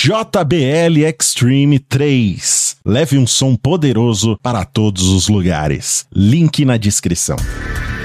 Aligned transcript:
JBL 0.00 1.04
Extreme 1.04 1.80
3. 1.80 2.76
Leve 2.86 3.18
um 3.18 3.26
som 3.26 3.56
poderoso 3.56 4.38
para 4.40 4.64
todos 4.64 5.08
os 5.08 5.26
lugares. 5.26 6.06
Link 6.14 6.64
na 6.64 6.76
descrição. 6.76 7.36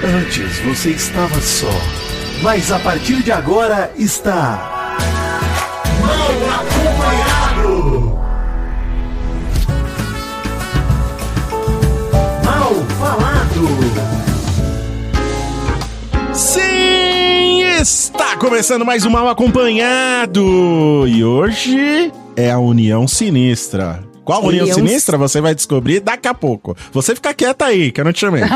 Antes 0.02 0.58
você 0.64 0.90
estava 0.90 1.40
só, 1.40 1.70
mas 2.42 2.72
a 2.72 2.80
partir 2.80 3.22
de 3.22 3.30
agora 3.30 3.92
está. 3.96 4.96
Mal 6.00 6.32
acompanhado! 6.58 8.18
Mal 12.44 12.74
falado! 12.98 14.13
Sim, 16.34 17.62
está 17.80 18.36
começando 18.36 18.84
mais 18.84 19.04
um 19.06 19.10
Mal 19.10 19.28
Acompanhado. 19.28 21.06
E 21.06 21.24
hoje 21.24 22.12
é 22.36 22.50
a 22.50 22.58
União 22.58 23.06
Sinistra. 23.06 24.02
Qual 24.24 24.42
União 24.44 24.64
União- 24.64 24.74
Sinistra 24.74 25.16
você 25.16 25.40
vai 25.40 25.54
descobrir 25.54 26.00
daqui 26.00 26.26
a 26.26 26.34
pouco. 26.34 26.76
Você 26.92 27.14
fica 27.14 27.32
quieta 27.32 27.66
aí, 27.66 27.92
que 27.92 28.00
eu 28.00 28.04
não 28.04 28.12
te 28.12 28.20
chamei. 28.20 28.42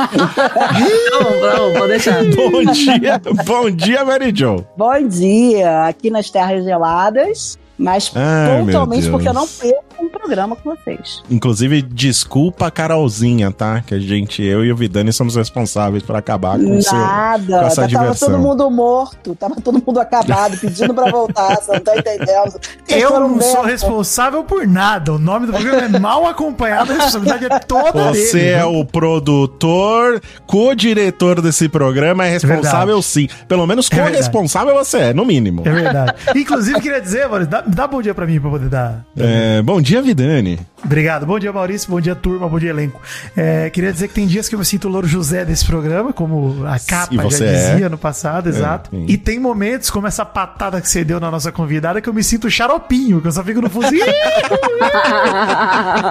Não, 1.11 1.41
não, 1.41 1.73
vou 1.79 1.87
deixar. 1.89 2.25
bom 2.35 2.65
dia, 2.73 3.21
bom 3.45 3.71
dia, 3.71 4.05
Mary 4.05 4.33
Jo. 4.35 4.65
Bom 4.77 5.07
dia, 5.07 5.85
aqui 5.87 6.11
nas 6.11 6.31
Terras 6.31 6.65
Geladas, 6.65 7.59
mas 7.79 8.11
Ai, 8.15 8.59
pontualmente 8.65 9.09
porque 9.09 9.29
eu 9.29 9.33
não 9.35 9.47
perco 9.47 9.85
um 10.01 10.09
programa 10.09 10.57
com 10.57 10.71
vocês. 10.75 11.23
Inclusive, 11.31 11.83
desculpa 11.83 12.67
a 12.67 12.71
Carolzinha, 12.71 13.51
tá? 13.51 13.83
Que 13.87 13.95
a 13.95 13.99
gente, 13.99 14.43
eu 14.43 14.65
e 14.65 14.73
o 14.73 14.77
Vidani 14.77 15.13
somos 15.13 15.37
responsáveis 15.37 16.03
por 16.03 16.17
acabar 16.17 16.59
com 16.59 16.77
o 16.77 16.83
seu. 16.83 16.93
com 16.93 16.99
Nada, 16.99 17.61
essa 17.63 17.77
tava 17.77 17.89
diversão. 17.89 18.29
todo 18.31 18.39
mundo 18.41 18.71
morto, 18.71 19.35
tava 19.35 19.57
todo 19.61 19.83
mundo 19.85 19.99
acabado, 20.01 20.57
pedindo 20.59 20.93
pra 20.95 21.11
voltar, 21.11 21.57
você 21.57 21.73
não 21.73 21.81
tá 21.81 21.97
entendendo. 21.97 22.53
Vocês 22.85 23.03
Eu 23.03 23.11
não 23.21 23.41
sou 23.41 23.55
merda. 23.63 23.69
responsável 23.69 24.45
por 24.45 24.67
nada. 24.67 25.13
O 25.13 25.19
nome 25.19 25.47
do 25.47 25.53
programa 25.53 25.97
é 25.97 25.99
mal 26.01 26.27
acompanhado, 26.27 26.93
a 26.93 26.95
responsabilidade 26.97 27.47
é 27.47 27.59
toda 27.61 28.13
Você 28.13 28.33
dele. 28.39 28.49
é 28.51 28.65
o 28.65 28.85
produtor, 28.85 30.21
co-diretor 30.47 31.41
desse 31.41 31.69
programa, 31.69 32.27
é 32.27 32.31
responsável 32.31 32.87
verdade. 33.01 33.05
sim. 33.07 33.29
Pelo 33.47 33.67
menos 33.67 33.89
É 33.91 33.97
co-responsável 33.97 34.75
você 34.75 34.99
é, 34.99 35.15
no 35.15 35.25
mínimo. 35.25 35.63
É 35.65 35.71
verdade. 35.71 36.15
Inclusive, 36.35 36.81
queria 36.81 37.01
dizer, 37.01 37.29
mano, 37.29 37.47
dá, 37.69 37.87
bom 37.87 38.03
dia 38.03 38.15
pra 38.15 38.27
mim 38.27 38.41
pra 38.41 38.51
poder 38.51 38.69
dar. 38.69 39.05
É, 39.17 39.63
bom 39.63 39.81
dia, 39.81 40.03
Vidani. 40.03 40.59
Obrigado. 40.85 41.27
Bom 41.27 41.39
dia, 41.39 41.53
Maurício. 41.53 41.91
Bom 41.91 42.01
dia, 42.01 42.15
turma. 42.15 42.49
Bom 42.49 42.59
dia, 42.59 42.71
elenco. 42.71 43.01
É, 43.37 43.69
queria 43.71 43.93
dizer 43.93 44.09
que 44.09 44.15
tem 44.15 44.27
dias 44.27 44.49
que 44.49 44.55
eu 44.55 44.59
me 44.59 44.65
sinto 44.65 44.89
o 44.89 44.91
Louro 44.91 45.07
José 45.07 45.45
desse 45.45 45.65
programa, 45.65 46.13
como 46.13 46.65
a 46.67 46.79
capa 46.79 47.15
já 47.15 47.23
você 47.23 47.45
é. 47.45 47.71
dizia 47.71 47.89
no 47.89 47.99
passado, 47.99 48.49
exato. 48.49 48.91
sim. 48.91 49.05
E 49.09 49.17
tem 49.17 49.39
momentos, 49.39 49.91
como 49.91 50.07
essa 50.07 50.25
patada 50.25 50.81
que 50.81 50.89
você 50.89 51.05
deu 51.05 51.21
na 51.21 51.31
nossa 51.31 51.53
convidada, 51.53 52.01
que 52.01 52.09
eu 52.09 52.15
me 52.15 52.23
sinto 52.23 52.51
xaropinho, 52.51 53.21
que 53.21 53.29
eu 53.29 53.33
só 53.33 53.43
fico 53.45 53.61
no. 53.61 53.69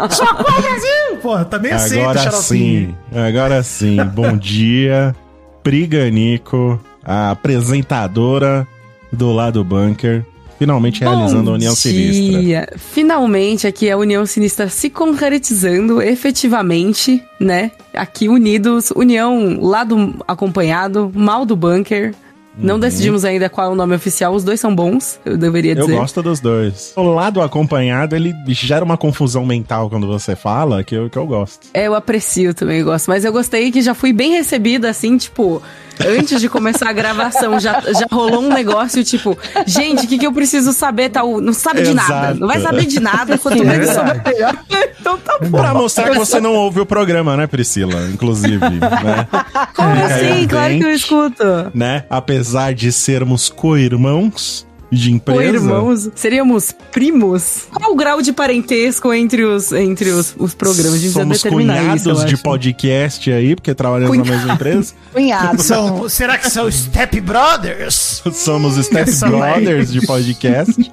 Só 0.09 0.33
qual 0.35 0.61
Brasil! 0.61 1.17
Pô, 1.21 1.43
também 1.45 1.71
aceito 1.71 2.01
Agora 2.03 2.19
xaropinho. 2.19 2.43
sim, 2.89 2.95
agora 3.19 3.63
sim. 3.63 3.97
Bom 4.13 4.37
dia, 4.37 5.15
Priganico, 5.63 6.79
a 7.03 7.31
apresentadora 7.31 8.67
do 9.11 9.31
lado 9.31 9.63
bunker, 9.63 10.25
finalmente 10.57 11.01
realizando 11.01 11.51
a 11.51 11.53
União 11.53 11.75
Sinistra. 11.75 12.41
dia. 12.41 12.69
Finalmente 12.77 13.67
aqui 13.67 13.89
a 13.89 13.97
União 13.97 14.25
Sinistra 14.25 14.69
se 14.69 14.89
concretizando 14.89 16.01
efetivamente, 16.01 17.23
né? 17.39 17.71
Aqui 17.93 18.27
unidos, 18.29 18.91
União 18.95 19.59
lado 19.61 20.15
acompanhado, 20.27 21.11
mal 21.13 21.45
do 21.45 21.55
bunker. 21.55 22.13
Não 22.59 22.79
decidimos 22.79 23.23
ainda 23.23 23.49
qual 23.49 23.67
é 23.67 23.69
o 23.71 23.75
nome 23.75 23.93
oficial, 23.95 24.33
os 24.33 24.43
dois 24.43 24.59
são 24.59 24.73
bons, 24.73 25.19
eu 25.23 25.37
deveria 25.37 25.73
Eu 25.73 25.85
dizer. 25.85 25.95
gosto 25.95 26.23
dos 26.23 26.39
dois. 26.39 26.91
O 26.95 27.03
lado 27.03 27.39
acompanhado, 27.39 28.15
ele 28.15 28.33
gera 28.47 28.83
uma 28.83 28.97
confusão 28.97 29.45
mental 29.45 29.91
quando 29.91 30.07
você 30.07 30.35
fala, 30.35 30.83
que 30.83 30.95
eu, 30.95 31.07
que 31.07 31.17
eu 31.17 31.27
gosto. 31.27 31.67
É, 31.71 31.85
eu 31.85 31.93
aprecio 31.93 32.55
também, 32.55 32.79
eu 32.79 32.85
gosto. 32.85 33.09
Mas 33.09 33.23
eu 33.23 33.31
gostei 33.31 33.71
que 33.71 33.79
já 33.79 33.93
fui 33.93 34.11
bem 34.11 34.31
recebida, 34.31 34.89
assim, 34.89 35.17
tipo, 35.17 35.61
antes 36.05 36.39
de 36.41 36.49
começar 36.49 36.89
a 36.89 36.93
gravação, 36.93 37.59
já, 37.59 37.81
já 37.81 38.05
rolou 38.11 38.41
um 38.41 38.49
negócio, 38.49 39.03
tipo, 39.03 39.37
gente, 39.65 40.05
o 40.05 40.07
que, 40.07 40.17
que 40.17 40.27
eu 40.27 40.33
preciso 40.33 40.73
saber? 40.73 41.09
Tal? 41.09 41.39
Não 41.41 41.53
sabe 41.53 41.81
de 41.83 41.93
nada. 41.93 42.33
Não 42.33 42.47
vai 42.47 42.59
saber 42.61 42.85
de 42.85 42.99
nada. 42.99 43.37
Quanto 43.37 43.61
É 43.61 43.65
menos 43.65 43.87
verdade. 43.87 44.09
souber, 44.15 44.33
melhor. 44.33 44.57
Então 44.99 45.17
tá 45.19 45.37
bom. 45.41 45.57
Pra 45.57 45.73
mostrar 45.73 46.09
que 46.09 46.17
você 46.17 46.37
não 46.41 46.53
ouve 46.53 46.81
o 46.81 46.85
programa, 46.85 47.37
né, 47.37 47.47
Priscila? 47.47 48.09
Inclusive, 48.11 48.57
né? 48.57 49.25
Como 49.73 49.89
É, 49.95 50.03
assim? 50.03 50.47
Claro 50.47 50.77
que 50.77 50.83
eu 50.83 50.91
escuto. 50.91 51.43
né? 51.73 52.03
Apesar 52.09 52.73
de 52.73 52.91
sermos 52.91 53.47
co-irmãos 53.47 54.66
de 54.91 55.11
empresa. 55.11 55.57
Irmãos. 55.57 56.09
Seríamos 56.15 56.73
primos? 56.91 57.67
Qual 57.71 57.91
o 57.91 57.95
grau 57.95 58.21
de 58.21 58.31
parentesco 58.31 59.13
entre 59.13 59.43
os, 59.43 59.71
entre 59.71 60.09
os, 60.09 60.35
os 60.37 60.53
programas? 60.53 60.91
Precisa 60.91 61.19
Somos 61.19 61.43
cunhados 61.43 62.01
isso, 62.01 62.25
de 62.25 62.35
acho. 62.35 62.43
podcast 62.43 63.31
aí, 63.31 63.55
porque 63.55 63.73
trabalhamos 63.73 64.17
na 64.17 64.23
mesma 64.23 64.53
empresa. 64.53 64.93
Cunhado. 65.13 65.61
São, 65.61 66.07
será 66.09 66.37
que 66.37 66.49
são 66.49 66.71
Step 66.71 67.19
Brothers? 67.21 68.23
Somos 68.33 68.75
Step 68.85 69.09
Brothers 69.19 69.91
de 69.91 70.05
podcast. 70.05 70.91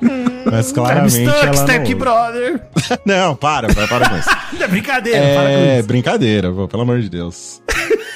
Mas 0.51 0.73
claramente 0.73 1.25
stuck, 1.25 1.47
ela 1.47 1.57
Step 1.57 1.91
não... 1.91 1.99
Brother. 1.99 2.61
Não, 3.05 3.35
para, 3.35 3.73
para, 3.73 3.89
para 3.89 4.09
com 4.11 4.17
isso. 4.19 4.29
É 4.61 4.69
brincadeira, 4.69 5.19
para 5.35 5.49
com 5.49 5.57
É 5.57 5.83
brincadeira, 5.83 6.53
pô, 6.53 6.69
pelo 6.69 6.83
amor 6.83 7.01
de 7.01 7.09
Deus. 7.09 7.63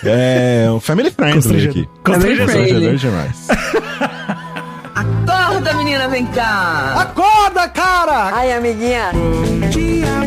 É 0.05 0.67
o 0.71 0.79
Family 0.79 1.11
Friendly 1.11 1.69
aqui. 1.69 1.89
Constrangedor. 2.05 2.47
Constrangedor 2.47 2.97
demais. 2.97 3.49
Menina, 5.99 6.09
vem 6.09 6.27
cá. 6.27 6.95
Acorda, 7.01 7.69
cara! 7.69 8.31
Ai, 8.33 8.53
amiguinha. 8.53 9.11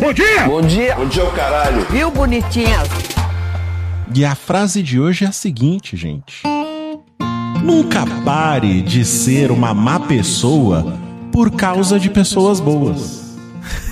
Bom 0.02 0.12
dia! 0.12 0.44
Bom 0.46 0.62
dia. 0.62 0.96
Bom 0.96 1.06
dia, 1.06 1.24
o 1.24 1.32
caralho. 1.32 1.86
Viu, 1.90 2.12
bonitinha? 2.12 2.80
E 4.14 4.26
a 4.26 4.36
frase 4.36 4.84
de 4.84 5.00
hoje 5.00 5.24
é 5.24 5.30
a 5.30 5.32
seguinte, 5.32 5.96
gente. 5.96 6.44
Nunca 7.64 8.06
pare 8.26 8.82
de 8.82 9.06
ser 9.06 9.50
uma 9.50 9.74
má 9.74 9.98
pessoa 9.98 10.98
por 11.32 11.52
causa 11.52 11.98
de 11.98 12.10
pessoas 12.10 12.60
boas. 12.60 13.38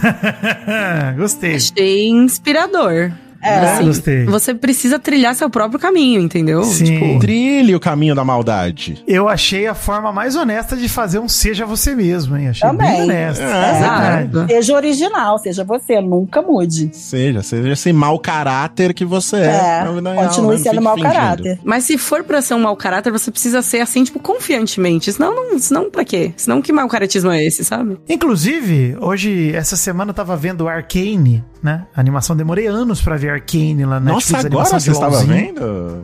Gostei. 1.16 1.56
Achei 1.56 2.10
inspirador. 2.10 3.14
É. 3.42 3.82
Gostei. 3.84 4.26
Você 4.26 4.54
precisa 4.54 5.00
trilhar 5.00 5.34
seu 5.36 5.50
próprio 5.50 5.80
caminho, 5.80 6.20
entendeu? 6.22 6.64
Sim. 6.64 6.86
Tipo, 6.86 7.20
Trilhe 7.20 7.76
o 7.76 7.80
caminho 7.80 8.14
da 8.16 8.24
maldade. 8.24 9.04
Eu 9.08 9.30
achei 9.30 9.68
a 9.68 9.74
forma 9.74 10.12
mais 10.12 10.36
honesta 10.36 10.76
de 10.76 10.90
fazer 10.90 11.20
um 11.20 11.28
seja 11.30 11.66
você 11.66 11.96
mesmo, 11.96 12.36
hein? 12.38 12.50
Achei 12.50 12.68
Também. 12.68 12.92
bem 12.92 13.02
honesto. 13.04 13.42
É, 13.42 13.78
exato. 13.78 14.48
Seja 14.48 14.76
original, 14.76 15.38
seja 15.40 15.64
você, 15.64 16.02
nunca 16.02 16.42
mude. 16.42 16.90
Seja, 16.94 17.42
seja 17.42 17.70
esse 17.70 17.94
mau 17.94 18.20
caráter 18.20 18.94
que 18.94 19.06
você 19.06 19.38
é. 19.38 19.46
É, 19.46 19.84
real, 19.84 19.94
continue 19.94 20.02
né? 20.02 20.16
Não 20.26 20.58
sendo 20.58 20.82
mau 20.82 20.96
fingindo. 20.96 21.14
caráter. 21.14 21.60
Mas 21.64 21.84
se 21.86 21.98
for 21.98 22.24
pra 22.24 22.42
ser 22.42 22.54
um 22.56 22.60
mau 22.60 22.76
caráter, 22.76 23.12
você 23.12 23.32
precisa 23.32 23.62
ser 23.62 23.80
assim, 23.82 24.04
tipo, 24.04 24.20
confiantemente. 24.20 25.12
Senão, 25.12 25.34
não, 25.34 25.60
senão 25.60 25.90
pra 25.90 26.04
quê? 26.04 26.34
Senão 26.36 26.62
que 26.62 26.72
mau 26.72 26.88
caratismo 26.88 27.32
é 27.32 27.44
esse, 27.44 27.64
sabe? 27.64 27.98
Inclusive, 28.08 28.98
hoje, 29.00 29.54
essa 29.56 29.76
semana 29.76 30.12
eu 30.12 30.16
tava 30.16 30.36
vendo 30.36 30.68
Arcane, 30.68 31.44
né? 31.64 31.86
A 31.96 32.00
animação, 32.00 32.36
demorei 32.36 32.68
anos 32.68 33.02
pra 33.02 33.16
ver 33.16 33.29
Arcane 33.30 33.86
lá 33.86 34.00
na 34.00 34.14
Nossa, 34.14 34.34
Netflix, 34.34 34.46
agora 34.46 34.80
você 34.80 34.92
estava 34.92 35.24
vendo? 35.24 36.02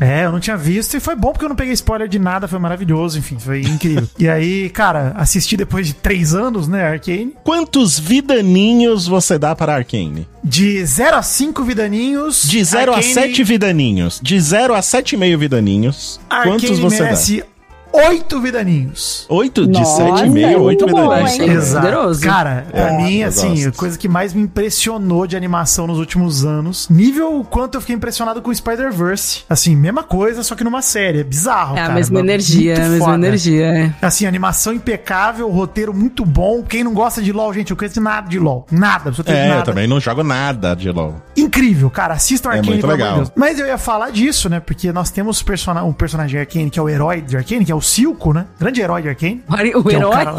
É, 0.00 0.24
eu 0.24 0.32
não 0.32 0.40
tinha 0.40 0.56
visto 0.56 0.96
e 0.96 1.00
foi 1.00 1.14
bom 1.14 1.32
porque 1.32 1.44
eu 1.44 1.48
não 1.48 1.56
peguei 1.56 1.72
spoiler 1.72 2.08
de 2.08 2.18
nada, 2.18 2.46
foi 2.46 2.58
maravilhoso, 2.58 3.18
enfim, 3.18 3.38
foi 3.38 3.62
incrível. 3.62 4.08
e 4.18 4.28
aí, 4.28 4.70
cara, 4.70 5.12
assisti 5.16 5.56
depois 5.56 5.86
de 5.86 5.94
três 5.94 6.34
anos, 6.34 6.68
né, 6.68 6.84
Arcane. 6.84 7.34
Quantos 7.42 7.98
vidaninhos 7.98 9.06
você 9.06 9.38
dá 9.38 9.54
para 9.54 9.74
Arcane? 9.74 10.26
De 10.42 10.84
0 10.84 11.16
a 11.16 11.22
5 11.22 11.64
vidaninhos. 11.64 12.42
De 12.42 12.62
0 12.62 12.92
a 12.92 12.96
Arcane- 12.96 13.14
7 13.14 13.44
vidaninhos. 13.44 14.20
De 14.22 14.40
0 14.40 14.74
a 14.74 14.80
7,5 14.80 15.36
vidaninhos. 15.36 16.20
Arcane 16.30 16.60
Quantos 16.60 16.78
você 16.78 17.02
merece 17.02 17.44
8 17.92 18.40
vidaninhos. 18.40 19.26
8 19.28 19.66
de 19.66 19.72
Nossa, 19.80 20.02
7,5, 20.02 20.38
é 20.38 20.56
8 20.56 20.62
muito 20.62 20.86
bom, 20.86 21.02
vidaninhos. 21.10 21.38
hein? 21.40 21.50
Exato. 21.50 21.86
Poderoso. 21.86 22.20
Cara, 22.20 22.66
pra 22.70 22.80
É, 22.92 22.96
mim, 22.96 23.16
eu 23.18 23.28
assim, 23.28 23.48
gosto. 23.50 23.68
a 23.68 23.72
coisa 23.72 23.98
que 23.98 24.08
mais 24.08 24.32
me 24.34 24.42
impressionou 24.42 25.26
de 25.26 25.36
animação 25.36 25.86
nos 25.86 25.98
últimos 25.98 26.44
anos, 26.44 26.88
nível 26.88 27.40
o 27.40 27.44
quanto 27.44 27.74
eu 27.76 27.80
fiquei 27.80 27.96
impressionado 27.96 28.42
com 28.42 28.50
o 28.50 28.54
Spider-Verse. 28.54 29.44
Assim, 29.48 29.74
mesma 29.74 30.02
coisa, 30.02 30.42
só 30.42 30.54
que 30.54 30.62
numa 30.62 30.82
série. 30.82 31.20
É 31.20 31.24
bizarro, 31.24 31.76
É 31.76 31.80
a 31.80 31.82
cara. 31.84 31.94
mesma 31.94 32.18
Muito 32.18 32.26
energia, 32.30 32.74
é 32.74 32.84
a 32.84 32.88
mesma 32.88 33.04
foda. 33.06 33.14
energia, 33.26 33.64
é. 33.66 33.92
Assim, 34.02 34.26
animação 34.26 34.72
impecável, 34.72 35.48
roteiro 35.50 35.94
muito 35.94 36.24
bom. 36.24 36.62
Quem 36.62 36.84
não 36.84 36.92
gosta 36.94 37.22
de 37.22 37.32
LoL, 37.32 37.52
gente, 37.54 37.70
eu 37.70 37.76
conheço 37.76 38.00
nada 38.00 38.28
de 38.28 38.38
LoL. 38.38 38.66
Nada, 38.70 39.08
absolutamente 39.08 39.44
É, 39.44 39.48
nada. 39.48 39.60
eu 39.60 39.64
também 39.64 39.86
não 39.88 39.98
jogo 39.98 40.22
nada 40.22 40.74
de 40.74 40.90
LoL. 40.90 41.14
incrível, 41.36 41.88
cara. 41.90 42.14
Assistam 42.14 42.50
É 42.50 42.58
Arcane, 42.58 42.68
muito 42.72 42.84
amor 42.84 42.96
de 42.96 43.02
legal. 43.02 43.16
Deus. 43.18 43.32
Mas 43.34 43.58
eu 43.58 43.66
ia 43.66 43.78
falar 43.78 44.10
disso, 44.10 44.48
né? 44.48 44.60
Porque 44.60 44.92
nós 44.92 45.10
temos 45.10 45.42
persona 45.42 45.82
um 45.84 45.92
personagem 45.92 46.38
Arcane 46.40 46.68
que 46.70 46.78
é 46.78 46.82
o 46.82 46.88
herói 46.88 47.20
de 47.22 47.36
Arcane, 47.36 47.64
que 47.64 47.72
é 47.72 47.74
o 47.74 47.77
Silco, 47.80 48.32
né? 48.32 48.46
Grande 48.58 48.80
herói 48.80 49.02
de 49.02 49.08
Arcane. 49.08 49.42
O 49.48 49.82
Que 49.84 49.94
é 49.94 49.98
o 49.98 50.00
herói. 50.02 50.10
cara- 50.12 50.34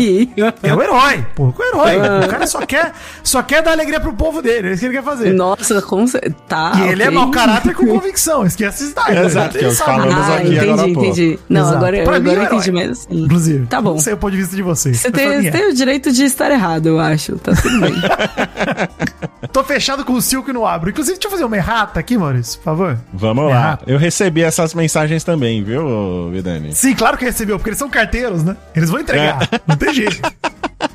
É 0.63 0.73
o 0.73 0.81
herói, 0.81 1.25
pô, 1.35 1.53
o 1.57 1.63
herói. 1.63 2.25
O 2.25 2.27
cara 2.27 2.47
só 2.47 2.65
quer, 2.65 2.93
só 3.23 3.41
quer 3.41 3.61
dar 3.61 3.71
alegria 3.71 3.99
pro 3.99 4.13
povo 4.13 4.41
dele, 4.41 4.69
é 4.69 4.71
isso 4.71 4.79
que 4.81 4.85
ele 4.87 4.95
quer 4.95 5.03
fazer. 5.03 5.33
Nossa, 5.33 5.81
com 5.81 6.05
cer- 6.07 6.33
tá. 6.47 6.73
e 6.77 6.89
ele 6.89 7.03
é 7.03 7.09
mau 7.09 7.29
caráter 7.31 7.73
com 7.75 7.85
convicção, 7.87 8.45
esquece 8.45 8.85
isso 8.85 8.95
daí. 8.95 9.17
Exato, 9.17 9.57
que 9.57 9.65
é 9.65 9.67
o 9.67 9.71
falamos 9.71 10.13
Ah, 10.15 10.35
aqui 10.35 10.47
entendi, 10.47 10.59
agora 10.69 10.89
entendi. 10.89 11.39
Não, 11.49 11.61
Exato. 11.61 11.77
agora, 11.77 12.03
Pra 12.03 12.19
mim, 12.19 12.29
agora 12.31 12.47
é 12.49 12.53
eu 12.53 12.57
entendi 12.59 12.69
herói. 12.79 12.91
assim. 12.91 13.07
Inclusive. 13.23 13.65
Tá 13.67 13.81
bom. 13.81 13.91
Não 13.91 13.99
sei 13.99 14.13
o 14.13 14.17
ponto 14.17 14.31
de 14.31 14.37
vista 14.37 14.55
de 14.55 14.61
vocês. 14.61 14.97
Você 14.99 15.11
tem, 15.11 15.29
mim 15.29 15.41
você 15.41 15.47
é. 15.47 15.51
tem 15.51 15.69
o 15.69 15.73
direito 15.73 16.11
de 16.11 16.23
estar 16.23 16.51
errado, 16.51 16.87
eu 16.87 16.99
acho. 16.99 17.35
Tá 17.37 17.53
tudo 17.53 17.79
bem. 17.81 17.93
Tô 19.51 19.63
fechado 19.63 20.05
com 20.05 20.13
o 20.13 20.21
Silco 20.21 20.49
e 20.49 20.53
não 20.53 20.65
abro. 20.65 20.89
Inclusive, 20.89 21.15
deixa 21.15 21.27
eu 21.27 21.31
fazer 21.31 21.43
uma 21.45 21.55
errata 21.57 21.99
aqui, 21.99 22.17
Maurício, 22.17 22.59
por 22.59 22.65
favor. 22.65 22.97
Vamos 23.13 23.45
lá. 23.45 23.49
Errado. 23.51 23.83
Eu 23.87 23.97
recebi 23.97 24.43
essas 24.43 24.73
mensagens 24.73 25.23
também, 25.23 25.63
viu, 25.63 26.29
Vidani? 26.31 26.73
Sim, 26.75 26.93
claro 26.93 27.17
que 27.17 27.25
recebeu, 27.29 27.57
porque 27.57 27.69
eles 27.69 27.79
são 27.79 27.89
carteiros, 27.89 28.43
né? 28.43 28.55
Eles 28.75 28.89
vão 28.89 28.99
entregar. 28.99 29.43
É. 29.51 29.61
Não 29.67 29.75
tem 29.75 29.93
jeito. 29.93 30.21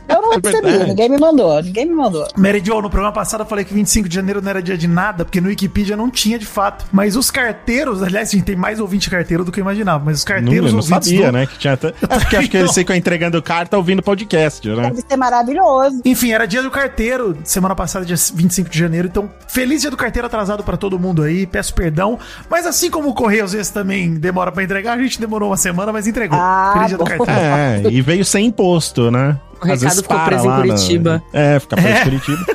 Eu 0.09 0.23
não 0.31 0.41
recebi, 0.43 0.61
verdade. 0.67 0.89
ninguém 0.91 1.09
me 1.09 1.19
mandou, 1.19 1.63
ninguém 1.63 1.87
me 1.87 1.95
mandou. 1.95 2.27
Mary 2.37 2.63
Jo, 2.65 2.81
no 2.83 2.91
programa 2.91 3.13
passado 3.13 3.41
eu 3.43 3.47
falei 3.47 3.65
que 3.65 3.73
25 3.75 4.09
de 4.09 4.15
janeiro 4.15 4.41
não 4.43 4.51
era 4.51 4.63
dia 4.63 4.77
de 4.77 4.87
nada, 4.89 5.25
porque 5.25 5.41
no 5.41 5.49
Wikipedia 5.49 5.97
não 5.97 6.11
tinha 6.11 6.39
de 6.39 6.47
fato. 6.47 6.85
Mas 6.93 7.17
os 7.17 7.31
carteiros, 7.31 8.03
aliás, 8.03 8.29
a 8.29 8.33
gente 8.33 8.45
tem 8.45 8.57
mais 8.57 8.81
ouvinte 8.81 9.09
carteiro 9.11 9.45
do 9.45 9.53
que 9.53 9.61
eu 9.61 9.63
imaginava, 9.63 10.03
mas 10.05 10.19
os 10.19 10.25
Não, 10.25 10.35
carteiros 10.35 10.67
eu 10.71 10.73
não 10.77 10.81
ouvintes 10.83 11.09
sabia, 11.09 11.27
do- 11.27 11.33
né? 11.33 11.47
Que 11.47 11.59
tinha 11.59 11.73
até... 11.75 11.89
É 12.15 12.19
porque 12.19 12.37
acho 12.37 12.49
que 12.51 12.57
eles 12.57 12.73
ficam 12.73 12.95
entregando 12.97 13.41
carta 13.43 13.77
ouvindo 13.77 14.03
podcast, 14.03 14.67
né? 14.69 14.91
Deve 14.91 15.03
ser 15.09 15.17
maravilhoso. 15.17 16.01
Enfim, 16.05 16.33
era 16.33 16.47
dia 16.47 16.63
do 16.63 16.71
carteiro, 16.71 17.37
semana 17.45 17.75
passada, 17.75 18.05
dia 18.05 18.17
25 18.35 18.69
de 18.71 18.79
janeiro. 18.79 19.09
Então, 19.09 19.29
feliz 19.49 19.81
dia 19.83 19.91
do 19.91 19.97
carteiro 19.97 20.27
atrasado 20.27 20.63
pra 20.63 20.77
todo 20.77 20.99
mundo 20.99 21.23
aí. 21.23 21.47
Peço 21.47 21.75
perdão. 21.75 22.19
Mas 22.51 22.67
assim 22.67 22.91
como 22.91 23.09
o 23.11 23.15
correio 23.15 23.45
às 23.45 23.53
vezes 23.53 23.71
também 23.71 24.15
demora 24.15 24.51
pra 24.53 24.63
entregar, 24.63 24.97
a 24.97 25.03
gente 25.03 25.21
demorou 25.21 25.51
uma 25.51 25.57
semana, 25.57 25.93
mas 25.93 26.07
entregou. 26.07 26.39
Ah, 26.41 26.71
feliz 26.75 26.89
dia 26.89 26.99
do 26.99 27.05
bom. 27.05 27.11
carteiro. 27.11 27.41
É, 27.41 27.83
e 27.91 28.01
veio 28.01 28.25
sem 28.25 28.47
imposto, 28.47 29.11
né? 29.11 29.37
O 29.61 29.67
recado 29.67 30.03
ficou 30.03 30.19
preso 30.21 30.45
em 30.45 30.49
lá 30.49 30.57
na- 30.59 30.63
Curitiba. 30.63 31.23
É, 31.33 31.59
fica 31.61 31.77
preso 31.77 31.89
É. 31.97 32.01
em 32.01 32.05
Curitiba. 32.05 32.47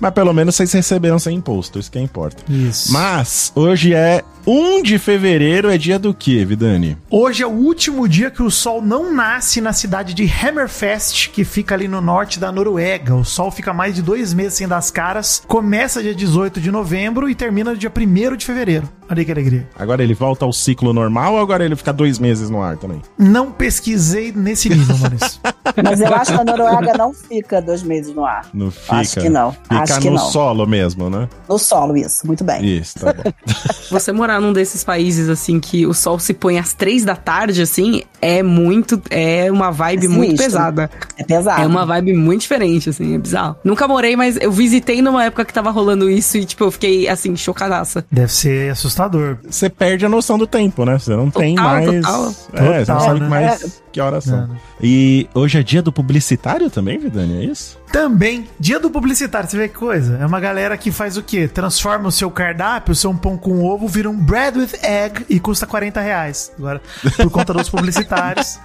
Mas 0.00 0.12
pelo 0.14 0.32
menos 0.32 0.54
vocês 0.54 0.72
receberam 0.72 1.18
sem 1.18 1.36
imposto, 1.36 1.78
isso 1.78 1.90
que 1.90 1.98
importa. 1.98 2.42
Isso. 2.48 2.92
Mas 2.92 3.52
hoje 3.54 3.94
é 3.94 4.22
1 4.48 4.80
de 4.84 4.96
fevereiro, 4.96 5.68
é 5.68 5.76
dia 5.76 5.98
do 5.98 6.14
quê, 6.14 6.44
Vidani? 6.44 6.96
Hoje 7.10 7.42
é 7.42 7.46
o 7.46 7.50
último 7.50 8.08
dia 8.08 8.30
que 8.30 8.44
o 8.44 8.48
sol 8.48 8.80
não 8.80 9.12
nasce 9.12 9.60
na 9.60 9.72
cidade 9.72 10.14
de 10.14 10.22
Hammerfest, 10.22 11.30
que 11.30 11.42
fica 11.42 11.74
ali 11.74 11.88
no 11.88 12.00
norte 12.00 12.38
da 12.38 12.52
Noruega. 12.52 13.16
O 13.16 13.24
sol 13.24 13.50
fica 13.50 13.74
mais 13.74 13.96
de 13.96 14.02
dois 14.02 14.32
meses 14.32 14.54
sem 14.54 14.68
dar 14.68 14.76
as 14.76 14.88
caras. 14.88 15.42
Começa 15.48 16.00
dia 16.00 16.14
18 16.14 16.60
de 16.60 16.70
novembro 16.70 17.28
e 17.28 17.34
termina 17.34 17.74
dia 17.74 17.90
1 17.90 18.36
de 18.36 18.46
fevereiro. 18.46 18.88
Olha 19.10 19.24
que 19.24 19.32
alegria. 19.32 19.68
Agora 19.76 20.02
ele 20.02 20.14
volta 20.14 20.44
ao 20.44 20.52
ciclo 20.52 20.92
normal 20.92 21.34
ou 21.34 21.40
agora 21.40 21.64
ele 21.64 21.74
fica 21.74 21.92
dois 21.92 22.18
meses 22.18 22.48
no 22.48 22.62
ar 22.62 22.76
também? 22.76 23.02
Não 23.18 23.50
pesquisei 23.50 24.32
nesse 24.32 24.68
nível, 24.68 24.96
Maurício. 24.98 25.40
Mas 25.82 26.00
eu 26.00 26.14
acho 26.14 26.32
que 26.32 26.40
a 26.40 26.44
Noruega 26.44 26.92
não 26.96 27.12
fica 27.12 27.60
dois 27.60 27.82
meses 27.82 28.14
no 28.14 28.24
ar. 28.24 28.46
Não 28.54 28.70
fica. 28.70 28.96
Acho 28.96 29.20
que 29.20 29.28
não. 29.28 29.52
Fica 29.52 29.82
Acho 29.82 30.00
que 30.00 30.10
no 30.10 30.16
não. 30.16 30.30
solo 30.30 30.66
mesmo, 30.66 31.10
né? 31.10 31.28
No 31.48 31.58
solo, 31.58 31.96
isso. 31.96 32.26
Muito 32.26 32.44
bem. 32.44 32.64
Isso, 32.64 32.98
tá 32.98 33.12
bom. 33.12 33.22
Você 33.90 34.12
num 34.40 34.52
desses 34.52 34.84
países, 34.84 35.28
assim, 35.28 35.58
que 35.60 35.86
o 35.86 35.94
sol 35.94 36.18
se 36.18 36.34
põe 36.34 36.58
às 36.58 36.72
três 36.72 37.04
da 37.04 37.16
tarde, 37.16 37.62
assim, 37.62 38.02
é 38.20 38.42
muito. 38.42 39.00
É 39.10 39.50
uma 39.50 39.70
vibe 39.70 40.06
É 40.06 40.08
muito 40.08 40.36
pesada. 40.36 40.90
É 41.16 41.24
pesado. 41.24 41.62
É 41.62 41.66
uma 41.66 41.84
vibe 41.84 42.14
muito 42.14 42.42
diferente, 42.42 42.90
assim, 42.90 43.14
é 43.14 43.18
bizarro. 43.18 43.56
Nunca 43.64 43.86
morei, 43.86 44.16
mas 44.16 44.36
eu 44.40 44.50
visitei 44.52 45.02
numa 45.02 45.24
época 45.24 45.44
que 45.44 45.52
tava 45.52 45.70
rolando 45.70 46.10
isso 46.10 46.36
e, 46.38 46.44
tipo, 46.44 46.64
eu 46.64 46.70
fiquei, 46.70 47.08
assim, 47.08 47.36
chocadaça. 47.36 48.04
Deve 48.10 48.32
ser 48.32 48.70
assustador. 48.70 49.38
Você 49.48 49.68
perde 49.68 50.04
a 50.06 50.08
noção 50.08 50.38
do 50.38 50.46
tempo, 50.46 50.84
né? 50.84 50.98
Você 50.98 51.14
não 51.14 51.30
tem 51.30 51.54
Total, 51.54 51.70
mais. 51.70 51.86
total. 51.86 52.26
É, 52.26 52.84
você 52.84 52.92
não 52.92 52.98
Total, 52.98 53.00
sabe 53.00 53.20
né? 53.20 53.28
mais 53.28 53.82
que 53.92 54.00
horas 54.00 54.24
são. 54.24 54.38
É? 54.38 54.48
E 54.82 55.26
hoje 55.34 55.58
é 55.58 55.62
dia 55.62 55.80
do 55.80 55.90
publicitário 55.90 56.68
também, 56.68 56.98
Vidani, 56.98 57.38
é 57.38 57.44
isso? 57.50 57.78
Também, 57.90 58.46
dia 58.60 58.78
do 58.78 58.90
publicitário, 58.90 59.48
você 59.48 59.56
vê 59.56 59.68
que 59.68 59.74
coisa? 59.76 60.18
É 60.20 60.26
uma 60.26 60.38
galera 60.38 60.76
que 60.76 60.90
faz 60.90 61.16
o 61.16 61.22
quê? 61.22 61.48
Transforma 61.48 62.08
o 62.08 62.12
seu 62.12 62.30
cardápio, 62.30 62.92
o 62.92 62.94
seu 62.94 63.14
pão 63.14 63.38
com 63.38 63.64
ovo, 63.64 63.88
vira 63.88 64.10
um 64.10 64.16
bread 64.16 64.58
with 64.58 64.70
egg 64.82 65.24
e 65.30 65.40
custa 65.40 65.66
40 65.66 66.00
reais. 66.00 66.52
Agora, 66.58 66.82
por 67.16 67.30
conta 67.30 67.54
dos 67.54 67.70
publicitários. 67.70 68.06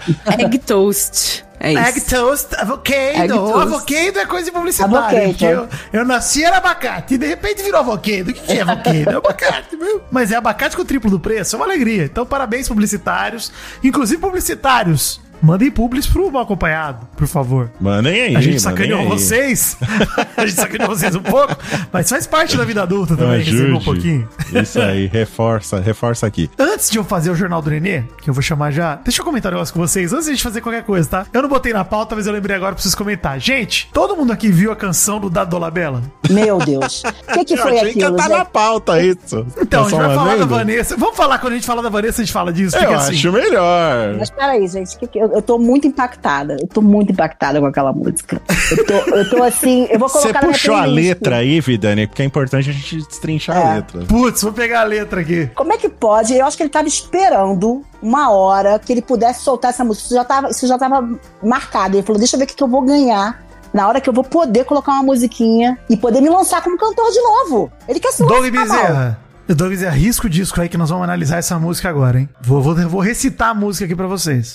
Egg 0.40 0.58
toast. 0.60 1.46
É 1.60 1.74
isso. 1.74 1.82
Egg 1.84 2.02
toast, 2.02 2.56
avocado. 2.56 2.96
Egg 2.96 3.28
toast. 3.28 3.62
Avocado 3.62 4.20
é 4.20 4.26
coisa 4.26 4.52
de. 4.52 4.84
Avocado. 4.84 5.16
Porque 5.28 5.46
eu, 5.46 5.70
eu 5.94 6.06
nasci 6.06 6.44
era 6.44 6.58
abacate 6.58 7.14
e 7.14 7.18
de 7.18 7.28
repente 7.28 7.62
virou 7.62 7.80
avocado. 7.80 8.32
O 8.32 8.34
que 8.34 8.42
que 8.42 8.54
é 8.54 8.62
avocado? 8.62 9.10
É 9.10 9.16
abacate, 9.16 9.78
meu. 9.78 10.04
Mas 10.10 10.32
é 10.32 10.36
abacate 10.36 10.76
com 10.76 10.82
o 10.82 10.86
triplo 10.86 11.10
do 11.12 11.20
preço, 11.20 11.56
é 11.56 11.60
uma 11.60 11.66
alegria. 11.66 12.06
Então, 12.06 12.26
parabéns, 12.26 12.68
publicitários. 12.68 13.52
Inclusive, 13.84 14.20
publicitários. 14.20 15.22
Mandem 15.42 15.72
publis 15.72 16.06
pro 16.06 16.30
mal 16.32 16.44
acompanhado, 16.44 17.08
por 17.18 17.28
favor. 17.28 17.72
Mandem 17.80 18.22
aí. 18.22 18.36
A 18.36 18.42
gente 18.42 18.60
sacaneou 18.60 19.08
vocês. 19.10 19.78
a 20.38 20.46
gente 20.46 20.56
sacaneou 20.60 20.90
vocês 20.90 21.16
um 21.16 21.22
pouco, 21.22 21.56
mas 21.92 22.10
faz 22.10 22.28
parte 22.28 22.56
da 22.56 22.64
vida 22.64 22.84
adulta 22.84 23.16
também, 23.18 23.40
receber 23.42 23.74
um 23.74 23.80
pouquinho. 23.82 24.28
Isso 24.54 24.80
aí, 24.80 25.08
reforça, 25.08 25.80
reforça 25.80 26.28
aqui. 26.28 26.50
Antes 26.60 26.90
de 26.90 26.98
eu 26.98 27.04
fazer 27.04 27.32
o 27.32 27.36
Jornal 27.36 27.62
do 27.62 27.70
Nenê, 27.70 28.04
que 28.22 28.30
eu 28.30 28.34
vou 28.34 28.44
chamar 28.44 28.72
já, 28.72 28.96
deixa 28.96 29.22
eu 29.22 29.26
comentar 29.26 29.52
um 29.52 29.56
negócio 29.56 29.74
com 29.74 29.80
vocês, 29.80 30.14
antes 30.14 30.26
de 30.26 30.32
a 30.32 30.34
gente 30.36 30.44
fazer 30.44 30.62
qualquer 30.62 30.84
coisa, 30.84 31.08
tá? 31.10 31.26
Eu 31.34 31.42
não 31.42 31.50
botei 31.50 31.74
na 31.74 31.84
pauta, 31.84 32.16
mas 32.16 32.28
eu 32.28 32.34
lembrei 32.34 32.56
agora, 32.56 32.74
preciso 32.74 32.96
comentar. 32.98 33.40
Gente, 33.40 33.90
todo 33.94 34.16
mundo 34.16 34.32
aqui 34.32 34.50
viu 34.52 34.72
a 34.72 34.76
canção 34.76 35.20
do 35.20 35.30
Dado 35.30 35.50
Dolabella? 35.50 36.02
Meu 36.30 36.58
Deus. 36.60 37.04
O 37.30 37.34
que, 37.34 37.46
que 37.46 37.54
Eu 37.54 37.58
foi 37.58 37.78
achei 37.78 37.94
que 37.94 38.04
aquilo, 38.04 38.16
tá 38.16 38.30
na 38.30 38.46
pauta 38.46 39.02
isso. 39.02 39.46
Então, 39.60 39.82
a 39.86 39.90
gente 39.90 40.00
Tá 40.00 40.08
vai 40.08 40.16
falar 40.16 40.38
da? 40.38 40.46
Vanessa. 40.46 40.98
Vamos 40.98 41.16
falar 41.18 41.40
quando 41.40 41.54
a 41.54 41.56
gente 41.56 41.66
fala 41.66 41.82
da 41.82 41.90
Vanessa, 41.90 42.22
a 42.22 42.26
gente 42.26 42.34
fala 42.34 42.52
disso. 42.54 42.76
Eu 42.78 42.94
assim. 42.94 43.14
acho 43.16 43.32
melhor. 43.32 44.16
Mas 44.18 44.30
peraí, 44.30 44.68
gente, 44.68 44.98
que 44.98 45.08
que- 45.08 45.20
eu, 45.20 45.31
eu 45.34 45.42
tô 45.42 45.58
muito 45.58 45.88
impactada. 45.88 46.58
Eu 46.60 46.68
tô 46.68 46.82
muito 46.82 47.12
impactada 47.12 47.60
com 47.60 47.66
aquela 47.66 47.92
música. 47.94 48.42
Eu 48.72 48.86
tô, 48.86 48.94
eu 49.16 49.30
tô 49.30 49.44
assim, 49.44 49.88
eu 49.90 50.00
vou 50.00 50.08
Você 50.10 50.20
colocar 50.20 50.42
na 50.42 50.48
minha 50.48 50.54
puxou 50.54 50.76
a 50.76 50.86
letra 50.86 51.38
aí, 51.38 51.60
Vidani, 51.62 52.08
porque 52.08 52.22
é 52.22 52.26
importante 52.26 52.70
a 52.70 52.74
gente 52.74 52.98
destrinchar 52.98 53.58
a 53.58 53.60
É. 53.60 53.74
letra. 53.76 54.06
Putz, 54.06 54.42
vou 54.42 54.54
pegar 54.54 54.82
a 54.82 54.84
letra 54.84 55.22
aqui. 55.22 55.50
Como 55.56 55.74
é 55.74 55.78
que 55.78 55.90
pode? 55.90 56.34
Eu 56.36 56.46
acho 56.46 56.56
que 56.58 56.64
ele 56.64 56.70
tava 56.70 56.88
esperando 56.88 57.84
uma 58.02 58.32
hora 58.32 58.80
que 58.80 58.92
ele 58.92 59.02
pudesse 59.02 59.42
soltar 59.42 59.72
essa 59.72 59.84
música. 59.84 60.06
Isso 60.06 60.16
já 60.16 60.24
tava, 60.26 60.50
isso 60.50 60.68
já 60.68 60.78
tava 60.78 61.08
marcado. 61.44 61.98
Ele 61.98 62.04
falou: 62.06 62.20
deixa 62.20 62.36
eu 62.36 62.40
ver 62.40 62.46
o 62.46 62.48
que, 62.48 62.56
que 62.56 62.64
eu 62.64 62.68
vou 62.68 62.82
ganhar. 62.82 63.42
Na 63.74 63.88
hora 63.88 64.02
que 64.02 64.10
eu 64.10 64.14
vou 64.14 64.24
poder 64.24 64.66
colocar 64.66 64.92
uma 64.92 65.04
musiquinha 65.04 65.78
e 65.90 65.96
poder 65.96 66.20
me 66.20 66.30
lançar 66.30 66.62
como 66.62 66.78
cantor 66.78 67.10
de 67.12 67.22
novo. 67.22 67.72
Ele 67.88 68.02
quer 68.02 68.12
se 68.12 68.20
Doug 68.26 68.32
lançar, 68.44 68.52
mal. 68.52 68.78
Bezerra. 68.78 69.20
Doug 69.48 69.70
Bezerra, 69.70 69.96
risco 69.96 70.28
o 70.28 70.30
disco 70.30 70.60
aí 70.60 70.68
que 70.68 70.78
nós 70.78 70.90
vamos 70.90 71.06
analisar 71.06 71.38
essa 71.38 71.58
música 71.58 71.90
agora, 71.90 72.20
hein? 72.20 72.30
Vou, 72.42 72.62
vou, 72.62 72.76
vou 72.90 73.00
recitar 73.02 73.50
a 73.50 73.54
música 73.54 73.86
aqui 73.86 73.96
pra 73.96 74.08
vocês. 74.08 74.54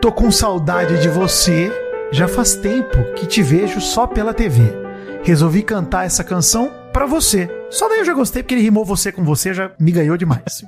Tô 0.00 0.10
com 0.10 0.30
saudade 0.30 0.98
de 1.02 1.10
você, 1.10 1.70
já 2.10 2.26
faz 2.26 2.54
tempo 2.54 3.12
que 3.12 3.26
te 3.26 3.42
vejo 3.42 3.82
só 3.82 4.06
pela 4.06 4.32
TV. 4.32 4.62
Resolvi 5.22 5.62
cantar 5.62 6.06
essa 6.06 6.24
canção 6.24 6.72
pra 6.90 7.04
você. 7.04 7.50
Só 7.68 7.86
daí 7.86 7.98
eu 7.98 8.04
já 8.06 8.14
gostei 8.14 8.42
porque 8.42 8.54
ele 8.54 8.62
rimou 8.62 8.82
você 8.82 9.12
com 9.12 9.22
você, 9.22 9.52
já 9.52 9.70
me 9.78 9.92
ganhou 9.92 10.16
demais. 10.16 10.64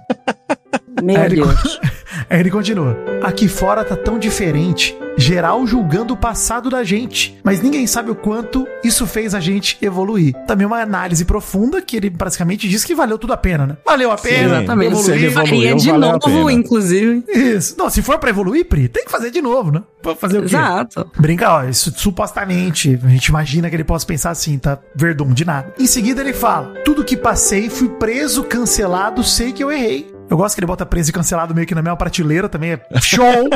Meu 1.02 1.16
Aí 1.16 1.24
ele, 1.24 1.36
Deus. 1.36 1.80
Aí 2.28 2.40
ele 2.40 2.50
continua. 2.50 2.96
Aqui 3.22 3.48
fora 3.48 3.84
tá 3.84 3.96
tão 3.96 4.18
diferente. 4.18 4.96
Geral 5.16 5.66
julgando 5.66 6.14
o 6.14 6.16
passado 6.16 6.70
da 6.70 6.82
gente. 6.82 7.38
Mas 7.44 7.60
ninguém 7.60 7.86
sabe 7.86 8.10
o 8.10 8.14
quanto 8.14 8.66
isso 8.82 9.06
fez 9.06 9.34
a 9.34 9.40
gente 9.40 9.76
evoluir. 9.82 10.34
Também 10.46 10.66
uma 10.66 10.80
análise 10.80 11.24
profunda 11.24 11.82
que 11.82 11.96
ele 11.96 12.10
praticamente 12.10 12.68
diz 12.68 12.82
que 12.82 12.94
valeu 12.94 13.18
tudo 13.18 13.32
a 13.32 13.36
pena, 13.36 13.66
né? 13.66 13.76
Valeu 13.84 14.10
a 14.10 14.16
pena. 14.16 14.64
Se 14.96 15.12
ele 15.12 15.26
evoluir. 15.26 15.26
evoluiu, 15.26 15.32
Faria 15.32 15.76
de 15.76 15.92
novo, 15.92 16.50
inclusive. 16.50 17.24
Isso. 17.28 17.74
Não, 17.78 17.90
se 17.90 18.00
for 18.00 18.18
pra 18.18 18.30
evoluir, 18.30 18.64
Pri, 18.64 18.88
tem 18.88 19.04
que 19.04 19.10
fazer 19.10 19.30
de 19.30 19.42
novo, 19.42 19.70
né? 19.70 19.82
Vou 20.02 20.16
fazer 20.16 20.38
o 20.38 20.42
quê? 20.42 20.56
Exato. 20.56 21.10
Brinca, 21.18 21.56
ó, 21.56 21.64
isso 21.64 21.92
supostamente, 21.94 22.98
a 23.04 23.08
gente 23.08 23.26
imagina 23.26 23.68
que 23.68 23.76
ele 23.76 23.84
possa 23.84 24.06
pensar 24.06 24.30
assim, 24.30 24.58
tá? 24.58 24.78
Verdum, 24.96 25.32
de 25.32 25.44
nada. 25.44 25.74
Em 25.78 25.86
seguida 25.86 26.20
ele 26.22 26.32
fala: 26.32 26.72
Tudo 26.84 27.04
que 27.04 27.16
passei, 27.16 27.68
fui 27.68 27.88
preso, 27.88 28.44
cancelado, 28.44 29.22
sei 29.22 29.52
que 29.52 29.62
eu 29.62 29.70
errei. 29.70 30.10
Eu 30.32 30.36
gosto 30.38 30.54
que 30.54 30.60
ele 30.60 30.66
bota 30.66 30.86
preso 30.86 31.10
e 31.10 31.12
cancelado 31.12 31.54
meio 31.54 31.66
que 31.66 31.74
na 31.74 31.82
mesma 31.82 31.94
prateleira, 31.94 32.48
também 32.48 32.72
é 32.72 33.00
show. 33.02 33.50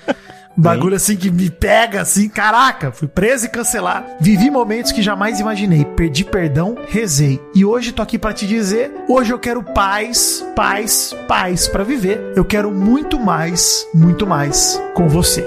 Bagulho 0.56 0.96
assim 0.96 1.14
que 1.14 1.30
me 1.30 1.50
pega 1.50 2.00
assim, 2.00 2.26
caraca, 2.26 2.90
fui 2.90 3.06
preso 3.06 3.44
e 3.44 3.48
cancelado. 3.50 4.06
Vivi 4.18 4.50
momentos 4.50 4.92
que 4.92 5.02
jamais 5.02 5.40
imaginei, 5.40 5.84
perdi 5.84 6.24
perdão, 6.24 6.74
rezei. 6.88 7.38
E 7.54 7.66
hoje 7.66 7.92
tô 7.92 8.00
aqui 8.00 8.18
pra 8.18 8.32
te 8.32 8.46
dizer, 8.46 8.90
hoje 9.06 9.30
eu 9.30 9.38
quero 9.38 9.62
paz, 9.62 10.42
paz, 10.56 11.14
paz 11.28 11.68
pra 11.68 11.84
viver. 11.84 12.32
Eu 12.34 12.46
quero 12.46 12.70
muito 12.70 13.20
mais, 13.20 13.86
muito 13.94 14.26
mais 14.26 14.80
com 14.94 15.10
você. 15.10 15.44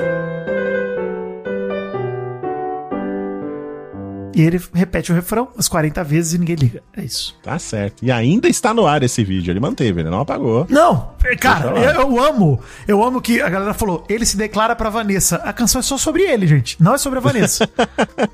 E 4.36 4.42
ele 4.42 4.62
repete 4.74 5.12
o 5.12 5.16
refrão 5.16 5.48
umas 5.56 5.68
40 5.70 6.04
vezes 6.04 6.34
e 6.34 6.38
ninguém 6.38 6.56
liga. 6.58 6.84
É 6.96 7.02
isso. 7.02 7.34
Tá 7.42 7.58
certo. 7.58 8.04
E 8.04 8.12
ainda 8.12 8.50
está 8.50 8.74
no 8.74 8.86
ar 8.86 9.02
esse 9.02 9.24
vídeo. 9.24 9.50
Ele 9.52 9.62
manteve, 9.62 10.02
ele 10.02 10.10
não 10.10 10.20
apagou. 10.20 10.68
Não, 10.70 11.12
cara, 11.40 11.70
Deixa 11.72 11.90
eu, 11.92 12.02
eu 12.02 12.24
amo. 12.24 12.60
Eu 12.88 13.04
amo 13.04 13.22
que 13.22 13.42
a 13.42 13.48
galera 13.50 13.74
falou, 13.74 14.04
ele 14.10 14.26
se 14.26 14.36
declara 14.36 14.76
pra 14.76 14.90
Vanessa. 14.90 15.38
A 15.38 15.54
canção 15.54 15.80
é 15.80 15.82
só 15.82 15.98
sobre 15.98 16.24
ele, 16.24 16.46
gente. 16.48 16.76
Não 16.84 16.94
é 16.94 16.98
sobre 16.98 17.20
a 17.20 17.22
Vanessa. 17.22 17.68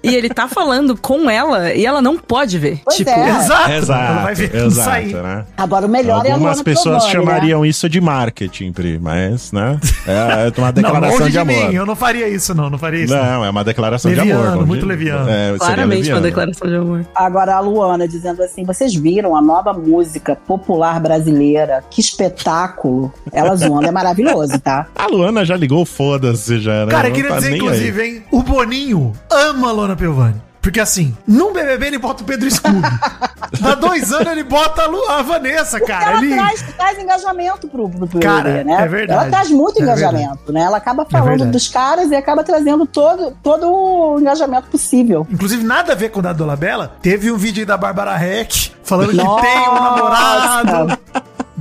E 0.03 0.15
ele 0.15 0.29
tá 0.29 0.47
falando 0.47 0.97
com 0.97 1.29
ela 1.29 1.73
e 1.73 1.85
ela 1.85 2.01
não 2.01 2.17
pode 2.17 2.57
ver. 2.57 2.81
Pois 2.83 2.97
tipo, 2.97 3.09
é. 3.11 3.29
exato. 3.29 3.71
Exato, 3.71 4.11
Ela 4.13 4.21
vai 4.23 4.35
ver 4.35 4.55
exato, 4.55 4.89
sair. 4.89 5.13
né? 5.13 5.45
Agora 5.55 5.85
o 5.85 5.89
melhor 5.89 6.25
é 6.25 6.31
a 6.31 6.33
Algumas 6.33 6.61
pessoas 6.61 7.03
Piovani, 7.05 7.25
né? 7.25 7.31
chamariam 7.31 7.65
isso 7.65 7.87
de 7.87 8.01
marketing, 8.01 8.71
Pri, 8.71 8.97
mas, 8.99 9.51
né? 9.51 9.79
É 10.07 10.51
uma 10.57 10.67
Não, 10.67 10.71
declaração 10.73 11.19
longe 11.19 11.25
de, 11.25 11.31
de, 11.31 11.37
amor. 11.37 11.69
mim. 11.69 11.75
Eu 11.75 11.85
não 11.85 11.95
faria 11.95 12.27
isso, 12.27 12.55
não. 12.55 12.69
Não 12.69 12.77
faria 12.79 13.03
isso. 13.03 13.13
não. 13.13 13.23
Não, 13.23 13.45
é 13.45 13.49
uma 13.49 13.63
declaração 13.63 14.09
de 14.11 14.17
Leviano, 14.17 14.41
amor. 14.41 14.53
como 14.55 14.65
muito 14.67 14.85
leviano. 14.85 15.29
É, 15.29 15.55
seria 15.59 15.85
claramente 15.91 16.11
uma 16.11 16.21
declaração 16.21 16.67
de 16.67 16.75
amor. 16.75 17.05
Agora 17.15 17.55
a 17.55 17.59
Luana 17.59 18.07
dizendo 18.07 18.41
assim: 18.41 18.63
vocês 18.63 18.93
viram 18.93 19.35
a 19.35 19.41
nova 19.41 19.73
música 19.73 20.35
popular 20.35 20.99
brasileira? 20.99 21.83
Que 21.89 22.01
espetáculo! 22.01 23.11
Ela 23.31 23.55
zoando 23.55 23.87
é 23.87 23.91
maravilhoso, 23.91 24.59
tá? 24.59 24.87
A 24.95 25.07
Luana 25.07 25.45
já 25.45 25.55
ligou, 25.55 25.85
foda-se 25.85 26.59
já, 26.59 26.85
né? 26.85 26.91
Cara, 26.91 27.09
eu 27.09 27.13
queria 27.13 27.29
tá 27.29 27.37
dizer, 27.37 27.55
inclusive, 27.55 28.03
hein? 28.03 28.23
O 28.31 28.43
Boninho 28.43 29.13
ama 29.29 29.69
a 29.69 29.71
Lona 29.71 29.95
Piovani. 29.95 30.50
Porque 30.61 30.79
assim, 30.79 31.17
num 31.27 31.51
BBB 31.51 31.87
ele 31.87 31.97
bota 31.97 32.21
o 32.21 32.25
Pedro 32.25 32.49
Scooby. 32.49 32.81
Dá 33.59 33.75
dois 33.75 34.13
anos 34.13 34.27
ele 34.31 34.43
bota 34.43 34.83
a, 34.83 34.85
Lu- 34.87 35.09
a 35.09 35.21
Vanessa, 35.21 35.79
cara. 35.81 36.11
ela 36.11 36.19
Ele... 36.23 36.35
traz, 36.35 36.61
traz 36.77 36.99
engajamento 36.99 37.67
pro, 37.67 37.89
pro, 37.89 38.07
pro 38.07 38.19
Cara, 38.19 38.43
BBB, 38.49 38.63
né? 38.63 38.81
é 38.83 38.87
verdade. 38.87 39.19
Ela 39.21 39.29
traz 39.29 39.49
muito 39.51 39.79
É 39.79 39.83
engajamento, 39.83 40.53
né? 40.53 40.61
Ela 40.61 40.77
acaba 40.77 41.03
falando 41.05 41.27
verdade. 41.29 41.51
dos 41.51 41.67
caras 41.67 42.11
e 42.11 42.15
acaba 42.15 42.43
trazendo 42.43 42.85
todo, 42.85 43.35
todo 43.43 43.69
o 43.69 44.19
engajamento 44.19 44.67
possível. 44.67 45.27
Inclusive, 45.29 45.63
nada 45.63 45.93
a 45.93 45.95
ver 45.95 46.09
com 46.09 46.19
o 46.19 46.23
da 46.23 46.31
Dolabella. 46.31 46.93
Teve 47.01 47.31
um 47.31 47.37
vídeo 47.37 47.61
aí 47.61 47.65
da 47.65 47.75
Bárbara 47.75 48.15
Heck 48.23 48.71
falando 48.83 49.09
que 49.09 49.15
Nossa! 49.17 49.41
tem 49.41 49.59
um 49.69 49.73
namorado. 49.73 50.97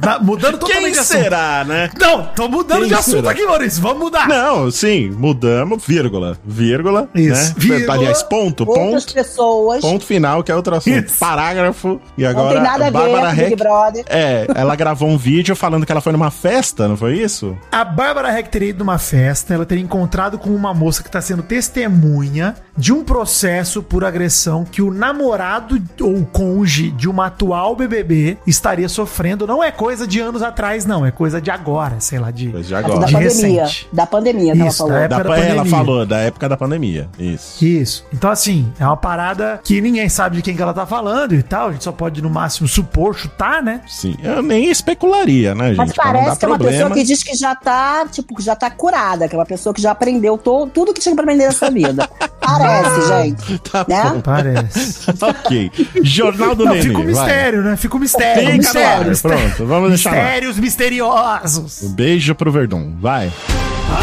Tá 0.01 0.19
mudando 0.19 0.59
totalmente 0.59 0.85
Quem 0.85 0.93
de 0.93 0.99
assunto. 0.99 1.23
será, 1.23 1.65
né? 1.65 1.91
Não, 1.99 2.25
tô 2.27 2.49
mudando 2.49 2.81
Quem 2.81 2.89
de 2.89 2.95
assunto 2.95 3.17
será? 3.17 3.31
aqui, 3.33 3.45
Maurício. 3.45 3.83
Vamos 3.83 3.99
mudar. 3.99 4.29
Não, 4.29 4.71
sim, 4.71 5.11
mudamos, 5.11 5.85
vírgula, 5.85 6.39
vírgula, 6.45 7.09
Isso, 7.15 7.49
né? 7.51 7.55
vírgula, 7.57 7.95
Aliás, 7.95 8.23
ponto, 8.23 8.65
Outras 8.69 9.05
ponto, 9.05 9.15
pessoas 9.15 9.81
ponto 9.81 10.05
final, 10.05 10.43
que 10.43 10.51
é 10.51 10.57
outro 10.57 10.75
assunto. 10.75 11.05
Isso. 11.07 11.19
Parágrafo, 11.19 12.01
e 12.17 12.23
não 12.23 12.31
agora 12.31 12.55
tem 12.55 12.63
nada 12.63 12.87
a 12.87 12.91
ver 12.91 12.99
Bárbara 12.99 13.31
Big 13.31 13.43
Heck, 13.43 13.57
Brother. 13.57 14.05
é, 14.09 14.47
ela 14.55 14.75
gravou 14.77 15.09
um 15.09 15.19
vídeo 15.19 15.55
falando 15.55 15.85
que 15.85 15.93
ela 15.93 16.01
foi 16.01 16.13
numa 16.13 16.31
festa, 16.31 16.89
não 16.89 16.97
foi 16.97 17.19
isso? 17.19 17.57
A 17.71 17.85
Bárbara 17.85 18.39
Heck 18.39 18.49
teria 18.49 18.71
ido 18.71 18.79
numa 18.81 18.99
festa, 18.99 19.53
ela 19.55 19.67
teria 19.67 19.85
encontrado 19.85 20.39
com 20.39 20.51
uma 20.51 20.73
moça 20.73 21.03
que 21.03 21.09
está 21.09 21.21
sendo 21.21 21.43
testemunha 21.43 22.55
de 22.77 22.93
um 22.93 23.05
processo 23.05 23.83
por 23.83 24.05
agressão 24.05 24.65
que 24.65 24.81
o 24.81 24.91
namorado 24.91 25.81
ou 26.01 26.25
cônjuge 26.27 26.91
de 26.93 27.09
uma 27.09 27.27
atual 27.27 27.77
BBB 27.77 28.39
estaria 28.47 28.89
sofrendo. 28.89 29.47
Não 29.47 29.63
é 29.63 29.71
coisa 29.71 29.90
de 29.97 30.21
anos 30.21 30.43
atrás, 30.43 30.85
não, 30.87 31.05
é 31.05 31.11
coisa 31.11 31.41
de 31.41 31.51
agora, 31.51 31.97
sei 32.01 32.19
lá, 32.19 32.31
de. 32.31 32.49
Pois 32.49 32.67
de 32.67 32.73
Da 32.73 32.79
agora. 32.79 33.07
De 33.07 33.13
pandemia. 33.13 33.63
recente. 33.65 33.89
Da 33.93 34.07
pandemia 34.07 34.53
que 34.55 34.61
ela 34.61 34.71
falou. 34.73 34.93
da 34.93 34.99
Da, 34.99 35.05
época 35.17 35.23
da 35.25 35.29
pa- 35.31 35.37
ela 35.39 35.49
pandemia. 35.57 35.71
falou, 35.79 36.07
da 36.07 36.19
época 36.19 36.49
da 36.49 36.57
pandemia. 36.57 37.09
Isso. 37.19 37.65
Isso. 37.65 38.05
Então, 38.13 38.31
assim, 38.31 38.73
é 38.79 38.85
uma 38.87 38.97
parada 38.97 39.61
que 39.65 39.81
ninguém 39.81 40.09
sabe 40.09 40.37
de 40.37 40.43
quem 40.43 40.55
que 40.57 40.63
ela 40.63 40.73
tá 40.75 40.87
falando 40.87 41.35
e 41.35 41.43
tal. 41.43 41.69
A 41.69 41.73
gente 41.73 41.85
só 41.85 41.93
pode, 41.93 42.21
no 42.23 42.31
máximo, 42.31 42.69
supor, 42.69 43.15
chutar, 43.15 43.63
né? 43.63 43.81
Sim. 43.89 44.17
Eu 44.23 44.43
nem 44.43 44.71
especularia, 44.71 45.55
né, 45.55 45.69
gente? 45.69 45.77
Mas 45.79 45.93
parece 45.93 46.39
que 46.39 46.45
é 46.45 46.49
uma 46.49 46.59
problema. 46.59 46.79
pessoa 46.85 46.91
que 46.91 47.05
diz 47.05 47.23
que 47.23 47.35
já 47.37 47.55
tá, 47.55 48.07
tipo, 48.11 48.41
já 48.41 48.55
tá 48.57 48.71
curada, 48.71 49.29
que 49.29 49.35
é 49.35 49.39
uma 49.39 49.47
pessoa 49.47 49.75
que 49.75 49.81
já 49.83 49.91
aprendeu 49.93 50.37
to- 50.39 50.69
tudo 50.73 50.93
que 50.95 51.01
tinha 51.01 51.15
pra 51.15 51.25
aprender 51.25 51.47
nessa 51.47 51.71
vida. 51.71 52.09
Parece, 52.41 53.07
gente. 53.09 53.59
Tá 53.71 53.85
Né? 53.89 54.03
bom. 54.11 54.21
Parece. 54.21 55.11
ok. 55.23 55.71
Jornal 56.03 56.55
do 56.55 56.65
Não, 56.65 56.73
Nenê. 56.73 56.83
fica 56.83 56.99
um 56.99 57.03
vai. 57.03 57.07
mistério, 57.07 57.63
né? 57.63 57.77
Fica 57.77 57.97
um 57.97 58.01
mistério. 58.01 58.41
Fica 58.43 58.57
mistério, 58.57 59.01
ar, 59.03 59.05
mistério. 59.07 59.39
pronto, 59.39 59.67
vamos 59.67 59.80
deixar 59.89 60.11
lá. 60.11 60.17
Mistérios 60.17 60.59
misteriosos. 60.59 61.83
Um 61.83 61.95
beijo 61.95 62.35
pro 62.35 62.53
Verdun. 62.53 62.97
Vai. 63.01 63.33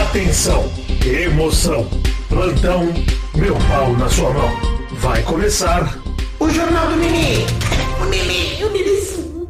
Atenção, 0.02 0.70
emoção, 1.06 1.88
plantão, 2.28 2.94
meu 3.36 3.56
pau 3.70 3.94
na 3.94 4.10
sua 4.10 4.32
mão. 4.34 4.52
Vai 4.94 5.22
começar 5.24 5.98
o 6.40 6.50
Jornal 6.50 6.88
do 6.90 6.98
Mini. 6.98 7.46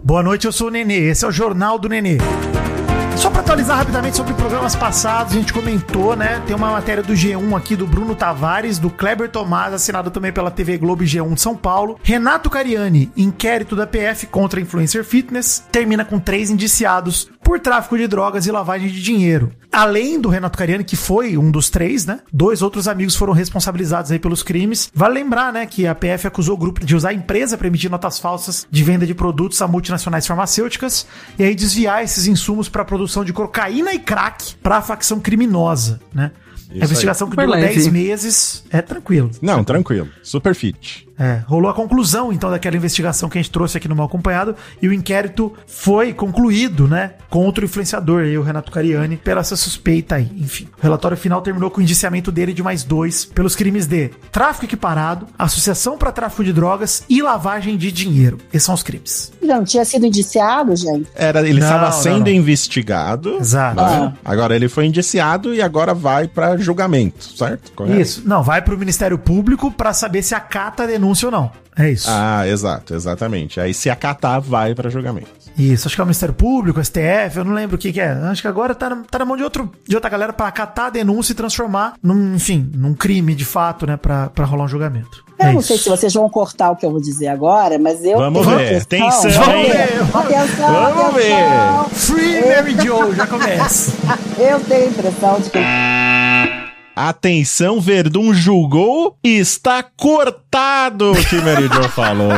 Boa 0.03 0.23
noite, 0.23 0.45
eu 0.45 0.53
sou 0.53 0.67
o 0.67 0.71
Nenê. 0.71 1.09
Esse 1.09 1.25
é 1.25 1.27
o 1.27 1.31
Jornal 1.31 1.77
do 1.77 1.89
Nenê. 1.89 2.17
Atualizar 3.47 3.77
rapidamente 3.77 4.17
sobre 4.17 4.33
programas 4.33 4.75
passados, 4.75 5.31
a 5.31 5.37
gente 5.37 5.53
comentou, 5.53 6.17
né? 6.17 6.43
Tem 6.45 6.53
uma 6.53 6.69
matéria 6.69 7.01
do 7.01 7.13
G1 7.13 7.55
aqui 7.55 7.77
do 7.77 7.87
Bruno 7.87 8.13
Tavares, 8.13 8.77
do 8.77 8.89
Kleber 8.89 9.29
Tomás, 9.29 9.73
assinado 9.73 10.11
também 10.11 10.33
pela 10.33 10.51
TV 10.51 10.77
Globo 10.77 11.01
e 11.01 11.05
G1 11.05 11.33
de 11.33 11.39
São 11.39 11.55
Paulo. 11.55 11.97
Renato 12.03 12.49
Cariani, 12.49 13.09
inquérito 13.15 13.73
da 13.73 13.87
PF 13.87 14.27
contra 14.27 14.59
influencer 14.59 15.01
fitness, 15.05 15.63
termina 15.71 16.03
com 16.03 16.19
três 16.19 16.49
indiciados 16.49 17.29
por 17.47 17.61
tráfico 17.61 17.97
de 17.97 18.05
drogas 18.09 18.45
e 18.45 18.51
lavagem 18.51 18.89
de 18.89 19.01
dinheiro. 19.01 19.53
Além 19.71 20.19
do 20.19 20.27
Renato 20.27 20.57
Cariani, 20.57 20.83
que 20.83 20.97
foi 20.97 21.37
um 21.37 21.49
dos 21.49 21.69
três, 21.69 22.05
né? 22.05 22.19
Dois 22.31 22.61
outros 22.61 22.89
amigos 22.89 23.15
foram 23.15 23.31
responsabilizados 23.31 24.11
aí 24.11 24.19
pelos 24.19 24.43
crimes. 24.43 24.91
Vale 24.93 25.13
lembrar, 25.13 25.53
né, 25.53 25.65
que 25.65 25.87
a 25.87 25.95
PF 25.95 26.27
acusou 26.27 26.55
o 26.55 26.57
grupo 26.57 26.85
de 26.85 26.93
usar 26.93 27.11
a 27.11 27.13
empresa 27.13 27.57
para 27.57 27.67
emitir 27.67 27.89
notas 27.89 28.19
falsas 28.19 28.67
de 28.69 28.83
venda 28.83 29.07
de 29.07 29.15
produtos 29.15 29.61
a 29.61 29.67
multinacionais 29.67 30.27
farmacêuticas 30.27 31.07
e 31.39 31.43
aí 31.45 31.55
desviar 31.55 32.03
esses 32.03 32.27
insumos 32.27 32.67
para 32.67 32.81
a 32.81 32.85
produção 32.85 33.23
de 33.23 33.31
cocaína 33.31 33.93
e 33.93 33.99
crack 33.99 34.55
para 34.55 34.79
a 34.79 34.81
facção 34.81 35.21
criminosa, 35.21 36.01
né? 36.13 36.31
Isso 36.69 36.81
a 36.81 36.83
investigação 36.83 37.27
que 37.29 37.31
Super 37.31 37.45
durou 37.45 37.61
leve. 37.61 37.75
10 37.75 37.87
meses 37.87 38.65
é 38.69 38.81
tranquilo. 38.81 39.31
Não, 39.41 39.63
tranquilo. 39.63 40.09
Super 40.21 40.53
fit. 40.53 41.06
É, 41.19 41.41
rolou 41.47 41.69
a 41.69 41.73
conclusão, 41.73 42.31
então, 42.31 42.51
daquela 42.51 42.75
investigação 42.77 43.27
que 43.27 43.37
a 43.37 43.41
gente 43.41 43.51
trouxe 43.51 43.77
aqui 43.77 43.87
no 43.87 43.95
Mal 43.95 44.05
Acompanhado, 44.05 44.55
e 44.81 44.87
o 44.87 44.93
inquérito 44.93 45.51
foi 45.65 46.13
concluído, 46.13 46.87
né, 46.87 47.13
contra 47.29 47.63
o 47.63 47.65
influenciador, 47.65 48.21
aí, 48.21 48.37
o 48.37 48.43
Renato 48.43 48.71
Cariani, 48.71 49.17
pela 49.17 49.41
essa 49.41 49.55
suspeita 49.55 50.15
aí. 50.15 50.29
Enfim, 50.37 50.67
o 50.77 50.81
relatório 50.81 51.17
final 51.17 51.41
terminou 51.41 51.71
com 51.71 51.79
o 51.79 51.83
indiciamento 51.83 52.31
dele 52.31 52.53
de 52.53 52.61
mais 52.61 52.83
dois 52.83 53.25
pelos 53.25 53.55
crimes 53.55 53.87
de 53.87 54.09
tráfico 54.31 54.65
equiparado, 54.65 55.27
associação 55.37 55.97
para 55.97 56.11
tráfico 56.11 56.43
de 56.43 56.53
drogas 56.53 57.03
e 57.09 57.21
lavagem 57.21 57.77
de 57.77 57.91
dinheiro. 57.91 58.37
Esses 58.53 58.65
são 58.65 58.75
os 58.75 58.83
crimes. 58.83 59.31
Não 59.41 59.63
tinha 59.63 59.85
sido 59.85 60.05
indiciado, 60.05 60.75
gente? 60.75 61.07
Era, 61.15 61.39
ele 61.47 61.59
Não, 61.59 61.67
estava 61.67 61.85
não, 61.85 61.91
sendo 61.93 62.25
não. 62.25 62.31
investigado. 62.31 63.37
Exato. 63.37 63.81
né? 63.81 64.13
Agora 64.23 64.55
ele 64.55 64.67
foi 64.67 64.85
indiciado 64.85 65.53
e 65.53 65.61
agora 65.61 65.93
vai 65.93 66.27
pra 66.27 66.57
julgamento, 66.57 67.37
certo? 67.37 67.71
Correto? 67.71 67.99
Isso. 68.01 68.21
Não, 68.25 68.43
vai 68.43 68.61
pro 68.61 68.77
Ministério 68.77 69.17
Público 69.17 69.71
para 69.71 69.93
saber 69.93 70.21
se 70.21 70.35
acata 70.35 70.83
a 70.83 70.85
denúncia 70.85 71.06
ou 71.25 71.31
não. 71.31 71.51
É 71.77 71.89
isso. 71.91 72.07
Ah, 72.09 72.47
exato, 72.47 72.93
exatamente. 72.95 73.59
Aí 73.59 73.73
se 73.73 73.89
acatar, 73.89 74.41
vai 74.41 74.73
pra 74.73 74.89
julgamento. 74.89 75.27
Isso, 75.57 75.87
acho 75.87 75.95
que 75.95 76.01
é 76.01 76.03
o 76.03 76.07
Ministério 76.07 76.35
Público, 76.35 76.83
STF, 76.83 77.37
eu 77.37 77.43
não 77.43 77.53
lembro 77.53 77.77
o 77.77 77.79
que, 77.79 77.91
que 77.91 77.99
é. 77.99 78.11
Acho 78.11 78.43
que 78.43 78.47
agora 78.47 78.75
tá 78.75 78.89
na, 78.91 78.97
tá 79.09 79.17
na 79.17 79.25
mão 79.25 79.35
de, 79.35 79.41
outro, 79.43 79.71
de 79.87 79.95
outra 79.95 80.07
galera 80.09 80.31
pra 80.31 80.45
acatar 80.47 80.85
a 80.85 80.89
denúncia 80.91 81.31
e 81.31 81.35
transformar 81.35 81.93
num, 82.01 82.35
enfim, 82.35 82.69
num 82.75 82.93
crime 82.93 83.33
de 83.33 83.43
fato, 83.45 83.87
né, 83.87 83.97
pra, 83.97 84.29
pra 84.29 84.45
rolar 84.45 84.65
um 84.65 84.67
julgamento. 84.67 85.23
Eu 85.39 85.47
É 85.47 85.51
não 85.53 85.59
isso. 85.59 85.69
sei 85.69 85.77
se 85.79 85.89
vocês 85.89 86.13
vão 86.13 86.29
cortar 86.29 86.69
o 86.71 86.75
que 86.75 86.85
eu 86.85 86.91
vou 86.91 87.01
dizer 87.01 87.27
agora, 87.27 87.79
mas 87.79 88.03
eu. 88.03 88.17
Vamos 88.19 88.45
tenho 88.45 88.57
ver. 88.57 88.81
impressão- 88.81 89.07
Atenção, 89.07 89.43
Vamos 89.43 89.67
ver. 89.67 89.81
Atenção, 90.13 90.73
Vamos 90.93 91.13
ver. 91.15 91.33
atenção. 91.33 91.89
Free 91.89 92.41
Mary 92.47 92.85
Joe, 92.85 93.15
já 93.15 93.27
começa. 93.27 93.93
Eu 94.39 94.59
tenho 94.59 94.83
a 94.85 94.87
impressão 94.89 95.39
de 95.39 95.49
que 95.49 95.57
Atenção, 96.95 97.79
Verdun 97.79 98.33
julgou 98.33 99.17
e 99.23 99.37
está 99.37 99.83
cortado 99.83 100.46
o 101.11 101.25
que 101.25 101.35
Mary 101.41 101.67
Jo 101.67 101.83
falou. 101.89 102.29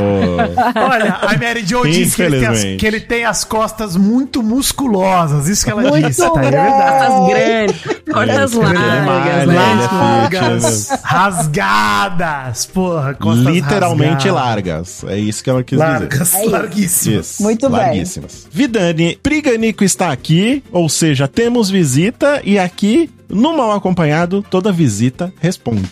Olha, 0.76 1.16
a 1.22 1.38
Mary 1.38 1.66
Joe 1.66 1.90
disse 1.90 2.16
que 2.16 2.22
ele, 2.24 2.40
tem 2.40 2.48
as, 2.48 2.64
que 2.64 2.86
ele 2.88 3.00
tem 3.00 3.26
as 3.26 3.44
costas 3.44 3.96
muito 3.96 4.42
musculosas. 4.44 5.48
Isso 5.48 5.64
que 5.66 5.72
ela 5.72 5.82
Muito 5.82 6.08
disse, 6.08 6.22
tá? 6.22 6.40
É 6.40 6.52
verdade. 6.52 7.06
As 7.06 7.30
grandes, 7.30 7.82
cortas 8.12 8.54
é 8.54 8.58
largas, 8.58 9.48
né? 9.48 9.54
é. 9.54 9.94
Largas, 9.94 10.90
rasgadas, 11.04 12.66
porra. 12.66 13.14
costas 13.14 13.46
Literalmente 13.46 14.28
rasgadas. 14.30 14.34
largas. 14.34 15.04
É 15.08 15.18
isso 15.18 15.44
que 15.44 15.50
ela 15.50 15.64
quis 15.64 15.78
dizer. 15.80 15.90
Largas, 15.92 16.34
É 16.36 16.46
larguíssimas. 16.46 17.32
Isso, 17.32 17.44
Muito 17.44 17.70
bem. 17.70 17.80
larguíssimas. 17.80 18.48
Vidani, 18.52 19.18
Priganico 19.22 19.84
está 19.84 20.12
aqui, 20.12 20.64
ou 20.72 20.90
seja, 20.90 21.28
temos 21.28 21.70
visita 21.70 22.42
e 22.44 22.58
aqui, 22.60 23.10
no 23.30 23.56
Mal 23.56 23.72
Acompanhado, 23.74 24.44
toda 24.50 24.72
visita 24.72 25.32
responde. 25.40 25.88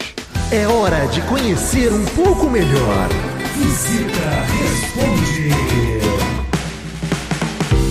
É 0.50 0.66
hora 0.66 1.06
de 1.08 1.22
conhecer 1.24 1.92
um 1.92 2.06
pouco 2.06 2.50
melhor. 2.50 3.10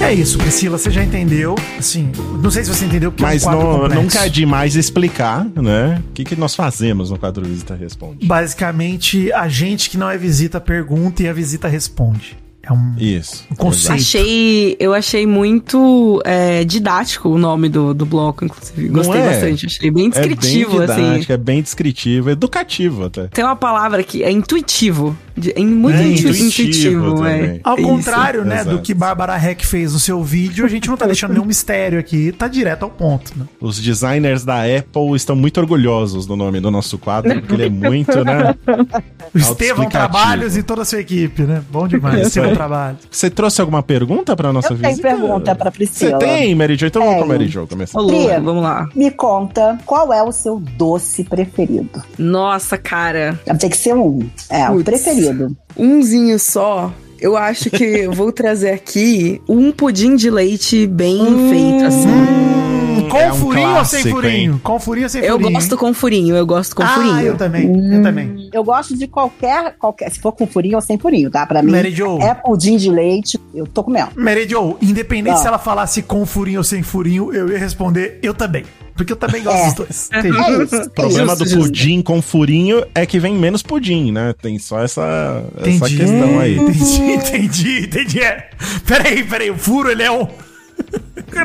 É 0.01 0.15
isso, 0.15 0.39
Priscila, 0.39 0.79
você 0.79 0.91
já 0.91 1.05
entendeu. 1.05 1.55
Assim, 1.79 2.11
não 2.43 2.51
sei 2.51 2.65
se 2.65 2.75
você 2.75 2.87
entendeu, 2.87 3.13
porque 3.13 3.23
Mas 3.23 3.45
é 3.45 3.49
um 3.49 3.53
quadro 3.53 3.89
não, 3.95 4.03
nunca 4.03 4.25
é 4.25 4.31
demais 4.31 4.75
explicar, 4.75 5.45
né? 5.55 6.03
O 6.09 6.13
que, 6.15 6.25
que 6.25 6.35
nós 6.35 6.55
fazemos 6.55 7.11
no 7.11 7.19
quadro 7.19 7.45
Visita 7.45 7.75
Responde. 7.75 8.25
Basicamente, 8.27 9.31
a 9.33 9.49
gente 9.49 9.91
que 9.91 9.99
não 9.99 10.09
é 10.09 10.17
visita 10.17 10.59
pergunta 10.59 11.23
e 11.23 11.29
a 11.29 11.35
visita 11.35 11.69
responde. 11.69 12.39
É 12.69 12.73
um, 12.73 12.95
Isso. 12.99 13.45
um 13.51 13.55
conceito. 13.55 13.95
Achei, 13.95 14.77
eu 14.81 14.93
achei 14.93 15.25
muito 15.27 16.21
é, 16.25 16.65
didático 16.65 17.29
o 17.29 17.39
nome 17.39 17.69
do, 17.69 17.95
do 17.95 18.05
bloco, 18.05 18.45
inclusive. 18.45 18.89
Gostei 18.89 19.21
é? 19.21 19.25
bastante. 19.31 19.67
Achei 19.67 19.91
bem 19.91 20.07
É 20.07 20.11
descritivo, 20.11 20.79
bem 20.79 20.83
assim. 20.85 21.03
didático, 21.05 21.33
é 21.33 21.37
bem 21.37 21.63
descritivo, 21.63 22.31
educativo 22.31 23.05
até. 23.05 23.29
Tem 23.29 23.45
uma 23.45 23.55
palavra 23.55 24.03
que 24.03 24.25
é 24.25 24.31
intuitivo. 24.33 25.17
É 25.55 25.61
muito 25.63 25.97
É, 25.99 26.03
intu- 26.07 26.29
intuitivo 26.29 26.47
intuitivo, 27.11 27.27
é. 27.27 27.61
Ao 27.63 27.77
Isso. 27.79 27.87
contrário, 27.87 28.43
né, 28.45 28.61
exato. 28.63 28.71
do 28.77 28.83
que 28.83 28.95
Bárbara 28.95 29.37
Heck 29.37 29.67
fez 29.67 29.93
no 29.93 29.99
seu 29.99 30.25
vídeo, 30.25 30.65
a 30.65 30.69
gente 30.69 30.89
não 30.89 30.97
tá 30.97 31.05
deixando 31.07 31.35
nenhum 31.35 31.45
mistério 31.45 31.99
aqui, 31.99 32.33
tá 32.33 32.49
direto 32.49 32.85
ao 32.85 32.91
ponto, 32.91 33.33
né? 33.39 33.45
Os 33.61 33.79
designers 33.79 34.45
da 34.45 34.63
Apple 34.63 35.15
estão 35.15 35.37
muito 35.37 35.61
orgulhosos 35.61 36.25
do 36.27 36.35
nome 36.37 36.59
do 36.59 36.71
nosso 36.71 36.97
quadro, 36.97 37.39
porque 37.41 37.53
ele 37.55 37.67
é 37.67 37.69
muito, 37.69 38.25
né? 38.25 38.55
O 39.35 39.39
Estevão. 39.39 39.87
Trabalhos 39.91 40.57
e 40.57 40.63
toda 40.63 40.83
a 40.83 40.85
sua 40.87 41.01
equipe, 41.01 41.43
né? 41.43 41.63
Bom 41.71 41.87
demais, 41.87 42.33
Trabalhos. 42.57 43.01
Você 43.11 43.29
trouxe 43.29 43.61
alguma 43.61 43.83
pergunta 43.83 44.35
pra 44.35 44.53
nossa 44.53 44.73
Eu 44.73 44.79
tenho 44.79 44.89
visita? 44.91 45.09
pergunta 45.09 45.55
pra 45.55 45.71
Você 45.71 45.77
Priscila. 45.77 46.19
tem, 46.19 46.55
Mary 46.55 46.77
Jo? 46.77 46.87
Então 46.87 47.03
vamos 47.03 47.17
com 47.19 47.25
a 47.25 47.27
Tenho. 47.27 47.39
Mary 47.39 47.49
Jo 47.51 47.67
começar. 47.67 48.03
Pri. 48.03 48.41
vamos 48.43 48.63
lá. 48.63 48.89
Me 48.95 49.11
conta 49.11 49.79
qual 49.85 50.13
é 50.13 50.23
o 50.23 50.33
seu 50.33 50.59
doce 50.59 51.23
preferido. 51.25 52.03
Nossa, 52.19 52.79
cara. 52.79 53.39
Tem 53.59 53.69
que 53.69 53.77
ser 53.77 53.95
um. 53.95 54.21
É, 54.49 54.69
o 54.71 54.75
Putz. 54.75 54.85
preferido. 54.85 55.57
Umzinho 55.77 56.39
só. 56.39 56.93
Eu 57.21 57.37
acho 57.37 57.71
que 57.71 57.83
eu 57.85 58.13
vou 58.13 58.31
trazer 58.33 58.71
aqui 58.71 59.41
um 59.49 59.73
pudim 59.73 60.17
de 60.17 60.31
leite 60.31 60.87
bem 60.87 61.19
feito, 61.51 61.85
assim. 61.87 62.09
Hum, 62.09 62.66
com 63.05 63.17
é 63.19 63.33
um 63.33 63.35
furinho 63.37 63.69
ou 63.77 63.85
sem 63.85 64.03
clássico, 64.03 64.17
furinho? 64.17 64.53
hein? 64.55 64.61
Com 64.63 64.81
furinho 64.81 65.05
ou 65.07 65.11
sem 65.11 65.23
Eu 65.23 65.35
furinho? 65.39 65.53
gosto 65.53 65.77
com 65.77 65.95
furinho, 65.95 66.37
eu 66.37 66.47
gosto 66.47 66.77
com 66.77 66.83
ah, 66.83 66.89
furinho. 66.89 67.21
eu 67.21 67.37
também, 67.37 67.95
eu 67.95 68.03
também. 68.03 68.51
Eu 68.53 68.65
gosto 68.65 68.97
de 68.97 69.07
qualquer, 69.07 69.77
qualquer. 69.79 70.11
Se 70.11 70.21
for 70.21 70.33
com 70.33 70.47
furinho 70.47 70.77
ou 70.77 70.81
sem 70.83 70.99
furinho, 70.99 71.31
tá? 71.31 71.47
Pra 71.47 71.63
mim, 71.63 71.73
Mary 71.73 71.91
Jo. 71.91 72.19
é 72.21 72.35
pudim 72.35 72.77
de 72.77 72.91
leite. 72.91 73.39
Eu 73.55 73.67
tô 73.67 73.83
comendo. 73.85 74.11
Mary 74.17 74.49
Jo, 74.49 74.77
independente 74.81 75.35
Ah. 75.35 75.39
se 75.39 75.47
ela 75.47 75.59
falasse 75.59 76.03
com 76.03 76.25
furinho 76.27 76.59
ou 76.59 76.65
sem 76.65 76.83
furinho, 76.83 77.33
eu 77.33 77.49
ia 77.51 77.59
responder 77.59 78.19
eu 78.23 78.33
também. 78.35 78.65
Porque 78.97 79.13
eu 79.13 79.17
também 79.17 79.43
gosto 79.43 79.59
É. 79.59 79.65
dos 79.67 79.75
dois. 79.75 80.09
Entendi. 80.17 80.39
É 80.39 80.63
isso. 80.63 80.77
O 80.77 80.91
problema 80.91 81.27
Justo, 81.37 81.45
do 81.45 81.51
justo. 81.51 81.67
pudim 81.69 82.01
com 82.01 82.23
furinho 82.23 82.83
é 82.95 83.05
que 83.05 83.19
vem 83.19 83.35
menos 83.35 83.63
pudim, 83.63 84.11
né? 84.11 84.35
Tem 84.41 84.59
só 84.59 84.81
essa, 84.83 85.45
essa 85.59 85.87
questão 85.87 86.41
aí. 86.41 86.57
Entendi, 86.57 87.03
entendi, 87.13 87.81
entendi. 87.85 88.21
É. 88.23 88.49
Peraí, 88.87 89.23
peraí, 89.23 89.51
o 89.51 89.59
furo 89.59 89.91
ele 89.91 90.03
é 90.03 90.11
um. 90.11 90.27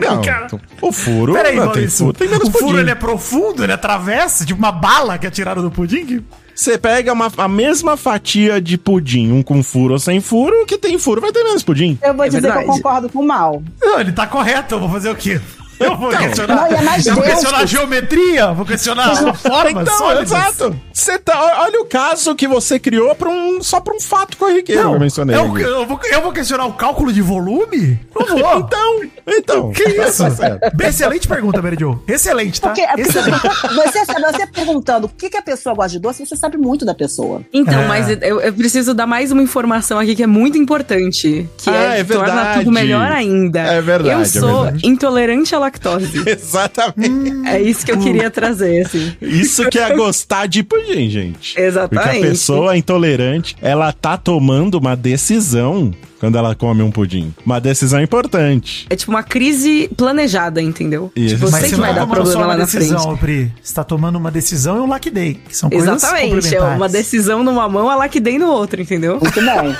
Não, 0.01 0.21
cara. 0.21 0.47
o 0.81 0.91
furo, 0.91 1.33
Peraí, 1.33 1.55
não, 1.55 1.63
tem 1.63 1.73
Maurício. 1.83 2.05
furo, 2.05 2.13
tem 2.17 2.27
menos 2.29 2.47
o 2.47 2.51
furo 2.51 2.65
pudim. 2.67 2.79
ele 2.79 2.91
é 2.91 2.95
profundo, 2.95 3.63
ele 3.63 3.73
atravessa, 3.73 4.45
tipo 4.45 4.57
uma 4.59 4.71
bala 4.71 5.17
que 5.17 5.27
é 5.27 5.29
tirada 5.29 5.61
do 5.61 5.69
pudim? 5.71 6.05
que- 6.05 6.21
Você 6.55 6.77
pega 6.77 7.11
uma- 7.13 7.31
a 7.37 7.47
mesma 7.47 7.97
fatia 7.97 8.61
de 8.61 8.77
pudim, 8.77 9.31
um 9.31 9.41
com 9.41 9.63
furo 9.63 9.93
ou 9.93 9.99
sem 9.99 10.19
furo, 10.21 10.65
que 10.65 10.77
tem 10.77 10.97
furo 10.99 11.19
vai 11.19 11.31
ter 11.31 11.43
menos 11.43 11.63
pudim. 11.63 11.97
Eu 12.03 12.13
vou 12.13 12.25
É 12.25 12.27
dizer 12.29 12.41
que 12.41 12.47
verdade. 12.47 12.67
eu 12.67 12.73
concordo 12.73 13.09
com 13.09 13.19
o 13.19 13.27
mal. 13.27 13.63
Não, 13.81 13.99
ele 13.99 14.11
tá 14.11 14.27
correto, 14.27 14.75
eu 14.75 14.79
vou 14.79 14.89
fazer 14.89 15.09
o 15.09 15.15
quê? 15.15 15.39
Eu 15.83 15.97
vou 15.97 16.09
questionar. 16.09 16.55
Não, 16.55 16.65
é 16.77 16.81
mais 16.81 17.05
eu 17.05 17.15
vou 17.15 17.23
questionar 17.23 17.57
a 17.59 17.65
geometria, 17.65 18.51
vou 18.53 18.65
questionar 18.65 19.11
a 19.11 19.33
forma 19.33 19.81
Então, 19.81 20.21
exato. 20.21 20.75
Você 20.93 21.17
tá, 21.17 21.61
olha 21.63 21.81
o 21.81 21.85
caso 21.85 22.35
que 22.35 22.47
você 22.47 22.77
criou 22.79 23.13
pra 23.15 23.29
um, 23.29 23.61
só 23.63 23.79
pra 23.79 23.93
um 23.95 23.99
fato 23.99 24.37
corriqueiro, 24.37 24.83
Não, 24.83 24.93
eu 24.93 24.99
mencionei. 24.99 25.35
eu, 25.35 25.57
eu 25.57 25.85
vou, 25.85 25.99
eu 26.11 26.21
vou 26.21 26.31
questionar 26.31 26.65
o 26.65 26.73
cálculo 26.73 27.11
de 27.11 27.21
volume? 27.21 27.99
Não 28.17 28.25
vou. 28.27 28.41
Então, 28.71 29.01
então. 29.27 29.71
Que 29.71 29.83
isso? 29.83 30.23
Tá 30.35 30.87
excelente 30.87 31.27
pergunta, 31.27 31.61
Mary 31.61 31.77
Jo. 31.79 32.01
Excelente, 32.07 32.59
tá? 32.61 32.69
Porque, 32.69 32.81
Excelente. 33.01 33.39
você, 33.75 34.05
você 34.05 34.47
perguntando 34.47 35.07
o 35.07 35.09
que, 35.09 35.29
que 35.29 35.37
a 35.37 35.41
pessoa 35.41 35.73
gosta 35.75 35.91
de 35.91 35.99
doce, 35.99 36.25
você 36.25 36.35
sabe 36.35 36.57
muito 36.57 36.85
da 36.85 36.93
pessoa. 36.93 37.41
Então, 37.53 37.81
É. 37.81 37.87
mas 37.87 38.09
eu, 38.09 38.39
eu 38.41 38.53
preciso 38.53 38.93
dar 38.93 39.07
mais 39.07 39.31
uma 39.31 39.41
informação 39.41 39.99
aqui 39.99 40.15
que 40.15 40.23
é 40.23 40.27
muito 40.27 40.57
importante. 40.57 41.49
Que 41.57 41.69
Ah, 41.69 41.95
é, 41.95 41.99
é 41.99 42.03
que 42.03 42.11
torna 42.13 42.33
verdade. 42.33 42.59
tudo 42.59 42.71
melhor 42.71 43.11
ainda. 43.11 43.59
É 43.61 43.81
verdade, 43.81 44.15
Eu 44.15 44.21
é 44.21 44.25
sou 44.25 44.63
verdade. 44.63 44.87
intolerante 44.87 45.55
à 45.55 45.59
lactose. 45.71 46.23
Exatamente. 46.27 47.47
é 47.47 47.61
isso 47.61 47.85
que 47.85 47.91
eu 47.91 47.99
queria 47.99 48.29
trazer, 48.29 48.85
assim. 48.85 49.15
Isso 49.21 49.69
que 49.69 49.79
é 49.79 49.93
gostar 49.95 50.47
de 50.47 50.63
pudim, 50.63 51.09
gente. 51.09 51.59
Exatamente. 51.59 52.03
Porque 52.03 52.25
a 52.25 52.29
pessoa 52.29 52.77
intolerante, 52.77 53.55
ela 53.61 53.91
tá 53.93 54.17
tomando 54.17 54.75
uma 54.75 54.95
decisão 54.95 55.93
quando 56.21 56.37
ela 56.37 56.53
come 56.53 56.83
um 56.83 56.91
pudim. 56.91 57.33
Uma 57.43 57.59
decisão 57.59 57.99
importante. 57.99 58.85
É 58.91 58.95
tipo 58.95 59.09
uma 59.11 59.23
crise 59.23 59.89
planejada, 59.97 60.61
entendeu? 60.61 61.11
Isso. 61.15 61.33
Tipo, 61.33 61.49
Mas 61.49 61.65
você 61.67 61.75
vai 61.75 61.95
dar 61.95 62.05
problema 62.05 62.41
lá 62.41 62.47
uma 62.49 62.57
na 62.57 62.65
decisão, 62.65 63.01
frente. 63.01 63.19
Pri. 63.19 63.53
Você 63.59 63.73
tá 63.73 63.83
tomando 63.83 64.17
uma 64.17 64.29
decisão 64.29 64.77
e 64.77 64.79
um 64.81 64.87
lack 64.87 65.09
day, 65.09 65.39
que 65.47 65.57
são 65.57 65.67
coisas 65.67 65.89
Exatamente, 65.89 66.55
é 66.55 66.61
uma 66.61 66.87
decisão 66.87 67.43
numa 67.43 67.67
mão, 67.67 67.89
a 67.89 67.95
lactei 67.95 68.37
no 68.37 68.45
outro, 68.49 68.79
entendeu? 68.79 69.19
Muito 69.19 69.41
bom. 69.41 69.75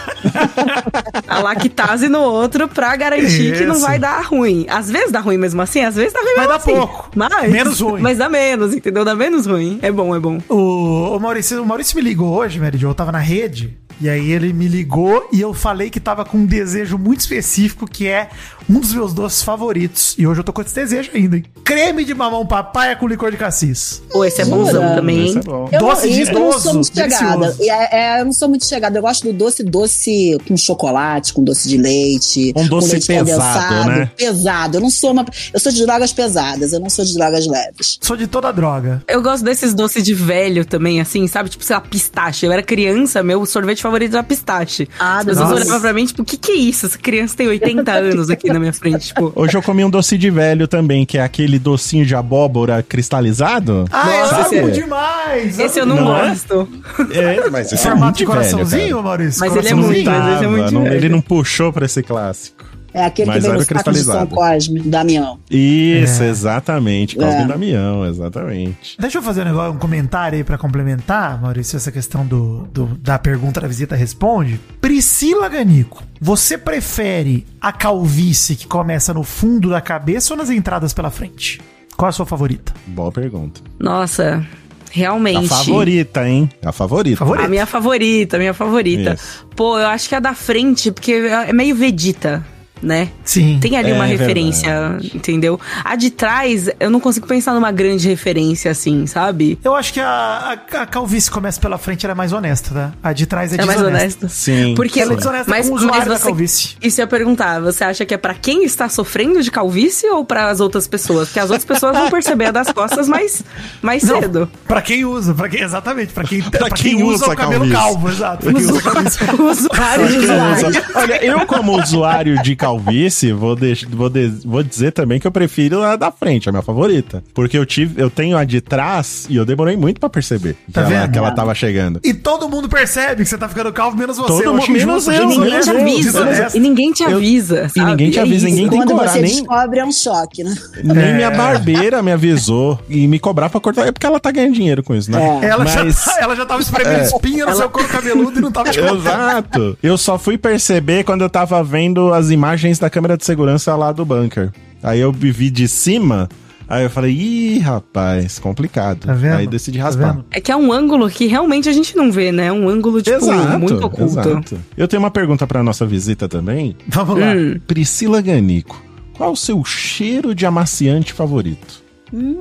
A 1.28 1.40
lactase 1.42 2.10
no 2.10 2.22
outro 2.22 2.68
pra 2.68 2.96
garantir 2.96 3.56
que 3.58 3.64
não 3.64 3.76
Isso. 3.76 3.86
vai 3.86 4.00
dar 4.00 4.26
ruim. 4.26 4.66
Às 4.68 4.90
vezes 4.90 5.12
dá 5.12 5.20
ruim 5.20 5.38
mesmo 5.38 5.62
assim, 5.62 5.82
às 5.82 5.96
vezes 5.96 6.12
dá 6.12 6.22
ruim 6.22 6.36
Vai 6.36 6.48
mesmo 6.48 6.50
dar 6.50 6.56
assim. 6.56 6.74
pouco. 6.76 7.12
Mas, 7.16 7.52
Menos 7.52 7.80
ruim. 7.80 8.02
Mas 8.02 8.18
dá 8.18 8.28
menos, 8.28 8.74
entendeu? 8.74 9.06
Dá 9.06 9.14
menos 9.14 9.46
ruim. 9.46 9.78
É 9.84 9.92
bom, 9.92 10.16
é 10.16 10.20
bom. 10.20 10.40
O, 10.50 11.16
o 11.16 11.20
Maurício, 11.20 11.62
o 11.62 11.66
Maurício 11.66 11.96
me 11.96 12.02
ligou 12.02 12.34
hoje, 12.34 12.60
Mary 12.60 12.80
Jo, 12.80 12.88
eu 12.90 12.96
tava 12.96 13.12
na 13.12 13.20
rede, 13.20 13.78
e 14.02 14.10
aí 14.10 14.32
ele 14.32 14.52
me 14.52 14.68
ligou 14.68 15.30
e 15.32 15.40
eu 15.40 15.54
falei 15.54 15.92
que 15.92 16.00
tava 16.00 16.26
com 16.26 16.40
um 16.40 16.46
desejo 16.46 16.98
muito 16.98 17.20
específico, 17.20 17.88
que 17.88 18.08
é 18.08 18.32
um 18.70 18.80
dos 18.80 18.94
meus 18.94 19.14
doces 19.14 19.44
favoritos. 19.44 20.16
E 20.18 20.26
hoje 20.26 20.40
eu 20.40 20.44
tô 20.44 20.54
com 20.54 20.62
esse 20.62 20.74
desejo 20.74 21.12
ainda, 21.14 21.38
hein? 21.38 21.46
Creme 21.64 22.04
de 22.04 22.14
mamão 22.14 22.46
papaya 22.46 22.96
com 22.96 23.08
licor 23.08 23.32
de 23.32 23.38
cassis. 23.38 24.02
Pô, 24.12 24.26
esse 24.26 24.42
é 24.42 24.46
Jura? 24.46 24.58
bonzão 24.58 24.96
também, 24.96 25.26
Isso 25.28 25.38
hein? 25.40 25.44
é 25.72 25.80
Doce 25.80 26.08
não, 26.08 26.14
de 26.14 26.22
isso 26.22 26.32
eu 26.32 26.40
não 26.40 26.60
sou 26.60 26.74
muito 26.74 26.94
chegada. 26.94 27.56
É, 27.62 27.98
é, 28.18 28.22
eu 28.22 28.26
não 28.26 28.34
sou 28.34 28.50
muito 28.50 28.66
chegada. 28.66 28.98
Eu 28.98 29.02
gosto 29.02 29.24
do 29.28 29.34
doce, 29.34 29.64
doce 29.64 30.38
com 30.48 30.56
chocolate, 30.58 31.34
com 31.34 31.44
doce 31.44 31.68
de 31.70 31.78
leite. 31.78 32.54
Um 32.56 32.68
doce 32.68 32.88
com 32.88 32.92
leite 32.94 33.08
pesado, 33.08 33.30
condensado, 33.32 33.90
né? 33.90 34.12
Pesado. 34.18 34.78
Eu 34.78 34.82
não 34.82 34.90
sou 34.90 35.12
uma. 35.12 35.26
Eu 35.54 35.60
sou 35.60 35.72
de 35.72 35.86
drogas 35.86 36.12
pesadas, 36.14 36.74
eu 36.74 36.80
não 36.80 36.90
sou 36.90 37.06
de 37.06 37.14
drogas 37.14 37.48
leves. 37.48 37.98
Sou 38.02 38.18
de 38.18 38.28
toda 38.28 38.52
droga. 38.52 39.04
Eu 39.08 39.22
gosto 39.22 39.44
desses 39.44 39.74
doces 39.74 40.04
de 40.04 40.14
velho 40.14 40.66
também, 40.66 41.00
assim, 41.02 41.28
sabe? 41.28 41.50
Tipo, 41.50 41.64
sei 41.64 41.76
lá, 41.76 41.82
pistache. 41.82 42.46
Eu 42.46 42.52
era 42.52 42.62
criança, 42.64 43.24
meu 43.24 43.46
sorvete 43.46 43.82
favorito 43.82 44.14
era 44.14 44.24
pistache. 44.24 44.88
Ah, 45.00 45.20
As 45.20 45.26
pessoas 45.26 45.52
olhavam 45.52 45.82
pra 45.82 45.94
mim, 45.94 46.06
tipo, 46.06 46.22
o 46.22 46.26
que 46.26 46.38
que 46.38 46.52
é 46.52 46.56
isso? 46.56 46.86
Essa 46.86 46.98
criança 46.98 47.36
tem 47.36 47.48
80 47.48 47.92
anos 47.92 48.30
aqui 48.30 48.51
na 48.54 48.60
minha 48.60 48.74
frente, 48.74 49.08
tipo... 49.08 49.32
Hoje 49.36 49.58
eu 49.58 49.62
comi 49.62 49.84
um 49.86 49.90
doce 49.90 50.18
de 50.18 50.30
velho 50.30 50.68
também, 50.68 51.06
que 51.06 51.18
é 51.18 51.24
aquele 51.24 51.58
docinho 51.60 52.06
de 52.06 52.16
abóbora 52.16 52.84
cristalizado. 52.84 53.86
Ah, 53.92 54.06
Nossa, 54.06 54.56
amo 54.58 54.70
esse- 54.70 54.82
demais! 54.82 55.60
Esse 55.60 55.80
eu 55.80 55.86
não, 55.86 55.96
Não 55.96 56.18
é? 56.18 56.30
gosto. 56.30 56.68
É, 57.14 57.50
mas 57.52 57.68
esse 57.72 57.76
é 57.76 57.90
Formato 57.92 58.04
muito 58.06 58.18
de 58.18 58.26
coraçãozinho, 58.26 58.82
velho. 58.84 59.04
Maurício? 59.04 59.40
Mas 59.40 59.56
ele 59.56 59.68
é 59.70 59.74
muito, 59.74 60.10
mas 60.10 60.36
esse 60.36 60.44
é 60.44 60.48
muito 60.48 60.74
não- 60.74 60.84
velho. 60.84 60.96
ele 60.96 61.10
não 61.10 61.22
puxou 61.22 61.72
pra 61.74 61.86
esse 61.86 62.02
clássico. 62.04 62.61
É 62.94 63.06
aquele 63.06 63.28
Mas 63.28 63.44
que 63.44 63.50
vem 63.50 63.58
no 63.60 63.66
saco 63.66 63.92
de 63.94 64.00
São. 64.04 64.28
Cosme, 64.28 64.80
Damião. 64.82 65.40
Isso, 65.50 66.24
É. 66.24 66.28
exatamente. 66.30 67.16
Cosme 67.16 67.42
É. 67.42 67.46
Damião, 67.46 68.06
exatamente. 68.06 68.98
Deixa 69.00 69.18
eu 69.18 69.22
fazer 69.22 69.42
um, 69.42 69.46
negócio, 69.46 69.72
um 69.74 69.78
comentário 69.78 70.38
aí 70.38 70.44
pra 70.44 70.58
complementar, 70.58 71.42
Maurício, 71.42 71.78
essa 71.78 71.92
questão 71.92 72.26
do, 72.26 72.68
do- 72.74 72.88
da 73.02 73.18
pergunta 73.18 73.62
da 73.62 73.68
visita 73.68 73.96
responde. 73.96 74.60
Priscila 74.82 75.48
Ganico, 75.48 76.04
você 76.20 76.58
prefere 76.58 77.46
a 77.62 77.72
calvície 77.72 78.56
que 78.56 78.68
começa 78.68 79.14
no 79.14 79.24
fundo 79.24 79.70
da 79.70 79.80
cabeça 79.80 80.34
ou 80.34 80.38
nas 80.38 80.50
entradas 80.50 80.94
pela 80.94 81.10
frente? 81.10 81.62
Qual 81.96 82.08
é 82.08 82.10
a 82.10 82.14
sua 82.14 82.26
favorita? 82.26 82.74
Boa 82.88 83.12
pergunta. 83.12 83.62
Nossa, 83.80 84.44
A 84.46 84.92
realmente... 84.92 85.48
favorita, 85.48 86.28
hein? 86.28 86.50
A 86.66 86.72
favorita. 86.72 87.18
Favorita? 87.18 87.46
A 87.46 87.50
minha 87.50 87.66
favorita, 87.66 88.36
a 88.36 88.40
minha 88.40 88.54
favorita. 88.54 89.14
Isso. 89.14 89.46
Pô, 89.56 89.80
eu 89.80 89.88
acho 89.88 90.10
que 90.10 90.16
a 90.16 90.20
da 90.20 90.34
frente, 90.34 90.92
porque 90.92 91.12
é 91.14 91.54
meio 91.54 91.76
Vegeta, 91.76 92.46
né? 92.82 93.10
Sim. 93.24 93.60
Tem 93.62 93.78
ali 93.78 93.92
É 93.92 93.94
uma 93.94 94.06
verdade. 94.08 94.22
referência, 94.22 94.98
entendeu? 95.14 95.60
A 95.84 95.96
de 95.96 96.10
trás, 96.10 96.70
eu 96.80 96.90
não 96.90 97.00
consigo 97.00 97.28
pensar 97.28 97.54
numa 97.54 97.72
grande 97.72 98.08
referência 98.08 98.72
assim, 98.72 99.06
sabe? 99.06 99.60
Eu 99.64 99.76
acho 99.76 99.94
que 99.94 100.00
a, 100.00 100.58
a, 100.74 100.82
a 100.82 100.86
calvície 100.86 101.30
começa 101.30 101.60
pela 101.60 101.78
frente 101.78 102.06
ela 102.06 102.14
é 102.14 102.16
mais 102.16 102.34
honesta, 102.34 102.74
tá? 102.74 102.92
A 103.04 103.14
de 103.14 103.26
trás 103.26 103.52
é, 103.54 103.62
É 103.62 103.66
mais 103.66 103.78
desonesta. 103.80 104.26
honesta. 104.26 104.30
Sim. 104.30 104.74
Porque, 104.76 105.00
Ela 105.00 105.14
é 105.14 105.16
desonesta 105.16 105.52
com 105.64 105.70
o 105.70 105.76
usuário 105.76 106.10
da 106.10 106.20
calvície. 106.20 106.76
Isso 106.82 107.00
eu 107.02 107.04
ia 107.04 107.08
perguntar, 107.08 107.60
você 107.60 107.84
acha 107.84 108.06
que 108.06 108.14
é 108.14 108.18
pra 108.18 108.34
quem 108.34 108.64
está 108.64 108.90
sofrendo 108.90 109.42
de 109.42 109.52
calvície 109.52 110.10
ou 110.10 110.26
para 110.26 110.50
as 110.50 110.60
outras 110.60 110.88
pessoas? 110.88 111.28
Porque 111.30 111.40
as 111.40 111.50
outras 111.50 111.66
pessoas 111.66 111.96
vão 111.98 112.10
perceber 112.10 112.46
a 112.46 112.52
das 112.52 112.72
costas 112.72 113.08
mais, 113.08 113.44
mais 113.82 114.04
Não, 114.04 114.20
cedo. 114.22 114.50
Pra 114.68 114.82
quem 114.82 115.06
usa, 115.06 115.34
pra 115.34 115.48
quem, 115.50 115.62
exatamente, 115.62 116.14
pra 116.14 116.24
quem, 116.24 116.42
pra 116.42 116.70
quem 116.70 116.96
quem 116.98 117.04
usa 117.04 117.26
usa 117.26 117.34
o 117.34 117.36
cabelo 117.36 117.52
calvície. 117.70 117.76
calvo, 117.76 118.10
exato. 118.10 118.44
Pra 118.46 118.54
quem 118.54 118.64
usa 118.66 118.82
calvície. 118.82 119.20
O 119.40 119.44
usuário 119.50 120.08
de 120.08 120.18
usa- 120.18 120.86
Olha, 120.96 121.26
eu 121.26 121.46
como 121.46 121.80
usuário 121.82 122.42
de 122.42 122.56
calvície, 122.56 122.71
vou, 122.80 123.56
deix- 123.56 123.84
vou, 123.84 124.10
de- 124.10 124.34
vou 124.46 124.64
dizer 124.64 124.92
também 124.92 125.20
que 125.20 125.28
eu 125.28 125.32
prefiro 125.32 125.82
a 125.84 125.96
da 125.96 126.12
frente, 126.12 126.50
a 126.50 126.52
minha 126.52 126.62
favorita. 126.62 127.24
Porque 127.34 127.58
eu 127.58 127.66
tive, 127.66 128.02
eu 128.02 128.10
tenho 128.10 128.38
a 128.38 128.44
de 128.44 128.62
trás 128.62 129.26
e 129.30 129.36
eu 129.36 129.46
demorei 129.46 129.76
muito 129.78 130.00
pra 130.00 130.10
perceber 130.10 130.56
que, 130.66 130.72
Tá 130.72 130.82
ela, 130.82 130.90
vendo? 130.90 131.12
que 131.12 131.18
ela 131.18 131.32
tava 131.32 131.54
chegando. 131.56 132.00
E 132.04 132.14
todo 132.14 132.48
mundo 132.50 132.68
percebe 132.70 133.24
que 133.24 133.30
você 133.30 133.38
tá 133.38 133.48
ficando 133.48 133.72
calvo, 133.74 133.98
menos 133.98 134.18
você. 134.18 134.44
Todo 134.44 134.54
mundo- 134.56 134.72
menos 134.72 135.08
eu, 135.08 135.14
E 135.24 135.26
ninguém 135.26 135.60
te 135.62 135.70
avisa. 135.70 136.48
E 136.54 136.60
ninguém 136.60 136.92
te 136.94 137.04
Eu- 137.04 137.18
avisa. 137.18 137.72
e 137.76 137.80
ninguém 137.82 138.12
te 138.12 138.20
É 138.20 138.22
avisa, 138.22 138.46
ninguém 138.46 138.70
tem 138.70 138.80
Quando 138.80 138.92
coragem, 138.92 139.14
você 139.14 139.22
nem- 139.22 139.44
descobre, 139.44 139.80
é 139.80 139.86
um 139.86 139.92
choque, 139.92 140.44
né? 140.44 140.56
Nem 140.84 140.98
É. 141.06 141.14
minha 141.16 141.32
barbeira 141.32 142.02
me 142.02 142.12
avisou 142.12 142.80
e 142.90 143.08
me 143.08 143.20
cobrar 143.20 143.50
pra 143.50 143.60
cortar. 143.60 143.88
É 143.88 143.92
porque 143.92 144.06
ela 144.06 144.20
tá 144.20 144.32
ganhando 144.32 144.54
dinheiro 144.54 144.84
com 144.84 144.96
isso, 144.96 145.12
né? 145.12 145.40
É. 145.42 145.46
Ela, 145.48 145.64
Mas- 145.64 146.04
já, 146.06 146.20
ela 146.22 146.36
já 146.36 146.46
tava 146.46 146.62
espremendo 146.62 147.04
espinha 147.04 147.46
no 147.46 147.56
seu 147.56 147.70
couro 147.70 147.88
cabeludo 147.88 148.40
e 148.40 148.42
não 148.42 148.52
tava 148.52 148.70
te. 148.72 148.80
Exato. 148.80 149.78
Eu 149.82 149.98
só 149.98 150.18
fui 150.18 150.38
perceber 150.38 151.04
quando 151.04 151.22
eu 151.22 151.30
tava 151.30 151.64
vendo 151.64 152.14
as 152.14 152.30
imagens 152.30 152.61
da 152.80 152.90
câmera 152.90 153.18
de 153.18 153.26
segurança 153.26 153.76
lá 153.76 153.92
do 153.92 154.06
bunker. 154.06 154.52
Aí 154.84 155.00
eu 155.00 155.12
vi 155.12 155.50
de 155.50 155.68
cima, 155.68 156.28
aí 156.68 156.84
eu 156.84 156.90
falei, 156.90 157.12
ih, 157.14 157.60
rapaz, 157.60 158.40
complicado. 158.40 159.06
Tá 159.06 159.14
vendo? 159.14 159.36
Aí 159.36 159.48
decidi 159.48 159.78
Tá 159.78 159.86
raspar. 159.86 160.14
vendo? 160.14 160.26
É 160.32 160.42
que 160.42 160.52
é 160.52 160.56
um 160.56 160.72
ângulo 160.74 161.10
que 161.10 161.28
realmente 161.28 161.70
a 161.70 161.74
gente 161.74 161.96
não 161.96 162.12
vê, 162.12 162.32
né? 162.32 162.52
Um 162.52 162.68
ângulo, 162.68 163.02
tipo, 163.02 163.16
Exato, 163.18 163.60
muito 163.60 163.86
oculto. 163.86 164.04
exato. 164.04 164.60
Eu 164.78 164.88
tenho 164.88 165.02
uma 165.02 165.12
pergunta 165.12 165.46
pra 165.46 165.62
nossa 165.62 165.86
visita 165.86 166.28
também. 166.28 166.76
Vamos 166.88 167.20
lá. 167.20 167.34
Hum. 167.34 167.60
Priscila 167.68 168.22
Ganico, 168.22 168.82
qual 169.14 169.32
o 169.34 169.38
seu 169.38 169.64
cheiro 169.64 170.34
de 170.34 170.46
amaciante 170.46 171.14
favorito? 171.14 171.82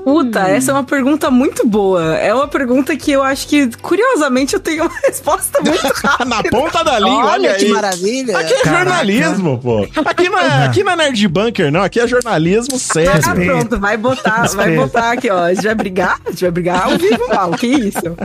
Puta, 0.04 0.40
essa 0.48 0.72
é 0.72 0.74
uma 0.74 0.82
pergunta 0.84 1.30
muito 1.30 1.66
boa. 1.66 2.16
É 2.16 2.34
uma 2.34 2.48
pergunta 2.48 2.96
que 2.96 3.12
eu 3.12 3.22
acho 3.22 3.46
que, 3.46 3.68
curiosamente, 3.78 4.54
eu 4.54 4.60
tenho 4.60 4.82
uma 4.84 4.92
resposta 5.06 5.60
muito 5.62 5.80
rápida. 6.04 6.24
Na 6.24 6.42
ponta 6.42 6.82
da 6.82 6.98
língua, 6.98 7.24
olha, 7.32 7.50
Olha 7.50 7.54
que 7.54 7.64
aí. 7.66 7.70
maravilha. 7.70 8.38
Aqui 8.38 8.52
é 8.52 8.60
Caraca. 8.62 8.84
jornalismo, 8.84 9.58
pô. 9.58 9.86
Aqui 10.04 10.28
não 10.28 10.38
é, 10.38 10.64
aqui 10.66 10.82
não 10.82 10.92
é 10.92 10.96
Nerd 10.96 11.28
Bunker, 11.28 11.70
não. 11.70 11.82
Aqui 11.82 12.00
é 12.00 12.06
jornalismo 12.08 12.74
Ah, 12.74 12.78
sério. 12.78 13.12
Respeito. 13.12 13.46
pronto, 13.52 13.78
vai 13.78 13.96
botar, 13.96 14.48
vai 14.54 14.74
botar 14.76 15.12
aqui, 15.12 15.30
ó. 15.30 15.44
A 15.44 15.54
gente 15.54 15.64
vai 15.64 15.74
brigar? 15.74 16.18
A 16.26 16.30
gente 16.30 16.40
vai 16.42 16.50
brigar 16.50 16.84
ao 16.90 16.98
vivo, 16.98 17.28
mal. 17.32 17.50
Que 17.52 17.66
isso? 17.68 18.16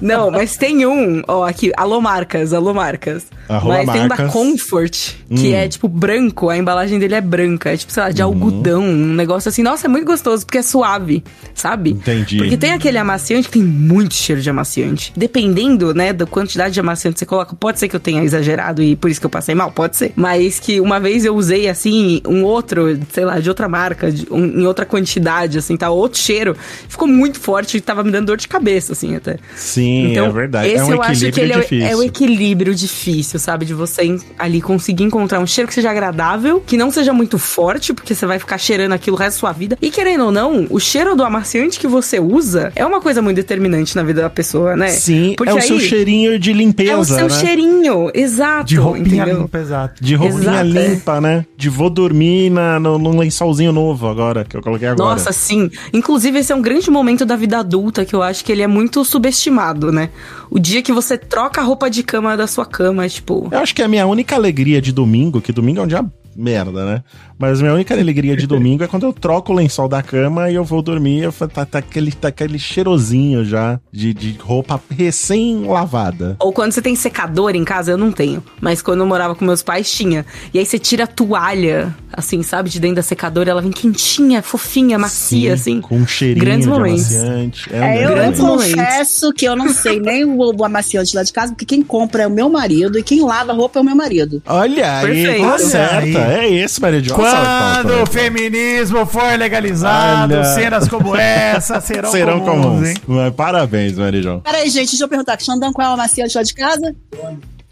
Não, 0.00 0.30
mas 0.30 0.56
tem 0.56 0.86
um, 0.86 1.22
ó, 1.28 1.44
aqui, 1.44 1.72
alô 1.76 2.00
marcas, 2.00 2.52
alô 2.52 2.72
marcas. 2.72 3.26
Arroba 3.48 3.74
mas 3.76 3.90
tem 3.92 4.04
um 4.04 4.08
da 4.08 4.16
marcas. 4.16 4.32
Comfort, 4.32 4.92
que 5.34 5.52
Hum. 5.52 5.54
é 5.54 5.68
tipo 5.68 5.88
branco, 5.88 6.48
a 6.48 6.56
embalagem 6.56 6.98
dele 6.98 7.14
é 7.14 7.20
branca, 7.20 7.72
é 7.72 7.76
tipo, 7.76 7.92
sei 7.92 8.02
lá, 8.02 8.10
de 8.10 8.22
algodão, 8.22 8.82
um 8.82 9.12
negócio 9.14 9.48
assim. 9.48 9.62
Nossa, 9.62 9.86
é 9.86 9.88
muito 9.88 10.06
gostoso, 10.06 10.45
porque 10.46 10.58
é 10.58 10.62
suave, 10.62 11.22
sabe? 11.54 11.90
Entendi. 11.90 12.38
Porque 12.38 12.56
tem 12.56 12.72
aquele 12.72 12.96
amaciante 12.98 13.48
que 13.48 13.54
tem 13.54 13.62
muito 13.62 14.14
cheiro 14.14 14.40
de 14.40 14.48
amaciante. 14.48 15.12
Dependendo, 15.16 15.92
né, 15.92 16.12
da 16.12 16.24
quantidade 16.24 16.72
de 16.74 16.80
amaciante 16.80 17.14
que 17.14 17.18
você 17.20 17.26
coloca, 17.26 17.54
pode 17.56 17.78
ser 17.78 17.88
que 17.88 17.96
eu 17.96 18.00
tenha 18.00 18.22
exagerado 18.22 18.82
e 18.82 18.96
por 18.96 19.10
isso 19.10 19.20
que 19.20 19.26
eu 19.26 19.30
passei 19.30 19.54
mal, 19.54 19.70
pode 19.72 19.96
ser. 19.96 20.12
Mas 20.16 20.58
que 20.60 20.80
uma 20.80 20.98
vez 21.00 21.24
eu 21.24 21.34
usei, 21.34 21.68
assim, 21.68 22.20
um 22.26 22.42
outro, 22.44 22.98
sei 23.10 23.24
lá, 23.24 23.38
de 23.40 23.48
outra 23.48 23.68
marca, 23.68 24.10
de- 24.10 24.26
um- 24.30 24.60
em 24.60 24.66
outra 24.66 24.86
quantidade, 24.86 25.58
assim, 25.58 25.76
tá? 25.76 25.90
Outro 25.90 26.18
cheiro. 26.20 26.56
Ficou 26.88 27.08
muito 27.08 27.38
forte 27.40 27.76
e 27.76 27.80
tava 27.80 28.02
me 28.04 28.10
dando 28.10 28.26
dor 28.26 28.36
de 28.36 28.48
cabeça, 28.48 28.92
assim, 28.92 29.16
até. 29.16 29.36
Sim, 29.54 30.16
é 30.16 30.28
verdade. 30.30 30.68
Esse 30.68 30.78
é 30.78 30.84
um 30.84 30.90
eu 30.92 31.02
acho 31.02 31.30
que 31.32 31.40
ele 31.40 31.52
é 31.52 31.56
o- 31.58 31.60
difícil. 31.60 31.86
é 31.88 31.96
o 31.96 32.02
equilíbrio 32.02 32.74
difícil, 32.74 33.38
sabe? 33.38 33.64
De 33.66 33.74
você 33.74 34.16
ali 34.38 34.60
conseguir 34.60 35.04
encontrar 35.04 35.40
um 35.40 35.46
cheiro 35.46 35.66
que 35.68 35.74
seja 35.74 35.90
agradável, 35.90 36.60
que 36.64 36.76
não 36.76 36.90
seja 36.90 37.12
muito 37.12 37.38
forte, 37.38 37.92
porque 37.92 38.14
você 38.14 38.26
vai 38.26 38.38
ficar 38.38 38.58
cheirando 38.58 38.92
aquilo 38.92 39.16
o 39.16 39.18
resto 39.18 39.36
da 39.36 39.40
sua 39.40 39.52
vida. 39.52 39.76
E 39.80 39.90
querendo 39.90 40.24
ou 40.24 40.30
não, 40.36 40.66
o 40.68 40.78
cheiro 40.78 41.16
do 41.16 41.24
amaciante 41.24 41.80
que 41.80 41.86
você 41.86 42.20
usa 42.20 42.70
é 42.76 42.84
uma 42.84 43.00
coisa 43.00 43.22
muito 43.22 43.36
determinante 43.36 43.96
na 43.96 44.02
vida 44.02 44.20
da 44.20 44.28
pessoa, 44.28 44.76
né? 44.76 44.88
Sim, 44.88 45.32
Porque 45.34 45.50
é 45.50 45.54
o 45.54 45.62
seu 45.62 45.76
aí 45.76 45.80
cheirinho 45.80 46.38
de 46.38 46.52
limpeza, 46.52 46.92
É 46.92 46.96
o 46.96 47.04
seu 47.04 47.28
né? 47.28 47.30
cheirinho, 47.30 48.10
exato. 48.12 48.66
De 48.66 48.76
roupinha 48.76 49.22
entendeu? 49.22 49.40
limpa, 49.40 49.58
exato. 49.58 50.04
De 50.04 50.14
roupinha 50.14 50.40
Exato, 50.40 50.78
é. 50.78 50.88
limpa, 50.88 51.20
né? 51.22 51.46
De 51.56 51.70
vou 51.70 51.88
dormir 51.88 52.50
na, 52.50 52.78
no, 52.78 52.98
num 52.98 53.18
lençolzinho 53.18 53.72
novo 53.72 54.06
agora, 54.06 54.44
que 54.44 54.54
eu 54.54 54.60
coloquei 54.60 54.88
agora. 54.88 55.08
Nossa, 55.08 55.32
sim. 55.32 55.70
Inclusive, 55.90 56.38
esse 56.40 56.52
é 56.52 56.54
um 56.54 56.60
grande 56.60 56.90
momento 56.90 57.24
da 57.24 57.34
vida 57.34 57.58
adulta 57.58 58.04
que 58.04 58.14
eu 58.14 58.22
acho 58.22 58.44
que 58.44 58.52
ele 58.52 58.60
é 58.60 58.66
muito 58.66 59.02
subestimado, 59.06 59.90
né? 59.90 60.10
O 60.50 60.58
dia 60.58 60.82
que 60.82 60.92
você 60.92 61.16
troca 61.16 61.62
a 61.62 61.64
roupa 61.64 61.88
de 61.88 62.02
cama 62.02 62.36
da 62.36 62.46
sua 62.46 62.66
cama, 62.66 63.06
é 63.06 63.08
tipo. 63.08 63.48
Eu 63.50 63.58
acho 63.58 63.74
que 63.74 63.82
a 63.82 63.88
minha 63.88 64.06
única 64.06 64.36
alegria 64.36 64.82
de 64.82 64.92
domingo, 64.92 65.40
que 65.40 65.50
domingo 65.50 65.80
é 65.80 65.82
um 65.84 65.86
dia 65.86 66.04
merda, 66.36 66.84
né? 66.84 67.02
Mas 67.38 67.58
a 67.60 67.62
minha 67.62 67.74
única 67.74 67.94
alegria 67.98 68.36
de 68.36 68.46
domingo 68.46 68.84
é 68.84 68.86
quando 68.86 69.04
eu 69.04 69.12
troco 69.12 69.52
o 69.52 69.56
lençol 69.56 69.88
da 69.88 70.02
cama 70.02 70.50
e 70.50 70.54
eu 70.54 70.64
vou 70.64 70.82
dormir, 70.82 71.22
eu, 71.22 71.32
tá, 71.32 71.64
tá 71.66 71.78
aquele, 71.78 72.12
tá 72.12 72.28
aquele 72.28 72.58
cheirosinho 72.58 73.44
já 73.44 73.78
de, 73.92 74.12
de 74.14 74.36
roupa 74.40 74.80
recém-lavada. 74.90 76.36
Ou 76.40 76.52
quando 76.52 76.72
você 76.72 76.82
tem 76.82 76.94
secador 76.96 77.54
em 77.54 77.64
casa, 77.64 77.90
eu 77.92 77.98
não 77.98 78.12
tenho. 78.12 78.42
Mas 78.60 78.82
quando 78.82 79.00
eu 79.00 79.06
morava 79.06 79.34
com 79.34 79.44
meus 79.44 79.62
pais, 79.62 79.90
tinha. 79.90 80.24
E 80.52 80.58
aí 80.58 80.66
você 80.66 80.78
tira 80.78 81.04
a 81.04 81.06
toalha, 81.06 81.94
assim, 82.12 82.42
sabe, 82.42 82.70
de 82.70 82.80
dentro 82.80 82.96
da 82.96 83.02
secadora, 83.02 83.50
ela 83.50 83.62
vem 83.62 83.70
quentinha, 83.70 84.42
fofinha, 84.42 84.98
macia, 84.98 85.56
Sim, 85.56 85.60
assim. 85.76 85.80
Com 85.80 85.96
um 85.96 86.06
cheirinho 86.06 86.44
Grandes 86.44 86.66
de 86.66 86.72
momentos. 86.72 87.14
amaciante. 87.16 87.68
É, 87.72 87.80
um 87.80 87.84
É, 87.84 88.04
eu, 88.04 88.10
eu 88.10 88.16
momentos. 88.16 88.40
confesso 88.40 89.32
que 89.32 89.44
eu 89.44 89.56
não 89.56 89.68
sei 89.68 90.00
nem 90.00 90.24
o, 90.24 90.36
o 90.56 90.64
amaciante 90.64 91.16
lá 91.16 91.22
de 91.22 91.32
casa, 91.32 91.52
porque 91.52 91.64
quem 91.64 91.82
compra 91.82 92.22
é 92.24 92.26
o 92.26 92.30
meu 92.30 92.48
marido 92.48 92.98
e 92.98 93.02
quem 93.02 93.22
lava 93.24 93.52
a 93.52 93.54
roupa 93.54 93.78
é 93.78 93.82
o 93.82 93.84
meu 93.84 93.94
marido. 93.96 94.42
Olha 94.46 94.98
aí, 95.00 95.06
Perfeito. 95.06 95.42
tá 95.46 95.58
certa. 95.58 96.26
aí. 96.26 96.36
É 96.36 96.52
esse, 96.64 96.80
Maria 96.80 97.02
só, 97.04 97.14
Quando 97.30 98.02
o 98.02 98.06
feminismo 98.06 99.04
for 99.06 99.38
legalizado, 99.38 100.34
Olha. 100.34 100.44
cenas 100.44 100.88
como 100.88 101.16
essa 101.16 101.80
serão, 101.82 102.10
Serão 102.10 102.40
comuns, 102.40 102.64
comuns. 102.64 102.88
hein? 102.88 103.32
Parabéns, 103.36 103.96
Marijão. 103.96 104.40
Peraí, 104.40 104.68
gente, 104.68 104.90
deixa 104.90 105.04
eu 105.04 105.08
perguntar. 105.08 105.40
Xandão, 105.40 105.72
qual 105.72 105.86
é 105.88 105.90
o 105.90 105.94
amaciante 105.94 106.36
lá 106.36 106.42
de 106.42 106.54
casa? 106.54 106.94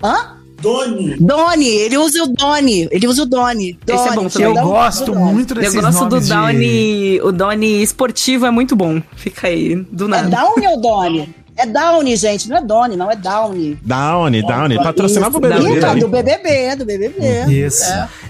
Hã? 0.03 0.37
Doni. 0.61 1.17
Doni, 1.21 1.67
ele 1.69 1.99
usa 1.99 2.23
o 2.23 2.27
Doni. 2.27 2.88
Ele 2.90 3.07
usa 3.07 3.23
o 3.25 3.27
Doni. 3.27 3.79
Esse 3.87 3.93
é 4.09 4.12
Doni, 4.12 4.17
bom 4.17 4.29
também. 4.29 4.49
Eu 4.49 4.55
gosto 4.55 5.12
Doni. 5.12 5.33
muito 5.33 5.55
desses 5.55 5.75
Eu 5.75 5.83
gosto 5.83 6.05
do 6.07 6.11
nomes 6.11 6.25
de- 6.27 6.33
Downy. 6.35 7.21
O 7.23 7.33
Downy 7.33 7.83
esportivo 7.83 8.47
é 8.47 8.51
muito 8.51 8.75
bom. 8.75 9.03
Fica 9.17 9.49
aí, 9.49 9.75
do 9.77 10.07
É 10.07 10.09
nada. 10.09 10.29
Downy 10.37 10.67
ou 10.69 10.81
Doni? 10.81 11.35
É 11.57 11.67
Downy, 11.67 12.17
gente. 12.17 12.49
Não 12.49 12.57
é 12.57 12.61
Doni, 12.61 12.97
não. 12.97 13.11
É 13.11 13.17
Downy. 13.17 13.79
Downy, 13.83 14.43
Downy. 14.43 14.77
Patrocinava 14.77 15.37
o 15.37 15.40
BBB. 15.40 15.85
Aí. 15.85 16.01
do 16.01 16.09
BBB, 16.09 16.77
do 16.77 16.85
BBB. 16.85 17.45
Isso. 17.49 17.85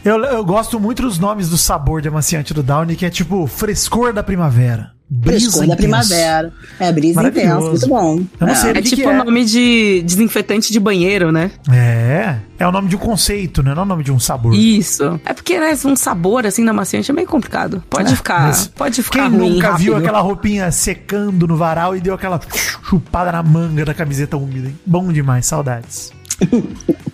Eu, 0.04 0.22
eu 0.24 0.44
gosto 0.44 0.78
muito 0.78 1.02
dos 1.02 1.18
nomes 1.18 1.48
do 1.48 1.56
sabor 1.56 2.02
de 2.02 2.08
amaciante 2.08 2.52
do 2.52 2.62
Downy, 2.62 2.96
que 2.96 3.06
é 3.06 3.10
tipo 3.10 3.46
frescor 3.46 4.12
da 4.12 4.22
primavera. 4.22 4.93
Brisa 5.08 5.66
da 5.66 5.76
primavera. 5.76 6.52
É, 6.80 6.90
brisa 6.90 7.22
intensa. 7.22 7.60
Muito 7.60 7.86
bom. 7.88 8.20
Eu 8.40 8.46
não 8.46 8.54
É. 8.54 8.56
sei 8.56 8.70
É 8.70 8.74
que 8.74 8.82
tipo 8.82 9.02
que 9.02 9.06
o 9.08 9.10
é. 9.10 9.16
nome 9.16 9.44
de 9.44 10.02
desinfetante 10.02 10.72
de 10.72 10.80
banheiro, 10.80 11.30
né? 11.30 11.50
É. 11.70 12.36
É 12.58 12.66
o 12.66 12.72
nome 12.72 12.88
de 12.88 12.96
um 12.96 12.98
conceito, 12.98 13.62
né? 13.62 13.74
Não 13.74 13.82
é 13.82 13.84
o 13.84 13.88
nome 13.88 14.02
de 14.02 14.10
um 14.10 14.18
sabor. 14.18 14.54
Isso. 14.54 15.20
É 15.24 15.32
porque, 15.34 15.60
né, 15.60 15.76
um 15.84 15.94
sabor 15.94 16.46
assim 16.46 16.64
na 16.64 16.72
maciante 16.72 17.10
é 17.10 17.14
meio 17.14 17.28
complicado. 17.28 17.82
Pode 17.90 18.12
É, 18.12 18.16
ficar, 18.16 18.56
pode 18.74 19.02
ficar 19.02 19.28
Quem 19.30 19.38
ruim 19.38 19.50
nunca 19.54 19.76
viu 19.76 19.92
rápido. 19.92 19.96
aquela 20.08 20.20
roupinha 20.20 20.70
secando 20.72 21.46
no 21.46 21.56
varal 21.56 21.94
e 21.96 22.00
deu 22.00 22.14
aquela 22.14 22.40
chupada 22.82 23.30
na 23.30 23.42
manga 23.42 23.84
da 23.84 23.92
camiseta 23.94 24.36
úmida, 24.36 24.68
hein? 24.68 24.78
Bom 24.86 25.12
demais, 25.12 25.44
saudades. 25.46 26.12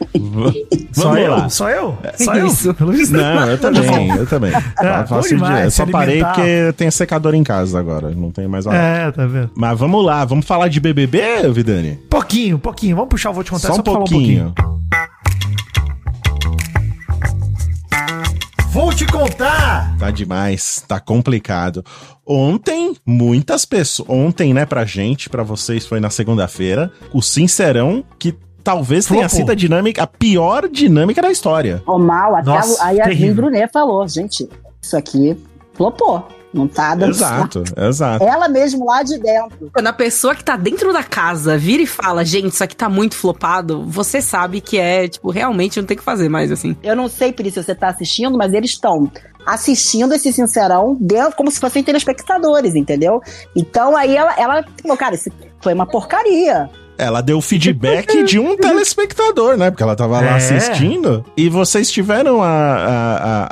Só 0.92 1.02
Vamos 1.04 1.18
eu? 1.18 1.30
lá. 1.30 1.48
Só 1.48 1.70
eu? 1.70 1.98
Que 2.16 2.24
Só 2.24 2.34
eu? 2.34 2.46
isso? 2.46 2.74
Pelo 2.74 2.92
visto. 2.92 3.12
Não, 3.12 3.48
eu 3.48 3.58
também, 3.58 4.08
eu 4.10 4.26
também. 4.26 4.52
Ah, 4.78 5.00
Eu 5.02 5.06
faço 5.06 5.28
demais, 5.28 5.74
só 5.74 5.86
parei 5.86 6.22
porque 6.24 6.72
tenho 6.76 6.90
secador 6.90 7.34
em 7.34 7.44
casa 7.44 7.78
agora. 7.78 8.10
Não 8.10 8.30
tem 8.30 8.48
mais 8.48 8.66
hora. 8.66 8.76
É, 8.76 9.10
tá 9.12 9.26
vendo? 9.26 9.50
Mas 9.54 9.78
vamos 9.78 10.04
lá, 10.04 10.24
vamos 10.24 10.44
falar 10.46 10.68
de 10.68 10.80
BBB, 10.80 11.48
Vidani? 11.52 11.98
Pouquinho, 12.10 12.58
pouquinho. 12.58 12.96
Vamos 12.96 13.10
puxar 13.10 13.30
o 13.30 13.34
Vou 13.34 13.44
Te 13.44 13.50
Contar 13.50 13.68
Só 13.68 13.74
um 13.74 13.82
pra 13.82 13.92
falar 13.92 14.04
pouquinho. 14.04 14.54
Vou 18.72 18.92
Te 18.94 19.04
Contar! 19.04 19.96
Tá 19.98 20.10
demais, 20.10 20.84
tá 20.86 21.00
complicado. 21.00 21.84
Ontem, 22.26 22.94
muitas 23.04 23.64
pessoas. 23.64 24.08
Ontem, 24.08 24.54
né, 24.54 24.64
pra 24.64 24.84
gente, 24.84 25.28
pra 25.28 25.42
vocês, 25.42 25.84
foi 25.86 25.98
na 25.98 26.08
segunda-feira. 26.10 26.90
O 27.12 27.20
Sincerão, 27.20 28.04
que 28.18 28.34
talvez 28.62 29.06
tenha 29.06 29.28
Flopou. 29.28 29.36
sido 29.36 29.52
a 29.52 29.54
dinâmica, 29.54 30.02
a 30.02 30.06
pior 30.06 30.68
dinâmica 30.68 31.22
da 31.22 31.30
história. 31.30 31.82
Ó, 31.86 31.98
mal, 31.98 32.36
até 32.36 32.50
Nossa, 32.50 32.82
a, 32.82 32.86
a 32.88 32.90
Yasmin. 32.90 33.32
Brunet 33.32 33.72
falou, 33.72 34.06
gente, 34.06 34.48
isso 34.80 34.96
aqui 34.96 35.36
flopou. 35.74 36.26
Não 36.52 36.66
tá 36.66 36.96
dando 36.96 37.10
Exato, 37.10 37.62
exato. 37.76 38.18
certo. 38.18 38.34
Ela 38.34 38.48
mesmo 38.48 38.84
lá 38.84 39.04
de 39.04 39.16
dentro. 39.18 39.70
Quando 39.72 39.86
a 39.86 39.92
pessoa 39.92 40.34
que 40.34 40.42
tá 40.42 40.56
dentro 40.56 40.92
da 40.92 41.04
casa 41.04 41.56
vira 41.56 41.82
e 41.84 41.86
fala, 41.86 42.24
gente, 42.24 42.52
isso 42.52 42.64
aqui 42.64 42.74
tá 42.74 42.88
muito 42.88 43.14
flopado, 43.14 43.84
você 43.86 44.20
sabe 44.20 44.60
que 44.60 44.76
é, 44.76 45.06
tipo, 45.06 45.30
realmente 45.30 45.78
não 45.78 45.86
tem 45.86 45.94
o 45.94 45.98
que 45.98 46.04
fazer 46.04 46.28
mais, 46.28 46.50
assim. 46.50 46.76
Eu 46.82 46.96
não 46.96 47.08
sei, 47.08 47.32
Pri, 47.32 47.52
se 47.52 47.62
você 47.62 47.72
tá 47.72 47.88
assistindo, 47.88 48.36
mas 48.36 48.52
eles 48.52 48.70
estão 48.70 49.08
assistindo 49.46 50.12
esse 50.12 50.32
Sincerão 50.32 50.96
dentro, 51.00 51.36
como 51.36 51.50
se 51.52 51.60
fossem 51.60 51.84
telespectadores, 51.84 52.74
entendeu? 52.74 53.20
Então 53.54 53.96
aí 53.96 54.16
ela, 54.16 54.34
ela 54.36 54.64
falou, 54.82 54.96
cara, 54.96 55.14
isso 55.14 55.30
foi 55.60 55.72
uma 55.72 55.86
porcaria. 55.86 56.68
Ela 57.00 57.20
deu 57.20 57.40
feedback 57.40 58.22
de 58.24 58.38
um 58.38 58.56
telespectador, 58.58 59.56
né? 59.56 59.70
Porque 59.70 59.82
ela 59.82 59.96
tava 59.96 60.20
lá 60.20 60.26
É. 60.32 60.36
assistindo. 60.36 61.24
E 61.36 61.48
vocês 61.48 61.90
tiveram 61.90 62.42
a, 62.42 62.48
a, 62.48 63.44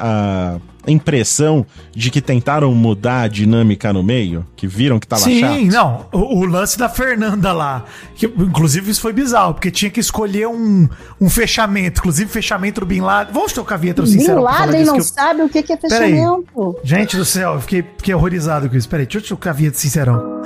a- 0.55 0.57
a 0.87 0.91
impressão 0.91 1.67
de 1.95 2.11
que 2.11 2.19
tentaram 2.23 2.75
mudar 2.75 3.23
a 3.23 3.29
dinâmica 3.29 3.93
no 3.93 4.03
meio? 4.03 4.47
Que 4.57 4.67
viram 4.67 4.99
que 4.99 5.07
tava 5.07 5.21
Sim, 5.23 5.41
chato? 5.41 5.61
não. 5.67 6.07
O, 6.13 6.39
o 6.41 6.45
lance 6.47 6.79
da 6.79 6.89
Fernanda 6.89 7.53
lá. 7.53 7.85
Que, 8.17 8.25
inclusive, 8.27 8.91
isso 8.91 9.01
foi 9.03 9.13
bizarro, 9.13 9.53
porque 9.55 9.71
tinha 9.71 9.91
que 9.91 10.01
escolher 10.01 10.49
um, 10.49 10.89
um 11.21 11.29
fechamento. 11.29 12.01
Inclusive, 12.01 12.31
fechamento 12.31 12.81
do 12.81 12.87
Bin 12.87 13.01
Laden. 13.03 13.35
Vamos 13.35 13.53
tocar 13.53 13.75
a 13.75 13.79
vinheta 13.79 14.01
do 14.01 14.09
Bin 14.11 14.19
Sincero 14.19 14.39
falar 14.43 14.61
Laden 14.67 14.85
não 14.87 14.97
eu- 14.97 15.03
sabe 15.03 15.43
o 15.43 15.49
que 15.51 15.59
é 15.59 15.63
Peraí. 15.63 15.81
fechamento. 16.13 16.77
Gente 16.83 17.17
do 17.19 17.25
céu, 17.25 17.55
eu 17.55 17.61
fiquei, 17.61 17.85
fiquei 17.99 18.15
horrorizado 18.15 18.71
com 18.71 18.77
isso. 18.77 18.89
Peraí, 18.89 19.05
deixa 19.07 19.19
eu 19.27 19.29
tocar 19.37 19.51
a 19.51 19.53
vinheta 19.53 19.77
do 19.77 19.81
Sincerão. 19.81 20.43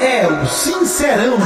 É 0.00 0.26
o 0.26 0.46
Sincerão. 0.46 1.38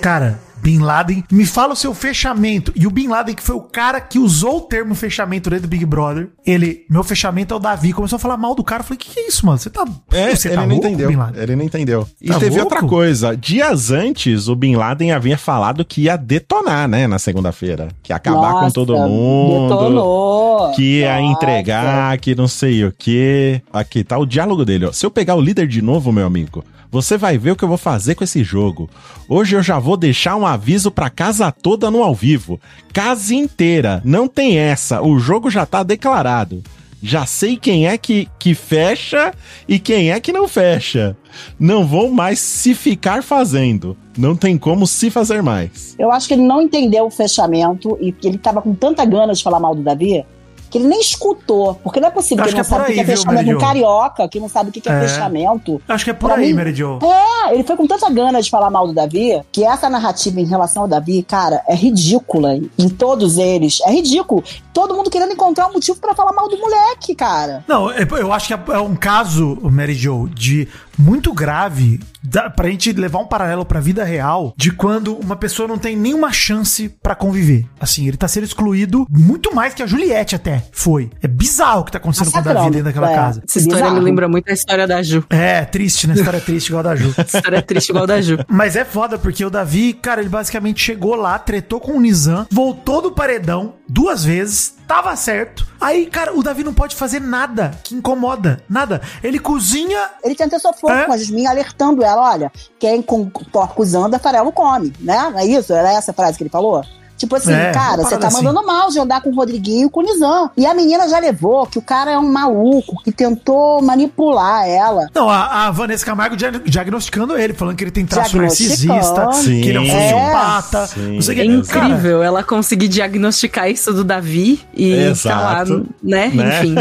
Cara, 0.00 0.38
Bin 0.62 0.78
Laden, 0.80 1.24
me 1.30 1.44
fala 1.46 1.72
o 1.72 1.76
seu 1.76 1.94
fechamento. 1.94 2.72
E 2.76 2.86
o 2.86 2.90
Bin 2.90 3.08
Laden, 3.08 3.34
que 3.34 3.42
foi 3.42 3.56
o 3.56 3.60
cara 3.60 4.00
que 4.00 4.18
usou 4.18 4.58
o 4.58 4.60
termo 4.62 4.94
fechamento 4.94 5.48
dentro 5.50 5.66
do 5.66 5.70
Big 5.70 5.84
Brother, 5.86 6.30
ele, 6.46 6.84
meu 6.90 7.02
fechamento 7.02 7.54
é 7.54 7.56
o 7.56 7.60
Davi. 7.60 7.92
Começou 7.92 8.16
a 8.16 8.20
falar 8.20 8.36
mal 8.36 8.54
do 8.54 8.62
cara. 8.64 8.80
Eu 8.82 8.84
falei, 8.86 8.98
que 8.98 9.10
que 9.10 9.20
é 9.20 9.28
isso, 9.28 9.44
mano? 9.46 9.58
Você 9.58 9.70
tá. 9.70 9.84
É, 10.12 10.34
você 10.34 10.48
ele 10.48 10.54
tá 10.56 10.62
não 10.62 10.68
louco, 10.68 10.86
entendeu. 10.86 11.08
Bin 11.08 11.16
Laden? 11.16 11.42
Ele 11.42 11.56
não 11.56 11.64
entendeu. 11.64 12.08
E 12.20 12.28
Tá 12.28 12.38
teve 12.38 12.58
louco? 12.58 12.74
outra 12.74 12.88
coisa. 12.88 13.36
Dias 13.36 13.90
antes, 13.90 14.48
o 14.48 14.54
Bin 14.54 14.76
Laden 14.76 15.12
havia 15.12 15.38
falado 15.38 15.84
que 15.84 16.02
ia 16.02 16.16
detonar, 16.16 16.88
né, 16.88 17.06
na 17.06 17.18
segunda-feira. 17.18 17.88
Que 18.02 18.12
ia 18.12 18.16
acabar 18.16 18.52
com 18.54 18.60
Nossa, 18.62 18.74
todo 18.74 18.96
mundo. 18.96 19.68
Detonou. 19.74 20.72
Que 20.72 21.00
ia 21.00 21.20
Nossa. 21.20 21.32
entregar, 21.32 22.18
que 22.18 22.34
não 22.34 22.48
sei 22.48 22.84
o 22.84 22.92
que. 22.96 23.60
Aqui 23.72 24.04
tá 24.04 24.18
o 24.18 24.26
diálogo 24.26 24.64
dele, 24.64 24.86
ó. 24.86 24.92
Se 24.92 25.04
eu 25.06 25.10
pegar 25.10 25.34
o 25.34 25.40
líder 25.40 25.66
de 25.66 25.80
novo, 25.82 26.12
meu 26.12 26.26
amigo, 26.26 26.64
você 26.90 27.16
vai 27.16 27.38
ver 27.38 27.52
o 27.52 27.56
que 27.56 27.62
eu 27.62 27.68
vou 27.68 27.78
fazer 27.78 28.14
com 28.14 28.24
esse 28.24 28.42
jogo. 28.42 28.90
Hoje 29.28 29.54
eu 29.56 29.62
já 29.62 29.78
vou 29.78 29.96
deixar 29.96 30.36
um 30.36 30.46
aviso 30.46 30.90
pra 30.90 31.08
casa 31.08 31.52
toda 31.52 31.90
no 31.90 32.02
ao 32.02 32.14
vivo. 32.14 32.60
Casa 32.92 33.34
inteira. 33.34 34.02
Não 34.04 34.26
tem 34.26 34.58
essa. 34.58 35.00
O 35.00 35.18
jogo 35.18 35.50
já 35.50 35.64
tá 35.64 35.82
declarado. 35.82 36.62
Já 37.02 37.24
sei 37.24 37.56
quem 37.56 37.86
é 37.86 37.96
que, 37.96 38.28
que 38.38 38.54
fecha 38.54 39.32
e 39.66 39.78
quem 39.78 40.10
é 40.10 40.20
que 40.20 40.32
não 40.32 40.46
fecha. 40.46 41.16
Não 41.58 41.86
vou 41.86 42.10
mais 42.10 42.38
se 42.38 42.74
ficar 42.74 43.22
fazendo. 43.22 43.96
Não 44.18 44.36
tem 44.36 44.58
como 44.58 44.86
se 44.86 45.10
fazer 45.10 45.42
mais. 45.42 45.94
Eu 45.98 46.10
acho 46.10 46.28
que 46.28 46.34
ele 46.34 46.42
não 46.42 46.60
entendeu 46.60 47.06
o 47.06 47.10
fechamento 47.10 47.96
e 48.00 48.12
que 48.12 48.28
ele 48.28 48.36
tava 48.36 48.60
com 48.60 48.74
tanta 48.74 49.04
gana 49.04 49.32
de 49.32 49.42
falar 49.42 49.60
mal 49.60 49.74
do 49.74 49.82
Davi 49.82 50.24
que 50.70 50.78
ele 50.78 50.86
nem 50.88 51.00
escutou. 51.00 51.74
Porque 51.82 52.00
não 52.00 52.08
é 52.08 52.10
possível 52.10 52.44
Acho 52.44 52.54
que 52.54 52.60
ele 52.60 52.68
não 52.68 52.76
é 52.76 52.78
por 52.78 52.84
sabe 52.86 52.92
o 52.92 52.94
que 52.94 53.00
é 53.00 53.04
viu, 53.04 53.16
fechamento. 53.16 53.40
Um 53.42 53.44
Mary 53.46 53.50
Jo? 53.50 53.66
carioca 53.66 54.28
que 54.28 54.40
não 54.40 54.48
sabe 54.48 54.70
o 54.70 54.72
que 54.72 54.88
é, 54.88 54.92
É. 54.92 55.00
fechamento. 55.08 55.82
Acho 55.88 56.04
que 56.04 56.10
é 56.10 56.14
por 56.14 56.30
Pra 56.30 56.38
aí, 56.40 56.48
mim- 56.48 56.54
Mary 56.54 56.74
Jo. 56.74 56.98
É, 57.02 57.54
ele 57.54 57.64
foi 57.64 57.76
com 57.76 57.86
tanta 57.86 58.08
gana 58.10 58.40
de 58.40 58.48
falar 58.50 58.70
mal 58.70 58.86
do 58.86 58.92
Davi 58.94 59.40
que 59.52 59.64
essa 59.64 59.90
narrativa 59.90 60.40
em 60.40 60.46
relação 60.46 60.82
ao 60.82 60.88
Davi, 60.88 61.22
cara, 61.22 61.62
é 61.68 61.74
ridícula 61.74 62.54
em 62.78 62.88
todos 62.88 63.36
eles. 63.38 63.80
É 63.82 63.90
ridículo. 63.90 64.42
Todo 64.72 64.94
mundo 64.94 65.10
querendo 65.10 65.32
encontrar 65.32 65.66
um 65.68 65.72
motivo 65.72 65.98
pra 65.98 66.14
falar 66.14 66.32
mal 66.32 66.48
do 66.48 66.56
moleque, 66.56 67.14
cara. 67.14 67.64
Não, 67.66 67.90
é- 67.90 68.06
eu 68.18 68.32
acho 68.32 68.46
que 68.46 68.54
é 68.54 68.60
é 68.70 68.78
um 68.78 68.94
caso, 68.94 69.58
Mary 69.62 69.94
Jo, 69.94 70.28
de 70.32 70.68
muito 70.98 71.32
grave 71.32 72.00
da, 72.22 72.50
pra 72.50 72.68
gente 72.68 72.92
levar 72.92 73.18
um 73.18 73.26
paralelo 73.26 73.64
pra 73.64 73.80
vida 73.80 74.04
real 74.04 74.52
de 74.56 74.70
quando 74.70 75.16
uma 75.16 75.36
pessoa 75.36 75.66
não 75.66 75.78
tem 75.78 75.96
nenhuma 75.96 76.32
chance 76.32 76.88
pra 77.02 77.14
conviver. 77.14 77.66
Assim, 77.80 78.06
ele 78.06 78.16
tá 78.16 78.28
sendo 78.28 78.44
excluído 78.44 79.06
muito 79.08 79.54
mais 79.54 79.74
que 79.74 79.82
a 79.82 79.86
Juliette 79.86 80.36
até 80.36 80.62
foi. 80.72 81.10
É 81.22 81.28
bizarro 81.28 81.80
o 81.80 81.84
que 81.84 81.92
tá 81.92 81.98
acontecendo 81.98 82.30
com 82.30 82.38
o 82.38 82.42
Davi 82.42 82.70
dentro 82.70 82.84
daquela 82.84 83.10
é. 83.10 83.14
casa. 83.14 83.42
Essa 83.48 83.58
história 83.58 83.84
Bizarro. 83.84 83.98
me 83.98 84.04
lembra 84.04 84.28
muito 84.28 84.50
a 84.50 84.52
história 84.52 84.86
da 84.86 85.02
Ju. 85.02 85.24
É, 85.30 85.64
triste, 85.64 86.06
né? 86.06 86.14
História 86.14 86.40
triste 86.40 86.68
igual 86.68 86.80
a 86.80 86.82
da 86.82 86.96
Ju. 86.96 87.14
História 87.26 87.56
é 87.56 87.62
triste 87.62 87.88
igual 87.90 88.04
a 88.04 88.06
da 88.06 88.20
Ju. 88.20 88.38
Mas 88.48 88.76
é 88.76 88.84
foda, 88.84 89.18
porque 89.18 89.44
o 89.44 89.50
Davi, 89.50 89.92
cara, 89.94 90.20
ele 90.20 90.28
basicamente 90.28 90.82
chegou 90.82 91.14
lá, 91.14 91.38
tretou 91.38 91.80
com 91.80 91.92
o 91.92 92.00
Nizam, 92.00 92.46
voltou 92.50 93.00
do 93.00 93.12
paredão 93.12 93.74
duas 93.88 94.24
vezes, 94.24 94.74
tava 94.86 95.14
certo. 95.16 95.66
Aí, 95.80 96.06
cara, 96.06 96.36
o 96.36 96.42
Davi 96.42 96.62
não 96.62 96.74
pode 96.74 96.94
fazer 96.94 97.20
nada 97.20 97.72
que 97.82 97.94
incomoda. 97.94 98.62
Nada. 98.68 99.00
Ele 99.22 99.38
cozinha. 99.38 100.10
Ele 100.22 100.34
tenta 100.34 100.58
sofrer 100.58 100.89
É? 100.90 101.04
com 101.06 101.12
a 101.12 101.16
Jasmine, 101.16 101.46
alertando 101.46 102.02
ela: 102.02 102.30
olha, 102.30 102.52
quem 102.78 103.02
com 103.02 103.28
porcos 103.28 103.94
anda, 103.94 104.18
farelo 104.18 104.52
come, 104.52 104.92
né? 105.00 105.30
Não 105.30 105.38
é 105.38 105.46
isso? 105.46 105.72
Era 105.72 105.92
essa 105.92 106.10
a 106.10 106.14
frase 106.14 106.36
que 106.36 106.44
ele 106.44 106.50
falou? 106.50 106.84
Tipo 107.20 107.36
assim, 107.36 107.52
É, 107.52 107.70
cara, 107.70 108.02
você 108.02 108.16
tá 108.16 108.30
mandando 108.30 108.64
mal 108.66 108.88
de 108.88 108.98
andar 108.98 109.20
com 109.20 109.28
o 109.28 109.34
Rodriguinho 109.34 109.86
e 109.86 109.90
com 109.90 110.00
o 110.00 110.02
Nizam. 110.02 110.50
E 110.56 110.64
a 110.66 110.72
menina 110.72 111.06
já 111.06 111.18
levou 111.18 111.66
que 111.66 111.78
o 111.78 111.82
cara 111.82 112.10
é 112.12 112.18
um 112.18 112.26
maluco, 112.32 112.96
que 113.04 113.12
tentou 113.12 113.82
manipular 113.82 114.66
ela. 114.66 115.06
Não, 115.14 115.28
a, 115.28 115.66
a 115.66 115.70
Vanessa 115.70 116.04
Camargo 116.06 116.34
dia- 116.34 116.50
diagnosticando 116.50 117.36
ele, 117.36 117.52
falando 117.52 117.76
que 117.76 117.84
ele 117.84 117.90
tem 117.90 118.06
traço 118.06 118.38
narcisista, 118.38 119.32
Sim. 119.32 119.60
que 119.60 119.68
ele 119.68 119.78
é 119.78 119.80
um 119.82 119.86
sociopata. 119.86 120.86
Sim. 120.86 121.14
Não 121.16 121.22
sei 121.22 121.34
que. 121.34 121.40
É 121.42 121.44
Exato. 121.44 121.78
incrível 121.78 122.22
ela 122.22 122.42
conseguir 122.42 122.88
diagnosticar 122.88 123.68
isso 123.70 123.92
do 123.92 124.02
Davi 124.02 124.60
e 124.74 125.12
ficar 125.14 125.40
lá, 125.40 125.62
Exato. 125.62 125.86
né? 126.02 126.28
Né? 126.34 126.60
Enfim. 126.60 126.74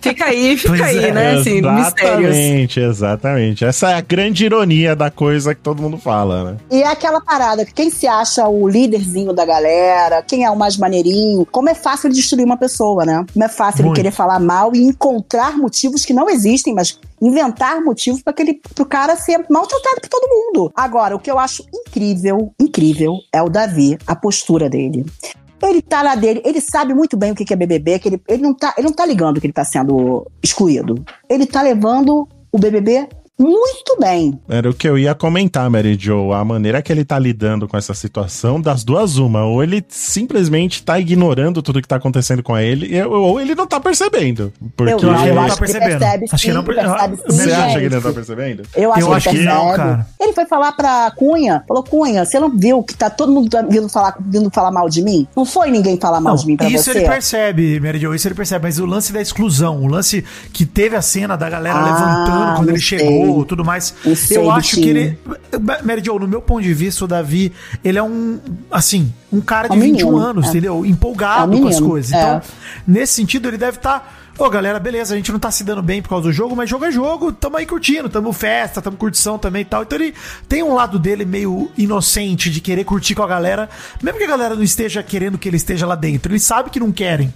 Fica 0.00 0.24
aí, 0.26 0.56
fica 0.58 0.68
Pois 0.68 0.80
aí, 0.82 1.04
é, 1.06 1.12
né? 1.12 1.30
Assim, 1.32 1.60
mistérios. 1.62 2.36
Exatamente, 2.36 2.80
exatamente. 2.80 3.64
Essa 3.64 3.90
é 3.90 3.94
a 3.94 4.00
grande 4.00 4.44
ironia 4.44 4.94
da 4.94 5.10
coisa 5.10 5.54
que 5.54 5.60
todo 5.60 5.82
mundo 5.82 5.98
fala, 5.98 6.44
né? 6.52 6.56
E 6.70 6.82
é 6.82 6.86
aquela 6.86 7.20
parada 7.20 7.64
que 7.64 7.72
quem 7.72 7.90
se 7.90 8.06
acha 8.06 8.46
o 8.46 8.68
líderzinho 8.68 9.32
da 9.32 9.44
galera, 9.44 9.79
quem 10.26 10.44
é 10.44 10.50
o 10.50 10.56
mais 10.56 10.76
maneirinho, 10.76 11.46
como 11.46 11.68
é 11.68 11.74
fácil 11.74 12.10
destruir 12.10 12.44
uma 12.44 12.56
pessoa, 12.56 13.04
né? 13.04 13.24
Como 13.32 13.44
é 13.44 13.48
fácil 13.48 13.84
Muito. 13.84 13.96
ele 13.98 14.04
querer 14.04 14.14
falar 14.14 14.38
mal 14.38 14.74
e 14.74 14.82
encontrar 14.82 15.56
motivos 15.56 16.04
que 16.04 16.12
não 16.12 16.28
existem, 16.28 16.74
mas 16.74 16.98
inventar 17.20 17.80
motivos 17.82 18.22
para 18.22 18.32
aquele 18.32 18.60
pro 18.74 18.86
cara 18.86 19.16
ser 19.16 19.44
maltratado 19.50 20.00
por 20.00 20.08
todo 20.08 20.28
mundo. 20.28 20.72
Agora, 20.74 21.14
o 21.14 21.18
que 21.18 21.30
eu 21.30 21.38
acho 21.38 21.64
incrível, 21.74 22.52
incrível 22.58 23.18
é 23.32 23.42
o 23.42 23.48
Davi, 23.48 23.98
a 24.06 24.16
postura 24.16 24.68
dele. 24.68 25.04
Ele 25.62 25.82
tá 25.82 26.02
lá 26.02 26.14
dele, 26.14 26.40
ele 26.44 26.60
sabe 26.60 26.94
muito 26.94 27.16
bem 27.16 27.32
o 27.32 27.34
que 27.34 27.44
que 27.44 27.52
é 27.52 27.56
BBB, 27.56 27.98
que 27.98 28.08
ele, 28.08 28.22
ele, 28.26 28.42
não 28.42 28.54
tá, 28.54 28.74
ele 28.78 28.86
não 28.86 28.94
tá 28.94 29.04
ligando 29.04 29.40
que 29.40 29.46
ele 29.46 29.52
tá 29.52 29.64
sendo 29.64 30.26
excluído. 30.42 31.04
Ele 31.28 31.46
tá 31.46 31.60
levando 31.60 32.26
o 32.50 32.58
BBB 32.58 33.08
muito 33.40 33.96
bem. 34.00 34.38
Era 34.48 34.68
o 34.70 34.74
que 34.74 34.88
eu 34.88 34.98
ia 34.98 35.14
comentar, 35.14 35.68
Mary 35.70 35.96
Jo. 35.98 36.32
A 36.32 36.44
maneira 36.44 36.82
que 36.82 36.92
ele 36.92 37.04
tá 37.04 37.18
lidando 37.18 37.66
com 37.66 37.76
essa 37.76 37.94
situação, 37.94 38.60
das 38.60 38.84
duas, 38.84 39.16
uma. 39.16 39.44
Ou 39.44 39.62
ele 39.62 39.84
simplesmente 39.88 40.82
tá 40.82 40.98
ignorando 41.00 41.62
tudo 41.62 41.80
que 41.80 41.88
tá 41.88 41.96
acontecendo 41.96 42.42
com 42.42 42.56
ele, 42.56 43.02
ou 43.04 43.40
ele 43.40 43.54
não 43.54 43.66
tá 43.66 43.80
percebendo. 43.80 44.52
Porque 44.76 44.92
Eu, 44.92 44.98
que 44.98 45.04
eu 45.06 45.14
ele 45.14 45.32
não 45.32 45.42
acho 45.42 45.56
tá 45.56 45.64
que 45.64 45.70
ele 45.70 45.78
percebendo. 45.80 45.98
percebe 46.00 46.24
Acho 46.30 46.44
que 46.44 46.50
sim, 46.50 46.54
não- 46.54 46.64
percebe 46.64 47.16
sim, 47.16 47.22
você 47.26 47.42
acha 47.52 47.62
gente. 47.62 47.72
que 47.78 47.84
ele 47.86 47.94
não 47.94 48.02
tá 48.02 48.12
percebendo? 48.12 48.62
Eu 48.76 48.92
acho, 48.92 49.00
Eu 49.00 49.06
que, 49.08 49.14
acho 49.14 49.28
ele 49.30 49.38
que 49.38 49.44
não, 49.44 49.72
cara. 49.76 50.06
Ele 50.20 50.32
foi 50.32 50.46
falar 50.46 50.72
pra 50.72 51.10
Cunha, 51.16 51.64
falou, 51.66 51.82
Cunha, 51.82 52.24
você 52.24 52.38
não 52.38 52.50
viu 52.50 52.82
que 52.82 52.94
tá 52.94 53.08
todo 53.08 53.32
mundo 53.32 53.48
vindo 53.68 53.88
falar, 53.88 54.16
vindo 54.20 54.50
falar 54.52 54.70
mal 54.70 54.88
de 54.88 55.02
mim? 55.02 55.26
Não 55.36 55.44
foi 55.44 55.70
ninguém 55.70 55.98
falar 55.98 56.20
mal 56.20 56.34
Não, 56.34 56.40
de 56.40 56.46
mim 56.46 56.56
pra 56.56 56.68
isso 56.68 56.84
você? 56.84 56.98
ele 56.98 57.08
percebe, 57.08 57.80
Mary 57.80 57.98
Jo, 57.98 58.14
isso 58.14 58.28
ele 58.28 58.34
percebe, 58.34 58.62
mas 58.64 58.78
o 58.78 58.86
lance 58.86 59.12
da 59.12 59.20
exclusão, 59.20 59.82
o 59.82 59.86
lance 59.86 60.24
que 60.52 60.66
teve 60.66 60.96
a 60.96 61.02
cena 61.02 61.36
da 61.36 61.48
galera 61.48 61.78
Ah, 61.78 61.84
levantando 61.84 62.56
quando 62.56 62.68
ele 62.70 62.80
sei. 62.80 62.98
chegou, 62.98 63.29
tudo 63.46 63.64
mais. 63.64 63.94
Eu 64.30 64.50
acho 64.50 64.76
que 64.76 64.88
ele. 64.88 65.18
Mary 65.84 66.02
Jo, 66.04 66.18
no 66.18 66.28
meu 66.28 66.40
ponto 66.40 66.62
de 66.62 66.72
vista, 66.74 67.04
o 67.04 67.08
Davi, 67.08 67.52
ele 67.84 67.98
é 67.98 68.02
um, 68.02 68.38
assim, 68.70 69.12
um 69.32 69.40
cara 69.40 69.68
de 69.68 69.74
É 69.74 69.78
um 69.78 69.80
21 69.80 70.06
menino, 70.06 70.18
anos, 70.18 70.46
é. 70.46 70.48
entendeu? 70.50 70.84
É 70.84 70.88
Empolgado 70.88 71.56
um 71.56 71.62
com 71.62 71.68
as 71.68 71.80
coisas. 71.80 72.12
é. 72.12 72.18
Então, 72.18 72.42
nesse 72.86 73.14
sentido, 73.14 73.48
ele 73.48 73.58
deve 73.58 73.78
estar. 73.78 74.18
Ô, 74.38 74.48
galera, 74.48 74.78
beleza, 74.78 75.12
a 75.12 75.16
gente 75.18 75.30
não 75.30 75.38
tá 75.38 75.50
se 75.50 75.62
dando 75.62 75.82
bem 75.82 76.00
por 76.00 76.08
causa 76.08 76.28
do 76.28 76.32
jogo, 76.32 76.56
mas 76.56 76.70
jogo 76.70 76.86
é 76.86 76.90
jogo, 76.90 77.30
tamo 77.30 77.58
aí 77.58 77.66
curtindo, 77.66 78.08
tamo 78.08 78.32
festa, 78.32 78.80
tamo 78.80 78.96
curtição 78.96 79.38
também 79.38 79.62
e 79.62 79.64
tal. 79.66 79.82
Então 79.82 79.98
ele 79.98 80.14
tem 80.48 80.62
um 80.62 80.72
lado 80.72 80.98
dele 80.98 81.26
meio 81.26 81.70
inocente 81.76 82.48
de 82.50 82.58
querer 82.58 82.84
curtir 82.84 83.14
com 83.14 83.22
a 83.22 83.26
galera, 83.26 83.68
mesmo 84.02 84.18
que 84.18 84.24
a 84.24 84.28
galera 84.28 84.54
não 84.54 84.62
esteja 84.62 85.02
querendo 85.02 85.36
que 85.36 85.46
ele 85.46 85.58
esteja 85.58 85.86
lá 85.86 85.94
dentro. 85.94 86.32
Ele 86.32 86.40
sabe 86.40 86.70
que 86.70 86.80
não 86.80 86.90
querem. 86.90 87.34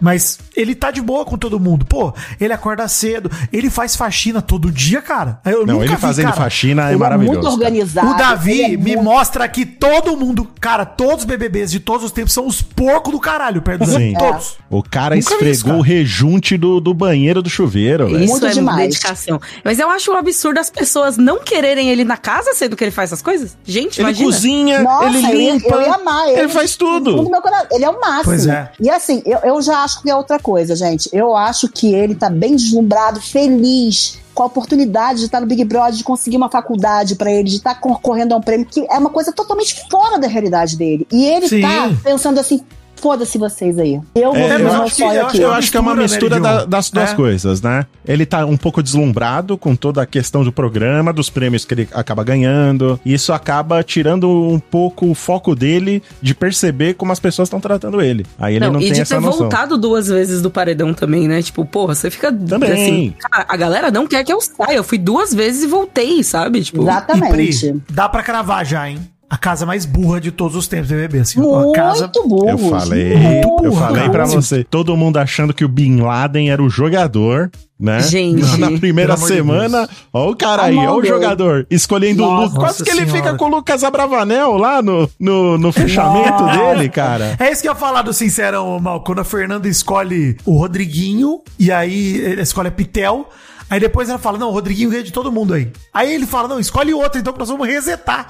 Mas 0.00 0.38
ele 0.56 0.74
tá 0.74 0.90
de 0.90 1.00
boa 1.00 1.24
com 1.24 1.36
todo 1.36 1.60
mundo. 1.60 1.84
Pô, 1.84 2.12
ele 2.40 2.52
acorda 2.52 2.86
cedo, 2.88 3.30
ele 3.52 3.68
faz 3.70 3.94
faxina 3.96 4.40
todo 4.40 4.70
dia, 4.70 5.02
cara. 5.02 5.40
Eu 5.44 5.66
Não, 5.66 5.74
nunca 5.74 5.86
ele 5.86 5.94
vi, 5.96 6.00
fazendo 6.00 6.24
cara. 6.26 6.36
faxina 6.36 6.82
é 6.84 6.86
Ele 6.86 6.94
é 6.94 6.98
maravilhoso. 6.98 7.32
muito 7.32 7.42
cara. 7.44 7.54
organizado. 7.54 8.10
O 8.10 8.16
Davi 8.16 8.52
ele 8.52 8.62
é 8.62 8.68
me 8.76 8.76
muito- 8.96 9.02
mostra 9.02 9.46
que 9.48 9.66
todo 9.66 10.16
mundo, 10.16 10.48
cara, 10.60 10.84
todos 10.86 11.18
os 11.20 11.24
BBBs 11.24 11.70
de 11.70 11.80
todos 11.80 12.06
os 12.06 12.12
tempos 12.12 12.32
são 12.32 12.46
os 12.46 12.62
porcos 12.62 13.12
do 13.12 13.20
caralho, 13.20 13.60
perto 13.62 13.84
do 13.84 13.90
Sim. 13.90 14.14
Todos. 14.18 14.56
O 14.70 14.82
cara 14.82 15.14
Nunca 15.14 15.28
vi 15.28 15.34
isso, 15.34 15.50
esfregou 15.50 15.64
cara. 15.72 15.78
o 15.78 15.82
rejunte 15.82 16.56
do, 16.56 16.80
do 16.80 16.94
banheiro 16.94 17.42
do 17.42 17.50
chuveiro. 17.50 18.08
Isso 18.18 18.30
Muito 18.32 18.46
é 18.46 18.50
demais. 18.50 18.78
dedicação. 18.88 19.40
Mas 19.64 19.78
eu 19.78 19.90
acho 19.90 20.10
um 20.12 20.16
absurdo 20.16 20.58
as 20.58 20.70
pessoas 20.70 21.16
não 21.16 21.40
quererem 21.40 21.90
ele 21.90 22.04
na 22.04 22.16
casa, 22.16 22.54
sendo 22.54 22.76
que 22.76 22.84
ele 22.84 22.90
faz 22.90 23.10
essas 23.10 23.22
coisas. 23.22 23.56
Gente, 23.64 24.00
Ele 24.00 24.08
imagina. 24.08 24.24
cozinha, 24.30 24.82
Nossa, 24.82 25.06
ele 25.18 25.50
limpa, 25.52 25.74
eu 25.74 25.82
ia 25.82 25.94
amar 25.94 26.28
ele 26.28 26.48
faz 26.48 26.76
tudo. 26.76 27.28
Ele 27.70 27.84
é 27.84 27.90
o 27.90 28.00
máximo. 28.00 28.24
Pois 28.24 28.46
é. 28.46 28.70
E 28.80 28.88
assim, 28.88 29.22
eu, 29.26 29.38
eu 29.44 29.62
já 29.62 29.82
acho 29.84 29.89
que 29.98 30.10
é 30.10 30.14
outra 30.14 30.38
coisa, 30.38 30.76
gente. 30.76 31.08
Eu 31.12 31.34
acho 31.34 31.68
que 31.68 31.94
ele 31.94 32.14
tá 32.14 32.28
bem 32.28 32.56
deslumbrado, 32.56 33.20
feliz 33.20 34.18
com 34.34 34.44
a 34.44 34.46
oportunidade 34.46 35.20
de 35.20 35.24
estar 35.26 35.40
no 35.40 35.46
Big 35.46 35.64
Brother, 35.64 35.92
de 35.92 36.04
conseguir 36.04 36.36
uma 36.36 36.50
faculdade 36.50 37.14
pra 37.14 37.30
ele, 37.30 37.48
de 37.48 37.56
estar 37.56 37.74
concorrendo 37.80 38.34
a 38.34 38.38
um 38.38 38.40
prêmio, 38.40 38.66
que 38.66 38.86
é 38.88 38.98
uma 38.98 39.10
coisa 39.10 39.32
totalmente 39.32 39.84
fora 39.90 40.18
da 40.18 40.28
realidade 40.28 40.76
dele. 40.76 41.06
E 41.10 41.26
ele 41.26 41.48
Sim. 41.48 41.60
tá 41.60 41.90
pensando 42.02 42.38
assim. 42.38 42.62
Foda-se 43.00 43.38
vocês 43.38 43.78
aí. 43.78 44.00
Eu 44.14 44.32
vou 44.32 44.36
É, 44.36 44.54
eu 44.54 44.58
meu 44.60 44.82
acho 44.82 44.96
que- 44.96 45.02
eu. 45.02 45.10
Eu 45.42 45.52
acho 45.52 45.70
que 45.70 45.76
é 45.76 45.80
uma 45.80 45.94
mistura, 45.94 46.36
né, 46.38 46.40
da- 46.40 46.64
das 46.64 46.90
duas 46.90 47.10
É. 47.10 47.14
coisas, 47.14 47.60
né? 47.62 47.86
Ele 48.06 48.24
tá 48.26 48.44
um 48.46 48.56
pouco 48.56 48.82
deslumbrado 48.82 49.56
com 49.58 49.74
toda 49.74 50.02
a 50.02 50.06
questão 50.06 50.44
do 50.44 50.52
programa, 50.52 51.12
dos 51.12 51.30
prêmios 51.30 51.64
que 51.64 51.74
ele 51.74 51.88
acaba 51.92 52.22
ganhando. 52.22 52.98
E 53.04 53.12
isso 53.14 53.32
acaba 53.32 53.82
tirando 53.82 54.28
um 54.28 54.58
pouco 54.58 55.10
o 55.10 55.14
foco 55.14 55.54
dele 55.54 56.02
de 56.20 56.34
perceber 56.34 56.94
como 56.94 57.12
as 57.12 57.18
pessoas 57.20 57.46
estão 57.46 57.60
tratando 57.60 58.00
ele. 58.00 58.24
Aí 58.38 58.56
ele 58.56 58.68
não, 58.68 58.80
e 58.80 58.84
tem 58.84 58.92
de 58.92 59.00
essa 59.00 59.14
ter 59.16 59.20
noção. 59.20 59.40
voltado 59.40 59.76
duas 59.78 60.08
vezes 60.08 60.42
do 60.42 60.50
paredão 60.50 60.92
também, 60.94 61.26
né? 61.28 61.42
Tipo, 61.42 61.64
porra, 61.64 61.94
você 61.94 62.10
fica 62.10 62.32
Também. 62.32 62.72
assim. 62.72 63.14
"Cara, 63.18 63.46
a 63.48 63.56
galera 63.56 63.90
não 63.90 64.06
quer 64.06 64.22
que 64.24 64.32
eu 64.32 64.40
saia. 64.40 64.76
Eu 64.76 64.84
fui 64.84 64.98
duas 64.98 65.32
vezes 65.34 65.62
e 65.64 65.66
voltei, 65.66 66.22
sabe? 66.22 66.62
Tipo, 66.62 66.80
E 66.80 66.82
Exatamente. 66.82 67.30
Pri, 67.72 67.82
dá 67.90 68.08
pra 68.08 68.22
cravar 68.22 68.64
já, 68.66 68.88
hein? 68.88 68.98
A 69.30 69.38
casa 69.38 69.64
mais 69.64 69.86
burra 69.86 70.20
de 70.20 70.32
todos 70.32 70.56
os 70.56 70.66
tempos 70.66 70.88
do 70.88 70.96
BBB, 70.96 71.20
assim. 71.20 71.40
Uma 71.40 71.60
Muito 71.60 71.76
casa... 71.76 72.08
burro. 72.08 72.48
Eu 72.50 72.58
falei, 72.58 73.16
Muito 73.16 73.64
eu 73.64 73.72
falei 73.72 74.00
cara. 74.00 74.10
pra 74.10 74.26
você, 74.26 74.64
todo 74.64 74.96
mundo 74.96 75.18
achando 75.18 75.54
que 75.54 75.64
o 75.64 75.68
Bin 75.68 76.00
Laden 76.00 76.50
era 76.50 76.60
o 76.60 76.68
jogador, 76.68 77.48
né? 77.78 78.00
Gente. 78.00 78.58
Na 78.58 78.72
primeira 78.72 79.14
de 79.14 79.20
semana, 79.20 79.88
ó 80.12 80.30
o 80.30 80.36
cara 80.36 80.64
aí, 80.64 80.76
ó 80.76 80.96
o 80.96 81.04
jogador, 81.04 81.64
escolhendo 81.70 82.24
o 82.24 82.26
Nossa 82.26 82.42
Lucas. 82.46 82.58
Quase 82.58 82.82
que 82.82 82.90
ele 82.90 83.06
Senhora. 83.06 83.16
fica 83.22 83.34
com 83.36 83.44
o 83.44 83.48
Lucas 83.48 83.84
Abravanel 83.84 84.56
lá 84.56 84.82
no, 84.82 85.08
no, 85.16 85.56
no 85.56 85.70
fechamento 85.70 86.42
Nossa. 86.42 86.74
dele, 86.74 86.88
cara. 86.88 87.36
É 87.38 87.52
isso 87.52 87.62
que 87.62 87.68
eu 87.68 87.72
ia 87.72 87.78
falar 87.78 88.02
do 88.02 88.12
Sincerão, 88.12 88.80
Mal. 88.80 89.04
Quando 89.04 89.20
a 89.20 89.24
Fernanda 89.24 89.68
escolhe 89.68 90.36
o 90.44 90.58
Rodriguinho, 90.58 91.40
e 91.56 91.70
aí 91.70 92.16
ele 92.16 92.42
escolhe 92.42 92.66
a 92.66 92.72
Pitel, 92.72 93.28
aí 93.70 93.78
depois 93.78 94.08
ela 94.08 94.18
fala, 94.18 94.38
não, 94.38 94.48
o 94.48 94.52
Rodriguinho 94.52 94.90
ganha 94.90 95.04
de 95.04 95.12
todo 95.12 95.30
mundo 95.30 95.54
aí. 95.54 95.70
Aí 95.94 96.12
ele 96.12 96.26
fala, 96.26 96.48
não, 96.48 96.58
escolhe 96.58 96.92
outro, 96.92 97.20
então 97.20 97.32
que 97.32 97.38
nós 97.38 97.48
vamos 97.48 97.68
resetar. 97.68 98.26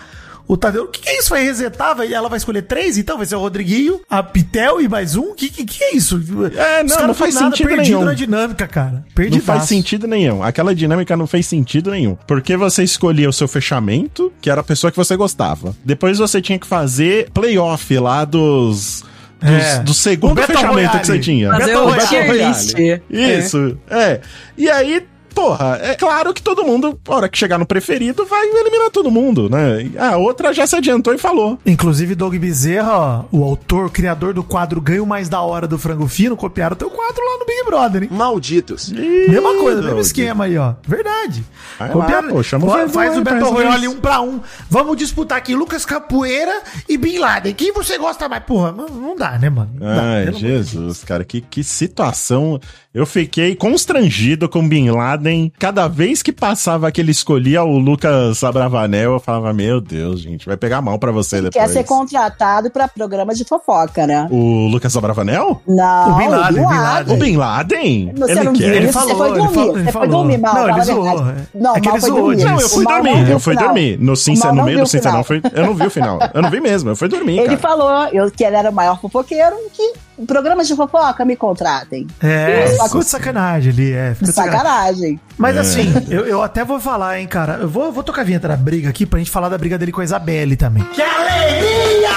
O 0.51 0.57
Tadeu, 0.57 0.83
o 0.85 0.89
que, 0.89 1.01
que 1.01 1.09
é 1.09 1.19
isso? 1.19 1.31
Vai 1.31 1.45
resetar? 1.45 1.95
Vai, 1.95 2.13
ela 2.13 2.29
vai 2.29 2.37
escolher 2.37 2.63
três? 2.63 2.99
Então 2.99 3.17
vai 3.17 3.25
ser 3.25 3.37
o 3.37 3.39
Rodriguinho, 3.39 4.01
a 4.11 4.21
Pitel 4.21 4.81
e 4.81 4.89
mais 4.89 5.15
um? 5.15 5.31
O 5.31 5.35
que, 5.35 5.49
que, 5.49 5.65
que 5.65 5.85
é 5.85 5.95
isso? 5.95 6.21
É, 6.57 6.83
não, 6.83 7.07
não 7.07 7.15
faz 7.15 7.35
sentido 7.35 7.69
perdido 7.69 7.85
nenhum. 7.99 8.05
na 8.05 8.15
dinâmica, 8.15 8.67
cara. 8.67 8.91
Não 8.91 9.05
Perdidaço. 9.15 9.47
faz 9.47 9.63
sentido 9.65 10.09
nenhum. 10.09 10.43
Aquela 10.43 10.75
dinâmica 10.75 11.17
não 11.17 11.29
fez 11.29 11.47
sentido 11.47 11.93
nenhum. 11.93 12.17
Porque 12.27 12.57
você 12.57 12.83
escolhia 12.83 13.29
o 13.29 13.33
seu 13.33 13.47
fechamento, 13.47 14.33
que 14.41 14.51
era 14.51 14.61
a 14.61 14.65
pessoa 14.65 14.91
que 14.91 14.97
você 14.97 15.15
gostava. 15.17 15.73
Depois 15.85 16.19
você 16.19 16.43
tinha 16.43 16.59
que 16.59 16.67
fazer 16.67 17.31
playoff 17.31 17.97
lá 17.99 18.25
dos. 18.25 19.05
dos- 19.41 19.49
É. 19.49 19.79
do 19.85 19.95
segundo 19.95 20.43
fechamento 20.43 20.73
Royale. 20.73 20.99
que 20.99 21.07
você 21.07 21.19
tinha. 21.21 21.49
Fazer 21.51 21.75
Battle 21.75 21.83
o 21.87 21.91
Royale. 21.93 22.45
list. 22.49 22.75
É. 22.77 23.01
Isso, 23.39 23.79
é. 23.89 24.21
E 24.59 24.69
aí, 24.69 25.07
porra, 25.41 25.79
é 25.83 25.95
claro 25.95 26.35
que 26.35 26.43
todo 26.43 26.65
mundo, 26.65 26.99
na 27.09 27.15
hora 27.15 27.29
que 27.29 27.39
chegar 27.39 27.59
no 27.59 27.67
preferido, 27.67 28.25
vai 28.27 28.47
eliminar 28.47 28.91
todo 28.91 29.11
mundo, 29.11 29.49
né? 29.49 29.91
A 29.99 30.17
outra 30.17 30.53
já 30.53 30.67
se 30.67 30.77
adiantou 30.77 31.15
e 31.15 31.19
falou. 31.19 31.59
Inclusive, 31.65 32.15
Doug 32.15 32.35
Bezerra, 32.37 32.93
ó, 32.99 33.25
o 33.33 33.43
autor, 33.45 33.87
o 33.87 33.91
criador 33.91 34.35
do 34.35 34.43
quadro 34.43 34.81
Ganho 34.81 35.07
Mais 35.07 35.29
da 35.29 35.41
Hora 35.41 35.67
do 35.67 35.79
Frango 35.79 36.07
Fino, 36.09 36.37
copiaram 36.37 36.77
teu 36.77 36.91
quadro 36.91 37.23
lá 37.25 37.39
no 37.39 37.47
Big 37.47 37.65
Brother, 37.65 38.03
hein? 38.03 38.09
Malditos. 38.13 38.91
Mesma 38.91 39.55
coisa, 39.55 39.83
mesmo 39.83 40.01
esquema 40.01 40.45
aí, 40.45 40.59
ó. 40.59 40.75
Verdade. 40.87 41.45
Vai 41.79 41.95
lá, 41.95 42.23
pô, 42.23 42.43
chama 42.43 42.67
o 42.67 42.71
Fa- 42.71 42.77
Vergonha 42.85 42.93
Faz 42.93 43.17
o 43.17 43.23
resolver 43.25 43.65
Royale 43.65 43.89
um 43.89 43.97
pra 43.97 44.21
um. 44.21 44.41
Vamos 44.69 44.97
disputar 44.97 45.39
aqui 45.39 45.55
Lucas 45.55 45.85
Capoeira 45.87 46.63
e 46.89 46.97
Bin 46.99 47.19
Laden. 47.19 47.55
Quem 47.55 47.73
você 47.73 47.97
gosta 47.97 48.29
mais? 48.29 48.43
Porra, 48.45 48.73
não, 48.73 48.87
não 48.89 49.17
dá, 49.17 49.39
né, 49.39 49.49
mano? 49.49 49.71
Não 49.75 49.87
dá, 49.87 50.03
Ai, 50.03 50.27
de 50.31 50.41
Jesus, 50.41 51.03
cara, 51.05 51.25
que, 51.25 51.41
que 51.41 51.63
situação. 51.65 52.61
Eu 52.93 53.07
fiquei 53.07 53.55
constrangido 53.55 54.49
com 54.49 54.69
Bin 54.69 54.91
Laden. 54.91 55.53
Cada 55.61 55.87
vez 55.87 56.25
que 56.25 56.33
passava 56.33 56.91
que 56.91 57.01
ele 57.01 57.13
escolhia 57.13 57.63
o 57.63 57.79
Lucas 57.79 58.43
Abravanel, 58.43 59.13
eu 59.13 59.21
falava, 59.21 59.53
meu 59.53 59.81
Deus, 59.81 60.21
gente, 60.21 60.45
vai 60.45 60.57
pegar 60.57 60.83
mal 60.83 60.99
pra 60.99 61.13
você 61.13 61.37
Quer 61.37 61.51
depois. 61.51 61.71
ser 61.71 61.85
contratado 61.85 62.69
pra 62.69 62.89
programa 62.89 63.33
de 63.33 63.45
fofoca, 63.45 64.09
né? 64.09 64.27
O 64.29 64.67
Lucas 64.67 64.97
Abravanel? 64.97 65.63
Não, 65.69 66.15
O 66.15 66.17
Bin 66.17 66.27
Laden, 66.27 66.57
Bin 66.67 66.75
Laden. 66.79 67.15
O 67.15 67.19
Bin 67.21 67.37
Laden? 67.37 68.13
Você 68.17 68.33
ele 68.33 68.43
não 68.43 68.53
quer? 68.55 68.65
viu 68.65 68.75
Ele 68.75 68.93
falou, 68.93 69.09
você 69.09 69.17
foi 69.17 69.29
ele 69.29 69.37
dormir. 69.39 69.55
falou, 69.55 69.77
ele 69.77 69.85
você 69.85 69.85
foi 69.85 69.93
falou. 69.93 70.09
dormir, 70.09 70.39
mal. 70.39 70.55
Não, 70.55 70.69
ele 70.71 70.81
zoou, 70.85 71.07
é. 71.29 71.35
Não, 71.55 71.77
É 71.77 71.81
que 71.81 71.87
mal 71.89 71.97
ele 71.97 72.01
foi 72.01 72.11
zoou. 72.11 72.35
Não, 72.37 72.61
eu 72.61 72.69
fui 72.69 72.85
dormir, 72.85 73.31
eu 73.31 73.39
fui 73.41 73.53
final. 73.55 73.69
dormir. 73.69 73.99
No, 74.01 74.13
O 74.13 74.17
sincer, 74.17 74.47
Mal 74.47 74.55
no 74.57 74.65
meio 74.65 74.81
do. 74.81 74.87
Sincerão, 74.89 75.23
foi, 75.23 75.41
eu 75.55 75.65
não 75.67 75.75
vi 75.77 75.87
o 75.87 75.91
final. 75.91 76.19
Eu 76.35 76.43
não 76.43 76.51
vi 76.51 76.61
mesmo, 76.61 76.91
eu 76.91 76.97
fui 76.97 77.07
dormir, 77.07 77.39
Ele 77.39 77.57
cara. 77.57 77.59
falou 77.59 78.09
eu, 78.13 78.29
que 78.33 78.43
ele 78.43 78.57
era 78.57 78.69
o 78.69 78.75
maior 78.75 79.01
fofoqueiro, 79.01 79.55
que 79.73 79.93
programas 80.27 80.67
de 80.69 80.75
fofoca 80.77 81.25
me 81.25 81.37
contratem. 81.37 82.07
É, 82.21 82.67
ficou 82.85 83.01
de 83.01 83.07
sacanagem 83.07 83.73
ali, 83.73 83.93
é. 83.93 84.13
De 84.21 84.33
sacanagem. 84.33 85.21
Mas 85.39 85.57
É. 85.57 85.61
assim, 85.61 85.93
eu, 86.09 86.27
eu 86.27 86.43
até 86.43 86.65
vou 86.65 86.81
falar, 86.81 87.19
hein, 87.21 87.27
cara. 87.27 87.55
Eu 87.55 87.69
vou, 87.69 87.91
vou 87.93 88.03
tocar 88.03 88.23
a 88.23 88.25
vinheta 88.25 88.49
da 88.49 88.57
briga 88.57 88.89
aqui 88.91 89.07
pra 89.07 89.19
gente 89.19 89.31
falar 89.31 89.49
da 89.49 89.59
briga 89.59 89.77
dele 89.79 89.93
com 89.93 90.01
a 90.01 90.05
Isabelle 90.05 90.57
também. 90.57 90.83
Que 90.95 91.03
alegria! 91.03 92.09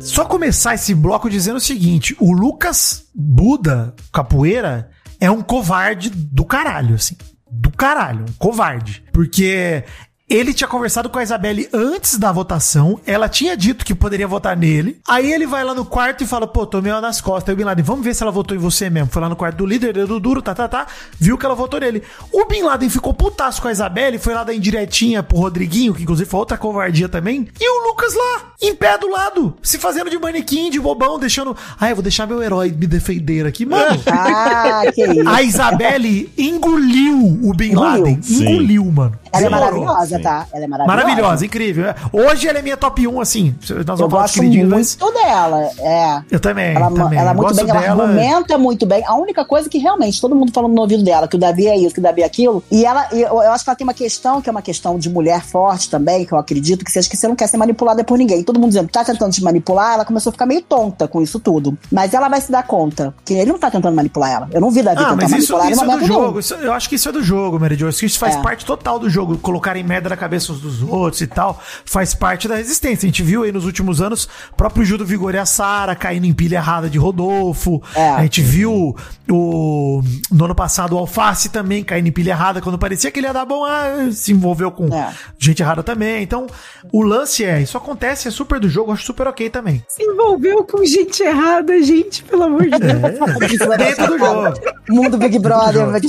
Só 0.00 0.24
começar 0.24 0.74
esse 0.74 0.94
bloco 0.94 1.28
dizendo 1.28 1.56
o 1.56 1.60
seguinte: 1.60 2.16
o 2.20 2.32
Lucas 2.32 3.04
Buda 3.14 3.94
Capoeira 4.12 4.88
é 5.20 5.30
um 5.30 5.42
covarde 5.42 6.10
do 6.10 6.44
caralho, 6.44 6.94
assim. 6.94 7.16
Do 7.50 7.70
caralho, 7.70 8.24
um 8.28 8.32
covarde. 8.38 9.02
Porque 9.12 9.84
ele 10.28 10.52
tinha 10.52 10.66
conversado 10.66 11.08
com 11.08 11.18
a 11.18 11.22
Isabelle 11.22 11.68
antes 11.72 12.18
da 12.18 12.32
votação, 12.32 12.98
ela 13.06 13.28
tinha 13.28 13.56
dito 13.56 13.84
que 13.84 13.94
poderia 13.94 14.26
votar 14.26 14.56
nele. 14.56 15.00
Aí 15.06 15.32
ele 15.32 15.46
vai 15.46 15.62
lá 15.62 15.72
no 15.72 15.84
quarto 15.84 16.24
e 16.24 16.26
fala: 16.26 16.46
pô, 16.46 16.66
tomei 16.66 16.90
ela 16.90 17.00
nas 17.00 17.20
costas. 17.20 17.48
Aí 17.50 17.54
o 17.54 17.56
Bin 17.56 17.64
Laden, 17.64 17.84
vamos 17.84 18.04
ver 18.04 18.14
se 18.14 18.22
ela 18.22 18.32
votou 18.32 18.56
em 18.56 18.60
você 18.60 18.90
mesmo. 18.90 19.08
Foi 19.10 19.22
lá 19.22 19.28
no 19.28 19.36
quarto 19.36 19.56
do 19.56 19.66
líder, 19.66 19.92
dedo 19.94 20.18
duro, 20.18 20.42
tá, 20.42 20.54
tá, 20.54 20.66
tá. 20.66 20.86
Viu 21.18 21.38
que 21.38 21.46
ela 21.46 21.54
votou 21.54 21.78
nele. 21.78 22.02
O 22.32 22.44
Bin 22.46 22.62
Laden 22.62 22.90
ficou 22.90 23.14
putaço 23.14 23.62
com 23.62 23.68
a 23.68 23.72
Isabelle, 23.72 24.18
foi 24.18 24.34
lá 24.34 24.42
dar 24.42 24.52
indiretinha 24.52 25.22
pro 25.22 25.38
Rodriguinho, 25.38 25.94
que 25.94 26.02
inclusive 26.02 26.28
foi 26.28 26.40
outra 26.40 26.58
covardia 26.58 27.08
também. 27.08 27.48
E 27.60 27.70
o 27.70 27.88
Lucas 27.88 28.12
lá, 28.14 28.52
em 28.60 28.74
pé 28.74 28.98
do 28.98 29.08
lado, 29.08 29.56
se 29.62 29.78
fazendo 29.78 30.10
de 30.10 30.18
manequim, 30.18 30.70
de 30.70 30.80
bobão, 30.80 31.20
deixando. 31.20 31.56
Ah, 31.80 31.88
eu 31.88 31.96
vou 31.96 32.02
deixar 32.02 32.26
meu 32.26 32.42
herói 32.42 32.72
me 32.72 32.86
defender 32.86 33.46
aqui, 33.46 33.64
mano. 33.64 34.02
Ah, 34.18 34.82
que 34.92 35.04
isso. 35.04 35.28
A 35.28 35.42
Isabelle 35.42 36.32
engoliu 36.36 37.38
o 37.42 37.52
Bin 37.54 37.72
Engoliu. 37.72 38.02
Laden. 38.02 38.22
Sim. 38.22 38.42
Engoliu, 38.42 38.84
mano. 38.86 39.18
Ela 39.32 39.46
é 39.46 39.50
Demorou. 39.50 39.84
Maravilhosa, 40.18 40.46
tá? 40.50 40.56
Ela 40.56 40.64
é 40.64 40.68
maravilhosa. 40.68 41.04
Maravilhosa, 41.04 41.46
incrível. 41.46 41.94
Hoje 42.12 42.48
ela 42.48 42.58
é 42.58 42.62
minha 42.62 42.76
top 42.76 43.06
1, 43.06 43.20
assim. 43.20 43.54
Nós 43.60 43.70
Eu 43.70 43.76
vamos 43.84 43.86
falar 43.86 44.06
dos 44.06 44.10
gosto 44.12 44.34
queridinhos, 44.34 44.68
muito 44.70 44.96
mas. 45.00 45.14
dela. 45.24 45.70
É. 45.78 46.22
Eu 46.30 46.40
também. 46.40 46.74
Ela, 46.74 46.90
também. 46.90 47.18
ela 47.18 47.30
é 47.30 47.34
muito 47.34 47.54
bem, 47.54 47.68
ela 47.70 47.80
dela. 47.80 48.02
argumenta 48.04 48.58
muito 48.58 48.86
bem. 48.86 49.04
A 49.06 49.14
única 49.14 49.44
coisa 49.44 49.68
que 49.68 49.78
realmente 49.78 50.20
todo 50.20 50.34
mundo 50.34 50.52
falando 50.52 50.72
no 50.74 50.80
ouvido 50.82 51.02
dela, 51.04 51.26
que 51.28 51.36
o 51.36 51.38
Davi 51.38 51.66
é 51.66 51.76
isso, 51.76 51.94
que 51.94 52.00
o 52.00 52.02
Davi 52.02 52.22
é 52.22 52.24
aquilo. 52.24 52.62
E 52.70 52.84
ela, 52.84 53.08
eu, 53.12 53.28
eu 53.28 53.52
acho 53.52 53.64
que 53.64 53.70
ela 53.70 53.76
tem 53.76 53.84
uma 53.86 53.94
questão, 53.94 54.40
que 54.40 54.48
é 54.48 54.52
uma 54.52 54.62
questão 54.62 54.98
de 54.98 55.08
mulher 55.10 55.42
forte 55.42 55.88
também, 55.90 56.24
que 56.24 56.32
eu 56.32 56.38
acredito, 56.38 56.84
que 56.84 56.90
você 56.90 56.98
acha 56.98 57.08
que 57.08 57.16
você 57.16 57.28
não 57.28 57.36
quer 57.36 57.46
ser 57.48 57.56
manipulada 57.56 58.02
por 58.04 58.18
ninguém. 58.18 58.42
Todo 58.42 58.58
mundo 58.58 58.68
dizendo, 58.70 58.88
tá 58.88 59.04
tentando 59.04 59.32
te 59.32 59.42
manipular, 59.42 59.94
ela 59.94 60.04
começou 60.04 60.30
a 60.30 60.32
ficar 60.32 60.46
meio 60.46 60.62
tonta 60.62 61.06
com 61.08 61.20
isso 61.20 61.38
tudo. 61.40 61.76
Mas 61.90 62.14
ela 62.14 62.28
vai 62.28 62.40
se 62.40 62.50
dar 62.50 62.62
conta 62.66 63.14
que 63.24 63.34
ele 63.34 63.52
não 63.52 63.58
tá 63.58 63.70
tentando 63.70 63.94
manipular 63.94 64.30
ela. 64.30 64.48
Eu 64.52 64.60
não 64.60 64.70
vi 64.70 64.82
Davi 64.82 64.98
Ah, 65.02 65.10
tentar 65.10 65.28
mas 65.28 65.42
isso, 65.42 65.52
manipular 65.52 65.70
isso 65.72 65.84
em 65.84 65.90
é 65.90 65.98
do 65.98 66.06
jogo. 66.06 66.38
Isso- 66.40 66.54
eu 66.54 66.72
acho 66.72 66.88
que 66.88 66.94
isso 66.94 67.08
é 67.08 67.12
do 67.12 67.22
jogo, 67.22 67.58
Mary 67.58 67.76
Jo. 67.76 67.88
Isso 67.88 68.18
faz 68.18 68.36
É. 68.36 68.42
parte 68.42 68.64
total 68.64 68.98
do 68.98 69.08
jogo. 69.10 69.36
Colocarem 69.38 69.82
merda 69.84 70.05
na 70.08 70.16
cabeça 70.16 70.52
uns 70.52 70.60
dos 70.60 70.82
outros 70.82 71.20
e 71.20 71.26
tal. 71.26 71.60
Faz 71.84 72.14
parte 72.14 72.48
da 72.48 72.56
resistência. 72.56 73.06
A 73.06 73.08
gente 73.10 73.22
viu 73.22 73.42
aí 73.42 73.52
nos 73.52 73.64
últimos 73.64 74.00
anos 74.00 74.28
o 74.52 74.56
próprio 74.56 74.84
Gil 74.84 74.98
do 74.98 75.04
Vigor 75.06 75.34
e 75.34 75.38
a 75.38 75.46
Sara 75.46 75.94
caindo 75.94 76.26
em 76.26 76.32
pilha 76.32 76.56
errada 76.56 76.88
de 76.88 76.98
Rodolfo. 76.98 77.82
É. 77.94 78.10
A 78.10 78.22
gente 78.22 78.40
viu 78.42 78.96
o. 79.30 80.02
No 80.30 80.44
ano 80.44 80.54
passado 80.54 80.94
o 80.94 80.98
Alface 80.98 81.48
também 81.48 81.82
caindo 81.84 82.08
em 82.08 82.12
pilha 82.12 82.30
errada. 82.30 82.60
Quando 82.60 82.78
parecia 82.78 83.10
que 83.10 83.18
ele 83.20 83.26
ia 83.26 83.32
dar 83.32 83.44
bom, 83.44 83.64
ah, 83.64 84.08
se 84.12 84.32
envolveu 84.32 84.70
com 84.70 84.92
É. 84.94 85.12
gente 85.38 85.62
errada 85.62 85.82
também. 85.82 86.22
Então, 86.22 86.46
o 86.92 87.02
lance 87.02 87.44
é: 87.44 87.60
isso 87.60 87.76
acontece, 87.76 88.28
é 88.28 88.30
super 88.30 88.58
do 88.60 88.68
jogo. 88.68 88.92
Acho 88.92 89.04
super 89.04 89.26
ok 89.26 89.50
também. 89.50 89.82
Se 89.88 90.02
envolveu 90.02 90.64
com 90.64 90.84
gente 90.84 91.22
errada, 91.22 91.80
gente, 91.82 92.22
pelo 92.24 92.44
amor 92.44 92.62
de 92.62 92.78
Deus. 92.78 93.56
Vai 93.66 93.78
Dentro 93.78 94.06
do 94.06 94.18
jogo. 94.18 94.54
Mundo 94.88 95.18
Big 95.18 95.38
Brother, 95.38 95.86
vai 95.86 96.00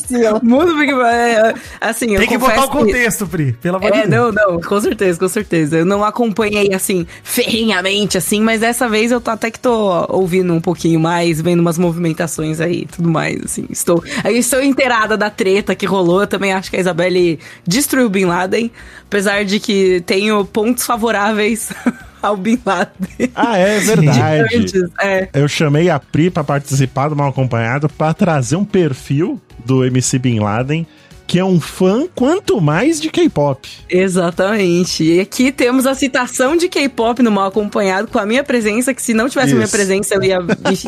Mundo 0.43 0.77
Big 0.77 0.93
Brother. 0.93 1.55
Assim, 1.81 2.13
eu 2.13 2.19
Tem 2.19 2.27
que 2.27 2.37
botar 2.37 2.65
o 2.65 2.69
contexto, 2.69 3.27
Pri. 3.27 3.53
Pelo 3.53 3.77
amor 3.77 3.86
de 3.86 3.86
É, 3.93 4.07
não, 4.07 4.31
não, 4.31 4.61
com 4.61 4.79
certeza, 4.79 5.19
com 5.19 5.27
certeza. 5.27 5.77
Eu 5.77 5.85
não 5.85 6.03
acompanhei, 6.03 6.73
assim, 6.73 7.05
ferrenhamente, 7.23 8.17
assim, 8.17 8.41
mas 8.41 8.61
dessa 8.61 8.87
vez 8.87 9.11
eu 9.11 9.21
tô, 9.21 9.31
até 9.31 9.51
que 9.51 9.59
tô 9.59 10.05
ouvindo 10.09 10.53
um 10.53 10.61
pouquinho 10.61 10.99
mais, 10.99 11.41
vendo 11.41 11.59
umas 11.59 11.77
movimentações 11.77 12.59
aí 12.59 12.81
e 12.81 12.85
tudo 12.85 13.09
mais, 13.09 13.41
assim. 13.43 13.65
Estou, 13.69 14.03
eu 14.23 14.31
estou 14.31 14.61
inteirada 14.61 15.17
da 15.17 15.29
treta 15.29 15.75
que 15.75 15.85
rolou. 15.85 16.21
Eu 16.21 16.27
também 16.27 16.53
acho 16.53 16.69
que 16.69 16.77
a 16.77 16.79
Isabelle 16.79 17.39
destruiu 17.65 18.07
o 18.07 18.09
Bin 18.09 18.25
Laden, 18.25 18.71
apesar 19.05 19.43
de 19.45 19.59
que 19.59 20.01
tenho 20.05 20.43
pontos 20.45 20.85
favoráveis 20.85 21.69
ao 22.21 22.35
Bin 22.35 22.59
Laden. 22.65 23.31
Ah, 23.35 23.57
é 23.57 23.79
verdade. 23.79 24.55
Antes, 24.55 24.83
é. 25.01 25.29
Eu 25.33 25.47
chamei 25.47 25.89
a 25.89 25.99
Pri 25.99 26.29
pra 26.29 26.43
participar 26.43 27.09
do 27.09 27.15
Mal 27.15 27.29
Acompanhado 27.29 27.89
pra 27.89 28.13
trazer 28.13 28.55
um 28.55 28.65
perfil 28.65 29.39
do 29.65 29.83
MC 29.83 30.17
Bin 30.19 30.39
Laden, 30.39 30.87
que 31.27 31.37
é 31.37 31.43
um 31.43 31.59
fã 31.59 32.07
quanto 32.15 32.61
mais 32.61 33.01
de 33.01 33.09
K-pop. 33.09 33.69
Exatamente. 33.89 35.03
E 35.03 35.19
aqui 35.19 35.51
temos 35.51 35.85
a 35.85 35.93
citação 35.93 36.55
de 36.55 36.69
K-pop 36.69 37.21
no 37.21 37.29
mal 37.29 37.47
acompanhado 37.47 38.07
com 38.07 38.17
a 38.17 38.25
minha 38.25 38.43
presença, 38.43 38.93
que 38.93 39.01
se 39.01 39.13
não 39.13 39.27
tivesse 39.27 39.51
a 39.51 39.55
minha 39.55 39.67
presença, 39.67 40.15
eu 40.15 40.23
ia 40.23 40.39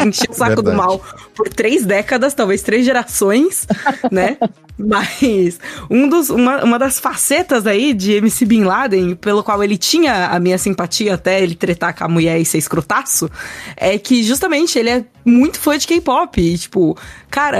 encher 0.05 0.29
o 0.29 0.33
saco 0.33 0.61
do 0.61 0.71
mal 0.71 1.03
por 1.39 1.47
três 1.47 1.85
décadas, 1.85 2.33
talvez 2.33 2.61
três 2.61 2.85
gerações, 2.85 3.65
né? 4.11 4.35
Mas 4.77 5.57
um 5.89 6.09
dos, 6.09 6.29
uma, 6.29 6.63
uma 6.65 6.77
das 6.77 6.99
facetas 6.99 7.65
aí 7.65 7.93
de 7.93 8.13
MC 8.13 8.45
Bin 8.45 8.65
Laden, 8.65 9.15
pelo 9.15 9.41
qual 9.41 9.63
ele 9.63 9.77
tinha 9.77 10.27
a 10.27 10.39
minha 10.39 10.57
simpatia 10.57 11.13
até 11.13 11.41
ele 11.41 11.55
tretar 11.55 11.95
com 11.95 12.03
a 12.03 12.07
mulher 12.09 12.39
e 12.39 12.45
ser 12.45 12.57
escrotaço, 12.57 13.29
é 13.77 13.97
que 13.97 14.21
justamente 14.21 14.77
ele 14.77 14.89
é 14.89 15.05
muito 15.25 15.59
fã 15.59 15.77
de 15.77 15.85
K-pop. 15.87 16.41
E, 16.41 16.57
tipo, 16.57 16.97
cara, 17.29 17.59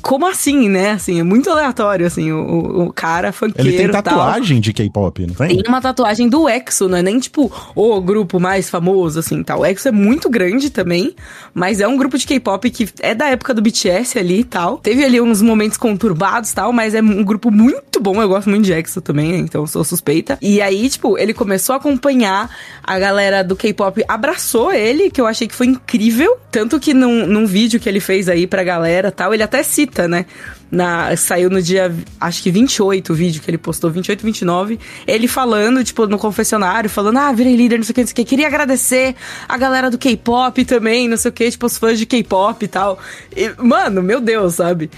como 0.00 0.26
assim, 0.26 0.68
né? 0.68 0.92
Assim, 0.92 1.20
é 1.20 1.22
muito 1.22 1.50
aleatório, 1.50 2.06
assim, 2.06 2.32
o, 2.32 2.86
o, 2.86 2.92
cara 2.92 3.32
funkeiro 3.32 3.68
Ele 3.68 3.76
tem 3.76 3.90
tal. 3.90 4.02
tatuagem 4.02 4.60
de 4.60 4.72
K-pop, 4.72 5.26
não 5.26 5.34
tem? 5.34 5.48
Tem 5.48 5.64
uma 5.68 5.80
tatuagem 5.80 6.28
do 6.28 6.48
EXO, 6.48 6.88
não 6.88 6.98
é 6.98 7.02
nem 7.02 7.18
tipo 7.18 7.52
o 7.74 8.00
grupo 8.00 8.40
mais 8.40 8.70
famoso, 8.70 9.18
assim, 9.18 9.42
tal. 9.42 9.60
O 9.60 9.66
EXO 9.66 9.88
é 9.88 9.92
muito 9.92 10.30
grande 10.30 10.70
também, 10.70 11.14
mas 11.52 11.80
é 11.80 11.86
um 11.86 11.96
grupo 11.96 12.16
de 12.16 12.26
K-pop 12.26 12.70
que 12.70 12.88
é 13.00 13.11
da 13.14 13.28
época 13.28 13.54
do 13.54 13.62
BTS 13.62 14.18
ali 14.18 14.40
e 14.40 14.44
tal. 14.44 14.78
Teve 14.78 15.04
ali 15.04 15.20
uns 15.20 15.42
momentos 15.42 15.76
conturbados 15.76 16.50
e 16.50 16.54
tal, 16.54 16.72
mas 16.72 16.94
é 16.94 17.00
um 17.00 17.24
grupo 17.24 17.50
muito 17.50 18.00
bom. 18.00 18.20
Eu 18.20 18.28
gosto 18.28 18.48
muito 18.50 18.64
de 18.64 18.72
EXO 18.72 19.00
também, 19.00 19.38
então 19.40 19.66
sou 19.66 19.84
suspeita. 19.84 20.38
E 20.40 20.60
aí, 20.60 20.88
tipo, 20.88 21.18
ele 21.18 21.34
começou 21.34 21.74
a 21.74 21.76
acompanhar 21.76 22.50
a 22.82 22.98
galera 22.98 23.42
do 23.42 23.56
K-pop, 23.56 24.04
abraçou 24.08 24.72
ele, 24.72 25.10
que 25.10 25.20
eu 25.20 25.26
achei 25.26 25.46
que 25.46 25.54
foi 25.54 25.66
incrível. 25.66 26.36
Tanto 26.50 26.78
que 26.78 26.92
num, 26.94 27.26
num 27.26 27.46
vídeo 27.46 27.80
que 27.80 27.88
ele 27.88 28.00
fez 28.00 28.28
aí 28.28 28.46
pra 28.46 28.62
galera 28.62 29.10
tal, 29.10 29.32
ele 29.32 29.42
até 29.42 29.62
cita, 29.62 30.06
né? 30.06 30.26
Na, 30.72 31.14
saiu 31.16 31.50
no 31.50 31.60
dia, 31.60 31.94
acho 32.18 32.42
que 32.42 32.50
28 32.50 33.12
o 33.12 33.14
vídeo 33.14 33.42
que 33.42 33.50
ele 33.50 33.58
postou, 33.58 33.90
28, 33.90 34.24
29. 34.24 34.80
Ele 35.06 35.28
falando, 35.28 35.84
tipo, 35.84 36.06
no 36.06 36.18
confessionário, 36.18 36.88
falando, 36.88 37.18
ah, 37.18 37.30
virei 37.30 37.54
líder, 37.54 37.76
não 37.76 37.84
sei 37.84 37.92
o 37.92 37.94
que, 37.94 38.00
não 38.00 38.06
sei 38.06 38.12
o 38.12 38.16
que. 38.16 38.24
Queria 38.24 38.46
agradecer 38.46 39.14
a 39.46 39.58
galera 39.58 39.90
do 39.90 39.98
K-pop 39.98 40.64
também, 40.64 41.08
não 41.08 41.18
sei 41.18 41.28
o 41.28 41.32
que, 41.32 41.50
tipo, 41.50 41.66
os 41.66 41.76
fãs 41.76 41.98
de 41.98 42.06
K-pop 42.06 42.64
e 42.64 42.68
tal. 42.68 42.98
E, 43.36 43.52
mano, 43.58 44.02
meu 44.02 44.18
Deus, 44.18 44.54
sabe? 44.54 44.90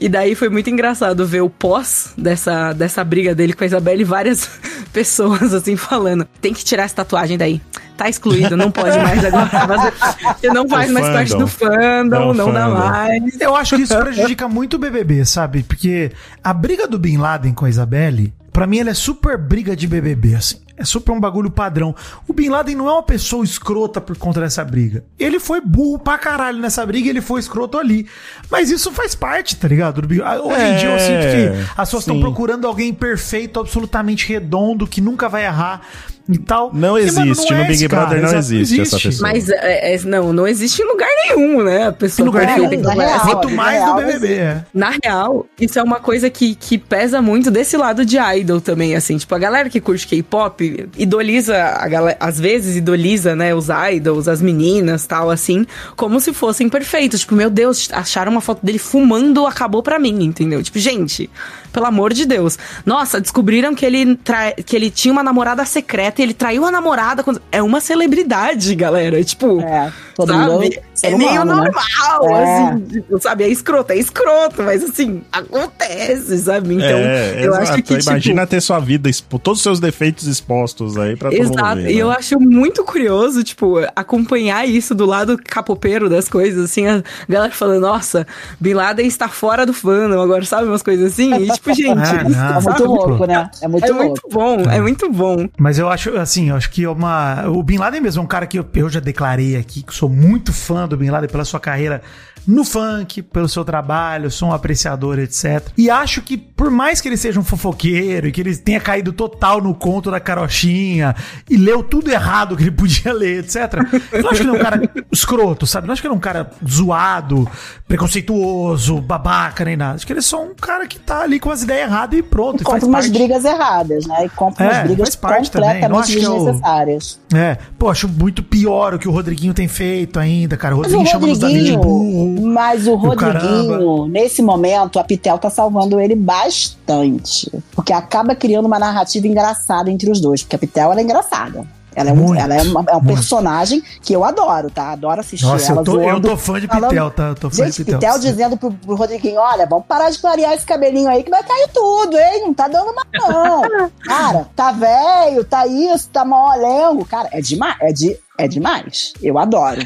E 0.00 0.08
daí 0.08 0.34
foi 0.34 0.48
muito 0.48 0.70
engraçado 0.70 1.26
ver 1.26 1.42
o 1.42 1.50
pós 1.50 2.14
dessa, 2.16 2.72
dessa 2.72 3.04
briga 3.04 3.34
dele 3.34 3.52
com 3.52 3.62
a 3.62 3.66
Isabelle 3.66 4.00
e 4.00 4.04
várias 4.04 4.48
pessoas, 4.94 5.52
assim, 5.52 5.76
falando: 5.76 6.26
tem 6.40 6.54
que 6.54 6.64
tirar 6.64 6.84
essa 6.84 6.96
tatuagem 6.96 7.36
daí. 7.36 7.60
Tá 7.98 8.08
excluído, 8.08 8.56
não 8.56 8.70
pode 8.70 8.96
mais 8.96 9.22
agora 9.22 9.46
fazer. 9.46 9.92
Você 10.40 10.48
não 10.48 10.66
faz 10.66 10.90
mais 10.90 11.06
parte 11.06 11.36
do 11.36 11.46
fandom, 11.46 12.30
É 12.32 12.34
não 12.34 12.48
o 12.48 12.52
dá 12.52 12.64
fandom. 12.64 12.78
mais. 12.78 13.40
Eu 13.40 13.54
acho 13.54 13.76
que 13.76 13.82
isso 13.82 13.94
prejudica 14.00 14.48
muito 14.48 14.74
o 14.76 14.78
BBB, 14.78 15.22
sabe? 15.26 15.62
Porque 15.62 16.10
a 16.42 16.54
briga 16.54 16.88
do 16.88 16.98
Bin 16.98 17.18
Laden 17.18 17.52
com 17.52 17.66
a 17.66 17.68
Isabelle, 17.68 18.32
pra 18.54 18.66
mim, 18.66 18.78
ela 18.78 18.88
é 18.88 18.94
super 18.94 19.36
briga 19.36 19.76
de 19.76 19.86
BBB, 19.86 20.34
assim. 20.34 20.56
É 20.80 20.84
super 20.84 21.12
um 21.12 21.20
bagulho 21.20 21.50
padrão. 21.50 21.94
O 22.26 22.32
Bin 22.32 22.48
Laden 22.48 22.74
não 22.74 22.88
é 22.88 22.92
uma 22.92 23.02
pessoa 23.02 23.44
escrota 23.44 24.00
por 24.00 24.16
conta 24.16 24.40
dessa 24.40 24.64
briga. 24.64 25.04
Ele 25.18 25.38
foi 25.38 25.60
burro 25.60 25.98
pra 25.98 26.16
caralho 26.16 26.58
nessa 26.58 26.86
briga 26.86 27.06
e 27.06 27.10
ele 27.10 27.20
foi 27.20 27.38
escroto 27.38 27.76
ali. 27.78 28.06
Mas 28.50 28.70
isso 28.70 28.90
faz 28.90 29.14
parte, 29.14 29.56
tá 29.56 29.68
ligado? 29.68 29.98
Hoje 30.00 30.14
em 30.62 30.76
dia 30.78 30.88
eu 30.88 30.94
É, 30.96 30.98
sinto 30.98 31.20
que 31.20 31.70
as 31.76 31.88
pessoas 31.88 32.02
estão 32.04 32.18
procurando 32.18 32.66
alguém 32.66 32.94
perfeito, 32.94 33.60
absolutamente 33.60 34.26
redondo, 34.26 34.86
que 34.86 35.02
nunca 35.02 35.28
vai 35.28 35.44
errar 35.44 35.82
e 36.28 36.38
tal. 36.38 36.70
Não 36.72 36.96
E, 36.98 37.10
mano, 37.10 37.30
existe, 37.32 37.52
no 37.52 37.58
é 37.58 37.62
Big 37.64 37.72
esse 37.74 37.88
cara, 37.88 38.02
Brother 38.06 38.22
não 38.22 38.28
exato, 38.38 38.54
existe 38.54 38.80
essa 38.80 39.00
pessoa. 39.00 39.28
Mas 39.30 39.48
é, 39.48 39.94
é- 39.96 39.98
não, 40.04 40.32
não 40.32 40.46
existe 40.46 40.80
em 40.80 40.86
lugar 40.86 41.08
nenhum, 41.26 41.62
né? 41.64 41.88
A 41.88 41.92
pessoa 41.92 42.24
Em 42.24 42.26
lugar 42.30 42.46
nenhum. 42.46 42.68
que 42.70 42.76
Na 42.76 42.92
real, 42.94 43.20
Quanto 43.20 43.50
na 43.50 43.56
mais 43.56 43.78
real, 43.82 43.94
do 43.96 44.06
BBB, 44.06 44.34
é. 44.34 44.64
Na 44.72 44.92
real, 45.04 45.46
isso 45.60 45.78
é 45.78 45.82
uma 45.82 45.98
coisa 45.98 46.30
que, 46.30 46.54
que 46.54 46.78
pesa 46.78 47.20
muito 47.20 47.50
desse 47.50 47.76
lado 47.76 48.04
de 48.06 48.16
idol 48.16 48.60
também, 48.60 48.94
assim. 48.94 49.16
Tipo, 49.18 49.34
a 49.34 49.38
galera 49.38 49.68
que 49.68 49.80
curte 49.80 50.06
K-pop 50.06 50.69
idoliza, 50.96 51.56
a 51.56 51.88
galera, 51.88 52.16
às 52.20 52.38
vezes 52.38 52.76
idoliza, 52.76 53.34
né, 53.36 53.54
os 53.54 53.66
idols, 53.92 54.28
as 54.28 54.40
meninas, 54.40 55.06
tal, 55.06 55.30
assim, 55.30 55.66
como 55.96 56.20
se 56.20 56.32
fossem 56.32 56.68
perfeitos. 56.68 57.20
Tipo, 57.20 57.34
meu 57.34 57.50
Deus, 57.50 57.88
acharam 57.92 58.32
uma 58.32 58.40
foto 58.40 58.64
dele 58.64 58.78
fumando, 58.78 59.46
acabou 59.46 59.82
pra 59.82 59.98
mim, 59.98 60.24
entendeu? 60.24 60.62
Tipo, 60.62 60.78
gente, 60.78 61.30
pelo 61.72 61.86
amor 61.86 62.12
de 62.12 62.24
Deus. 62.26 62.58
Nossa, 62.84 63.20
descobriram 63.20 63.74
que 63.74 63.84
ele, 63.86 64.16
tra... 64.16 64.52
que 64.52 64.74
ele 64.76 64.90
tinha 64.90 65.12
uma 65.12 65.22
namorada 65.22 65.64
secreta 65.64 66.20
e 66.20 66.24
ele 66.24 66.34
traiu 66.34 66.64
a 66.64 66.70
namorada. 66.70 67.22
Quando... 67.22 67.40
É 67.52 67.62
uma 67.62 67.80
celebridade, 67.80 68.74
galera. 68.74 69.22
Tipo, 69.24 69.60
É, 69.60 69.92
todo 70.14 70.32
sabe? 70.32 70.50
mundo 70.50 70.74
ser 70.94 71.06
é 71.06 71.16
meio 71.16 71.30
humano, 71.42 71.56
né? 71.62 71.70
normal, 71.70 72.36
É. 72.38 72.44
assim, 72.68 72.80
tipo, 72.86 73.20
sabe? 73.20 73.44
É 73.44 73.48
escroto, 73.48 73.92
é 73.92 73.96
escroto, 73.96 74.62
mas 74.62 74.84
assim, 74.84 75.22
acontece, 75.32 76.38
sabe? 76.38 76.74
Então, 76.74 76.86
é, 76.86 77.34
eu 77.44 77.52
exato. 77.54 77.62
acho 77.72 77.82
que, 77.82 77.92
Imagina 77.94 78.42
tipo, 78.42 78.50
ter 78.50 78.60
sua 78.60 78.78
vida, 78.78 79.08
expo- 79.08 79.38
todos 79.38 79.60
os 79.60 79.62
seus 79.62 79.80
defeitos 79.80 80.26
expostos 80.26 80.96
aí 80.96 81.16
pra 81.16 81.30
todo 81.30 81.38
mundo 81.42 81.54
Exato, 81.58 81.80
e 81.80 81.84
né? 81.84 81.92
eu 81.94 82.10
acho 82.10 82.38
muito 82.40 82.84
curioso, 82.84 83.42
tipo, 83.42 83.76
acompanhar 83.96 84.68
isso 84.68 84.94
do 84.94 85.06
lado 85.06 85.38
capopeiro 85.42 86.08
das 86.08 86.28
coisas, 86.28 86.64
assim, 86.64 86.86
a 86.86 87.02
galera 87.28 87.52
falando, 87.52 87.80
nossa, 87.80 88.26
Bin 88.58 88.74
Laden 88.74 89.06
está 89.06 89.28
fora 89.28 89.64
do 89.64 89.72
fandom 89.72 90.20
agora, 90.20 90.44
sabe? 90.44 90.66
Umas 90.68 90.82
coisas 90.82 91.12
assim, 91.12 91.34
e 91.34 91.50
tipo, 91.50 91.59
gente, 91.68 91.88
Ah, 91.98 92.24
não. 92.24 92.58
É 92.58 92.60
muito 92.60 92.84
louco, 92.84 93.26
né? 93.26 93.50
É 93.62 93.68
muito 93.68 93.84
É 93.84 93.88
louco. 93.90 94.04
muito 94.06 94.28
bom, 94.30 94.70
é 94.70 94.80
muito 94.80 95.10
bom. 95.12 95.48
Mas 95.58 95.78
eu 95.78 95.88
acho, 95.88 96.16
assim, 96.16 96.50
eu 96.50 96.56
acho 96.56 96.70
que 96.70 96.84
é 96.84 96.88
uma. 96.88 97.46
O 97.48 97.62
Bin 97.62 97.78
Laden 97.78 98.00
mesmo 98.00 98.20
é 98.20 98.24
um 98.24 98.28
cara 98.28 98.46
que 98.46 98.58
eu, 98.58 98.66
eu 98.74 98.88
já 98.88 99.00
declarei 99.00 99.56
aqui 99.56 99.82
que 99.82 99.94
sou 99.94 100.08
muito 100.08 100.52
fã 100.52 100.86
do 100.88 100.96
Bin 100.96 101.10
Laden 101.10 101.28
pela 101.28 101.44
sua 101.44 101.60
carreira 101.60 102.02
no 102.50 102.64
funk, 102.64 103.22
pelo 103.22 103.48
seu 103.48 103.64
trabalho, 103.64 104.30
sou 104.30 104.48
um 104.48 104.52
apreciador, 104.52 105.18
etc. 105.18 105.68
E 105.76 105.88
acho 105.88 106.20
que, 106.22 106.36
por 106.36 106.70
mais 106.70 107.00
que 107.00 107.08
ele 107.08 107.16
seja 107.16 107.38
um 107.38 107.44
fofoqueiro 107.44 108.26
e 108.26 108.32
que 108.32 108.40
ele 108.40 108.56
tenha 108.56 108.80
caído 108.80 109.12
total 109.12 109.60
no 109.60 109.74
conto 109.74 110.10
da 110.10 110.18
carochinha 110.18 111.14
e 111.48 111.56
leu 111.56 111.82
tudo 111.82 112.10
errado 112.10 112.56
que 112.56 112.62
ele 112.64 112.70
podia 112.72 113.12
ler, 113.12 113.44
etc. 113.44 113.74
Eu 114.12 114.28
acho 114.28 114.40
que 114.40 114.48
ele 114.48 114.56
é 114.56 114.60
um 114.60 114.62
cara 114.62 114.80
escroto, 115.12 115.66
sabe? 115.66 115.86
Não 115.86 115.92
acho 115.92 116.02
que 116.02 116.08
ele 116.08 116.14
é 116.14 116.16
um 116.16 116.20
cara 116.20 116.50
zoado, 116.68 117.48
preconceituoso, 117.86 119.00
babaca, 119.00 119.64
nem 119.64 119.76
nada. 119.76 119.94
Acho 119.94 120.06
que 120.06 120.12
ele 120.12 120.18
é 120.20 120.22
só 120.22 120.42
um 120.42 120.54
cara 120.54 120.86
que 120.86 120.98
tá 120.98 121.22
ali 121.22 121.38
com 121.38 121.50
as 121.50 121.62
ideias 121.62 121.88
erradas 121.88 122.18
e 122.18 122.22
pronto. 122.22 122.60
E 122.60 122.62
e 122.62 122.64
compra 122.64 122.86
umas 122.86 123.06
parte. 123.06 123.18
brigas 123.18 123.44
erradas, 123.44 124.06
né? 124.06 124.26
E 124.26 124.28
compra 124.30 124.64
É, 124.64 124.68
umas 124.68 124.82
brigas. 124.82 124.98
Não 124.98 125.04
acho 125.04 125.18
completamente 125.18 126.16
é 126.16 126.20
desnecessárias. 126.20 127.20
É, 127.32 127.58
pô, 127.78 127.88
acho 127.88 128.08
muito 128.08 128.42
pior 128.42 128.94
o 128.94 128.98
que 128.98 129.08
o 129.08 129.12
Rodriguinho 129.12 129.54
tem 129.54 129.68
feito 129.68 130.18
ainda, 130.18 130.56
cara. 130.56 130.74
O 130.74 130.78
Mas 130.80 130.92
o 130.92 130.98
Rodriguinho 130.98 131.12
chamando 131.12 131.32
os 131.32 131.38
Davi 131.38 131.52
de 131.64 131.72
Rodriguinho, 131.72 131.80
burro. 131.80 132.39
Mas 132.40 132.86
o. 132.86 132.94
Rodriguinho, 132.94 134.06
nesse 134.06 134.42
momento, 134.42 134.98
a 134.98 135.04
Pitel 135.04 135.38
tá 135.38 135.50
salvando 135.50 135.98
ele 136.00 136.14
bastante. 136.14 137.50
Porque 137.72 137.92
acaba 137.92 138.34
criando 138.34 138.66
uma 138.66 138.78
narrativa 138.78 139.26
engraçada 139.26 139.90
entre 139.90 140.10
os 140.10 140.20
dois. 140.20 140.42
Porque 140.42 140.56
a 140.56 140.58
Pitel, 140.58 140.90
ela 140.92 141.00
é 141.00 141.04
engraçada. 141.04 141.64
Ela 141.92 142.10
é, 142.10 142.12
um, 142.12 142.16
Muito, 142.16 142.40
ela 142.40 142.54
é, 142.54 142.62
uma- 142.62 142.84
é 142.88 142.94
um 142.96 143.00
muito. 143.00 143.14
personagem 143.16 143.82
que 144.00 144.12
eu 144.12 144.24
adoro, 144.24 144.70
tá? 144.70 144.92
Adoro 144.92 145.20
assistir 145.20 145.44
Nossa, 145.44 145.72
ela 145.72 145.80
eu 145.80 145.84
tô, 145.84 145.94
eu 145.96 146.00
voando, 146.02 146.28
tô 146.28 146.36
fã 146.36 146.60
de 146.60 146.68
falando- 146.68 146.88
Pitel, 146.90 147.10
tá? 147.10 147.22
Eu 147.24 147.34
tô 147.34 147.50
fã 147.50 147.56
Gente, 147.64 147.72
de 147.78 147.84
Pitel. 147.84 147.98
Pitel 147.98 148.18
dizendo 148.20 148.56
pro, 148.56 148.70
pro 148.72 148.94
Rodriguinho, 148.94 149.40
olha, 149.40 149.66
vamos 149.66 149.86
parar 149.86 150.08
de 150.08 150.18
clarear 150.20 150.52
esse 150.52 150.64
cabelinho 150.64 151.08
aí 151.08 151.24
que 151.24 151.30
vai 151.30 151.42
cair 151.42 151.68
tudo, 151.74 152.16
hein? 152.16 152.42
Não 152.46 152.54
tá 152.54 152.68
dando 152.68 152.94
mais 152.94 153.08
não. 153.28 153.90
Cara, 154.06 154.46
tá 154.54 154.70
velho, 154.70 155.44
tá 155.44 155.66
isso, 155.66 156.08
tá 156.10 156.24
molengo. 156.24 157.04
Cara, 157.04 157.28
é 157.32 157.40
demais, 157.40 157.74
é, 157.80 157.92
de, 157.92 158.16
é 158.40 158.48
demais. 158.48 159.12
Eu 159.22 159.38
adoro. 159.38 159.80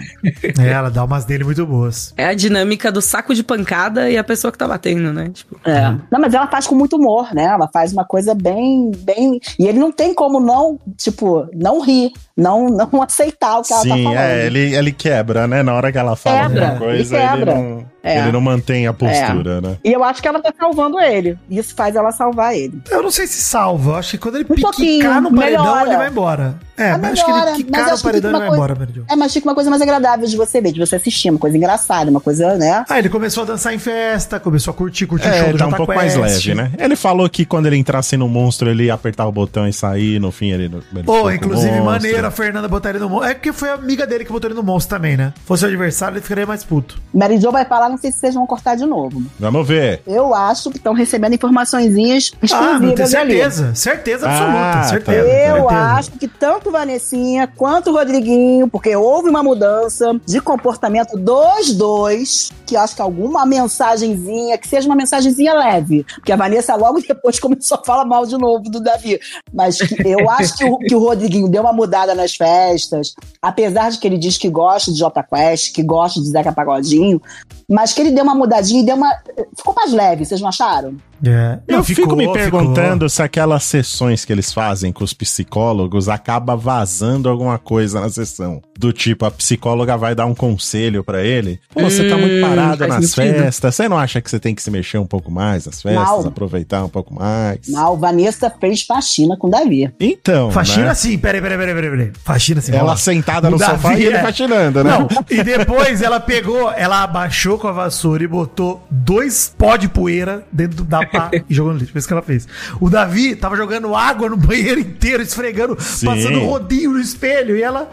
É, 0.59 0.69
ela 0.69 0.91
dá 0.91 1.05
umas 1.05 1.25
dele 1.25 1.45
muito 1.45 1.67
boas. 1.67 2.13
É 2.17 2.27
a 2.27 2.35
dinâmica 2.35 2.91
do 2.91 3.03
saco 3.03 3.35
de 3.35 3.43
pancada 3.43 4.11
e 4.11 4.17
a 4.17 4.25
pessoa 4.25 4.53
que 4.53 4.59
tá 4.59 4.67
batendo, 4.67 5.13
né? 5.13 5.31
Tipo, 5.33 5.59
É. 5.65 5.91
Não, 6.11 6.21
mas 6.21 6.33
ela 6.35 6.47
faz 6.47 6.67
com 6.67 6.75
muito 6.75 6.97
humor, 6.97 7.35
né? 7.35 7.45
Ela 7.45 7.69
faz 7.73 7.93
uma 7.93 8.05
coisa 8.05 8.35
bem, 8.35 8.91
bem. 8.99 9.41
E 9.59 9.67
ele 9.67 9.79
não 9.79 9.93
tem 9.93 10.15
como 10.15 10.41
não, 10.41 10.79
tipo, 10.97 11.49
não 11.55 11.81
rir, 11.81 12.13
não, 12.37 12.67
não 12.69 12.91
aceitar 13.03 13.59
o 13.59 13.63
que 13.63 13.73
ela 13.73 13.83
tá 13.83 13.95
Sim, 13.95 14.05
falando. 14.05 14.19
é, 14.19 14.47
ele, 14.47 14.75
ele 14.75 14.93
quebra, 14.93 15.47
né? 15.47 15.63
Na 15.63 15.75
hora 15.75 15.91
que 15.93 15.99
ela 15.99 16.17
fala 16.17 16.49
Quebra, 16.49 16.63
alguma 16.71 16.79
coisa, 16.87 17.17
ele 17.17 17.25
ele, 17.25 17.37
quebra. 17.37 17.55
não, 17.55 17.87
É. 18.03 18.19
ele 18.19 18.33
não 18.33 18.41
mantém 18.41 18.87
a 18.87 18.93
postura, 18.93 19.61
né? 19.61 19.77
E 19.85 19.93
eu 19.93 20.03
acho 20.05 20.21
que 20.21 20.29
ela 20.29 20.41
tá 20.41 20.53
salvando 20.59 21.01
ele. 21.01 21.39
Isso 21.51 21.75
faz 21.75 21.95
ela 21.97 22.11
salvar 22.13 22.55
ele. 22.57 22.81
Eu 22.91 23.03
não 23.03 23.11
sei 23.11 23.27
se 23.27 23.41
salva. 23.43 23.93
Eu 23.93 23.97
acho 23.97 24.11
que 24.13 24.19
quando 24.19 24.37
ele 24.37 24.47
Um 24.51 24.55
picar 24.55 25.21
no 25.23 25.35
paredão, 25.35 25.63
melhora. 25.65 25.89
ele 25.89 25.97
vai 25.97 26.09
embora. 26.09 26.55
É, 26.77 26.91
Ah, 26.91 26.99
mas 26.99 27.13
acho 27.13 27.25
que 27.25 27.31
ele 27.31 27.65
quicar 27.65 27.91
no 27.93 28.01
paredão, 28.03 28.31
ele 28.31 28.39
vai 28.41 28.49
uma 28.49 28.57
embora, 28.57 28.75
Meridio. 28.75 29.05
É, 29.09 29.15
mas 29.15 29.33
fica 29.33 29.49
uma 29.49 29.55
coisa 29.55 29.71
mais 29.71 29.81
agradável 29.81 30.27
de 30.27 30.37
você 30.37 30.61
ver, 30.61 30.73
de 30.73 30.81
você 30.81 30.97
assistir, 30.97 31.31
uma 31.31 31.39
coisa 31.39 31.57
engraçada, 31.57 32.11
uma 32.11 32.21
coisa, 32.21 32.57
né? 32.57 32.85
Ah, 32.89 32.99
ele 32.99 33.09
começou 33.09 33.45
a 33.45 33.47
dançar 33.47 33.73
em 33.73 33.79
festa, 33.79 34.41
começou 34.41 34.73
a 34.73 34.75
curtir, 34.75 35.07
curtir 35.07 35.29
o 35.29 35.33
show 35.33 35.47
É, 35.49 35.53
do 35.53 35.59
tá 35.59 35.67
um 35.69 35.73
pouco 35.73 35.95
mais 35.95 36.17
Quest. 36.17 36.47
leve, 36.49 36.55
né? 36.55 36.73
Ele 36.77 36.97
falou 36.97 37.29
que 37.31 37.45
quando 37.45 37.67
ele 37.67 37.77
entrasse 37.77 38.17
no 38.17 38.29
monstro, 38.29 38.69
ele 38.69 38.85
ia 38.87 38.95
apertar 38.95 39.25
o 39.27 39.31
botão 39.33 39.69
e 39.69 39.73
sair, 39.73 40.19
no 40.21 40.33
fim 40.33 40.51
ele... 40.51 40.65
ele 40.65 41.03
Pô, 41.05 41.31
inclusive, 41.31 41.71
monstro. 41.71 41.85
maneiro 41.85 42.24
a 42.27 42.31
Fernanda 42.31 42.69
botar 42.69 42.91
ele 42.91 42.99
no 42.99 43.09
monstro. 43.09 43.31
É 43.31 43.35
porque 43.35 43.53
foi 43.53 43.71
a 43.71 43.75
amiga 43.75 44.07
dele 44.07 44.25
que 44.25 44.33
botou 44.33 44.49
ele 44.49 44.57
no 44.57 44.63
monstro 44.63 44.97
também, 44.97 45.17
né? 45.17 45.33
Fosse 45.45 45.65
o 45.65 45.69
adversário, 45.69 46.15
ele 46.17 46.23
ficaria 46.23 46.47
mais 46.47 46.65
puto. 46.65 47.01
Mary 47.13 47.39
Jo 47.41 47.51
vai 47.51 47.65
falar, 47.65 47.89
não 47.89 47.97
sei 47.99 48.11
se 48.13 48.19
vocês 48.19 48.35
vão 48.35 48.47
cortar 48.47 48.75
de 48.77 48.85
novo. 48.87 49.23
Vamos 49.39 49.67
ver. 49.67 50.03
Eu 50.07 50.35
acho 50.35 50.71
que 50.71 50.77
estão 50.77 50.93
recebendo 50.95 51.35
informaçõezinhas 51.35 52.33
Ah, 52.53 52.79
não 52.79 52.81
tenho 52.81 52.93
exclusivas 52.93 53.15
ali. 53.15 53.33
certeza. 53.39 53.75
Certeza 53.75 54.27
absoluta, 54.29 54.59
Ah, 54.59 54.73
tá. 54.73 54.83
certeza. 54.85 55.19
Eu 55.29 55.55
certeza. 55.57 55.81
acho 55.95 56.11
que 56.13 56.29
tanto 56.29 56.71
Vanessinha 56.71 57.47
quanto 57.47 57.91
o 57.91 57.95
Rodriguinho, 57.95 58.69
porque 58.69 58.95
houve 58.97 59.29
uma 59.29 59.43
mudança 59.43 60.19
de 60.27 60.41
comportamento 60.41 61.17
dos 61.17 61.73
dois, 61.75 62.51
que 62.67 62.77
acho 62.77 62.95
que 62.97 63.03
alguma 63.03 63.45
mensagenzinha, 63.47 64.57
que 64.59 64.67
seja 64.69 64.87
uma 64.89 64.97
mensagenzinha 64.97 65.53
leve, 65.55 66.05
porque 66.17 66.33
a 66.33 66.37
Vanessa 66.37 66.75
logo 66.75 67.01
depois 67.01 67.39
começou 67.41 67.79
a 67.79 67.85
falar 67.85 68.05
mal 68.05 68.27
de 68.27 68.37
novo 68.37 68.65
do 68.71 68.81
Davi. 68.81 69.19
Mas 69.53 69.79
que 69.79 69.95
eu 70.09 70.29
acho 70.31 70.57
que 70.57 70.65
o, 70.65 70.79
que 70.79 70.95
o 70.95 70.99
Rodriguinho 70.99 71.49
deu 71.49 71.63
uma 71.63 71.73
mudada 71.73 72.14
nas 72.15 72.35
festas. 72.35 73.15
Apesar 73.41 73.91
de 73.91 73.99
que 73.99 74.07
ele 74.07 74.19
diz 74.19 74.39
que 74.39 74.49
gosta 74.49 74.93
de 74.93 74.99
Jota 74.99 75.23
Quest, 75.23 75.75
que 75.75 75.83
gosta 75.83 76.21
de 76.21 76.29
Zeca 76.29 76.53
Pagodinho, 76.53 77.21
mas 77.69 77.93
que 77.93 78.01
ele 78.01 78.11
deu 78.11 78.25
uma 78.25 78.35
mudadinha 78.35 78.83
e 78.83 78.87
deu 78.87 78.97
uma. 78.97 79.11
Ficou 79.57 79.75
mais 79.75 79.93
leve, 79.93 80.25
vocês 80.25 80.41
não 80.41 80.49
acharam? 80.49 80.97
É. 81.27 81.59
Eu 81.69 81.77
Não, 81.79 81.85
fico 81.85 82.03
ficou, 82.03 82.17
me 82.17 82.25
ficou. 82.25 82.35
perguntando 82.35 83.09
se 83.09 83.23
aquelas 83.23 83.63
sessões 83.65 84.25
que 84.27 84.33
eles 84.33 84.53
fazem 84.53 84.93
com 84.93 85.03
os 85.05 85.15
psicólogos 85.15 86.09
acaba 86.09 86.55
vazando 86.57 87.29
alguma 87.31 87.57
coisa 87.59 87.99
na 88.01 88.11
sessão. 88.11 88.61
Do 88.79 88.93
tipo, 88.93 89.25
a 89.25 89.31
psicóloga 89.31 89.97
vai 89.97 90.15
dar 90.15 90.27
um 90.27 90.35
conselho 90.35 91.03
pra 91.03 91.23
ele. 91.23 91.61
Pô, 91.73 91.83
você 91.83 92.09
tá 92.11 92.17
muito 92.19 92.35
Hum, 92.35 92.41
parado 92.43 92.87
nas 92.89 93.11
sentido. 93.11 93.39
festas. 93.39 93.75
Você 93.75 93.89
não 93.89 93.97
acha 93.97 94.21
que 94.21 94.29
você 94.29 94.39
tem 94.39 94.55
que 94.55 94.63
se 94.63 94.71
mexer 94.71 94.99
um 94.99 95.07
pouco 95.07 95.31
mais 95.31 95.65
nas 95.65 95.81
festas? 95.81 96.05
Não. 96.09 96.27
Aproveitar 96.29 96.85
um 96.85 96.89
pouco 96.91 97.15
mais? 97.15 97.61
Não, 97.69 97.97
Vanessa 97.97 98.51
fez 98.61 98.83
faxina 98.83 99.37
com 99.37 99.47
o 99.47 99.51
Davi. 99.51 99.91
Então, 99.99 100.51
Faxina 100.51 100.87
né? 100.87 100.95
sim, 100.95 101.17
peraí, 101.17 101.41
peraí, 101.41 101.57
peraí, 101.57 101.75
peraí. 101.75 101.91
peraí. 101.91 102.13
Faxina 102.23 102.61
sim. 102.61 102.73
Ela 102.75 102.97
sentada 102.97 103.49
no 103.49 103.57
O 103.57 103.59
sofá 103.59 103.91
Davi 103.91 104.03
e 104.03 104.07
ele 104.07 104.17
é- 104.17 104.23
faxinando, 104.23 104.85
né? 104.85 104.91
Não, 104.91 105.09
e 105.31 105.43
depois 105.43 106.03
ela 106.03 106.21
pegou, 106.21 106.71
ela 106.73 107.03
abaixou 107.05 107.54
com 107.59 107.69
a 107.69 107.73
vassoura 107.73 108.25
e 108.25 108.27
botou 108.27 108.87
dois 108.91 109.55
pó 109.57 109.77
de 109.77 109.89
poeira 109.89 110.47
dentro 110.53 110.85
da 110.85 111.07
pá 111.07 111.31
e 111.49 111.55
jogou 111.55 111.73
no 111.73 111.79
lixo. 111.79 111.93
Foi 111.93 111.99
isso 111.99 112.09
que 112.09 112.15
ela 112.15 112.23
fez. 112.23 112.47
O 112.81 112.91
Davi 112.91 113.35
tava 113.37 113.57
jogando 113.57 113.95
água 113.95 114.29
no 114.29 114.37
banheiro 114.37 114.81
inteiro, 114.81 115.23
esfregando, 115.23 115.77
Sim. 115.81 116.07
passando 116.07 116.41
rodinho 116.41 116.93
no 116.93 117.01
espelho 117.01 117.57
e 117.57 117.63
ela 117.63 117.91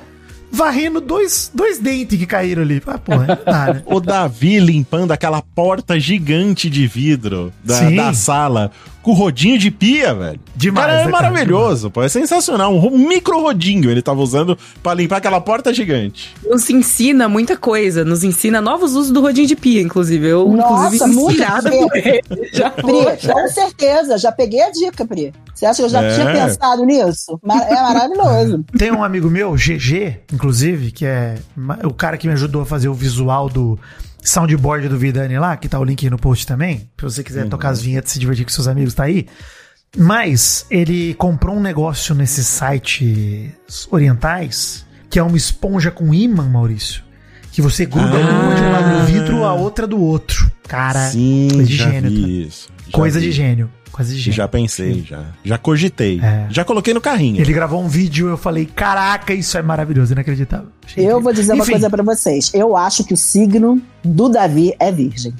varrendo 0.52 1.00
dois, 1.00 1.50
dois 1.54 1.80
dentes 1.80 2.20
que 2.20 2.26
caíram 2.26 2.62
ali. 2.62 2.82
Ah, 2.86 2.98
porra, 2.98 3.28
não 3.28 3.40
dá, 3.46 3.74
né? 3.74 3.84
O 3.86 4.00
Davi 4.00 4.60
limpando 4.60 5.12
aquela 5.12 5.42
porta 5.42 6.00
gigante 6.00 6.70
de 6.70 6.86
vidro 6.86 7.54
da, 7.64 7.90
da 7.90 8.14
sala 8.14 8.72
com 9.02 9.14
rodinho 9.14 9.58
de 9.58 9.72
pia, 9.72 10.14
velho. 10.14 10.40
Demais, 10.56 10.86
Cara, 10.88 11.02
é 11.02 11.06
né, 11.06 11.12
cara? 11.12 11.30
maravilhoso, 11.32 11.90
pô. 11.90 12.04
É 12.04 12.10
sensacional. 12.10 12.74
Um 12.74 12.78
ro- 12.80 12.98
micro 12.98 13.40
rodinho 13.42 13.90
ele 13.90 14.02
tava 14.02 14.22
usando 14.22 14.58
pra 14.84 14.94
limpar 14.94 15.18
aquela 15.18 15.42
porta 15.42 15.74
gigante. 15.74 16.36
Nos 16.48 16.70
ensina 16.70 17.28
muita 17.28 17.58
coisa, 17.58 18.06
nos 18.06 18.24
ensina 18.24 18.62
novos 18.62 18.94
usos 18.96 19.12
do 19.12 19.22
rodinho 19.22 19.48
de 19.48 19.56
pia, 19.56 19.82
inclusive. 19.82 20.28
Eu, 20.28 20.48
Nossa, 20.50 20.96
inclusive, 20.96 21.16
muito 21.20 21.32
inspirada 21.42 21.72
por 21.72 21.98
ele. 21.98 22.22
Já 22.54 22.70
Pri, 22.70 23.18
já. 23.20 23.34
com 23.34 23.48
certeza, 23.48 24.18
já 24.18 24.32
peguei 24.32 24.62
a 24.62 24.70
dica, 24.72 25.06
Pri. 25.06 25.34
Você 25.54 25.66
acha 25.66 25.78
que 25.78 25.86
eu 25.86 25.90
já 25.90 26.02
É. 26.04 26.14
tinha 26.16 26.26
pensado 26.32 26.86
nisso? 26.86 27.40
É 27.44 27.74
maravilhoso. 27.82 28.64
Tem 28.78 28.92
um 28.92 29.04
amigo 29.04 29.30
meu, 29.30 29.54
GG, 29.54 30.20
inclusive, 30.34 30.92
que 30.92 31.06
é 31.06 31.36
o 31.84 31.94
cara 31.94 32.18
que 32.18 32.28
me 32.28 32.34
ajudou 32.34 32.62
a 32.64 32.66
fazer 32.66 32.90
o 32.90 32.94
visual 32.94 33.48
do 33.50 33.78
soundboard 34.22 34.88
do 34.88 34.98
Vidani 34.98 35.38
lá, 35.40 35.58
que 35.58 35.68
tá 35.68 35.80
o 35.80 35.84
link 35.84 36.04
aí 36.06 36.10
no 36.10 36.18
post 36.18 36.46
também. 36.48 36.90
Se 36.98 37.04
você 37.04 37.24
quiser 37.24 37.48
tocar 37.50 37.70
as 37.70 37.82
vinhetas 37.82 38.12
e 38.12 38.14
se 38.14 38.20
divertir 38.20 38.46
com 38.46 38.52
seus 38.52 38.68
amigos, 38.68 38.94
tá 38.94 39.04
aí. 39.04 39.28
Mas 39.98 40.66
ele 40.70 41.14
comprou 41.16 41.56
um 41.56 41.60
negócio 41.60 42.16
nesses 42.16 42.48
sites 42.48 43.52
orientais, 43.90 44.86
que 45.10 45.20
é 45.20 45.24
uma 45.24 45.36
esponja 45.38 45.92
com 45.92 46.14
ímã, 46.14 46.44
Maurício. 46.48 47.04
Que 47.52 47.62
você 47.62 47.86
gruda 47.86 48.16
Ah. 48.18 48.42
uma 48.46 48.56
de 48.56 48.62
um 48.62 48.72
lado 48.72 49.00
do 49.00 49.06
vidro, 49.06 49.44
a 49.44 49.54
outra 49.54 49.86
do 49.86 50.00
outro. 50.00 50.50
Cara, 50.68 51.10
Sim, 51.10 51.50
coisa 51.52 51.66
de 51.68 51.76
gênio. 51.76 52.22
tá? 52.22 52.28
isso. 52.30 52.70
Já 52.88 52.92
Coisa 52.94 53.20
vi. 53.20 53.26
de 53.26 53.32
gênio. 53.34 53.70
Coisa 53.92 54.14
de 54.14 54.20
gênio. 54.22 54.38
Já 54.38 54.48
pensei, 54.48 55.04
já. 55.06 55.26
Já 55.44 55.58
cogitei. 55.58 56.22
É. 56.22 56.48
Já 56.50 56.64
coloquei 56.64 56.94
no 56.94 57.02
carrinho. 57.02 57.42
Ele 57.42 57.52
gravou 57.52 57.84
um 57.84 57.90
vídeo 57.90 58.28
e 58.30 58.32
eu 58.32 58.38
falei, 58.38 58.66
caraca, 58.66 59.34
isso 59.34 59.58
é 59.58 59.62
maravilhoso, 59.62 60.14
inacreditável. 60.14 60.68
Achei 60.86 61.04
Eu 61.04 61.08
incrível. 61.08 61.22
vou 61.22 61.34
dizer 61.34 61.52
uma 61.54 61.64
Enfim, 61.64 61.72
coisa 61.74 61.90
pra 61.90 62.02
vocês. 62.02 62.52
Eu 62.54 62.78
acho 62.78 63.04
que 63.04 63.14
o 63.14 63.18
signo 63.18 63.82
do 64.04 64.30
Davi 64.30 64.76
é 64.80 64.92
virgem. 64.92 65.34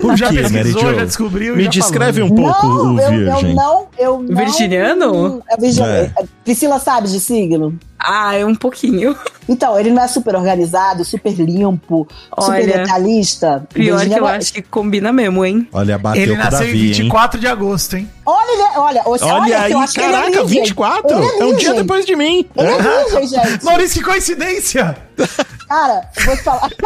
Por 0.00 0.16
já 0.16 0.28
pesquisou, 0.32 0.94
já 0.94 1.04
descobriu. 1.04 1.56
Me 1.56 1.64
já 1.64 1.70
descreve 1.70 2.20
falou. 2.20 2.32
um 2.32 2.42
pouco 2.42 2.66
o 2.66 3.00
eu, 3.00 3.10
virgem. 3.10 3.48
eu 3.50 3.54
não, 3.54 3.86
eu 3.98 4.22
não. 4.22 4.36
Virginiano? 4.36 5.42
É 5.50 5.56
virgin- 5.56 5.82
É. 5.82 6.10
Priscila 6.44 6.78
sabe 6.78 7.08
de 7.08 7.18
signo? 7.20 7.78
Ah, 7.98 8.34
é 8.36 8.44
um 8.44 8.54
pouquinho. 8.54 9.16
Então, 9.48 9.78
ele 9.80 9.90
não 9.90 10.02
é 10.02 10.08
super 10.08 10.34
organizado, 10.36 11.04
super 11.06 11.32
limpo, 11.32 12.06
super 12.38 12.52
Olha, 12.52 12.78
detalhista. 12.78 13.66
Pior 13.72 13.84
que 13.84 13.90
eu 13.90 13.96
Virginiano- 13.96 14.26
acho 14.26 14.52
que 14.52 14.60
combina 14.62 15.10
mesmo, 15.10 15.42
hein? 15.42 15.66
Olha, 15.72 15.96
bateu 15.96 16.20
Ele 16.22 16.36
nasceu 16.36 16.58
Davi, 16.66 16.78
em 16.78 16.86
hein? 16.88 16.92
24 16.92 17.40
de 17.40 17.46
agosto, 17.46 17.96
hein? 17.96 18.10
Olha, 18.26 18.52
ele 18.52 18.62
é- 18.62 18.78
olha, 18.78 19.02
olha, 19.06 19.24
Olha 19.24 19.44
que 19.46 19.52
aí, 19.54 19.72
eu 19.72 19.78
acho 19.78 19.94
que 19.94 20.00
ele 20.00 20.08
é 20.08 20.12
caraca, 20.12 20.30
virgem. 20.44 20.62
24? 20.64 21.16
Ele 21.16 21.24
É 21.24 21.28
um 21.44 21.48
dia 21.48 21.56
virgem. 21.56 21.74
depois 21.76 22.04
de 22.04 22.16
mim. 22.16 22.46
Ele 22.56 22.68
É. 22.68 22.72
é 22.72 22.82
virgem, 22.82 23.26
gente. 23.28 23.64
Maurício, 23.64 24.02
que 24.02 24.04
coincidência! 24.10 24.96
Cara, 25.74 26.02
vou 26.24 26.36
te 26.36 26.42
falar. 26.44 26.70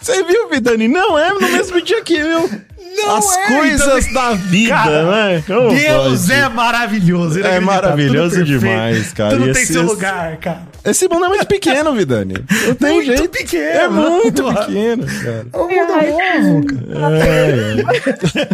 Você 0.00 0.22
viu, 0.24 0.48
Vidani? 0.48 0.88
Não 0.88 1.16
é 1.16 1.32
no 1.32 1.40
mesmo 1.40 1.80
dia 1.80 2.02
que 2.02 2.14
eu. 2.16 2.50
Não 2.96 3.16
As 3.16 3.36
é, 3.36 3.46
coisas 3.46 4.06
então- 4.08 4.30
da 4.30 4.34
vida, 4.34 4.74
Cara, 4.74 5.04
né? 5.34 5.44
Como 5.46 5.68
Deus 5.70 6.20
pode? 6.26 6.32
é 6.32 6.48
maravilhoso. 6.48 7.40
É 7.40 7.60
maravilhoso 7.60 8.42
demais, 8.44 9.12
cara. 9.12 9.30
Tudo 9.36 9.48
E 9.48 9.52
tem 9.52 9.62
esse- 9.62 9.72
seu 9.72 9.82
esse- 9.84 9.92
lugar, 9.94 10.36
cara. 10.38 10.62
Esse 10.84 11.08
mundo 11.08 11.26
é 11.26 11.28
muito 11.28 11.46
pequeno, 11.46 11.92
Vidani. 11.92 12.34
Não 12.66 12.74
tem 12.74 12.92
Muito 12.94 13.06
jeito. 13.06 13.28
pequeno. 13.28 13.64
É 13.80 13.88
muito 13.88 14.42
pequeno, 14.44 15.06
cara. 15.06 15.46
O 15.52 15.58
mundo 15.68 15.92
é 15.92 16.40
novo, 16.40 16.66
cara. 16.66 18.50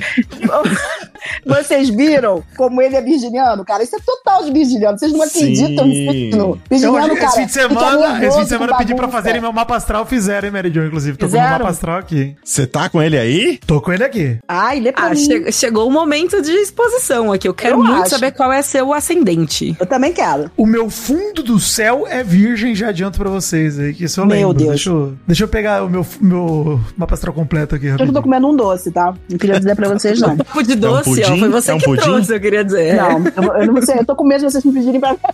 Vocês 1.44 1.88
viram 1.88 2.42
como 2.56 2.80
ele 2.80 2.96
é 2.96 3.00
virginiano, 3.02 3.64
cara? 3.64 3.82
Isso 3.82 3.96
é 3.96 3.98
total 4.04 4.44
de 4.44 4.52
virginiano. 4.52 4.98
Vocês 4.98 5.12
não 5.12 5.22
acreditam 5.22 5.86
nisso. 5.86 6.36
Eu, 6.36 6.58
Virginiano, 6.70 7.06
hoje, 7.12 7.14
cara. 7.16 7.26
esse 7.26 7.36
fim 7.40 7.46
de 7.46 7.52
semana, 7.52 8.24
esse 8.26 8.36
fim 8.36 8.42
de 8.44 8.48
semana 8.48 8.72
eu 8.72 8.76
pedi 8.78 8.94
pra 8.94 9.08
fazerem 9.08 9.40
meu 9.40 9.52
mapa 9.52 9.76
astral, 9.76 10.06
fizeram, 10.06 10.46
hein, 10.48 10.52
Mary 10.52 10.72
Jo, 10.72 10.84
inclusive. 10.84 11.16
Tô 11.16 11.26
com 11.26 11.32
o 11.32 11.34
Fizeram? 11.36 11.58
mapa 11.58 11.70
astral 11.70 11.98
aqui. 11.98 12.36
Você 12.44 12.66
tá 12.66 12.88
com 12.88 13.02
ele 13.02 13.18
aí? 13.18 13.58
Tô 13.66 13.80
com 13.80 13.92
ele 13.92 14.04
aqui. 14.04 14.38
Ai, 14.46 14.80
lê 14.80 14.92
pra 14.92 15.06
Ah, 15.06 15.10
mim. 15.10 15.16
che- 15.16 15.52
chegou 15.52 15.86
o 15.88 15.90
momento 15.90 16.40
de 16.42 16.50
exposição 16.52 17.32
aqui. 17.32 17.48
Eu 17.48 17.54
quero 17.54 17.74
Eu 17.76 17.84
muito 17.84 18.02
acho. 18.02 18.10
saber 18.10 18.32
qual 18.32 18.52
é 18.52 18.62
seu 18.62 18.92
ascendente. 18.92 19.76
Eu 19.78 19.86
também 19.86 20.12
quero. 20.12 20.50
O 20.56 20.66
meu 20.66 20.88
fundo 20.90 21.42
do 21.42 21.58
céu 21.58 22.06
é 22.08 22.15
virgem, 22.22 22.74
já 22.74 22.88
adianto 22.88 23.18
pra 23.18 23.28
vocês 23.30 23.78
aí, 23.78 23.92
que 23.94 24.04
isso 24.04 24.20
eu 24.20 24.26
Meu 24.26 24.36
lembro. 24.48 24.54
Deus. 24.54 24.68
Deixa 24.70 24.90
eu, 24.90 25.12
deixa 25.26 25.44
eu 25.44 25.48
pegar 25.48 25.84
o 25.84 25.88
meu, 25.90 26.06
meu 26.20 26.80
mapa 26.96 27.14
astral 27.14 27.34
completo 27.34 27.74
aqui, 27.74 27.86
Eu 27.86 27.96
tô 27.96 28.04
rapidinho. 28.04 28.22
comendo 28.22 28.48
um 28.48 28.56
doce, 28.56 28.90
tá? 28.90 29.14
Não 29.30 29.38
queria 29.38 29.58
dizer 29.58 29.74
pra 29.76 29.88
vocês, 29.88 30.20
não. 30.20 30.36
Tipo 30.46 30.62
de 30.62 30.74
doce, 30.74 31.10
ó. 31.10 31.26
pudim? 31.28 31.38
Foi 31.40 31.48
você 31.48 31.70
É 31.70 31.74
um 31.74 31.78
que 31.78 31.84
pudim? 31.84 32.02
trouxe, 32.02 32.34
eu 32.34 32.40
queria 32.40 32.64
dizer. 32.64 32.96
Não, 32.96 33.18
eu, 33.36 33.62
eu 33.62 33.72
não 33.72 33.82
sei. 33.82 33.98
Eu 33.98 34.04
tô 34.04 34.14
com 34.16 34.24
medo 34.24 34.40
de 34.46 34.50
vocês 34.52 34.64
me 34.64 34.72
pedirem 34.72 35.00
pra. 35.00 35.16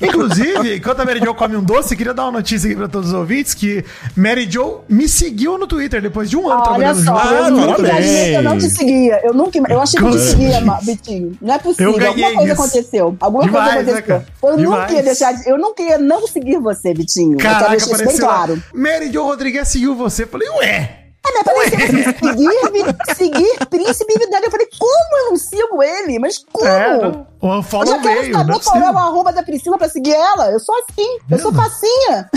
Inclusive, 0.00 0.76
enquanto 0.76 1.00
a 1.00 1.04
Mary 1.04 1.20
Jo 1.20 1.34
come 1.34 1.56
um 1.56 1.62
doce, 1.62 1.96
queria 1.96 2.14
dar 2.14 2.24
uma 2.24 2.32
notícia 2.32 2.66
aqui 2.68 2.76
pra 2.76 2.88
todos 2.88 3.08
os 3.08 3.14
ouvintes 3.14 3.52
que 3.54 3.84
Mary 4.16 4.48
Jo 4.50 4.80
me 4.88 5.08
seguiu 5.08 5.58
no 5.58 5.66
Twitter 5.66 6.00
depois 6.00 6.30
de 6.30 6.36
um 6.36 6.48
ano 6.48 6.60
Olha 6.60 6.94
trabalhando 6.94 7.04
só, 7.04 7.12
junto. 7.18 7.28
Ah, 7.28 7.34
eu 7.48 7.50
nunca 7.50 7.66
parabéns. 7.66 7.88
imaginei 7.90 8.30
que 8.30 8.36
eu 8.36 8.42
não 8.42 8.58
te 8.58 8.70
seguia. 8.70 9.20
Eu 9.24 9.34
nunca. 9.34 9.58
Eu 9.72 9.80
achei 9.80 10.00
que 10.00 10.06
eu 10.06 10.10
te 10.12 10.18
seguia, 10.20 10.60
Vitinho. 10.82 11.38
Não 11.40 11.54
é 11.54 11.58
possível. 11.58 11.92
Eu 11.92 11.98
ganhei 11.98 12.24
Alguma 12.24 12.36
coisa 12.38 12.52
isso. 12.52 12.62
aconteceu. 12.62 13.16
Alguma 13.20 13.44
Demais, 13.44 13.74
coisa 13.74 13.92
né, 13.92 13.98
aconteceu. 13.98 14.20
cara? 14.20 14.26
eu 14.52 14.56
Demais. 14.56 14.80
nunca 14.82 14.92
ia 14.94 15.02
deixar 15.02 15.32
de, 15.32 15.48
Eu 15.48 15.58
nunca 15.58 15.82
ia 15.82 15.98
não 15.98 16.26
seguir 16.28 16.58
você, 16.58 16.94
Vitinho. 16.94 17.32
eu 17.32 17.38
quero 17.38 17.54
Caraca, 17.54 17.70
deixar 17.70 17.92
isso 17.96 18.04
bem 18.06 18.16
claro. 18.18 18.62
Mary 18.74 19.12
Jo 19.12 19.22
Rodrigues 19.24 19.68
seguiu 19.68 19.94
você. 19.94 20.26
Falei, 20.26 20.48
ué, 20.48 21.07
É, 21.28 21.34
né? 21.34 21.42
Parecia 21.44 21.78
você 21.78 22.02
seguir, 22.12 23.14
seguir 23.16 23.66
Príncipe 23.68 24.18
Vidani. 24.18 24.46
Eu 24.46 24.50
falei, 24.50 24.68
como 24.78 25.16
eu 25.18 25.30
não 25.30 25.36
sigo 25.36 25.82
ele? 25.82 26.18
Mas 26.18 26.38
como? 26.50 26.66
é, 26.66 27.26
o 27.40 27.54
Eu 27.54 27.62
já 27.86 27.98
quero 28.00 28.32
saber 28.32 28.52
é 28.52 28.58
qual 28.58 28.76
é 28.78 28.90
o 28.90 28.98
arroba 28.98 29.32
da 29.32 29.42
Priscila 29.42 29.78
pra 29.78 29.88
seguir 29.88 30.14
ela. 30.14 30.50
Eu 30.50 30.58
sou 30.58 30.74
assim. 30.76 31.18
Eu 31.30 31.38
sou 31.38 31.52
facinha. 31.52 32.28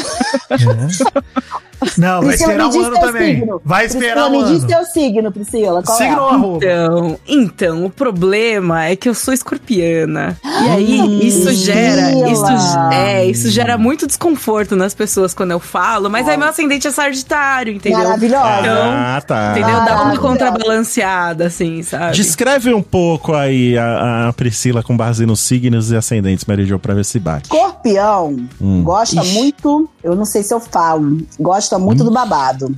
Não, 1.98 2.22
vai 2.22 2.38
Priscila, 2.38 2.52
esperar 2.52 2.68
um 2.68 2.86
ano 2.86 3.00
teu 3.00 3.08
também. 3.08 3.36
signo. 3.39 3.62
Vai 3.66 3.80
Priscila, 3.82 4.04
esperar 4.04 4.28
um 4.28 4.32
me 4.32 4.44
diz 4.44 4.64
ano. 4.64 4.68
teu 4.68 4.86
signo, 4.86 5.32
Priscila. 5.32 5.84
Qual 5.84 5.98
Signo 5.98 6.18
é? 6.18 6.22
ou 6.22 6.28
arroba? 6.30 6.58
Então, 6.66 7.20
então, 7.28 7.86
o 7.86 7.89
problema 7.89 8.86
é 8.86 8.96
que 8.96 9.10
eu 9.10 9.16
sou 9.16 9.34
escorpiana. 9.34 10.38
E 10.44 10.70
aí, 10.70 11.28
isso 11.28 11.52
gera. 11.52 12.04
Priscila. 12.04 12.54
Isso, 12.54 12.78
é, 12.94 13.26
isso 13.26 13.50
gera 13.50 13.78
muito 13.80 14.06
desconforto 14.06 14.76
nas 14.76 14.94
pessoas 14.94 15.34
quando 15.34 15.52
eu 15.52 15.60
falo, 15.60 16.10
mas 16.10 16.28
aí 16.28 16.38
meu 16.38 16.48
ascendente 16.48 16.88
é 16.88 16.92
Sagitário, 16.92 17.74
entendeu? 17.74 18.04
Maravilhosa. 18.04 18.60
Então, 18.60 18.80
Ah, 18.84 19.21
tá. 19.25 19.51
Entendeu? 19.51 19.86
Dá 19.86 20.03
uma 20.03 20.17
contrabalanceada, 20.17 21.47
assim, 21.47 21.84
sabe? 21.84 22.15
Descreve 22.15 22.73
um 22.73 22.82
pouco 22.82 23.34
aí 23.34 23.77
a, 23.77 24.29
a 24.29 24.34
Priscila 24.34 24.84
com 24.84 24.95
base 24.95 25.25
nos 25.25 25.39
signos 25.39 25.91
e 25.91 25.95
ascendentes, 25.95 26.45
Mary 26.45 26.65
Jo, 26.65 26.79
pra 26.79 26.93
ver 26.93 27.05
se 27.05 27.19
bate. 27.19 27.43
Escorpião 27.45 28.38
Hum. 28.59 28.84
gosta 28.84 29.21
Ixi. 29.21 29.34
muito, 29.34 29.89
eu 30.03 30.15
não 30.15 30.25
sei 30.25 30.43
se 30.43 30.53
eu 30.53 30.59
falo, 30.59 31.17
gosta 31.39 31.77
muito 31.79 32.03
do 32.03 32.11
babado. 32.11 32.75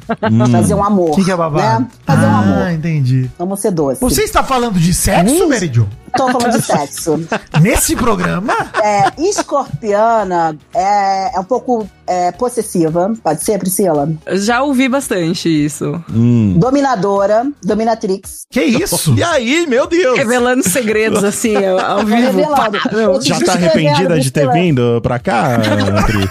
Fazer 0.51 0.73
um 0.73 0.83
amor. 0.83 1.11
O 1.11 1.15
que, 1.15 1.23
que 1.25 1.31
é 1.31 1.35
babado? 1.35 1.81
Né? 1.83 1.87
Fazer 2.05 2.25
um 2.25 2.29
ah, 2.29 2.39
amor. 2.39 2.71
entendi. 2.71 3.29
Vamos 3.37 3.59
ser 3.59 3.71
doce. 3.71 3.99
Você 4.01 4.23
está 4.23 4.43
falando 4.43 4.79
de 4.79 4.93
sexo, 4.93 5.47
Mary 5.47 5.71
Jo? 5.73 5.87
Tô 6.16 6.30
falando 6.30 6.51
de 6.57 6.61
sexo. 6.61 7.20
Nesse 7.61 7.95
programa? 7.95 8.53
É, 8.82 9.11
escorpiana 9.22 10.55
é, 10.74 11.36
é 11.36 11.39
um 11.39 11.43
pouco 11.43 11.88
é, 12.05 12.32
possessiva, 12.32 13.14
pode 13.24 13.43
ser, 13.43 13.57
Priscila? 13.57 14.09
Já 14.34 14.61
ouvi 14.61 14.88
bastante 14.89 15.49
isso. 15.49 16.03
Hum. 16.11 16.55
Dominadora, 16.57 17.47
dominatrix. 17.64 18.45
Que 18.49 18.61
isso? 18.64 19.14
E 19.16 19.24
aí, 19.24 19.66
meu 19.68 19.88
Deus? 19.88 20.18
Revelando 20.18 20.68
segredos, 20.68 21.24
assim, 21.24 21.55
ao 21.55 21.99
vivo. 21.99 22.16
Revelando. 22.16 22.80
Pá, 22.80 23.20
Já 23.22 23.39
tá 23.39 23.53
arrependida 23.53 24.20
de 24.20 24.32
ter 24.32 24.41
Priscila. 24.41 24.53
vindo 24.53 24.99
pra 25.01 25.20
cá, 25.20 25.59
Pri? 26.05 26.30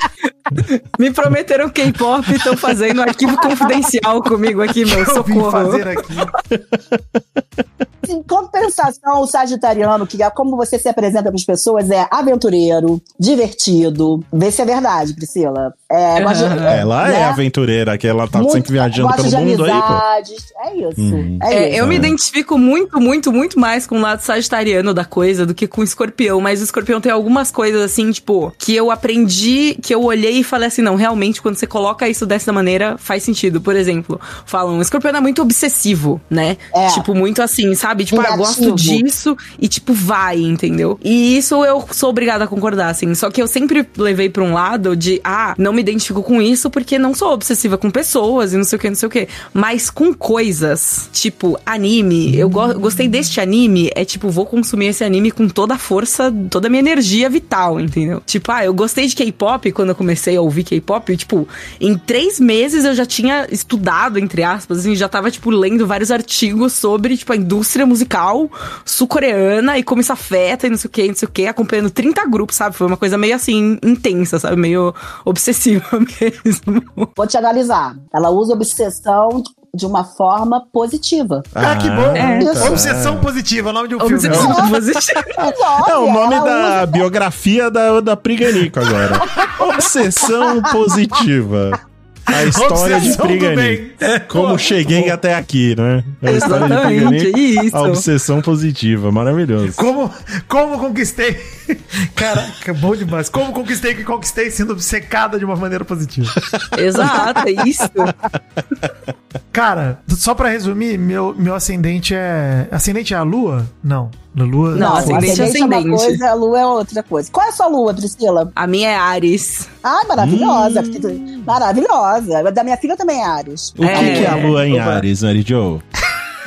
Me 0.98 1.10
prometeram 1.10 1.70
K-pop 1.70 2.30
e 2.30 2.36
estão 2.36 2.56
fazendo 2.56 3.00
um 3.00 3.02
arquivo 3.02 3.36
confidencial 3.36 4.22
comigo 4.22 4.62
aqui, 4.62 4.84
meu 4.84 4.98
eu 4.98 5.04
vim 5.04 5.34
socorro. 5.34 5.50
fazer 5.50 5.88
aqui? 5.88 6.14
Em 8.08 8.22
compensação, 8.22 9.22
o 9.22 9.26
sagitariano, 9.26 10.06
que 10.06 10.22
é 10.22 10.28
como 10.28 10.56
você 10.56 10.78
se 10.78 10.88
apresenta 10.88 11.24
para 11.24 11.34
as 11.34 11.44
pessoas, 11.44 11.90
é 11.90 12.06
aventureiro, 12.10 13.00
divertido. 13.18 14.22
Vê 14.30 14.50
se 14.50 14.60
é 14.60 14.64
verdade, 14.64 15.14
Priscila. 15.14 15.74
É, 15.94 16.20
gosta 16.22 16.44
Ela 16.44 17.08
é 17.08 17.12
né? 17.12 17.24
aventureira, 17.24 17.96
que 17.98 18.06
ela 18.06 18.26
tá 18.28 18.38
Muito- 18.38 18.52
sempre 18.52 18.72
viajando 18.72 19.12
pelo 19.14 19.28
de 19.28 19.36
mundo 19.36 19.64
aí, 19.64 19.70
pô. 19.70 19.76
amizades. 19.76 20.52
É 20.64 20.76
isso. 20.76 21.00
Uhum. 21.00 21.38
É, 21.42 21.54
É, 21.54 21.68
isso. 21.70 21.78
eu 21.78 21.86
me 21.86 21.96
identifico 21.96 22.58
muito, 22.58 23.00
muito, 23.00 23.32
muito 23.32 23.58
mais 23.58 23.86
com 23.86 23.98
o 23.98 24.00
lado 24.00 24.20
sagitariano 24.20 24.92
da 24.94 25.04
coisa 25.04 25.44
do 25.46 25.54
que 25.54 25.66
com 25.66 25.80
o 25.80 25.84
escorpião. 25.84 26.40
Mas 26.40 26.60
o 26.60 26.64
escorpião 26.64 27.00
tem 27.00 27.12
algumas 27.12 27.50
coisas 27.50 27.80
assim, 27.82 28.10
tipo, 28.10 28.52
que 28.58 28.74
eu 28.74 28.90
aprendi, 28.90 29.76
que 29.82 29.94
eu 29.94 30.02
olhei 30.02 30.38
e 30.40 30.44
falei 30.44 30.68
assim: 30.68 30.82
não, 30.82 30.96
realmente, 30.96 31.40
quando 31.40 31.56
você 31.56 31.66
coloca 31.66 32.08
isso 32.08 32.26
dessa 32.26 32.52
maneira, 32.52 32.96
faz 32.98 33.22
sentido. 33.22 33.60
Por 33.60 33.76
exemplo, 33.76 34.20
falam, 34.46 34.78
o 34.78 34.82
escorpião 34.82 35.14
é 35.14 35.20
muito 35.20 35.40
obsessivo, 35.42 36.20
né? 36.28 36.56
É. 36.74 36.88
Tipo, 36.88 37.14
muito 37.14 37.40
assim, 37.42 37.74
sabe? 37.74 38.04
Tipo, 38.04 38.20
ah, 38.20 38.30
eu 38.30 38.36
gosto 38.38 38.72
disso 38.74 39.36
e, 39.60 39.68
tipo, 39.68 39.92
vai, 39.92 40.38
entendeu? 40.40 40.98
E 41.02 41.36
isso 41.36 41.64
eu 41.64 41.84
sou 41.92 42.10
obrigada 42.10 42.44
a 42.44 42.46
concordar, 42.46 42.88
assim. 42.88 43.14
Só 43.14 43.30
que 43.30 43.40
eu 43.40 43.46
sempre 43.46 43.86
levei 43.96 44.28
pra 44.28 44.42
um 44.42 44.52
lado 44.52 44.96
de, 44.96 45.20
ah, 45.22 45.54
não 45.58 45.72
me 45.72 45.82
identifico 45.84 46.22
com 46.22 46.40
isso 46.42 46.68
porque 46.70 46.98
não 46.98 47.14
sou 47.14 47.32
obsessiva 47.32 47.78
com 47.78 47.90
pessoas 47.90 48.52
e 48.52 48.56
não 48.56 48.64
sei 48.64 48.76
o 48.76 48.80
que, 48.80 48.88
não 48.88 48.96
sei 48.96 49.06
o 49.06 49.10
que. 49.10 49.28
Mas 49.52 49.90
com 49.90 50.12
coisas, 50.12 51.08
tipo, 51.12 51.58
anime. 51.64 52.36
Eu 52.36 52.48
go- 52.48 52.74
gostei 52.78 53.06
deste 53.08 53.40
anime, 53.40 53.90
é 53.94 54.04
tipo, 54.04 54.28
vou 54.30 54.46
consumir 54.46 54.86
esse 54.86 55.04
anime 55.04 55.30
com 55.30 55.48
toda 55.48 55.74
a 55.74 55.78
força, 55.78 56.32
toda 56.50 56.66
a 56.66 56.70
minha 56.70 56.80
energia 56.80 57.28
vital, 57.30 57.78
entendeu? 57.80 58.22
Tipo, 58.26 58.50
ah, 58.52 58.64
eu 58.64 58.74
gostei 58.74 59.06
de 59.06 59.14
K-pop 59.14 59.70
quando 59.72 59.90
eu 59.90 59.94
comecei 59.94 60.36
a 60.36 60.40
ouvir 60.40 60.64
K-pop. 60.64 61.16
Tipo, 61.16 61.46
em 61.80 61.96
três 61.96 62.40
meses 62.40 62.84
eu 62.84 62.94
já 62.94 63.06
tinha 63.06 63.46
estudado, 63.50 64.18
entre 64.18 64.42
aspas, 64.42 64.78
assim, 64.80 64.94
já 64.94 65.08
tava, 65.08 65.30
tipo, 65.30 65.50
lendo 65.50 65.86
vários 65.86 66.10
artigos 66.10 66.72
sobre, 66.72 67.16
tipo, 67.16 67.32
a 67.32 67.36
indústria 67.36 67.84
musical 67.86 68.50
sul-coreana 68.84 69.78
e 69.78 69.82
como 69.82 70.00
isso 70.00 70.12
afeta 70.12 70.66
e 70.66 70.70
não 70.70 70.76
sei 70.76 70.88
o 70.88 70.90
que, 70.90 71.08
não 71.08 71.14
sei 71.14 71.28
o 71.28 71.30
que, 71.30 71.46
acompanhando 71.46 71.90
30 71.90 72.24
grupos, 72.26 72.56
sabe? 72.56 72.76
Foi 72.76 72.86
uma 72.86 72.96
coisa 72.96 73.18
meio 73.18 73.34
assim, 73.34 73.78
intensa, 73.82 74.38
sabe? 74.38 74.56
Meio 74.56 74.94
obsessiva 75.24 75.63
mesmo. 76.44 76.82
Vou 77.16 77.26
te 77.26 77.36
analisar. 77.36 77.96
Ela 78.14 78.30
usa 78.30 78.52
obsessão 78.54 79.42
de 79.74 79.86
uma 79.86 80.04
forma 80.04 80.64
positiva. 80.72 81.42
Ah, 81.54 81.74
que 81.76 81.88
bom. 81.90 82.14
É. 82.14 82.68
Obsessão 82.68 83.18
positiva, 83.18 83.70
o 83.70 83.72
nome 83.72 83.88
de 83.88 83.96
um 83.96 84.00
filme. 84.00 84.14
Obsessiva 84.14 84.68
positiva. 84.68 85.24
É 85.88 85.96
o 85.96 86.12
nome 86.12 86.34
da 86.36 86.76
usa- 86.78 86.86
biografia 86.86 87.70
da, 87.70 88.00
da 88.00 88.16
Priganico 88.16 88.78
agora. 88.80 89.20
Obsessão 89.58 90.62
positiva. 90.62 91.78
A 92.26 92.42
história 92.44 93.00
de 93.00 93.08
Obsessão 93.10 93.26
do 93.26 93.28
Priganico. 93.28 93.60
bem. 93.60 93.92
É, 94.00 94.18
Como 94.18 94.58
cheguei 94.58 95.10
até 95.10 95.34
aqui, 95.34 95.74
né? 95.76 96.02
A 96.22 96.30
história 96.30 96.66
de 96.66 96.72
Exatamente, 96.72 97.30
Priganico. 97.32 97.38
isso. 97.66 97.76
A 97.76 97.82
obsessão 97.82 98.40
positiva. 98.40 99.12
Maravilhoso. 99.12 99.74
Como, 99.76 100.10
como 100.48 100.78
conquistei. 100.78 101.38
Caraca, 102.14 102.74
bom 102.74 102.94
demais. 102.94 103.28
Como 103.28 103.52
conquistei 103.52 103.94
que 103.94 104.04
conquistei 104.04 104.50
sendo 104.50 104.72
obcecada 104.72 105.38
de 105.38 105.44
uma 105.44 105.56
maneira 105.56 105.84
positiva. 105.84 106.30
Exato, 106.78 107.40
é 107.48 107.68
isso. 107.68 107.82
Cara, 109.52 110.00
só 110.08 110.34
pra 110.34 110.48
resumir, 110.48 110.98
meu, 110.98 111.34
meu 111.36 111.54
ascendente 111.54 112.14
é. 112.14 112.66
Ascendente 112.70 113.14
é 113.14 113.16
a 113.16 113.22
lua? 113.22 113.66
Não. 113.82 114.10
A 114.36 114.42
lua. 114.42 114.70
Não, 114.72 114.78
Não, 114.78 114.96
ascendente 114.96 115.42
ascendente, 115.42 115.62
é 115.74 115.90
uma 115.90 115.96
coisa, 115.98 116.30
a 116.30 116.34
lua 116.34 116.60
é 116.60 116.66
outra 116.66 117.02
coisa. 117.04 117.30
Qual 117.30 117.46
é 117.46 117.50
a 117.50 117.52
sua 117.52 117.66
lua, 117.68 117.94
Priscila? 117.94 118.50
A 118.54 118.66
minha 118.66 118.90
é 118.90 118.96
Ares. 118.96 119.68
Ah, 119.82 120.02
maravilhosa. 120.08 120.80
Hum. 120.82 121.42
Maravilhosa. 121.46 122.38
A 122.38 122.50
Da 122.50 122.64
minha 122.64 122.76
filha 122.76 122.96
também 122.96 123.20
é 123.20 123.26
Ares. 123.26 123.70
O 123.70 123.82
que, 123.82 123.84
É. 123.84 124.14
que 124.14 124.24
é 124.24 124.30
a 124.30 124.34
lua 124.36 124.66
em. 124.66 124.78
Ares, 124.78 125.22
Mary 125.22 125.42
Jo? 125.42 125.80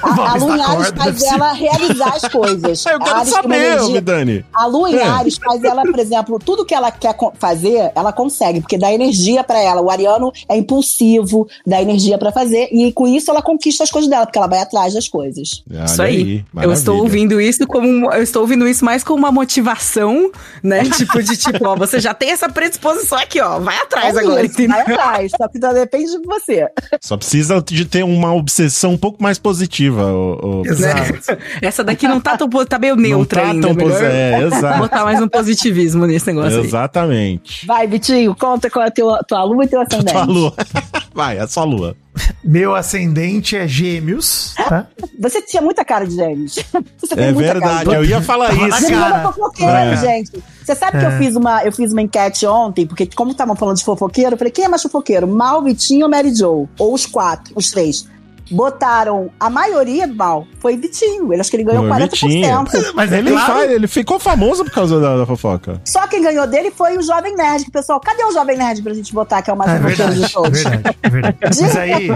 A, 0.02 0.34
a 0.34 0.38
em 0.38 0.62
Ares 0.62 0.88
faz 0.90 1.06
deve 1.06 1.20
ser. 1.20 1.34
ela 1.34 1.52
realizar 1.54 2.16
as 2.16 2.28
coisas. 2.28 2.86
Eu 2.86 3.00
quero 3.00 3.16
Ares 3.16 3.30
saber, 3.30 4.02
Dani. 4.02 4.46
A 4.54 4.66
lua 4.66 4.90
em 4.90 4.96
É. 4.96 5.04
Ares 5.04 5.38
faz 5.38 5.64
ela, 5.64 5.84
por 5.84 6.00
exemplo, 6.00 6.40
tudo 6.40 6.66
que 6.66 6.74
ela 6.74 6.92
quer 6.92 7.16
fazer, 7.40 7.92
ela 7.96 8.14
consegue, 8.14 8.62
porque 8.62 8.78
dá 8.78 8.92
energia 8.92 9.44
pra 9.44 9.60
ela. 9.60 9.82
O 9.82 9.90
ariano 9.90 10.32
é 10.48 10.58
impulsivo, 10.58 11.48
dá 11.66 11.82
energia 11.82 12.18
pra 12.18 12.32
fazer, 12.32 12.70
e 12.72 12.92
com 12.92 13.08
isso 13.08 13.32
ela 13.32 13.42
conquista 13.42 13.84
as 13.84 13.92
coisas 13.92 14.10
dela, 14.10 14.26
porque 14.26 14.38
ela 14.38 14.48
vai 14.48 14.60
atrás 14.60 14.94
das 14.94 15.08
coisas. 15.08 15.64
Olha 15.70 15.86
isso 15.86 16.02
aí. 16.02 16.46
eu 16.62 16.72
estou 16.72 16.98
ouvindo 16.98 17.40
isso 17.42 17.66
como 17.68 18.12
eu 18.12 18.22
estou 18.22 18.42
ouvindo 18.42 18.68
isso 18.68 18.84
mais 18.84 19.04
como 19.04 19.20
uma 19.20 19.32
motivação, 19.32 20.32
né? 20.62 20.84
tipo 20.96 21.22
de 21.22 21.38
tipo, 21.38 21.68
ó, 21.68 21.76
você 21.76 22.00
já 22.00 22.14
tem 22.14 22.32
essa 22.32 22.50
predisposição 22.50 23.18
aqui, 23.18 23.40
ó, 23.42 23.60
vai 23.60 23.78
atrás 23.78 24.16
É 24.16 24.20
agora, 24.20 24.46
isso, 24.46 24.68
vai 24.68 24.82
atrás, 24.82 25.32
só 25.38 25.48
que 25.48 25.60
depende 25.60 26.12
de 26.12 26.26
você. 26.26 26.68
Só 27.02 27.18
precisa 27.18 27.62
de 27.62 27.86
ter 27.86 28.04
uma 28.04 28.34
obsessão 28.34 28.92
um 28.94 28.98
pouco 28.98 29.22
mais 29.22 29.38
positiva. 29.38 29.97
Ô- 30.04 30.64
Exato. 30.66 31.38
Essa 31.62 31.84
daqui 31.84 32.08
não 32.08 32.20
tá 32.20 32.38
tão 32.38 32.50
tá 32.66 32.78
meio 32.80 32.96
Não 32.96 33.02
neutra 33.04 33.42
tá 33.42 33.48
ainda, 33.52 33.68
tão 33.68 33.76
melhor 33.76 34.04
é, 34.04 34.42
exato. 34.44 34.80
botar 34.80 35.04
mais 35.04 35.22
um 35.22 35.28
positivismo 35.28 36.06
nesse 36.06 36.28
negócio 36.28 36.60
aí. 36.60 36.66
Exatamente. 36.66 37.66
Vai, 37.66 37.88
Vitinho, 37.88 38.36
conta 38.36 38.70
qual 38.70 38.86
é 38.86 38.88
a 38.88 38.92
tua, 38.92 39.20
tua 39.28 39.44
lua 39.44 39.64
e 39.64 39.68
teu 39.68 39.82
ascendente. 39.82 40.12
Tua 40.14 40.26
lua. 40.26 40.54
Vai, 41.14 41.38
é 41.40 41.48
só 41.48 41.64
lua. 41.64 41.96
Meu 42.44 42.76
ascendente 42.76 43.56
é 43.56 43.68
Gêmeos, 43.68 44.54
tá? 44.56 44.88
Você 45.20 45.42
tinha 45.42 45.62
muita 45.62 45.84
cara 45.86 46.06
de 46.06 46.16
gêmeos. 46.16 46.56
Você 46.98 47.16
tem 47.16 47.26
É 47.26 47.32
verdade, 47.32 47.86
cara 47.86 47.98
eu 47.98 48.06
ia 48.06 48.22
falar 48.22 48.54
isso. 48.54 48.80
Você 48.82 48.92
cara. 48.94 49.18
é 49.20 49.24
fofoqueiro, 49.24 49.72
É. 49.72 49.98
gente. 49.98 50.32
Você 50.64 50.76
sabe 50.76 50.98
que 51.00 51.06
É. 51.06 51.08
eu 51.08 51.12
fiz, 51.18 51.36
uma, 51.36 51.64
eu 51.64 51.72
fiz 51.72 51.92
uma 51.92 52.02
enquete 52.02 52.46
ontem, 52.46 52.86
porque 52.88 53.08
como 53.16 53.32
estavam 53.32 53.56
falando 53.56 53.78
de 53.78 53.84
fofoqueiro, 53.84 54.34
eu 54.34 54.38
falei, 54.38 54.52
quem 54.52 54.66
é 54.66 54.68
mais 54.68 54.82
fofoqueiro? 54.82 55.28
Mal, 55.28 55.64
Vitinho 55.64 56.06
ou 56.06 56.12
Mary 56.12 56.34
Jo? 56.34 56.68
Ou 56.80 56.94
os 56.94 57.06
quatro, 57.06 57.54
os 57.56 57.70
três. 57.72 58.08
Botaram, 58.50 59.30
a 59.40 59.50
maioria 59.50 60.08
do 60.08 60.16
Mal 60.16 60.48
foi 60.60 60.78
Vitinho. 60.78 61.32
Ele 61.34 61.42
acho 61.42 61.50
que 61.50 61.58
ele 61.58 61.64
ganhou 61.64 61.88
Foi 61.88 61.92
40%. 62.08 62.92
Mas 62.96 63.12
é 63.12 63.18
Ele, 63.20 63.32
claro. 63.32 63.54
faz- 63.54 63.72
ele 63.72 63.88
ficou 63.88 64.20
famoso 64.20 64.64
por 64.64 64.72
causa 64.74 65.00
da, 65.00 65.18
da 65.18 65.26
fofoca. 65.26 65.82
Só 65.86 66.08
quem 66.08 66.22
ganhou 66.22 66.48
dele 66.48 66.72
foi 66.72 66.98
o 66.98 67.02
Jovem 67.02 67.36
Nerd. 67.36 67.66
que, 67.66 67.72
Pessoal, 67.72 68.00
cadê 68.00 68.24
o 68.24 68.32
Jovem 68.32 68.58
Nerd 68.58 68.82
pra 68.82 68.94
gente 68.94 69.14
botar, 69.14 69.42
que 69.42 69.50
é 69.50 69.54
o 69.54 69.58
mais 69.58 69.72
É 69.72 69.80
verdade, 69.80 70.16
de 70.20 70.26
é 70.26 70.50
verdade, 70.50 70.98
é 71.04 71.10
verdade. 71.10 71.38
Mas 71.62 71.76
aí, 71.78 72.10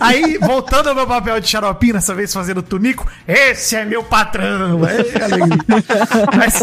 aí, 0.00 0.38
voltando 0.38 0.88
ao 0.88 0.94
meu 0.94 1.06
papel 1.06 1.40
de 1.40 1.48
xaropinho, 1.48 1.94
dessa 1.94 2.14
vez 2.14 2.32
fazendo 2.32 2.62
tunico, 2.62 3.06
esse 3.26 3.76
é 3.76 3.84
meu 3.84 4.02
patrão. 4.02 4.80
É, 4.86 5.24
alegria. 5.24 5.58
mas, 6.36 6.60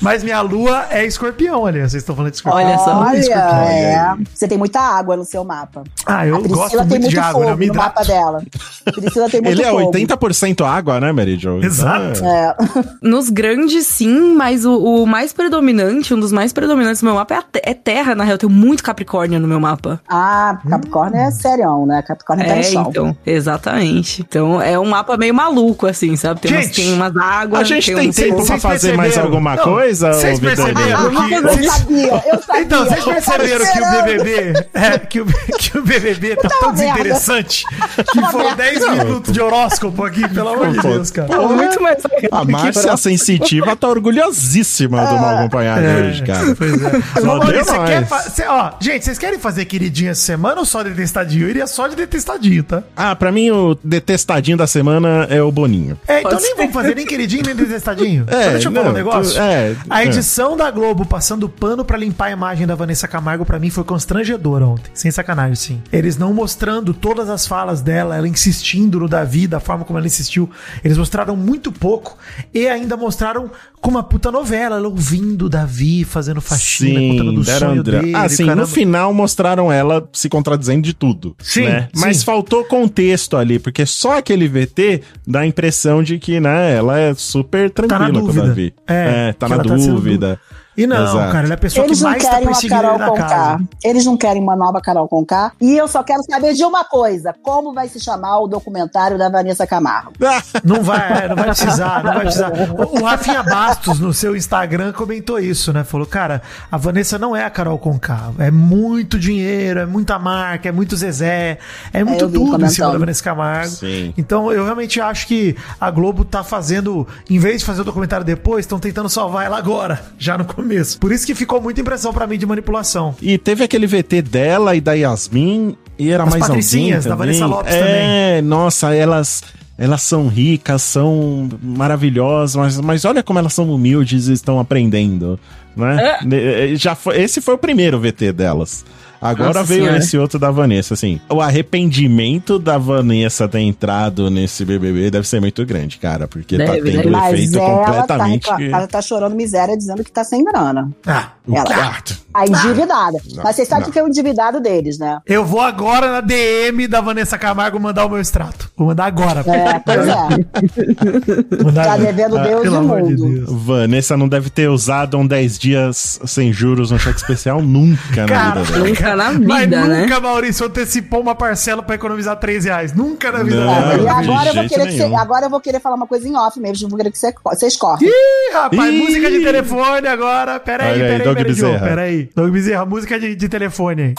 mas 0.00 0.22
minha 0.22 0.40
lua 0.40 0.86
é 0.90 1.04
escorpião, 1.04 1.66
ali. 1.66 1.80
Vocês 1.80 1.94
estão 2.02 2.14
falando 2.14 2.30
de 2.30 2.36
escorpião. 2.36 2.64
Olha 2.66 2.78
só. 2.78 2.98
Olha, 3.00 3.18
Escorpião. 3.18 3.58
é. 3.68 4.16
Você 4.34 4.48
tem 4.48 4.58
muita 4.58 4.80
água 4.80 5.16
no 5.16 5.24
seu 5.24 5.44
mapa. 5.44 5.82
Ah, 6.06 6.26
eu 6.26 6.42
gosto 6.42 6.76
tem 6.92 7.00
muito 7.00 7.02
muito 7.02 7.10
de 7.10 7.18
água, 7.18 7.40
né? 7.40 7.46
fogo 7.46 7.58
me 7.58 7.66
no 7.68 7.74
mapa 7.74 8.02
dela. 8.04 8.42
Priscila 8.84 9.28
tem 9.30 9.40
muito 9.42 9.52
Ele 9.60 9.62
é 9.62 9.70
fogo. 9.70 9.92
80% 9.92 10.64
água, 10.66 11.00
né, 11.00 11.12
Mary 11.12 11.36
Jo? 11.36 11.56
Então, 11.58 11.66
Exato. 11.68 12.24
é- 12.24 12.32
É. 12.42 12.54
Nos 13.02 13.28
grandes, 13.30 13.86
sim, 13.86 14.34
mas 14.34 14.64
o, 14.64 14.76
o 14.78 15.06
mais 15.06 15.32
predominante, 15.32 16.14
um 16.14 16.20
dos 16.20 16.32
mais 16.32 16.52
predominantes 16.52 17.00
do 17.00 17.04
meu 17.06 17.14
mapa 17.14 17.34
é, 17.34 17.36
a 17.38 17.42
te- 17.42 17.62
é 17.64 17.74
terra, 17.74 18.14
na 18.14 18.24
real. 18.24 18.34
Eu 18.34 18.38
tenho 18.38 18.52
muito 18.52 18.82
Capricórnio 18.82 19.38
no 19.40 19.46
meu 19.48 19.60
mapa. 19.60 20.00
Ah, 20.08 20.58
Capricórnio 20.68 21.20
é 21.20 21.30
serião, 21.30 21.86
né? 21.86 22.02
Capricórnio 22.02 22.46
tá 22.46 22.54
no 22.54 22.60
É, 22.60 22.62
chão. 22.62 22.86
então, 22.88 23.16
exatamente. 23.26 24.22
Então 24.22 24.60
é 24.60 24.78
um 24.78 24.84
mapa 24.86 25.16
meio 25.16 25.34
maluco, 25.34 25.86
assim, 25.86 26.16
sabe? 26.16 26.40
Tem, 26.40 26.52
umas, 26.52 26.64
Gente, 26.66 26.74
tem 26.82 26.92
umas 26.94 27.16
águas. 27.16 27.60
A 27.60 27.64
gente 27.64 27.94
tem 27.94 28.08
um 28.08 28.12
tempo 28.12 28.46
pra 28.46 28.58
fazer 28.58 28.96
mais 28.96 29.16
alguma 29.18 29.54
Não, 29.56 29.64
coisa, 29.64 30.12
vocês 30.12 30.38
perceberam? 30.40 31.10
Que- 31.10 31.34
eu 31.34 31.42
sabia, 31.70 32.22
eu 32.26 32.42
sabia. 32.42 32.60
Então, 32.62 32.84
vocês 32.84 33.04
perceberam 33.04 33.64
que 33.72 33.80
o. 33.80 33.92
BBB, 33.92 34.66
é, 34.74 34.98
que, 34.98 35.20
o, 35.20 35.26
que 35.26 35.78
o 35.78 35.82
BBB 35.82 36.36
tá 36.36 36.48
tão 36.48 36.72
merda. 36.84 37.02
desinteressante 37.02 37.64
que 38.12 38.20
foram 38.30 38.44
merda. 38.56 38.62
10 38.62 38.90
minutos 38.98 39.32
de 39.32 39.40
horóscopo 39.40 40.04
aqui, 40.04 40.28
pelo 40.28 40.48
amor 40.50 40.70
de 40.72 40.80
Deus, 40.80 41.10
cara. 41.10 41.28
Pô, 41.28 41.48
muito 41.48 41.82
mais. 41.82 42.02
A 42.30 42.44
Márcia 42.44 42.96
Sensitiva 42.96 43.74
tá 43.76 43.88
orgulhosíssima 43.88 45.04
do 45.06 45.14
mal 45.18 45.36
acompanhado 45.38 45.82
hoje, 45.86 46.22
cara. 46.22 46.54
Pois 46.56 46.82
é. 46.82 47.20
Só 47.20 47.26
Maurício, 47.38 47.64
você 47.64 47.78
quer 47.84 48.06
fa- 48.06 48.22
cê- 48.22 48.46
ó, 48.46 48.72
gente, 48.80 49.04
vocês 49.04 49.18
querem 49.18 49.38
fazer 49.38 49.64
queridinho 49.64 50.10
essa 50.10 50.20
semana 50.22 50.60
ou 50.60 50.64
só 50.66 50.82
detestadinho? 50.82 51.44
Eu 51.46 51.50
iria 51.50 51.66
só 51.66 51.86
de 51.88 51.96
detestadinho, 51.96 52.62
tá? 52.62 52.82
Ah, 52.96 53.14
pra 53.14 53.30
mim 53.32 53.50
o 53.50 53.76
detestadinho 53.82 54.56
da 54.56 54.66
semana 54.66 55.26
é 55.30 55.42
o 55.42 55.50
Boninho. 55.50 55.98
É, 56.06 56.20
então 56.20 56.30
Pode 56.32 56.42
nem 56.42 56.50
ser. 56.52 56.56
vamos 56.56 56.72
fazer 56.72 56.94
nem 56.96 57.06
queridinho 57.06 57.42
nem 57.44 57.54
detestadinho. 57.54 58.24
É, 58.28 58.44
Só 58.44 58.50
deixa 58.50 58.68
eu 58.68 58.72
falar 58.72 58.84
um 58.84 58.88
não, 58.88 58.92
negócio. 58.92 59.34
tu- 59.34 59.40
é, 59.40 59.74
a 59.90 60.02
é. 60.02 60.06
edição 60.06 60.56
da 60.56 60.70
Globo 60.70 61.04
passando 61.04 61.48
pano 61.48 61.84
pra 61.84 61.96
limpar 61.98 62.26
a 62.26 62.30
imagem 62.30 62.66
da 62.66 62.74
Vanessa 62.74 63.06
Camargo 63.08 63.44
pra 63.44 63.58
mim 63.58 63.70
foi 63.70 63.84
constrangedora 63.84 64.66
ontem. 64.66 64.90
Sem 64.94 65.10
sacanagem, 65.10 65.54
sim. 65.54 65.82
Eles 65.92 66.16
não 66.16 66.32
mostrando 66.32 66.71
todas 66.94 67.28
as 67.28 67.46
falas 67.46 67.82
dela, 67.82 68.16
ela 68.16 68.28
insistindo 68.28 69.00
no 69.00 69.08
Davi, 69.08 69.46
da 69.46 69.58
forma 69.58 69.84
como 69.84 69.98
ela 69.98 70.06
insistiu. 70.06 70.48
Eles 70.84 70.96
mostraram 70.96 71.36
muito 71.36 71.72
pouco 71.72 72.16
e 72.54 72.68
ainda 72.68 72.96
mostraram 72.96 73.50
como 73.80 73.96
uma 73.96 74.04
puta 74.04 74.30
novela, 74.30 74.76
ela 74.76 74.86
ouvindo 74.86 75.46
o 75.46 75.48
Davi, 75.48 76.04
fazendo 76.04 76.40
faxina, 76.40 77.00
contando 77.00 77.32
do 77.32 77.42
deram 77.42 77.70
sonho 77.70 77.82
dele. 77.82 78.14
Ah, 78.14 78.28
sim, 78.28 78.44
no 78.44 78.48
caramba. 78.50 78.66
final 78.68 79.12
mostraram 79.12 79.72
ela 79.72 80.08
se 80.12 80.28
contradizendo 80.28 80.82
de 80.82 80.94
tudo. 80.94 81.34
Sim, 81.40 81.64
né? 81.64 81.88
sim. 81.92 82.00
Mas 82.00 82.22
faltou 82.22 82.64
contexto 82.64 83.36
ali, 83.36 83.58
porque 83.58 83.84
só 83.84 84.18
aquele 84.18 84.46
VT 84.46 85.02
dá 85.26 85.40
a 85.40 85.46
impressão 85.46 86.00
de 86.00 86.18
que, 86.20 86.38
né, 86.38 86.76
ela 86.76 86.98
é 86.98 87.12
super 87.14 87.70
tranquila 87.70 88.20
com 88.20 88.28
o. 88.28 88.32
Davi. 88.32 88.72
É, 88.86 89.32
tá 89.32 89.46
que 89.46 89.56
na 89.56 89.62
tá 89.64 89.74
dúvida. 89.74 90.40
E 90.76 90.86
não, 90.86 91.02
Exato. 91.02 91.32
cara, 91.32 91.44
ele 91.44 91.52
é 91.52 91.54
a 91.54 91.58
pessoa 91.58 91.84
Eles 91.86 91.98
que 91.98 92.04
não 92.04 92.10
mais 92.10 92.22
tá 92.22 92.30
querem 92.30 92.44
uma 92.46 92.52
perseguindo 92.52 92.80
Carol 92.80 92.94
ele 92.94 92.98
na 93.04 93.08
Conká. 93.10 93.28
casa. 93.28 93.64
Eles 93.84 94.06
não 94.06 94.16
querem 94.16 94.42
uma 94.42 94.56
nova 94.56 94.80
Carol 94.80 95.08
Conká. 95.08 95.52
E 95.60 95.76
eu 95.76 95.86
só 95.86 96.02
quero 96.02 96.22
saber 96.22 96.54
de 96.54 96.64
uma 96.64 96.84
coisa: 96.84 97.34
como 97.42 97.74
vai 97.74 97.88
se 97.88 98.00
chamar 98.00 98.38
o 98.40 98.46
documentário 98.46 99.18
da 99.18 99.28
Vanessa 99.28 99.66
Camargo? 99.66 100.12
Não 100.64 100.82
vai, 100.82 101.24
é, 101.24 101.28
não 101.28 101.36
vai 101.36 101.46
precisar, 101.46 102.04
não 102.04 102.12
vai 102.14 102.20
precisar. 102.22 102.52
O 102.52 103.00
o 103.00 103.04
Rafinha 103.04 103.42
Bastos, 103.42 103.98
no 103.98 104.12
seu 104.12 104.36
Instagram, 104.36 104.92
comentou 104.92 105.38
isso, 105.38 105.72
né? 105.72 105.82
Falou, 105.82 106.06
cara, 106.06 106.40
a 106.70 106.76
Vanessa 106.76 107.18
não 107.18 107.34
é 107.34 107.44
a 107.44 107.50
Carol 107.50 107.78
Conká. 107.78 108.30
É 108.38 108.50
muito 108.50 109.18
dinheiro, 109.18 109.80
é 109.80 109.86
muita 109.86 110.18
marca, 110.18 110.68
é 110.68 110.72
muito 110.72 110.96
Zezé, 110.96 111.58
é 111.92 112.04
muito 112.04 112.24
eu 112.24 112.28
vi 112.28 112.34
tudo 112.34 112.64
em 112.64 112.68
cima 112.68 112.92
da 112.92 112.98
Vanessa 112.98 113.22
Camargo. 113.22 113.70
Sim. 113.70 114.14
Então, 114.16 114.52
eu 114.52 114.64
realmente 114.64 115.00
acho 115.00 115.26
que 115.26 115.56
a 115.80 115.90
Globo 115.90 116.24
tá 116.24 116.44
fazendo, 116.44 117.06
em 117.28 117.38
vez 117.38 117.58
de 117.60 117.64
fazer 117.64 117.80
o 117.80 117.84
documentário 117.84 118.24
depois, 118.24 118.60
estão 118.64 118.78
tentando 118.78 119.08
salvar 119.08 119.44
ela 119.46 119.58
agora, 119.58 120.00
já 120.18 120.38
no 120.38 120.44
começo. 120.44 120.61
Por 120.98 121.12
isso 121.12 121.26
que 121.26 121.34
ficou 121.34 121.60
muita 121.60 121.80
impressão 121.80 122.12
pra 122.12 122.26
mim 122.26 122.38
de 122.38 122.46
manipulação. 122.46 123.14
E 123.20 123.36
teve 123.38 123.64
aquele 123.64 123.86
VT 123.86 124.22
dela 124.22 124.74
e 124.76 124.80
da 124.80 124.92
Yasmin, 124.94 125.76
e 125.98 126.10
era 126.10 126.24
As 126.24 126.30
mais 126.30 126.42
alguém 126.42 126.56
Patricinhas, 126.56 127.04
da 127.04 127.10
também. 127.16 127.26
Vanessa 127.34 127.46
Lopes 127.46 127.74
é, 127.74 128.42
nossa, 128.42 128.94
elas... 128.94 129.42
Elas 129.78 130.02
são 130.02 130.28
ricas, 130.28 130.82
são 130.82 131.48
maravilhosas, 131.60 132.54
mas, 132.54 132.78
mas 132.80 133.04
olha 133.04 133.22
como 133.22 133.38
elas 133.38 133.52
são 133.54 133.68
humildes 133.72 134.28
e 134.28 134.32
estão 134.32 134.60
aprendendo, 134.60 135.40
né? 135.74 136.18
Ne- 136.24 136.76
Já 136.76 136.94
foi, 136.94 137.20
esse 137.20 137.40
foi 137.40 137.54
o 137.54 137.58
primeiro 137.58 137.98
VT 137.98 138.32
delas. 138.32 138.84
Agora 139.22 139.48
Nossa 139.60 139.64
veio 139.64 139.82
Senhora. 139.84 139.98
esse 139.98 140.18
outro 140.18 140.38
da 140.38 140.50
Vanessa, 140.50 140.94
assim. 140.94 141.20
O 141.30 141.40
arrependimento 141.40 142.58
da 142.58 142.76
Vanessa 142.76 143.46
ter 143.48 143.60
entrado 143.60 144.28
nesse 144.30 144.64
BBB 144.64 145.10
deve 145.10 145.26
ser 145.28 145.40
muito 145.40 145.64
grande, 145.64 145.98
cara, 145.98 146.26
porque 146.26 146.58
tá 146.58 146.64
Deve, 146.64 146.82
tendo 146.90 146.96
deve. 146.96 147.08
um 147.08 147.12
Mas 147.12 147.34
efeito 147.34 147.58
ela 147.58 147.68
tá, 147.78 147.84
completamente... 147.84 148.50
recla- 148.50 148.78
ela 148.78 148.86
tá 148.88 149.00
chorando 149.02 149.34
miséria 149.36 149.76
dizendo 149.76 150.02
que 150.02 150.10
tá 150.12 150.24
sem 150.24 150.44
grana. 150.44 150.90
Ah, 151.06 151.28
O 151.46 151.56
Ela- 151.56 151.64
quarto. 151.66 152.20
A 152.34 152.46
endividada. 152.46 153.18
Não, 153.34 153.44
Mas 153.44 153.56
vocês 153.56 153.68
sabem 153.68 153.90
que 153.90 153.98
é 153.98 154.02
o 154.02 154.08
endividado 154.08 154.58
deles, 154.58 154.98
né? 154.98 155.18
eu 155.26 155.44
vou 155.44 155.60
agora 155.60 156.10
na 156.10 156.20
DM 156.22 156.86
da 156.88 157.00
Vanessa 157.02 157.36
Camargo 157.36 157.78
mandar 157.78 158.06
o 158.06 158.08
meu 158.08 158.18
extrato. 158.20 158.70
Vou 158.74 158.86
mandar 158.88 159.04
agora. 159.04 159.40
É, 159.46 159.78
pois 159.80 160.08
é. 160.08 161.62
Mandar 161.62 161.84
Tá 161.84 161.96
devendo 161.98 162.38
Deus 162.38 162.60
Ah, 162.60 162.62
pelo 162.62 162.74
e 162.74 162.78
amor 162.78 163.02
de 163.02 163.16
mundo. 163.16 163.34
Deus. 163.46 163.62
Vanessa 163.64 164.16
não 164.16 164.28
deve 164.28 164.48
ter 164.50 164.68
usado 164.68 165.18
um 165.18 165.26
10 165.26 165.58
dias 165.58 166.20
sem 166.24 166.52
juros 166.52 166.90
no 166.90 166.98
cheque 166.98 167.18
especial 167.18 167.60
nunca 167.60 168.22
na 168.22 168.28
Cara, 168.28 168.60
vida 168.62 168.72
dela. 168.72 168.84
Nunca 169.16 169.32
na 169.32 169.46
Mas 169.48 169.60
vida, 169.60 169.84
né? 169.86 170.00
nunca, 170.02 170.20
Maurício, 170.20 170.66
antecipou 170.66 171.20
uma 171.20 171.34
parcela 171.34 171.82
pra 171.82 171.94
economizar 171.94 172.36
3 172.36 172.64
reais. 172.64 172.92
Nunca 172.92 173.30
na 173.32 173.42
vida 173.42 173.64
Não. 173.64 173.72
É, 173.72 173.94
e 173.96 173.98
de 174.00 174.08
agora 174.08 174.20
eu, 174.22 174.26
vou 174.26 174.52
jeito 174.54 174.68
querer 174.68 174.86
que 174.88 174.96
você- 174.96 175.14
agora 175.14 175.46
eu 175.46 175.50
vou 175.50 175.60
querer 175.60 175.80
falar 175.80 175.96
uma 175.96 176.06
coisa 176.06 176.28
em 176.28 176.36
off 176.36 176.58
mesmo. 176.60 176.86
Eu 176.86 176.90
vou 176.90 176.96
querer 176.98 177.10
que 177.10 177.18
você- 177.18 177.34
vocês 177.44 177.76
cortem. 177.76 178.08
Ih, 178.08 178.52
rapaz, 178.54 178.92
Ih. 178.94 178.98
música 178.98 179.30
de 179.30 179.40
telefone 179.40 180.06
agora. 180.08 180.58
Pera 180.60 180.84
aí, 180.84 180.98
pera 180.98 181.12
aí, 181.12 181.18
pera 181.44 181.66
aí, 181.68 181.78
pera 181.80 182.02
aí. 182.02 182.30
Doug 182.34 182.50
Bezerra, 182.52 182.84
música 182.86 183.18
de, 183.20 183.34
de 183.34 183.48
telefone 183.48 184.02
aí. 184.02 184.14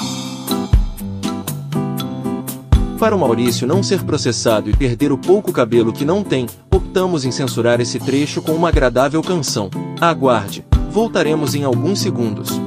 Para 3.00 3.16
o 3.16 3.20
Maurício 3.20 3.68
não 3.68 3.84
ser 3.84 4.02
processado 4.04 4.70
e 4.70 4.74
perder 4.76 5.12
o 5.12 5.18
pouco 5.18 5.52
cabelo 5.52 5.91
que 5.91 6.06
não 6.06 6.24
tem, 6.24 6.48
optamos 6.72 7.26
em 7.26 7.32
censurar 7.32 7.82
esse 7.82 8.00
trecho 8.00 8.41
com 8.41 8.54
uma 8.54 8.70
agradável 8.70 9.22
canção. 9.22 9.70
Aguarde, 10.00 10.64
voltaremos 10.89 11.54
em 11.54 11.64
alguns 11.66 12.00
segundos. 12.00 12.62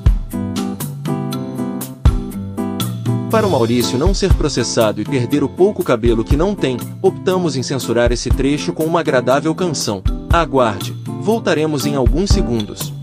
Para 3.36 3.46
o 3.46 3.50
Maurício 3.50 3.98
não 3.98 4.14
ser 4.14 4.32
processado 4.32 4.98
e 4.98 5.04
perder 5.04 5.44
o 5.44 5.48
pouco 5.48 5.84
cabelo 5.84 6.24
que 6.24 6.38
não 6.38 6.54
tem, 6.54 6.78
optamos 7.02 7.54
em 7.54 7.62
censurar 7.62 8.10
esse 8.10 8.30
trecho 8.30 8.72
com 8.72 8.84
uma 8.84 9.00
agradável 9.00 9.54
canção. 9.54 10.02
Aguarde, 10.32 10.96
voltaremos 11.20 11.84
em 11.84 11.96
alguns 11.96 12.30
segundos. 12.30 12.94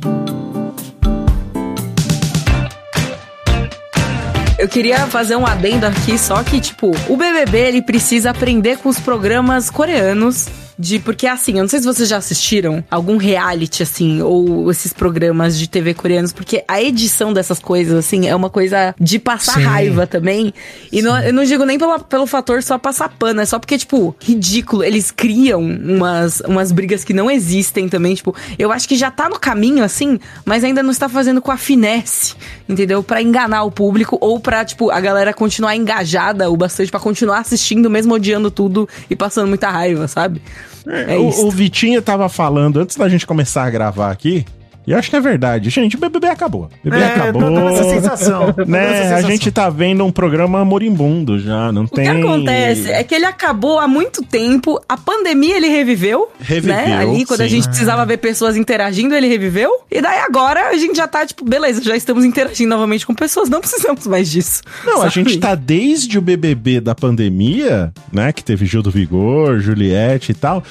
Eu 4.57 4.67
queria 4.67 5.05
fazer 5.05 5.35
um 5.35 5.45
adendo 5.45 5.85
aqui, 5.85 6.17
só 6.17 6.41
que, 6.41 6.59
tipo, 6.59 6.89
o 7.07 7.15
BBB, 7.15 7.67
ele 7.67 7.81
precisa 7.83 8.31
aprender 8.31 8.79
com 8.79 8.89
os 8.89 8.99
programas 8.99 9.69
coreanos. 9.69 10.47
De, 10.77 10.97
porque 10.99 11.27
assim, 11.27 11.53
eu 11.53 11.61
não 11.61 11.67
sei 11.67 11.79
se 11.79 11.85
vocês 11.85 12.09
já 12.09 12.17
assistiram 12.17 12.83
algum 12.89 13.17
reality, 13.17 13.83
assim, 13.83 14.21
ou 14.21 14.71
esses 14.71 14.91
programas 14.91 15.57
de 15.57 15.67
TV 15.69 15.93
coreanos, 15.93 16.33
porque 16.33 16.63
a 16.67 16.81
edição 16.81 17.31
dessas 17.31 17.59
coisas, 17.59 17.93
assim, 17.97 18.27
é 18.27 18.35
uma 18.35 18.49
coisa 18.49 18.95
de 18.99 19.19
passar 19.19 19.55
Sim. 19.55 19.61
raiva 19.63 20.07
também. 20.07 20.53
E 20.91 21.01
não- 21.01 21.19
eu 21.21 21.31
não 21.33 21.43
digo 21.43 21.63
nem 21.65 21.77
pela, 21.77 21.99
pelo 21.99 22.25
fator 22.25 22.63
só 22.63 22.77
passar 22.77 23.09
pano, 23.09 23.41
é 23.41 23.45
só 23.45 23.59
porque, 23.59 23.77
tipo, 23.77 24.15
ridículo. 24.19 24.83
Eles 24.83 25.11
criam 25.11 25.61
umas, 25.61 26.39
umas 26.41 26.71
brigas 26.71 27.03
que 27.03 27.13
não 27.13 27.29
existem 27.29 27.87
também, 27.87 28.15
tipo, 28.15 28.35
eu 28.57 28.71
acho 28.71 28.87
que 28.87 28.95
já 28.95 29.11
tá 29.11 29.29
no 29.29 29.39
caminho, 29.39 29.83
assim, 29.83 30.19
mas 30.45 30.63
ainda 30.63 30.81
não 30.81 30.91
está 30.91 31.07
fazendo 31.07 31.41
com 31.41 31.51
a 31.51 31.57
finesse, 31.57 32.33
entendeu? 32.67 33.03
Pra 33.03 33.21
enganar 33.21 33.63
o 33.63 33.71
público 33.71 34.17
ou 34.19 34.39
pra, 34.39 34.65
tipo, 34.65 34.89
a 34.89 34.99
galera 34.99 35.33
continuar 35.33 35.75
engajada 35.75 36.49
o 36.49 36.57
bastante 36.57 36.89
pra 36.89 36.99
continuar 36.99 37.39
assistindo, 37.39 37.89
mesmo 37.89 38.13
odiando 38.15 38.49
tudo 38.49 38.89
e 39.09 39.15
passando 39.15 39.47
muita 39.47 39.69
raiva, 39.69 40.07
sabe? 40.07 40.41
É 40.87 41.17
o, 41.17 41.29
isso. 41.29 41.47
o 41.47 41.51
Vitinho 41.51 42.01
tava 42.01 42.27
falando 42.29 42.79
antes 42.79 42.95
da 42.95 43.07
gente 43.07 43.25
começar 43.25 43.63
a 43.63 43.69
gravar 43.69 44.11
aqui. 44.11 44.45
E 44.85 44.91
eu 44.91 44.97
acho 44.97 45.09
que 45.09 45.15
é 45.15 45.19
verdade. 45.19 45.69
Gente, 45.69 45.95
o 45.95 45.99
BBB 45.99 46.27
acabou. 46.27 46.63
O 46.63 46.69
BBB 46.89 47.03
É, 47.03 47.07
acabou. 47.07 47.41
tô 47.41 47.49
dando 47.49 47.69
essa 47.69 47.83
sensação. 47.83 48.53
Dando 48.55 48.61
essa 48.61 48.65
Né? 48.71 48.89
A 48.89 49.03
sensação. 49.03 49.29
gente 49.29 49.51
tá 49.51 49.69
vendo 49.69 50.03
um 50.05 50.11
programa 50.11 50.63
moribundo 50.65 51.39
já. 51.39 51.71
Não 51.71 51.83
O 51.83 51.87
tem. 51.87 52.03
que 52.05 52.09
acontece 52.09 52.91
é 52.91 53.03
que 53.03 53.13
ele 53.15 53.25
acabou 53.25 53.79
há 53.79 53.87
muito 53.87 54.23
tempo, 54.23 54.81
a 54.87 54.97
pandemia 54.97 55.57
ele 55.57 55.67
reviveu, 55.67 56.29
Reviveu, 56.39 56.75
né? 56.75 56.97
Ali, 56.97 57.25
quando 57.25 57.41
a 57.41 57.43
sim. 57.45 57.49
gente 57.51 57.67
precisava 57.67 58.05
ver 58.05 58.17
pessoas 58.17 58.55
interagindo, 58.57 59.13
ele 59.15 59.27
reviveu. 59.27 59.69
E 59.91 60.01
daí 60.01 60.19
agora 60.19 60.69
a 60.69 60.77
gente 60.77 60.95
já 60.97 61.07
tá, 61.07 61.25
tipo, 61.25 61.43
beleza, 61.45 61.81
já 61.81 61.95
estamos 61.95 62.25
interagindo 62.25 62.69
novamente 62.69 63.05
com 63.05 63.13
pessoas, 63.13 63.49
não 63.49 63.59
precisamos 63.61 64.05
mais 64.07 64.29
disso. 64.29 64.61
Não, 64.85 64.97
a 64.97 65.09
sabe? 65.09 65.11
gente 65.13 65.37
tá 65.39 65.55
desde 65.55 66.17
o 66.17 66.21
BBB 66.21 66.81
da 66.81 66.93
pandemia, 66.95 67.91
né? 68.11 68.31
Que 68.31 68.43
teve 68.43 68.65
Gil 68.65 68.81
do 68.81 68.91
Vigor, 68.91 69.59
Juliette 69.59 70.31
e 70.31 70.35
tal, 70.35 70.63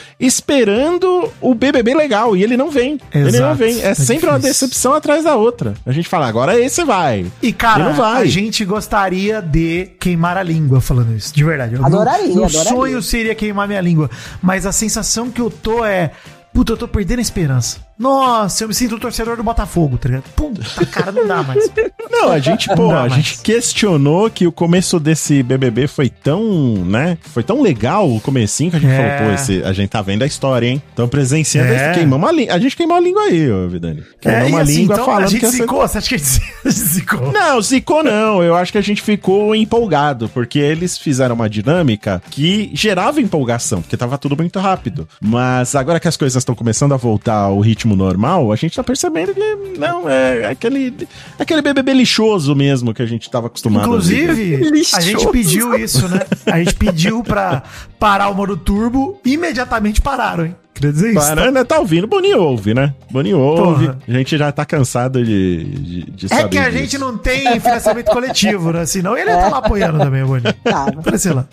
esperando 0.47 1.29
o 1.41 1.55
BBB 1.55 1.95
legal. 1.95 2.37
E 2.37 2.43
ele 2.43 2.57
não 2.57 2.71
vem. 2.71 2.99
ele 3.15 3.29
Exato. 3.29 3.43
não 3.45 3.55
vem. 3.55 3.81
É, 3.83 3.95
É 4.03 4.07
sempre 4.07 4.29
uma 4.29 4.39
decepção 4.39 4.95
atrás 4.95 5.25
da 5.25 5.35
outra. 5.37 5.75
A 5.87 5.93
gente 5.93 6.09
fala, 6.09 6.27
agora 6.27 6.59
esse 6.59 6.85
vai. 6.85 7.27
E, 7.41 7.53
cara, 7.53 7.81
Ele 7.81 7.89
não 7.91 7.97
vai. 7.97 8.23
a 8.23 8.25
gente 8.27 8.65
gostaria 8.65 9.41
de 9.41 9.87
queimar 10.01 10.37
a 10.37 10.43
língua 10.43 10.81
falando 10.81 11.15
isso, 11.17 11.35
de 11.35 11.45
verdade. 11.45 11.75
Eu- 11.75 11.85
Adoraria, 11.85 12.27
Meu, 12.27 12.35
meu 12.37 12.45
adoraria. 12.47 12.71
sonho 12.73 13.03
seria 13.03 13.35
queimar 13.35 13.67
minha 13.69 13.81
língua. 13.81 14.11
Mas 14.41 14.67
a 14.67 14.73
sensação 14.73 15.31
que 15.31 15.41
eu 15.41 15.51
tô 15.51 15.85
é. 15.85 16.11
Puta, 16.53 16.73
eu 16.73 16.77
tô 16.77 16.87
perdendo 16.87 17.21
a 17.21 17.23
esperança. 17.23 17.79
Nossa, 17.99 18.65
eu 18.65 18.69
me 18.69 18.75
sinto 18.75 18.97
um 18.97 18.99
torcedor 18.99 19.37
do 19.37 19.43
Botafogo, 19.43 19.97
tá 19.99 20.09
ligado? 20.09 20.25
Puta, 20.35 20.87
cara, 20.87 21.13
não 21.13 21.27
dá 21.27 21.43
mais. 21.43 21.71
Não, 22.11 22.31
a 22.31 22.39
gente, 22.39 22.69
pô, 22.75 22.91
a 22.91 23.01
mais. 23.09 23.15
gente 23.15 23.39
questionou 23.41 24.29
que 24.31 24.47
o 24.47 24.53
começo 24.53 25.01
desse 25.01 25.43
BBB 25.43 25.87
foi 25.89 26.09
tão, 26.11 26.43
né? 26.85 27.17
Foi 27.23 27.43
tão 27.43 27.63
legal 27.63 28.09
o 28.13 28.21
comecinho 28.21 28.71
que 28.71 28.77
a 28.77 28.81
gente 28.81 28.91
É. 28.93 29.17
falou, 29.19 29.29
pô, 29.31 29.35
esse, 29.35 29.63
a 29.65 29.73
gente 29.73 29.89
tá 29.89 30.03
vendo 30.03 30.23
a 30.23 30.27
história, 30.27 30.67
hein? 30.67 30.83
Então 30.93 31.09
presenciando, 31.09 31.73
É. 31.73 31.93
queimamos 31.95 32.29
a 32.29 32.33
língua. 32.33 32.55
A 32.55 32.59
gente 32.59 32.77
queimou 32.77 32.97
a 32.97 33.01
língua 33.01 33.23
aí, 33.23 33.51
ô 33.51 33.69
Vidani. 33.69 34.03
Queimamos 34.21 34.51
e 34.53 34.57
a 34.57 34.63
língua 34.63 34.95
então, 34.95 35.07
falando 35.07 35.25
a 35.25 35.27
gente 35.27 35.41
que 35.41 35.47
essa... 35.47 35.57
zicou, 35.57 35.81
você 35.81 35.99
acha 35.99 36.09
que 36.09 36.15
a 36.15 36.19
gente 36.19 36.41
zicou? 36.71 37.33
Não, 37.33 37.63
zicou 37.63 38.03
não. 38.05 38.43
Eu 38.43 38.55
acho 38.57 38.71
que 38.73 38.79
a 38.79 38.83
gente 38.83 39.01
ficou 39.03 39.55
empolgado, 39.55 40.29
porque 40.29 40.59
eles 40.59 40.99
fizeram 40.99 41.35
uma 41.35 41.49
dinâmica 41.49 42.23
que 42.31 42.71
gerava 42.75 43.21
empolgação, 43.21 43.81
porque 43.81 43.97
tava 43.97 44.19
tudo 44.19 44.37
muito 44.37 44.59
rápido. 44.59 45.09
Mas 45.21 45.75
agora 45.75 45.99
que 45.99 46.09
as 46.09 46.17
coisas 46.17 46.41
estão 46.41 46.55
começando 46.55 46.93
a 46.93 46.97
voltar 46.97 47.35
ao 47.37 47.59
ritmo 47.61 47.92
normal, 47.97 48.53
a 48.53 48.57
gente 48.57 48.77
tá 48.77 48.83
percebendo 48.83 49.35
que 49.35 49.79
não, 49.79 50.09
é 50.09 50.47
aquele, 50.51 50.95
aquele 51.39 51.63
BBB 51.63 51.93
lixoso 51.95 52.55
mesmo 52.55 52.93
que 52.95 53.03
a 53.03 53.07
gente 53.07 53.31
tava 53.31 53.47
acostumado 53.49 53.85
a. 53.85 53.87
Inclusive, 53.87 54.55
a 54.67 54.71
Lixoso. 54.71 55.03
gente 55.03 55.29
pediu 55.29 55.75
isso, 55.75 56.09
né? 56.09 56.21
A 56.47 56.59
gente 56.59 56.75
pediu 56.75 57.23
pra 57.23 57.63
parar 57.99 58.29
o 58.29 58.35
modo 58.35 58.57
turbo, 58.57 59.21
imediatamente 59.25 60.01
pararam, 60.01 60.47
hein? 60.47 60.57
Queria 60.75 60.91
dizer 60.91 61.11
isso. 61.11 61.21
tá? 61.21 61.37
Parana 61.37 61.65
tá 61.67 61.79
ouvindo, 61.79 62.07
Boninho 62.07 62.41
ouve, 62.41 62.73
né? 62.73 62.95
Boninho 63.11 63.39
ouve. 63.39 63.87
Porra. 63.89 63.99
A 64.09 64.11
gente 64.13 64.39
já 64.39 64.51
tá 64.51 64.65
cansado 64.65 65.23
de, 65.23 65.65
de, 65.65 66.03
de 66.13 66.33
É 66.33 66.49
que 66.49 66.57
a 66.57 66.71
disso. 66.71 66.79
gente 66.79 66.99
não 66.99 67.19
tem 67.19 67.61
financiamento 67.61 68.07
coletivo, 68.11 68.73
né? 68.73 68.87
Senão 68.87 69.15
ele 69.17 69.29
ia 69.31 69.37
estar 69.37 69.51
lá 69.51 69.59
apoiando 69.59 69.99
também, 69.99 70.23
o 70.23 70.29
Boninho. 70.29 70.55
Tá. 70.65 70.85
Apareceu 70.87 71.35
lá. 71.35 71.47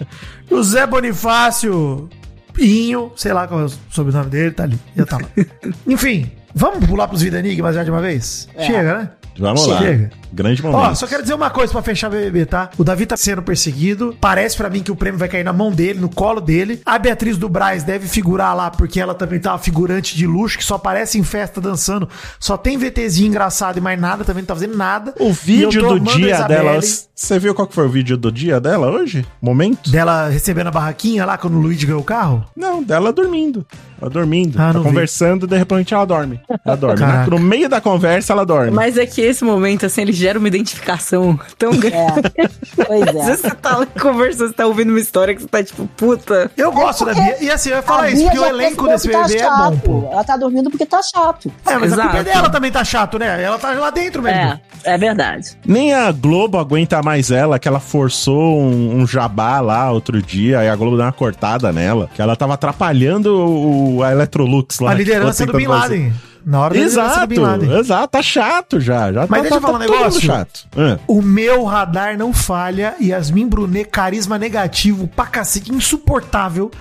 José 0.49 0.87
Bonifácio 0.87 2.07
Pinho, 2.53 3.11
sei 3.15 3.33
lá 3.33 3.47
qual 3.47 3.61
é 3.61 3.63
o 3.65 3.69
sobrenome 3.89 4.29
dele, 4.29 4.51
tá 4.51 4.63
ali. 4.63 4.79
Já 4.95 5.05
tá 5.05 5.17
lá. 5.17 5.29
Enfim, 5.87 6.31
vamos 6.53 6.85
pular 6.85 7.07
pros 7.07 7.21
Vida 7.21 7.39
Enigmas 7.39 7.75
já 7.75 7.83
de 7.83 7.91
uma 7.91 8.01
vez? 8.01 8.47
É. 8.55 8.65
Chega, 8.65 8.97
né? 8.99 9.11
Vamos 9.39 9.65
lá. 9.65 9.79
Chega. 9.79 10.11
Grande 10.31 10.61
Ó, 10.63 10.71
momento. 10.71 10.95
só 10.95 11.07
quero 11.07 11.23
dizer 11.23 11.33
uma 11.33 11.49
coisa 11.49 11.71
pra 11.73 11.81
fechar 11.81 12.07
o 12.07 12.11
BBB, 12.11 12.45
tá? 12.45 12.69
O 12.77 12.83
Davi 12.83 13.05
tá 13.05 13.17
sendo 13.17 13.41
perseguido. 13.41 14.15
Parece 14.21 14.55
pra 14.55 14.69
mim 14.69 14.83
que 14.83 14.91
o 14.91 14.95
prêmio 14.95 15.17
vai 15.19 15.27
cair 15.27 15.43
na 15.43 15.51
mão 15.51 15.71
dele, 15.71 15.99
no 15.99 16.09
colo 16.09 16.39
dele. 16.39 16.81
A 16.85 16.99
Beatriz 16.99 17.37
do 17.37 17.49
Braz 17.49 17.83
deve 17.83 18.07
figurar 18.07 18.55
lá, 18.55 18.69
porque 18.69 18.99
ela 18.99 19.15
também 19.15 19.39
tá 19.39 19.53
uma 19.53 19.57
figurante 19.57 20.15
de 20.15 20.27
luxo, 20.27 20.57
que 20.57 20.63
só 20.63 20.75
aparece 20.75 21.17
em 21.17 21.23
festa 21.23 21.59
dançando. 21.59 22.07
Só 22.39 22.57
tem 22.57 22.77
VTzinho 22.77 23.27
engraçado 23.27 23.77
e 23.77 23.81
mais 23.81 23.99
nada, 23.99 24.23
também 24.23 24.43
não 24.43 24.47
tá 24.47 24.53
fazendo 24.53 24.77
nada. 24.77 25.15
O 25.19 25.33
vídeo 25.33 25.81
do 25.81 25.99
dia 25.99 26.43
dela. 26.43 26.79
Você 26.81 27.39
viu 27.39 27.55
qual 27.55 27.67
que 27.67 27.73
foi 27.73 27.85
o 27.85 27.89
vídeo 27.89 28.15
do 28.15 28.31
dia 28.31 28.59
dela 28.59 28.89
hoje? 28.89 29.25
Momento? 29.41 29.89
Dela 29.89 30.29
recebendo 30.29 30.67
a 30.67 30.71
barraquinha 30.71 31.25
lá 31.25 31.37
quando 31.37 31.55
o 31.55 31.59
Luigi 31.59 31.85
ganhou 31.85 32.01
o 32.01 32.05
carro? 32.05 32.45
Não, 32.55 32.83
dela 32.83 33.11
dormindo. 33.11 33.65
Ela 34.01 34.09
dormindo. 34.09 34.55
Ah, 34.57 34.67
tá 34.67 34.73
não 34.73 34.81
vi. 34.83 34.89
conversando, 34.89 35.45
de 35.47 35.57
repente 35.57 35.93
ela 35.93 36.05
dorme. 36.05 36.39
Ela 36.65 36.75
dorme. 36.77 36.99
Na-. 36.99 37.25
No 37.27 37.39
meio 37.39 37.67
da 37.67 37.81
conversa, 37.81 38.33
ela 38.33 38.45
dorme. 38.45 38.71
Mas 38.71 38.97
é 38.97 39.05
que 39.05 39.21
esse 39.21 39.43
momento, 39.43 39.85
assim, 39.85 40.01
ele 40.01 40.13
gera 40.13 40.39
uma 40.39 40.47
identificação 40.47 41.39
tão 41.57 41.71
grande. 41.71 41.95
É. 41.95 42.49
Pois 42.85 43.01
Às 43.09 43.15
é. 43.15 43.25
vezes 43.25 43.41
você 43.41 43.51
tá 43.51 43.77
lá 43.77 43.85
conversando, 43.85 44.47
você 44.49 44.53
tá 44.53 44.65
ouvindo 44.65 44.89
uma 44.89 44.99
história 44.99 45.35
que 45.35 45.41
você 45.41 45.47
tá 45.47 45.63
tipo, 45.63 45.87
puta. 45.97 46.49
Eu 46.55 46.71
gosto 46.71 47.05
da 47.05 47.13
Bia. 47.13 47.37
E 47.43 47.49
assim, 47.51 47.69
eu 47.69 47.77
ia 47.77 47.81
falar 47.81 48.09
isso, 48.09 48.23
porque 48.23 48.39
o 48.39 48.45
elenco 48.45 48.87
desse 48.87 49.07
que 49.07 49.13
tá 49.13 49.23
bebê 49.23 49.37
é 49.39 49.43
bom, 49.43 49.55
chato. 49.55 49.79
pô. 49.81 50.09
Ela 50.11 50.23
tá 50.23 50.37
dormindo 50.37 50.69
porque 50.69 50.85
tá 50.85 51.01
chato. 51.01 51.51
É, 51.65 51.77
mas 51.77 51.93
a 51.93 51.95
culpa 52.01 52.17
é 52.17 52.21
Exato. 52.21 52.23
dela 52.35 52.49
também 52.49 52.71
tá 52.71 52.83
chato, 52.83 53.19
né? 53.19 53.41
Ela 53.43 53.57
tá 53.57 53.71
lá 53.73 53.89
dentro 53.89 54.21
mesmo. 54.21 54.39
É, 54.39 54.59
é 54.83 54.97
verdade. 54.97 55.57
Nem 55.65 55.93
a 55.93 56.11
Globo 56.11 56.57
aguenta 56.57 57.01
mais 57.01 57.31
ela, 57.31 57.59
que 57.59 57.67
ela 57.67 57.79
forçou 57.79 58.59
um, 58.59 58.99
um 59.01 59.07
jabá 59.07 59.59
lá 59.59 59.91
outro 59.91 60.21
dia, 60.21 60.59
aí 60.59 60.69
a 60.69 60.75
Globo 60.75 60.95
deu 60.97 61.05
uma 61.05 61.11
cortada 61.11 61.71
nela, 61.71 62.09
que 62.13 62.21
ela 62.21 62.35
tava 62.35 62.53
atrapalhando 62.55 63.35
o, 63.35 64.03
a 64.03 64.11
Electrolux 64.11 64.79
lá. 64.79 64.91
A 64.91 64.93
liderança 64.93 65.45
do 65.45 65.53
Bin 65.53 65.59
tentando 65.65 65.79
fazer. 65.81 65.95
Laden. 65.97 66.13
Na 66.45 66.61
hora 66.61 66.73
da 66.73 66.79
liderança 66.79 67.19
do 67.19 67.27
Bin 67.27 67.35
Exato, 67.35 67.51
Laden. 67.51 67.79
exato, 67.79 68.07
tá 68.07 68.21
chato 68.23 68.79
já. 68.79 69.11
já 69.11 69.27
Mas 69.29 69.29
tá, 69.29 69.39
deixa 69.41 69.55
eu 69.55 69.61
tá, 69.61 69.67
falar 69.67 69.77
um 69.77 69.79
tá 69.81 69.85
mundo 69.87 69.97
negócio. 69.97 70.21
chato. 70.21 70.67
Ah. 70.75 70.97
O 71.05 71.21
meu 71.21 71.63
radar 71.65 72.17
não 72.17 72.33
falha. 72.33 72.95
Yasmin 72.99 73.47
Brunet, 73.47 73.89
carisma 73.89 74.39
negativo 74.39 75.05
pra 75.07 75.25
cacete, 75.25 75.71
insuportável. 75.71 76.71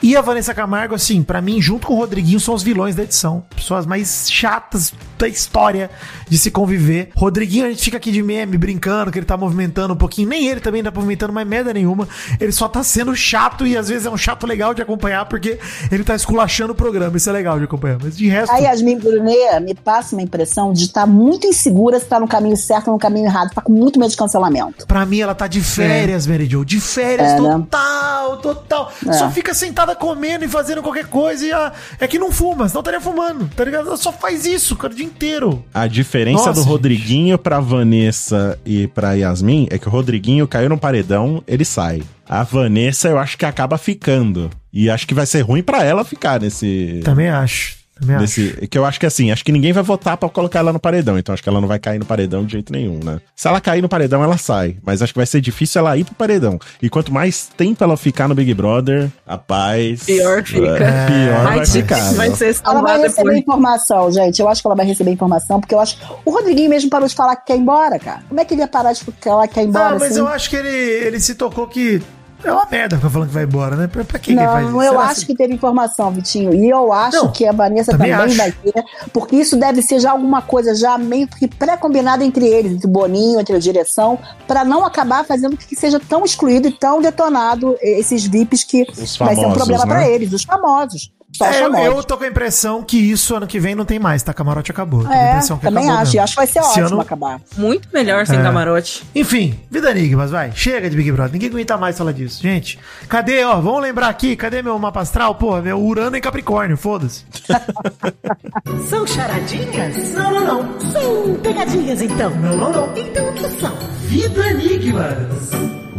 E 0.00 0.16
a 0.16 0.20
Vanessa 0.22 0.54
Camargo, 0.54 0.94
assim, 0.94 1.22
pra 1.22 1.42
mim, 1.42 1.60
junto 1.60 1.88
com 1.88 1.94
o 1.94 1.96
Rodriguinho, 1.98 2.38
são 2.40 2.54
os 2.54 2.62
vilões 2.62 2.94
da 2.94 3.02
edição. 3.02 3.42
Pessoas 3.54 3.84
mais 3.84 4.30
chatas 4.30 4.94
da 5.18 5.28
história 5.28 5.90
de 6.28 6.38
se 6.38 6.50
conviver. 6.50 7.10
Rodriguinho, 7.16 7.66
a 7.66 7.68
gente 7.68 7.82
fica 7.82 7.96
aqui 7.96 8.10
de 8.12 8.22
meme, 8.22 8.56
brincando, 8.56 9.10
que 9.10 9.18
ele 9.18 9.26
tá 9.26 9.36
movimentando 9.36 9.94
um 9.94 9.96
pouquinho. 9.96 10.28
Nem 10.28 10.46
ele 10.46 10.60
também 10.60 10.82
tá 10.82 10.90
movimentando 10.90 11.32
mais 11.32 11.46
merda 11.46 11.72
nenhuma. 11.74 12.08
Ele 12.40 12.52
só 12.52 12.68
tá 12.68 12.82
sendo 12.82 13.14
chato 13.14 13.66
e 13.66 13.76
às 13.76 13.88
vezes 13.88 14.06
é 14.06 14.10
um 14.10 14.16
chato 14.16 14.46
legal 14.46 14.72
de 14.72 14.82
acompanhar, 14.82 15.26
porque 15.26 15.58
ele 15.90 16.04
tá 16.04 16.14
esculachando 16.14 16.72
o 16.72 16.76
programa. 16.76 17.16
Isso 17.16 17.28
é 17.28 17.32
legal 17.32 17.58
de 17.58 17.64
acompanhar. 17.64 17.98
Mas 18.02 18.16
de 18.16 18.28
resto. 18.28 18.52
A 18.52 18.58
Yasmin 18.58 18.98
Brunet 18.98 19.60
me 19.62 19.74
passa 19.74 20.14
uma 20.14 20.22
impressão 20.22 20.72
de 20.72 20.84
estar 20.84 21.06
muito 21.06 21.46
insegura 21.46 21.98
se 21.98 22.06
tá 22.06 22.20
no 22.20 22.28
caminho 22.28 22.56
certo 22.56 22.88
ou 22.88 22.94
no 22.94 22.98
caminho 22.98 23.26
errado. 23.26 23.52
Tá 23.54 23.60
com 23.60 23.72
muito 23.72 23.98
medo 23.98 24.10
de 24.10 24.16
cancelamento. 24.16 24.86
Pra 24.86 25.04
mim, 25.04 25.20
ela 25.20 25.34
tá 25.34 25.46
de 25.46 25.60
férias, 25.60 26.26
Mary 26.26 26.46
Jo. 26.46 26.64
De 26.64 26.80
férias, 26.80 27.32
É, 27.32 27.40
né? 27.40 27.50
total, 27.50 28.36
total. 28.38 28.92
É. 29.06 29.12
Só 29.12 29.30
fica 29.30 29.54
sentada 29.54 29.94
comendo 29.94 30.44
e 30.44 30.48
fazendo 30.48 30.82
qualquer 30.82 31.06
coisa. 31.06 31.44
E 31.44 31.52
ah, 31.52 31.72
é 31.98 32.06
que 32.06 32.18
não 32.18 32.30
fuma, 32.30 32.68
senão 32.68 32.80
estaria 32.80 33.00
fumando, 33.00 33.48
tá 33.56 33.64
ligado? 33.64 33.88
Ela 33.88 33.96
só 33.96 34.12
faz 34.12 34.44
isso, 34.46 34.76
cara, 34.76 34.92
o 34.92 34.96
dia 34.96 35.06
inteiro. 35.08 35.64
A 35.74 35.86
diferença 35.86 36.38
Nossa, 36.38 36.52
do 36.52 36.60
gente. 36.60 36.68
Rodriguinho 36.68 37.38
pra 37.38 37.60
Vanessa 37.60 38.58
e 38.64 38.86
pra 38.88 39.14
Yasmin 39.14 39.66
é 39.70 39.78
que 39.78 39.88
o 39.88 39.90
Rodriguinho 39.90 40.46
caiu 40.46 40.68
no 40.68 40.78
paredão, 40.78 41.42
ele 41.46 41.64
sai. 41.64 42.02
A 42.28 42.42
Vanessa 42.42 43.08
eu 43.08 43.18
acho 43.18 43.36
que 43.38 43.44
acaba 43.46 43.78
ficando. 43.78 44.50
E 44.72 44.90
acho 44.90 45.06
que 45.06 45.14
vai 45.14 45.26
ser 45.26 45.40
ruim 45.40 45.62
pra 45.62 45.82
ela 45.84 46.04
ficar 46.04 46.40
nesse. 46.40 47.00
Também 47.02 47.28
acho. 47.28 47.77
Também 48.00 48.16
acho. 48.16 48.52
que 48.68 48.78
eu 48.78 48.84
acho 48.84 49.00
que 49.00 49.06
assim, 49.06 49.30
acho 49.30 49.44
que 49.44 49.52
ninguém 49.52 49.72
vai 49.72 49.82
votar 49.82 50.16
pra 50.16 50.28
colocar 50.28 50.60
ela 50.60 50.72
no 50.72 50.78
paredão, 50.80 51.18
então 51.18 51.32
acho 51.32 51.42
que 51.42 51.48
ela 51.48 51.60
não 51.60 51.68
vai 51.68 51.78
cair 51.78 51.98
no 51.98 52.04
paredão 52.04 52.44
de 52.44 52.52
jeito 52.52 52.72
nenhum, 52.72 53.00
né? 53.02 53.20
Se 53.34 53.48
ela 53.48 53.60
cair 53.60 53.82
no 53.82 53.88
paredão, 53.88 54.22
ela 54.22 54.36
sai, 54.38 54.76
mas 54.82 55.02
acho 55.02 55.12
que 55.12 55.18
vai 55.18 55.26
ser 55.26 55.40
difícil 55.40 55.80
ela 55.80 55.96
ir 55.96 56.04
pro 56.04 56.14
paredão. 56.14 56.58
E 56.82 56.88
quanto 56.88 57.12
mais 57.12 57.48
tempo 57.56 57.82
ela 57.82 57.96
ficar 57.96 58.28
no 58.28 58.34
Big 58.34 58.52
Brother, 58.54 59.10
rapaz, 59.26 60.04
Pior 60.04 60.42
fica. 60.44 60.66
é, 60.78 61.06
pior 61.06 61.46
Ai, 61.46 61.56
vai 61.58 61.66
gente, 61.66 61.82
ficar. 61.82 62.12
vai 62.14 62.28
viu? 62.28 62.36
ser 62.36 62.56
Ela 62.64 62.82
vai 62.82 63.00
receber 63.00 63.30
por... 63.30 63.36
informação, 63.38 64.12
gente. 64.12 64.40
Eu 64.40 64.48
acho 64.48 64.60
que 64.62 64.68
ela 64.68 64.76
vai 64.76 64.86
receber 64.86 65.10
informação, 65.10 65.60
porque 65.60 65.74
eu 65.74 65.80
acho. 65.80 65.98
O 66.24 66.30
Rodriguinho 66.30 66.70
mesmo 66.70 66.90
parou 66.90 67.08
de 67.08 67.14
falar 67.14 67.36
que 67.36 67.46
quer 67.46 67.56
ir 67.56 67.60
embora, 67.60 67.98
cara. 67.98 68.22
Como 68.28 68.40
é 68.40 68.44
que 68.44 68.54
ele 68.54 68.62
ia 68.62 68.68
parar 68.68 68.92
de 68.92 69.04
falar 69.20 69.48
que 69.48 69.54
quer 69.54 69.62
ir 69.62 69.68
embora? 69.68 69.86
Ah, 69.96 69.98
mas 69.98 70.12
assim? 70.12 70.20
eu 70.20 70.28
acho 70.28 70.50
que 70.50 70.56
ele, 70.56 70.68
ele 70.68 71.20
se 71.20 71.34
tocou 71.34 71.66
que 71.66 72.00
é 72.44 72.52
uma 72.52 72.66
merda 72.70 72.96
ficar 72.96 73.10
falando 73.10 73.28
que 73.28 73.34
vai 73.34 73.44
embora, 73.44 73.76
né? 73.76 73.86
Pra, 73.86 74.04
pra 74.04 74.18
quem 74.18 74.34
que 74.36 74.40
ele 74.40 74.48
faz 74.50 74.64
isso? 74.66 74.72
Não, 74.76 74.82
eu 74.82 74.90
Será 74.92 75.02
acho 75.04 75.20
se- 75.20 75.26
que 75.26 75.34
teve 75.34 75.54
informação, 75.54 76.10
Vitinho. 76.10 76.54
E 76.54 76.68
eu 76.68 76.92
acho 76.92 77.16
Não, 77.16 77.32
que 77.32 77.46
a 77.46 77.52
Vanessa 77.52 77.92
também 77.92 78.10
também, 78.16 78.36
vai 78.36 78.52
ter, 78.52 78.84
porque 79.12 79.36
isso 79.36 79.56
deve 79.56 79.82
ser 79.82 79.98
já 80.00 80.12
alguma 80.12 80.40
coisa 80.42 80.74
já 80.74 80.96
meio 80.96 81.26
que 81.26 81.48
pré-combinada 81.48 82.24
entre 82.24 82.46
eles, 82.46 82.72
entre 82.72 82.86
o 82.86 82.90
Boninho, 82.90 83.40
entre 83.40 83.56
a 83.56 83.58
direção, 83.58 84.18
pra 84.46 84.64
não 84.64 84.84
acabar 84.84 85.24
fazendo 85.24 85.56
que 85.56 85.74
seja 85.76 85.98
tão 86.00 86.24
excluído 86.24 86.68
e 86.68 86.72
tão 86.72 87.00
detonado 87.02 87.76
esses 87.82 88.24
VIPs 88.26 88.64
que 88.64 88.82
Os 88.82 89.16
vai 89.16 89.34
ser 89.34 89.46
um 89.46 89.52
problema 89.52 89.84
né? 89.84 89.90
pra 89.90 90.08
eles, 90.08 90.32
os 90.32 90.44
famosos. 90.44 91.10
É, 91.42 91.62
eu, 91.62 91.74
eu 91.74 92.02
tô 92.02 92.16
com 92.16 92.24
a 92.24 92.26
impressão 92.26 92.82
que 92.82 92.96
isso 92.96 93.36
ano 93.36 93.46
que 93.46 93.60
vem 93.60 93.74
não 93.74 93.84
tem 93.84 93.98
mais, 93.98 94.22
tá? 94.22 94.32
Camarote 94.32 94.70
acabou. 94.72 95.02
Tô 95.02 95.08
com 95.08 95.12
a 95.12 95.16
É, 95.16 95.40
também 95.40 95.84
acabou 95.84 95.90
acho. 95.90 96.12
E 96.12 96.14
mesmo. 96.14 96.20
acho 96.22 96.32
que 96.32 96.36
vai 96.36 96.46
ser 96.46 96.58
Esse 96.60 96.68
ótimo 96.68 96.86
ano- 96.86 97.00
acabar. 97.00 97.40
Muito 97.56 97.88
melhor 97.92 98.26
sem 98.26 98.38
É. 98.38 98.42
camarote. 98.42 99.04
Enfim, 99.14 99.54
vida 99.70 99.90
enigmas, 99.90 100.30
vai. 100.30 100.50
Chega 100.54 100.88
de 100.88 100.96
Big 100.96 101.12
Brother. 101.12 101.32
Ninguém 101.34 101.50
aguenta 101.50 101.76
mais 101.76 101.98
falar 101.98 102.12
disso. 102.12 102.42
Gente, 102.42 102.78
cadê, 103.08 103.44
ó? 103.44 103.60
Vamos 103.60 103.82
lembrar 103.82 104.08
aqui, 104.08 104.34
cadê 104.36 104.62
meu 104.62 104.78
mapa 104.78 105.00
astral? 105.00 105.34
Porra, 105.34 105.60
meu 105.60 105.78
Urano 105.78 106.16
em 106.16 106.20
Capricórnio, 106.20 106.76
foda-se. 106.78 107.24
São 108.88 109.06
charadinhas? 109.06 110.14
Não, 110.14 110.32
não, 110.32 110.44
não. 110.62 110.80
São 110.92 111.34
pegadinhas, 111.42 112.02
então. 112.02 112.30
Não, 112.30 112.56
não, 112.56 112.72
não. 112.72 112.96
Então 112.96 113.28
o 113.28 113.32
que 113.34 113.48
são? 113.60 113.76
Vida 114.06 114.48
Enigmas. 114.50 115.50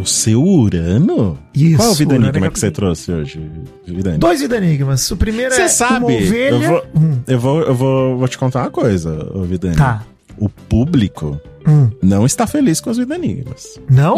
O 0.02 0.06
seu 0.06 0.42
Urano? 0.42 1.38
Isso, 1.54 1.78
Qual 1.78 1.90
é 1.90 1.92
o 1.92 1.96
Vida 1.96 2.14
Urano 2.14 2.28
Enigma 2.30 2.48
é 2.48 2.50
que 2.50 2.60
você 2.60 2.72
trouxe 2.72 3.12
hoje, 3.12 3.40
Vida 3.94 4.10
Enigma? 4.10 4.28
Dois 4.28 4.42
vida 4.42 4.58
enigmas. 4.58 5.10
O 5.12 5.18
primeiro 5.18 5.54
Você 5.54 5.62
é 5.64 5.68
sabe, 5.68 6.06
uma 6.06 6.16
ovelha. 6.16 6.56
eu, 6.56 6.60
vou, 6.62 6.84
Hum, 6.96 7.20
eu, 7.28 7.40
vou, 7.40 7.62
eu 7.62 7.76
vou, 7.76 8.18
vou 8.18 8.28
te 8.28 8.38
contar 8.38 8.62
uma 8.62 8.72
coisa, 8.72 9.30
ô 9.34 9.44
Vida 9.44 9.68
Enigma. 9.68 9.86
Tá. 9.86 10.04
O 10.38 10.48
público 10.50 11.40
Hum. 11.68 11.90
não 12.02 12.26
está 12.26 12.48
feliz 12.48 12.80
com 12.80 12.90
os 12.90 12.98
Vida 12.98 13.16
Enigmas. 13.16 13.80
Não? 13.90 14.16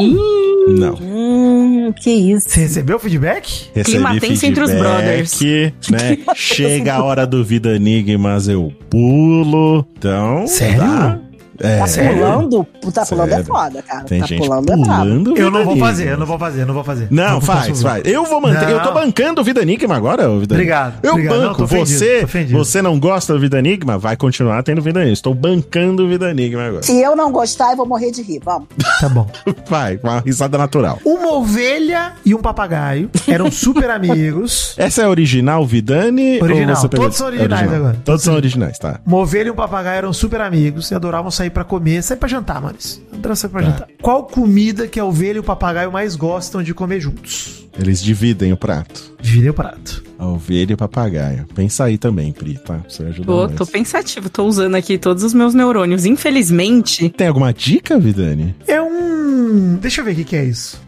Não. 0.68 0.94
Hum, 1.02 1.92
que 1.92 2.12
isso. 2.12 2.48
Você 2.50 2.62
recebeu 2.62 3.00
feedback? 3.00 3.70
Recebi 3.74 3.98
Clima 3.98 4.20
tenso 4.20 4.46
entre 4.46 4.64
os 4.64 4.70
feedback, 4.70 5.90
Né? 5.92 6.18
Chega 6.36 6.94
a 6.96 7.04
hora 7.04 7.26
do 7.26 7.44
Vida 7.44 7.76
Enigmas, 7.76 8.48
eu 8.48 8.72
pulo. 8.90 9.86
Então. 9.98 10.46
Sério? 10.48 10.78
dá. 10.78 11.20
É, 11.64 11.78
Tá 11.80 11.86
pulando? 11.86 12.68
Tá 12.94 13.06
pulando 13.06 13.28
é 13.28 13.32
Sério. 13.32 13.46
foda, 13.46 13.82
cara. 13.82 14.04
Tem 14.04 14.20
tá 14.20 14.26
gente 14.28 14.40
pulando 14.42 14.72
é 14.72 14.76
pulando. 14.76 15.30
Eu 15.32 15.36
Vida 15.46 15.50
não 15.52 15.66
vou 15.66 15.78
fazer, 15.78 16.08
eu 16.10 16.18
não 16.18 16.26
vou 16.26 16.40
fazer, 16.40 16.62
eu 16.62 16.66
não 16.68 16.74
vou 16.74 16.84
fazer. 16.84 17.08
Não, 17.12 17.32
vou 17.34 17.42
faz, 17.42 17.68
fazer. 17.68 17.84
faz. 17.84 18.04
Eu 18.06 18.26
vou 18.26 18.42
manter. 18.42 18.62
Não. 18.66 18.70
Eu 18.72 18.82
tô 18.84 18.92
bancando 18.94 19.42
o 19.42 19.44
Vida 19.44 19.62
Enigma 19.62 19.96
agora, 19.96 20.30
ô 20.30 20.40
Vida 20.40 20.54
Obrigado, 20.56 20.94
Enigma. 20.94 21.08
Eu 21.08 21.12
obrigado. 21.14 21.38
Não, 21.42 21.48
banco. 21.50 21.64
ofendido, 21.64 21.98
você, 22.00 22.24
ofendido. 22.24 22.58
você 22.58 22.82
não 22.82 23.00
gosta 23.00 23.34
do 23.34 23.40
Vida 23.40 23.60
Enigma? 23.60 23.98
Vai 23.98 24.16
continuar 24.16 24.62
tendo 24.64 24.82
Vida 24.82 25.00
Enigma. 25.00 25.14
Estou 25.14 25.34
bancando 25.34 26.04
o 26.06 26.08
Vida 26.10 26.30
Enigma 26.32 26.64
agora. 26.66 26.84
Se 26.84 27.00
eu 27.02 27.16
não 27.16 27.32
gostar, 27.32 27.72
eu 27.72 27.78
vou 27.78 27.86
morrer 27.88 28.12
de 28.12 28.22
rir. 28.22 28.42
Vamos. 28.44 28.68
Tá 29.00 29.10
bom. 29.10 29.28
Vai, 29.70 29.98
com 29.98 30.08
uma 30.08 30.20
risada 30.20 30.58
natural. 30.58 31.00
Uma 31.06 31.34
ovelha 31.34 32.14
e 32.26 32.34
um 32.34 32.40
papagaio 32.42 33.10
eram 33.28 33.52
super 33.52 33.90
amigos. 33.92 34.74
Essa 34.78 35.02
é 35.02 35.06
a 35.06 35.10
original 35.10 35.66
Vidani? 35.66 36.42
Original. 36.42 36.70
Ou 36.76 36.76
você 36.82 36.88
pegou- 36.90 37.06
Todos 37.06 37.18
são 37.18 37.28
originais 37.28 37.62
Original. 37.62 37.80
agora. 37.80 37.98
Todos 38.04 38.24
são 38.24 38.34
originais, 38.36 38.80
tá. 38.80 39.00
Uma 39.06 39.18
ovelha 39.18 39.48
e 39.48 39.52
um 39.52 39.56
papagaio 39.56 39.98
eram 39.98 40.14
super 40.14 40.42
amigos 40.42 40.90
e 40.92 40.96
adoravam 40.96 41.30
sair 41.30 41.51
pra 41.52 41.64
comer, 41.64 42.02
sair 42.04 42.18
pra 42.18 42.28
jantar. 42.30 42.58
Adoravam 42.58 42.80
sair 42.80 43.02
Tá. 43.22 43.50
pra 43.50 43.62
jantar. 43.62 43.88
Qual 44.02 44.24
comida 44.26 44.88
que 44.88 45.00
a 45.00 45.06
ovelha 45.06 45.38
e 45.38 45.40
o 45.40 45.44
papagaio 45.44 45.92
mais 45.92 46.16
gostam 46.16 46.64
de 46.64 46.74
comer 46.74 47.00
juntos? 47.00 47.68
Eles 47.80 48.02
dividem 48.02 48.52
o 48.52 48.58
prato. 48.58 49.14
Dividem 49.22 49.50
o 49.50 49.54
prato. 49.54 50.04
A 50.20 50.28
ovelha 50.28 50.72
e 50.72 50.74
o 50.74 50.78
papagaio. 50.78 51.46
Pensa 51.56 51.86
aí 51.86 51.98
também, 51.98 52.32
Pri, 52.34 52.56
tá? 52.58 52.80
Você 52.88 53.04
ajuda 53.04 53.26
Tô, 53.26 53.48
nós. 53.48 53.56
tô 53.56 53.66
pensativo, 53.66 54.30
tô 54.30 54.44
usando 54.46 54.76
aqui 54.76 54.98
todos 54.98 55.24
os 55.24 55.34
meus 55.34 55.54
neurônios. 55.54 56.06
Infelizmente, 56.06 57.10
Tem 57.10 57.28
alguma 57.28 57.54
dica, 57.54 57.98
Vidani? 57.98 58.54
É 58.68 58.82
um. 58.82 59.78
Deixa 59.82 60.02
eu 60.02 60.06
ver 60.06 60.12
o 60.12 60.16
que, 60.16 60.24
que 60.26 60.36
é 60.36 60.44
isso. 60.44 60.80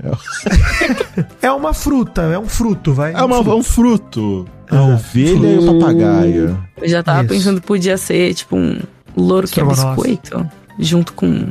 É 1.41 1.49
uma 1.51 1.73
fruta, 1.73 2.21
é 2.23 2.37
um 2.39 2.47
fruto, 2.47 2.93
vai. 2.93 3.13
É 3.13 3.23
uma- 3.23 3.39
um 3.39 3.43
fruto. 3.43 3.57
um 3.57 3.63
fruto. 3.63 4.47
A 4.69 4.77
Ah, 4.77 4.85
ovelha 4.95 5.47
e 5.47 5.57
o 5.59 5.79
papagaio. 5.79 6.67
eu 6.81 6.87
já 6.89 7.03
tava 7.03 7.19
Isso. 7.23 7.29
pensando 7.33 7.61
que 7.61 7.67
podia 7.67 7.95
ser 7.97 8.33
tipo 8.33 8.55
um 8.55 8.79
louro 9.15 9.47
que 9.47 9.59
é 9.59 9.63
biscoito, 9.63 10.49
junto 10.79 11.13
com 11.13 11.47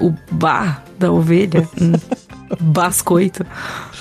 o 0.00 0.12
bar 0.30 0.82
da 0.98 1.10
ovelha, 1.10 1.68
um 1.80 1.92
bascoito. 2.60 3.44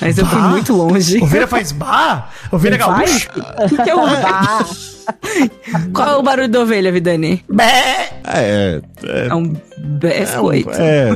Mas 0.01 0.17
eu 0.17 0.25
fui 0.25 0.39
Bah? 0.39 0.49
muito 0.49 0.73
longe. 0.75 1.21
Ovelha 1.23 1.47
faz 1.47 1.71
bar? 1.71 2.31
Ovelha 2.51 2.77
gaúcha? 2.77 3.29
O 3.65 3.69
que, 3.69 3.83
que 3.83 3.89
é 3.89 3.95
o 3.95 4.01
bar? 4.05 4.65
Qual 5.93 6.09
é 6.09 6.15
o 6.17 6.23
barulho 6.23 6.49
da 6.49 6.61
ovelha, 6.61 6.91
Vidani? 6.91 7.43
Bé! 7.49 8.09
É, 8.27 8.81
é, 9.03 9.27
É 9.27 9.33
um 9.35 9.53
biscoito. 9.77 10.71
é, 10.71 11.09
é, 11.09 11.15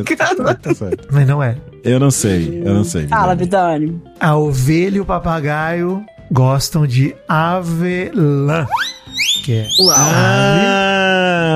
tá 0.55 0.73
certo. 0.75 1.07
Mas 1.11 1.27
não 1.27 1.41
é. 1.41 1.57
Eu 1.83 1.99
não 1.99 2.11
sei, 2.11 2.61
eu 2.65 2.73
não 2.73 2.83
sei. 2.83 3.07
Fala, 3.07 3.35
Vidani. 3.35 3.87
Vidani. 3.87 4.03
A 4.19 4.35
ovelha 4.35 4.97
e 4.97 4.99
o 4.99 5.05
papagaio 5.05 6.03
gostam 6.31 6.85
de 6.85 7.15
avelã. 7.27 8.67
Que 9.43 9.53
é 9.53 9.67
Uau. 9.79 9.95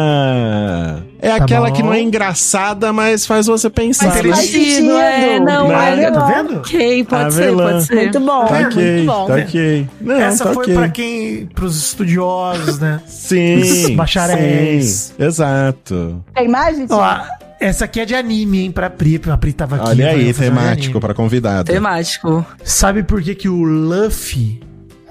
Ah, 0.06 1.00
é 1.22 1.30
Tá 1.30 1.36
aquela 1.44 1.68
bom. 1.70 1.74
que 1.76 1.84
não 1.84 1.94
é 1.94 2.02
engraçada, 2.02 2.92
mas 2.94 3.26
faz 3.26 3.46
você 3.48 3.70
pensar. 3.70 4.08
Mas 4.08 4.24
né? 4.24 4.30
faz 4.34 4.46
sentido, 4.50 4.92
é, 4.98 5.40
não, 5.40 5.68
Né? 5.68 6.04
é. 6.04 6.12
Tá 6.12 6.26
vendo? 6.26 6.58
Ok, 6.60 7.04
pode 7.06 7.24
Avelã. 7.26 7.68
ser, 7.68 7.74
pode 7.74 7.86
ser. 7.86 7.96
Muito 7.96 8.20
bom. 8.20 8.46
Tá 8.46 8.60
muito 8.62 8.74
ok, 8.78 9.06
bom. 9.06 9.26
tá 9.28 9.34
ok. 9.36 9.88
Não, 10.02 10.16
Essa 10.16 10.44
tá 10.46 10.54
foi 10.54 10.64
ok. 10.64 10.76
pra 10.76 10.90
quem. 10.90 11.46
pros 11.54 11.78
estudiosos, 11.78 12.80
né? 12.80 13.02
Sim. 13.08 13.62
Os 13.62 13.90
bacharéis. 13.92 15.14
sim, 15.18 15.24
Exato. 15.24 16.24
Tem 16.34 16.48
mais, 16.48 16.78
Vitinho? 16.78 17.00
Ó, 17.00 17.18
essa 17.60 17.86
aqui 17.86 18.00
é 18.02 18.06
de 18.06 18.16
anime, 18.16 18.64
hein? 18.64 18.72
Pra 18.72 18.90
Pri. 18.90 19.22
A 19.30 19.38
Pri 19.38 19.54
tava 19.54 19.76
aqui. 19.78 19.90
Olha 19.90 20.10
aí, 20.10 20.34
temático 20.34 21.00
pra 21.00 21.14
convidado. 21.14 21.72
Temático. 21.72 22.46
Sabe 22.64 23.04
por 23.04 23.22
que, 23.22 23.36
que 23.36 23.48
o 23.50 23.64
Luffy 23.64 24.62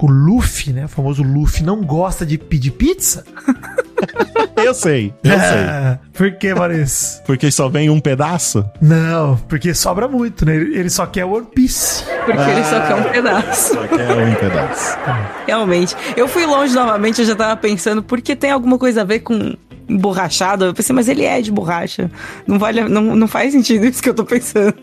o 0.03 0.07
Luffy, 0.11 0.73
né? 0.73 0.83
O 0.83 0.89
famoso 0.89 1.23
Luffy, 1.23 1.63
não 1.63 1.81
gosta 1.81 2.25
de 2.25 2.37
pedir 2.37 2.71
pizza? 2.71 3.25
Eu 4.55 4.73
sei, 4.73 5.13
eu 5.23 5.31
sei. 5.31 5.39
É, 5.41 5.99
Por 6.13 6.31
que, 6.37 6.53
Maurício? 6.53 7.21
Porque 7.25 7.51
só 7.51 7.67
vem 7.67 7.89
um 7.89 7.99
pedaço? 7.99 8.65
Não, 8.81 9.35
porque 9.49 9.73
sobra 9.73 10.07
muito, 10.07 10.45
né? 10.45 10.55
Ele 10.55 10.89
só 10.89 11.05
quer 11.05 11.25
One 11.25 11.45
Piece. 11.53 12.05
Porque 12.25 12.39
ele 12.39 12.63
só 12.63 12.79
quer 12.79 12.95
um 12.95 13.03
pedaço. 13.03 13.73
Só 13.73 13.87
quer 13.87 14.09
um 14.11 14.35
pedaço. 14.35 14.97
Realmente. 15.45 15.97
Eu 16.15 16.29
fui 16.29 16.45
longe 16.45 16.73
novamente, 16.73 17.19
eu 17.19 17.27
já 17.27 17.35
tava 17.35 17.57
pensando, 17.57 18.01
porque 18.01 18.35
tem 18.35 18.51
alguma 18.51 18.77
coisa 18.77 19.01
a 19.01 19.03
ver 19.03 19.19
com 19.19 19.53
emborrachado? 19.87 20.65
Eu 20.65 20.73
pensei, 20.73 20.95
mas 20.95 21.07
ele 21.07 21.23
é 21.23 21.41
de 21.41 21.51
borracha. 21.51 22.09
Não, 22.47 22.57
vale, 22.57 22.87
não, 22.87 23.15
não 23.15 23.27
faz 23.27 23.51
sentido 23.51 23.85
isso 23.85 24.01
que 24.01 24.09
eu 24.09 24.13
tô 24.13 24.23
pensando. 24.23 24.75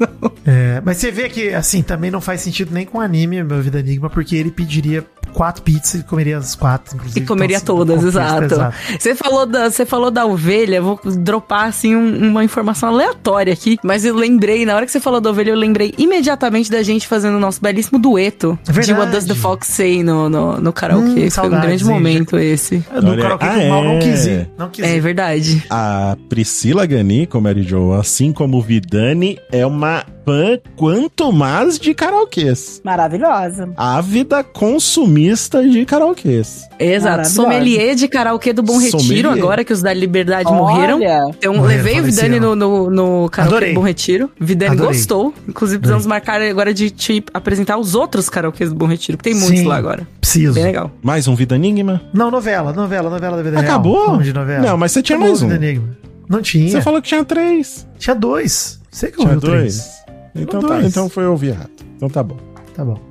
É, 0.46 0.80
mas 0.84 0.98
você 0.98 1.10
vê 1.10 1.28
que, 1.28 1.54
assim, 1.54 1.82
também 1.82 2.10
não 2.10 2.20
faz 2.20 2.40
sentido 2.40 2.72
nem 2.72 2.84
com 2.84 3.00
anime, 3.00 3.42
meu 3.42 3.60
Vida 3.62 3.80
Enigma, 3.80 4.10
porque 4.10 4.36
ele 4.36 4.50
pediria 4.50 5.04
quatro 5.30 5.62
pizzas 5.62 6.00
e 6.00 6.04
comeria 6.04 6.38
as 6.38 6.54
quatro, 6.54 6.96
inclusive. 6.96 7.20
E 7.20 7.26
comeria 7.26 7.56
Então, 7.58 7.76
todas, 7.76 7.96
contexto, 7.96 8.54
exato. 8.54 8.74
Você 8.98 9.14
falou, 9.14 9.46
da, 9.46 9.70
você 9.70 9.86
falou 9.86 10.10
da 10.10 10.26
ovelha, 10.26 10.80
vou 10.82 10.98
dropar 11.04 11.66
assim 11.68 11.94
um- 11.96 12.28
uma 12.30 12.44
informação 12.44 12.88
aleatória 12.88 13.52
aqui, 13.52 13.78
mas 13.82 14.04
eu 14.04 14.14
lembrei, 14.14 14.64
na 14.66 14.74
hora 14.76 14.84
que 14.86 14.92
você 14.92 15.00
falou 15.00 15.20
da 15.20 15.30
ovelha, 15.30 15.50
eu 15.50 15.56
lembrei 15.56 15.94
imediatamente 15.98 16.70
da 16.70 16.82
gente 16.82 17.06
fazendo 17.06 17.36
o 17.36 17.40
nosso 17.40 17.60
belíssimo 17.60 17.98
dueto 17.98 18.58
É 18.68 18.72
de. 18.72 18.92
What 18.92 19.12
Does 19.12 19.24
the 19.24 19.34
Fox 19.34 19.68
Say 19.68 20.02
no, 20.02 20.28
no, 20.28 20.60
no 20.60 20.72
karaokê. 20.72 21.06
Hum, 21.08 21.14
Foi 21.14 21.24
um 21.26 21.30
saudades, 21.30 21.66
grande 21.66 21.84
hein? 21.84 21.90
momento 21.90 22.38
esse. 22.38 22.84
É 22.94 23.00
do 23.00 23.10
Olha, 23.12 23.22
karaokê 23.22 23.46
ah, 23.46 23.58
que 23.58 23.68
mal 23.68 23.84
não 23.84 23.92
é. 23.96 23.98
quis 23.98 24.26
ir. 24.26 24.50
Não 24.58 24.68
quis 24.68 24.84
É 24.84 24.96
ir. 24.96 25.00
verdade. 25.00 25.64
A 25.70 26.16
Priscila 26.28 26.86
Gani, 26.86 27.26
como 27.26 27.44
Mary 27.44 27.62
Jo, 27.62 27.92
assim 27.92 28.32
como 28.32 28.58
o 28.58 28.62
Vidani, 28.62 29.38
é 29.52 29.64
uma 29.66 30.04
fã 30.30 30.58
quanto 30.76 31.32
mais 31.32 31.76
de 31.78 31.92
karaokês. 31.92 32.80
Maravilhosa. 32.84 33.70
Ávida 33.76 34.44
consumista 34.44 35.66
de 35.68 35.84
karaokês. 35.84 36.68
Exato. 36.78 37.28
Sommelier 37.28 37.96
de 37.96 38.06
karaokê 38.06 38.52
do 38.52 38.62
Bom 38.62 38.78
Retiro, 38.78 39.00
Sommelier. 39.00 39.32
agora 39.32 39.64
que 39.64 39.72
os 39.72 39.82
da 39.82 39.92
Liberdade 39.92 40.50
morreram. 40.52 40.98
Olha, 40.98 41.24
Então, 41.36 41.54
Morreram, 41.54 41.84
levei 41.84 42.00
o 42.00 42.04
Vidani 42.04 42.38
no, 42.38 42.54
no, 42.54 42.90
no 42.90 43.28
karaokê 43.28 43.56
Adorei. 43.56 43.72
do 43.72 43.80
Bom 43.80 43.86
Retiro. 43.86 44.30
Vidani 44.38 44.72
Adorei. 44.76 44.92
gostou. 44.92 45.34
Inclusive, 45.48 45.78
precisamos 45.80 46.06
marcar 46.06 46.40
agora 46.40 46.72
de 46.72 46.90
te 46.90 47.24
apresentar 47.34 47.76
os 47.76 47.94
outros 47.96 48.28
karaokês 48.28 48.70
do 48.70 48.76
Bom 48.76 48.86
Retiro, 48.86 49.18
que 49.18 49.24
tem 49.24 49.34
Sim, 49.34 49.40
muitos 49.46 49.64
lá 49.64 49.76
agora. 49.76 50.06
Preciso. 50.20 50.54
Bem 50.54 50.64
legal. 50.64 50.92
Mais 51.02 51.26
um 51.26 51.34
Vida 51.34 51.56
Enigma? 51.56 52.00
Não, 52.14 52.30
novela, 52.30 52.72
novela, 52.72 53.10
novela 53.10 53.36
da 53.36 53.42
vida 53.42 53.56
real. 53.60 53.70
Acabou? 53.72 54.06
Vamos 54.10 54.24
de 54.24 54.32
novela. 54.32 54.62
Não, 54.64 54.76
mas 54.76 54.92
você 54.92 55.02
tinha 55.02 55.16
Acabou 55.18 55.32
mais 55.32 55.42
um. 55.42 55.48
Vida 55.48 55.64
Enigma. 55.64 55.88
Não 56.28 56.40
tinha. 56.40 56.70
Você 56.70 56.80
falou 56.80 57.02
que 57.02 57.08
tinha 57.08 57.24
três. 57.24 57.86
Tinha 57.98 58.14
dois. 58.14 58.78
Você 58.90 59.08
que 59.10 59.18
Tinha 59.18 59.36
dois? 59.36 59.42
três. 59.58 59.90
Então, 60.34 60.60
Dois. 60.60 60.82
tá, 60.82 60.88
então 60.88 61.08
foi 61.08 61.26
ouvir 61.26 61.48
errado. 61.48 61.70
Então 61.96 62.08
tá 62.08 62.22
bom. 62.22 62.36
Tá 62.74 62.84
bom. 62.84 63.09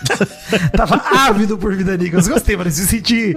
Tava 0.76 1.00
ávido 1.28 1.56
por 1.58 1.74
Vida 1.74 1.94
Enigmas. 1.94 2.26
Gostei, 2.28 2.56
mano. 2.56 2.70
Se 2.70 2.86
senti 2.86 3.36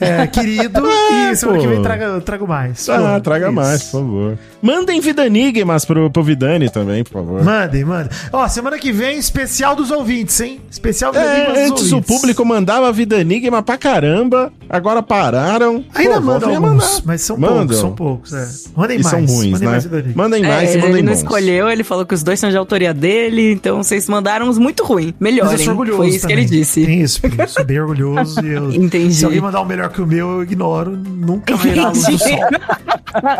é, 0.00 0.26
querido. 0.26 0.86
É, 0.86 1.32
e 1.32 1.36
semana 1.36 1.58
pô. 1.58 1.64
que 1.64 1.70
vem 1.70 1.82
traga, 1.82 2.04
eu 2.06 2.20
trago 2.20 2.46
mais. 2.46 2.88
Ah, 2.88 3.14
Pô, 3.16 3.20
traga 3.20 3.46
isso. 3.46 3.54
mais, 3.54 3.82
por 3.84 3.90
favor. 4.00 4.38
Mandem 4.62 5.00
Vida 5.00 5.26
Enigmas 5.26 5.84
pro, 5.84 6.10
pro 6.10 6.22
Vidani 6.22 6.70
também, 6.70 7.04
por 7.04 7.12
favor. 7.12 7.42
Mandem, 7.44 7.84
mandem. 7.84 8.08
Ó, 8.32 8.46
semana 8.48 8.78
que 8.78 8.92
vem, 8.92 9.18
especial 9.18 9.74
dos 9.76 9.90
ouvintes, 9.90 10.40
hein? 10.40 10.60
Especial 10.70 11.12
Vida 11.12 11.24
É, 11.24 11.50
dos 11.68 11.70
antes 11.72 11.92
o 11.92 12.00
público 12.00 12.44
mandava 12.44 12.90
Vida 12.92 13.20
Enigma 13.20 13.62
pra 13.62 13.76
caramba, 13.76 14.52
agora 14.68 15.02
pararam. 15.02 15.84
Ainda 15.94 16.14
Pô, 16.16 16.20
mandam 16.22 16.54
alguns, 16.54 17.02
mas 17.04 17.20
são 17.22 17.36
Mandam. 17.36 17.56
poucos, 17.58 17.76
são 17.78 17.92
poucos. 17.92 18.32
É. 18.32 18.48
Mandem 18.76 18.98
E 18.98 19.02
mais. 19.02 19.10
são 19.10 19.24
ruins, 19.34 19.52
mandem 19.52 19.66
né? 19.66 19.70
mais 19.72 19.84
Vida. 19.84 20.12
Mandem 20.14 20.42
mais 20.42 20.70
É, 20.70 20.72
e 20.72 20.76
ele 20.76 20.86
mandem 20.86 21.02
não 21.02 21.12
bons. 21.12 21.18
escolheu, 21.18 21.68
ele 21.68 21.84
falou 21.84 22.06
que 22.06 22.14
os 22.14 22.22
dois 22.22 22.38
são 22.40 22.50
de 22.50 22.56
autoria 22.56 22.94
dele, 22.94 23.52
então 23.52 23.82
vocês 23.82 24.08
mandaram 24.08 24.48
uns 24.48 24.58
muito 24.58 24.84
ruim. 24.84 25.14
Mas 25.18 25.32
Melhorem. 25.34 25.52
eu 25.52 25.58
sou 25.58 25.70
orgulhoso 25.72 26.03
Foi 26.06 26.16
isso 26.16 26.28
também. 26.28 26.36
que 26.36 26.42
ele 26.42 26.50
disse. 26.60 26.84
Tem 26.86 27.00
isso, 27.02 27.20
eu 27.38 27.48
sou 27.48 27.64
bem 27.64 27.80
orgulhoso. 27.80 28.44
e 28.44 28.52
eu, 28.52 28.70
Entendi. 28.72 29.14
Se 29.14 29.24
alguém 29.24 29.40
mandar 29.40 29.60
um 29.62 29.64
melhor 29.64 29.88
que 29.90 30.00
o 30.00 30.06
meu, 30.06 30.30
eu 30.32 30.42
ignoro. 30.42 30.90
Nunca 30.96 31.56
vai 31.56 31.78
à 31.78 31.88
luz 31.88 32.04
do 32.06 32.18
sol. 32.18 32.38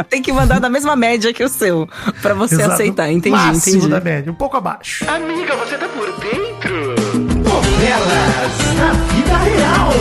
Tem 0.08 0.22
que 0.22 0.32
mandar 0.32 0.60
da 0.60 0.68
mesma 0.68 0.94
média 0.96 1.32
que 1.32 1.42
o 1.42 1.48
seu, 1.48 1.88
pra 2.22 2.34
você 2.34 2.54
Exato. 2.54 2.72
aceitar. 2.72 3.10
Entendi, 3.10 3.36
Máximo 3.36 3.76
entendi. 3.76 3.90
da 3.90 4.00
média, 4.00 4.30
um 4.32 4.36
pouco 4.36 4.56
abaixo. 4.56 5.04
Amiga, 5.08 5.56
você 5.56 5.76
tá 5.76 5.88
por 5.88 6.06
dentro? 6.20 6.94
Novelas 7.42 8.74
na 8.78 8.92
vida 8.92 9.36
real. 9.38 9.90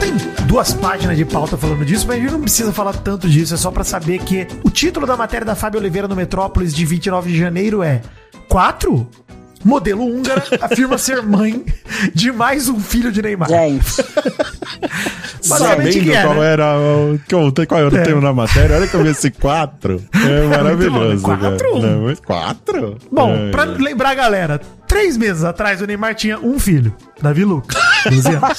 Tem 0.00 0.12
duas 0.48 0.72
páginas 0.72 1.16
de 1.16 1.24
pauta 1.24 1.56
falando 1.56 1.84
disso, 1.84 2.06
mas 2.08 2.16
a 2.16 2.20
gente 2.20 2.32
não 2.32 2.40
precisa 2.40 2.72
falar 2.72 2.94
tanto 2.94 3.28
disso. 3.28 3.54
É 3.54 3.56
só 3.56 3.70
pra 3.70 3.84
saber 3.84 4.18
que 4.20 4.46
o 4.64 4.70
título 4.70 5.06
da 5.06 5.16
matéria 5.16 5.44
da 5.44 5.54
Fábio 5.54 5.78
Oliveira 5.78 6.08
no 6.08 6.16
Metrópolis 6.16 6.74
de 6.74 6.84
29 6.84 7.30
de 7.30 7.38
janeiro 7.38 7.82
é 7.82 8.00
Quatro? 8.48 9.06
Modelo 9.64 10.04
húngara 10.04 10.42
afirma 10.62 10.96
ser 10.96 11.20
mãe 11.22 11.64
de 12.14 12.30
mais 12.32 12.68
um 12.68 12.78
filho 12.80 13.10
de 13.12 13.20
Neymar. 13.20 13.48
gente. 13.48 13.84
Sabendo 15.42 15.90
que 15.90 16.12
é, 16.12 16.22
qual 16.22 16.34
né? 16.36 16.52
era 16.52 16.78
o, 16.78 17.20
qual, 17.28 17.52
qual 17.66 17.80
era 17.80 17.90
o 17.94 17.98
É. 17.98 18.02
tema 18.02 18.20
na 18.20 18.32
matéria, 18.32 18.76
olha 18.76 18.86
que 18.86 18.94
eu 18.94 19.02
vi 19.02 19.10
esse 19.10 19.30
quatro. 19.30 20.00
É 20.14 20.46
maravilhoso. 20.46 21.22
bom, 21.26 21.36
né? 21.36 21.38
Quatro? 21.50 21.72
cara. 21.72 21.86
Não, 21.86 22.02
mas 22.04 22.20
quatro? 22.20 22.96
Bom, 23.10 23.34
É, 23.34 23.50
pra 23.50 23.62
é. 23.64 23.66
lembrar 23.66 24.10
a 24.10 24.14
galera, 24.14 24.60
três 24.88 25.16
meses 25.16 25.44
atrás 25.44 25.80
o 25.80 25.86
Neymar 25.86 26.14
tinha 26.14 26.38
um 26.38 26.58
filho, 26.58 26.96
Davi 27.20 27.44
Lucas, 27.44 27.80
12 28.10 28.28
anos. 28.28 28.58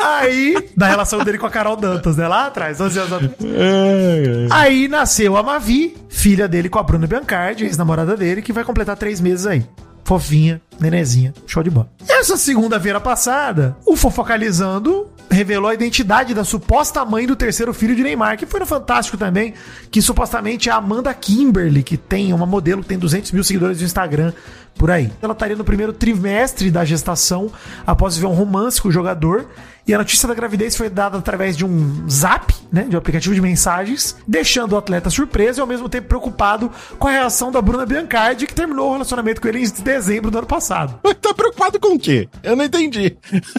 Aí, 0.00 0.70
da 0.76 0.88
relação 0.88 1.22
dele 1.22 1.38
com 1.38 1.46
a 1.46 1.50
Carol 1.50 1.76
Dantas, 1.76 2.16
né? 2.16 2.26
Lá 2.26 2.46
atrás, 2.46 2.78
12 2.78 2.98
anos 2.98 3.12
atrás. 3.12 3.32
É, 3.42 4.46
é. 4.46 4.48
Aí 4.50 4.88
nasceu 4.88 5.36
a 5.36 5.42
Mavi, 5.42 5.96
filha 6.08 6.48
dele 6.48 6.68
com 6.68 6.78
a 6.78 6.82
Bruna 6.82 7.06
Biancardi, 7.06 7.64
ex-namorada 7.64 8.16
dele, 8.16 8.42
que 8.42 8.52
vai 8.52 8.64
completar 8.64 8.96
três 8.96 9.20
meses 9.20 9.46
aí. 9.46 9.64
Fofinha, 10.02 10.60
nenezinha, 10.80 11.34
show 11.46 11.62
de 11.62 11.68
bola. 11.68 11.90
Essa 12.08 12.36
segunda-feira 12.38 12.98
passada, 12.98 13.76
o 13.86 13.94
Fofocalizando 13.94 15.10
revelou 15.30 15.70
a 15.70 15.74
identidade 15.74 16.34
da 16.34 16.44
suposta 16.44 17.04
mãe 17.04 17.26
do 17.26 17.36
terceiro 17.36 17.72
filho 17.74 17.94
de 17.94 18.02
Neymar, 18.02 18.36
que 18.38 18.46
foi 18.46 18.60
no 18.60 18.66
Fantástico 18.66 19.16
também, 19.16 19.54
que 19.90 20.00
supostamente 20.00 20.68
é 20.68 20.72
a 20.72 20.76
Amanda 20.76 21.12
Kimberly, 21.12 21.82
que 21.82 21.96
tem 21.96 22.32
uma 22.32 22.46
modelo 22.46 22.82
que 22.82 22.88
tem 22.88 22.98
200 22.98 23.32
mil 23.32 23.44
seguidores 23.44 23.78
no 23.78 23.84
Instagram, 23.84 24.32
por 24.76 24.90
aí. 24.90 25.12
Ela 25.20 25.32
estaria 25.32 25.56
no 25.56 25.64
primeiro 25.64 25.92
trimestre 25.92 26.70
da 26.70 26.84
gestação, 26.84 27.50
após 27.86 28.14
viver 28.14 28.28
um 28.28 28.34
romance 28.34 28.80
com 28.80 28.88
o 28.88 28.92
jogador, 28.92 29.46
e 29.88 29.94
a 29.94 29.98
notícia 29.98 30.28
da 30.28 30.34
gravidez 30.34 30.76
foi 30.76 30.90
dada 30.90 31.16
através 31.16 31.56
de 31.56 31.64
um 31.64 32.06
zap, 32.10 32.54
né, 32.70 32.82
de 32.82 32.94
um 32.94 32.98
aplicativo 32.98 33.34
de 33.34 33.40
mensagens, 33.40 34.14
deixando 34.26 34.74
o 34.74 34.76
atleta 34.76 35.08
surpreso 35.08 35.60
e 35.60 35.62
ao 35.62 35.66
mesmo 35.66 35.88
tempo 35.88 36.08
preocupado 36.08 36.70
com 36.98 37.08
a 37.08 37.10
reação 37.10 37.50
da 37.50 37.62
Bruna 37.62 37.86
Biancardi, 37.86 38.46
que 38.46 38.54
terminou 38.54 38.90
o 38.90 38.92
relacionamento 38.92 39.40
com 39.40 39.48
ele 39.48 39.64
em 39.64 39.82
dezembro 39.82 40.30
do 40.30 40.36
ano 40.36 40.46
passado. 40.46 41.00
Mas 41.02 41.14
tá 41.14 41.32
preocupado 41.32 41.80
com 41.80 41.94
o 41.94 41.98
quê? 41.98 42.28
Eu 42.42 42.54
não 42.54 42.66
entendi. 42.66 43.16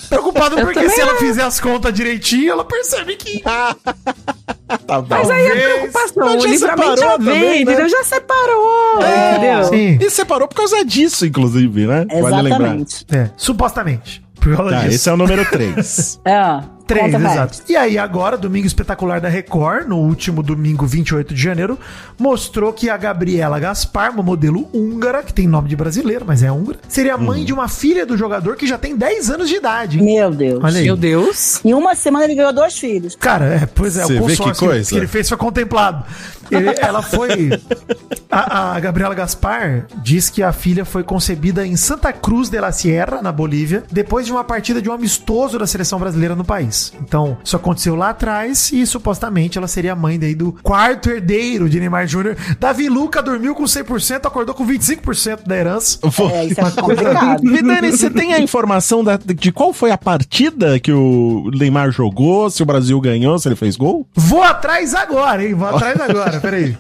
Preocupado 0.08 0.56
porque 0.62 0.88
se 0.88 1.02
ela 1.02 1.16
fizer 1.16 1.44
as 1.44 1.60
contas 1.60 1.92
direitinho, 1.92 2.52
ela 2.52 2.64
percebe 2.64 3.16
que 3.16 3.42
Tá 4.86 5.02
bom. 5.02 5.08
Mas 5.10 5.32
aí 5.32 5.48
a 5.48 5.52
preocupação, 5.52 6.26
Mas 6.28 6.44
já 6.44 6.58
separou 6.58 6.98
já 6.98 7.18
vem, 7.18 7.26
também, 7.26 7.42
né? 7.42 7.62
entendeu? 7.62 7.90
Já 7.90 8.04
separou, 8.04 9.00
entendeu? 9.00 9.64
Sim. 9.64 9.98
E 10.00 10.10
separou 10.12 10.48
por 10.48 10.56
causa 10.56 10.86
disso, 10.86 11.26
inclusive, 11.26 11.88
né? 11.88 12.06
Vale 12.06 12.42
lembrar. 12.44 12.76
Exatamente. 12.76 13.06
É, 13.12 13.32
supostamente. 13.36 14.29
Por 14.40 14.56
causa 14.56 14.72
Tá, 14.72 14.80
disso. 14.84 14.96
esse 14.96 15.10
é 15.10 15.14
o 15.14 15.18
número 15.18 15.46
3. 15.50 16.22
É, 16.26 16.62
Três, 16.90 17.12
conta 17.14 17.32
exato. 17.32 17.60
E 17.70 17.76
aí, 17.76 17.98
agora, 17.98 18.38
Domingo 18.38 18.68
Espetacular 18.68 19.22
da 19.22 19.30
Record, 19.30 19.88
no 19.88 19.98
último 19.98 20.44
domingo, 20.44 20.86
28 20.86 21.34
de 21.34 21.42
janeiro, 21.42 21.78
mostrou 22.18 22.74
que 22.74 22.90
a 22.90 22.98
Gabriela 22.98 23.60
Gaspar, 23.60 24.12
uma 24.12 24.24
modelo 24.24 24.68
húngara, 24.74 25.24
que 25.24 25.34
tem 25.34 25.48
nome 25.48 25.70
de 25.70 25.76
brasileiro, 25.76 26.26
mas 26.28 26.44
é 26.44 26.52
húngara, 26.52 26.80
seria 26.88 27.18
mãe 27.18 27.46
de 27.46 27.54
uma 27.54 27.68
filha 27.68 28.06
do 28.06 28.18
jogador 28.18 28.56
que 28.56 28.66
já 28.68 28.78
tem 28.78 28.96
10 28.96 29.30
anos 29.30 29.48
de 29.50 29.56
idade. 29.56 30.02
Meu 30.02 30.32
Deus. 30.32 30.60
Olha 30.64 30.80
aí. 30.80 30.86
Meu 30.86 30.98
Deus. 30.98 31.64
Em 31.64 31.74
uma 31.74 31.96
semana 31.96 32.26
ele 32.26 32.36
ganhou 32.36 32.52
dois 32.54 32.78
filhos. 32.78 33.16
Cara, 33.16 33.46
é, 33.46 33.66
pois 33.66 33.96
é, 33.96 34.04
Você 34.04 34.16
o 34.18 34.22
consórcio 34.22 34.54
que 34.54 34.60
coisa? 34.60 34.90
que 34.90 34.98
ele 34.98 35.08
fez 35.08 35.30
foi 35.30 35.38
contemplado. 35.38 36.04
Ele- 36.52 36.74
ela 36.82 37.02
foi. 37.04 37.52
A, 38.32 38.76
a 38.76 38.80
Gabriela 38.80 39.16
Gaspar 39.16 39.88
diz 40.04 40.30
que 40.30 40.44
a 40.44 40.52
filha 40.54 40.86
foi 40.86 41.04
concebida 41.04 41.66
em 41.66 41.76
Santa 41.76 42.14
Cruz 42.14 42.48
de 42.48 42.60
la 42.60 42.72
Sierra, 42.72 43.24
na 43.24 43.32
Bolívia, 43.32 43.84
depois 43.92 44.24
de 44.28 44.32
uma 44.32 44.44
partida 44.44 44.80
de 44.80 44.88
um 44.88 44.94
amistoso 44.94 45.58
da 45.58 45.66
seleção 45.66 45.98
brasileira 45.98 46.36
no 46.36 46.46
país. 46.46 46.79
Então, 47.02 47.38
isso 47.44 47.56
aconteceu 47.56 47.96
lá 47.96 48.10
atrás 48.10 48.72
e 48.72 48.86
supostamente 48.86 49.58
ela 49.58 49.68
seria 49.68 49.94
a 49.94 49.96
mãe 49.96 50.18
daí 50.20 50.36
do 50.36 50.52
quarto 50.64 51.10
herdeiro 51.10 51.70
de 51.70 51.80
Neymar 51.80 52.08
Júnior. 52.08 52.36
Davi 52.60 52.90
Luca 52.90 53.22
dormiu 53.22 53.54
com 53.56 53.64
100%, 53.64 54.26
acordou 54.26 54.54
com 54.56 54.66
25% 54.66 55.46
da 55.48 55.56
herança. 55.58 56.00
É, 56.34 56.46
isso 56.46 56.60
é 56.62 56.72
complicado. 56.82 57.42
Vidani, 57.50 57.92
você 57.92 58.10
tem 58.10 58.34
a 58.34 58.40
informação 58.40 59.04
da- 59.04 59.18
de 59.18 59.52
qual 59.52 59.74
foi 59.74 59.92
a 59.92 59.98
partida 59.98 60.80
que 60.80 60.92
o 60.92 61.50
Neymar 61.54 61.92
jogou, 61.92 62.50
se 62.50 62.62
o 62.62 62.66
Brasil 62.66 63.00
ganhou, 63.02 63.38
se 63.40 63.48
ele 63.48 63.56
fez 63.56 63.76
gol? 63.76 64.08
Vou 64.16 64.44
atrás 64.44 64.94
agora, 64.94 65.44
hein? 65.46 65.54
Vou 65.54 65.68
atrás 65.68 66.00
agora, 66.00 66.40
peraí. 66.42 66.76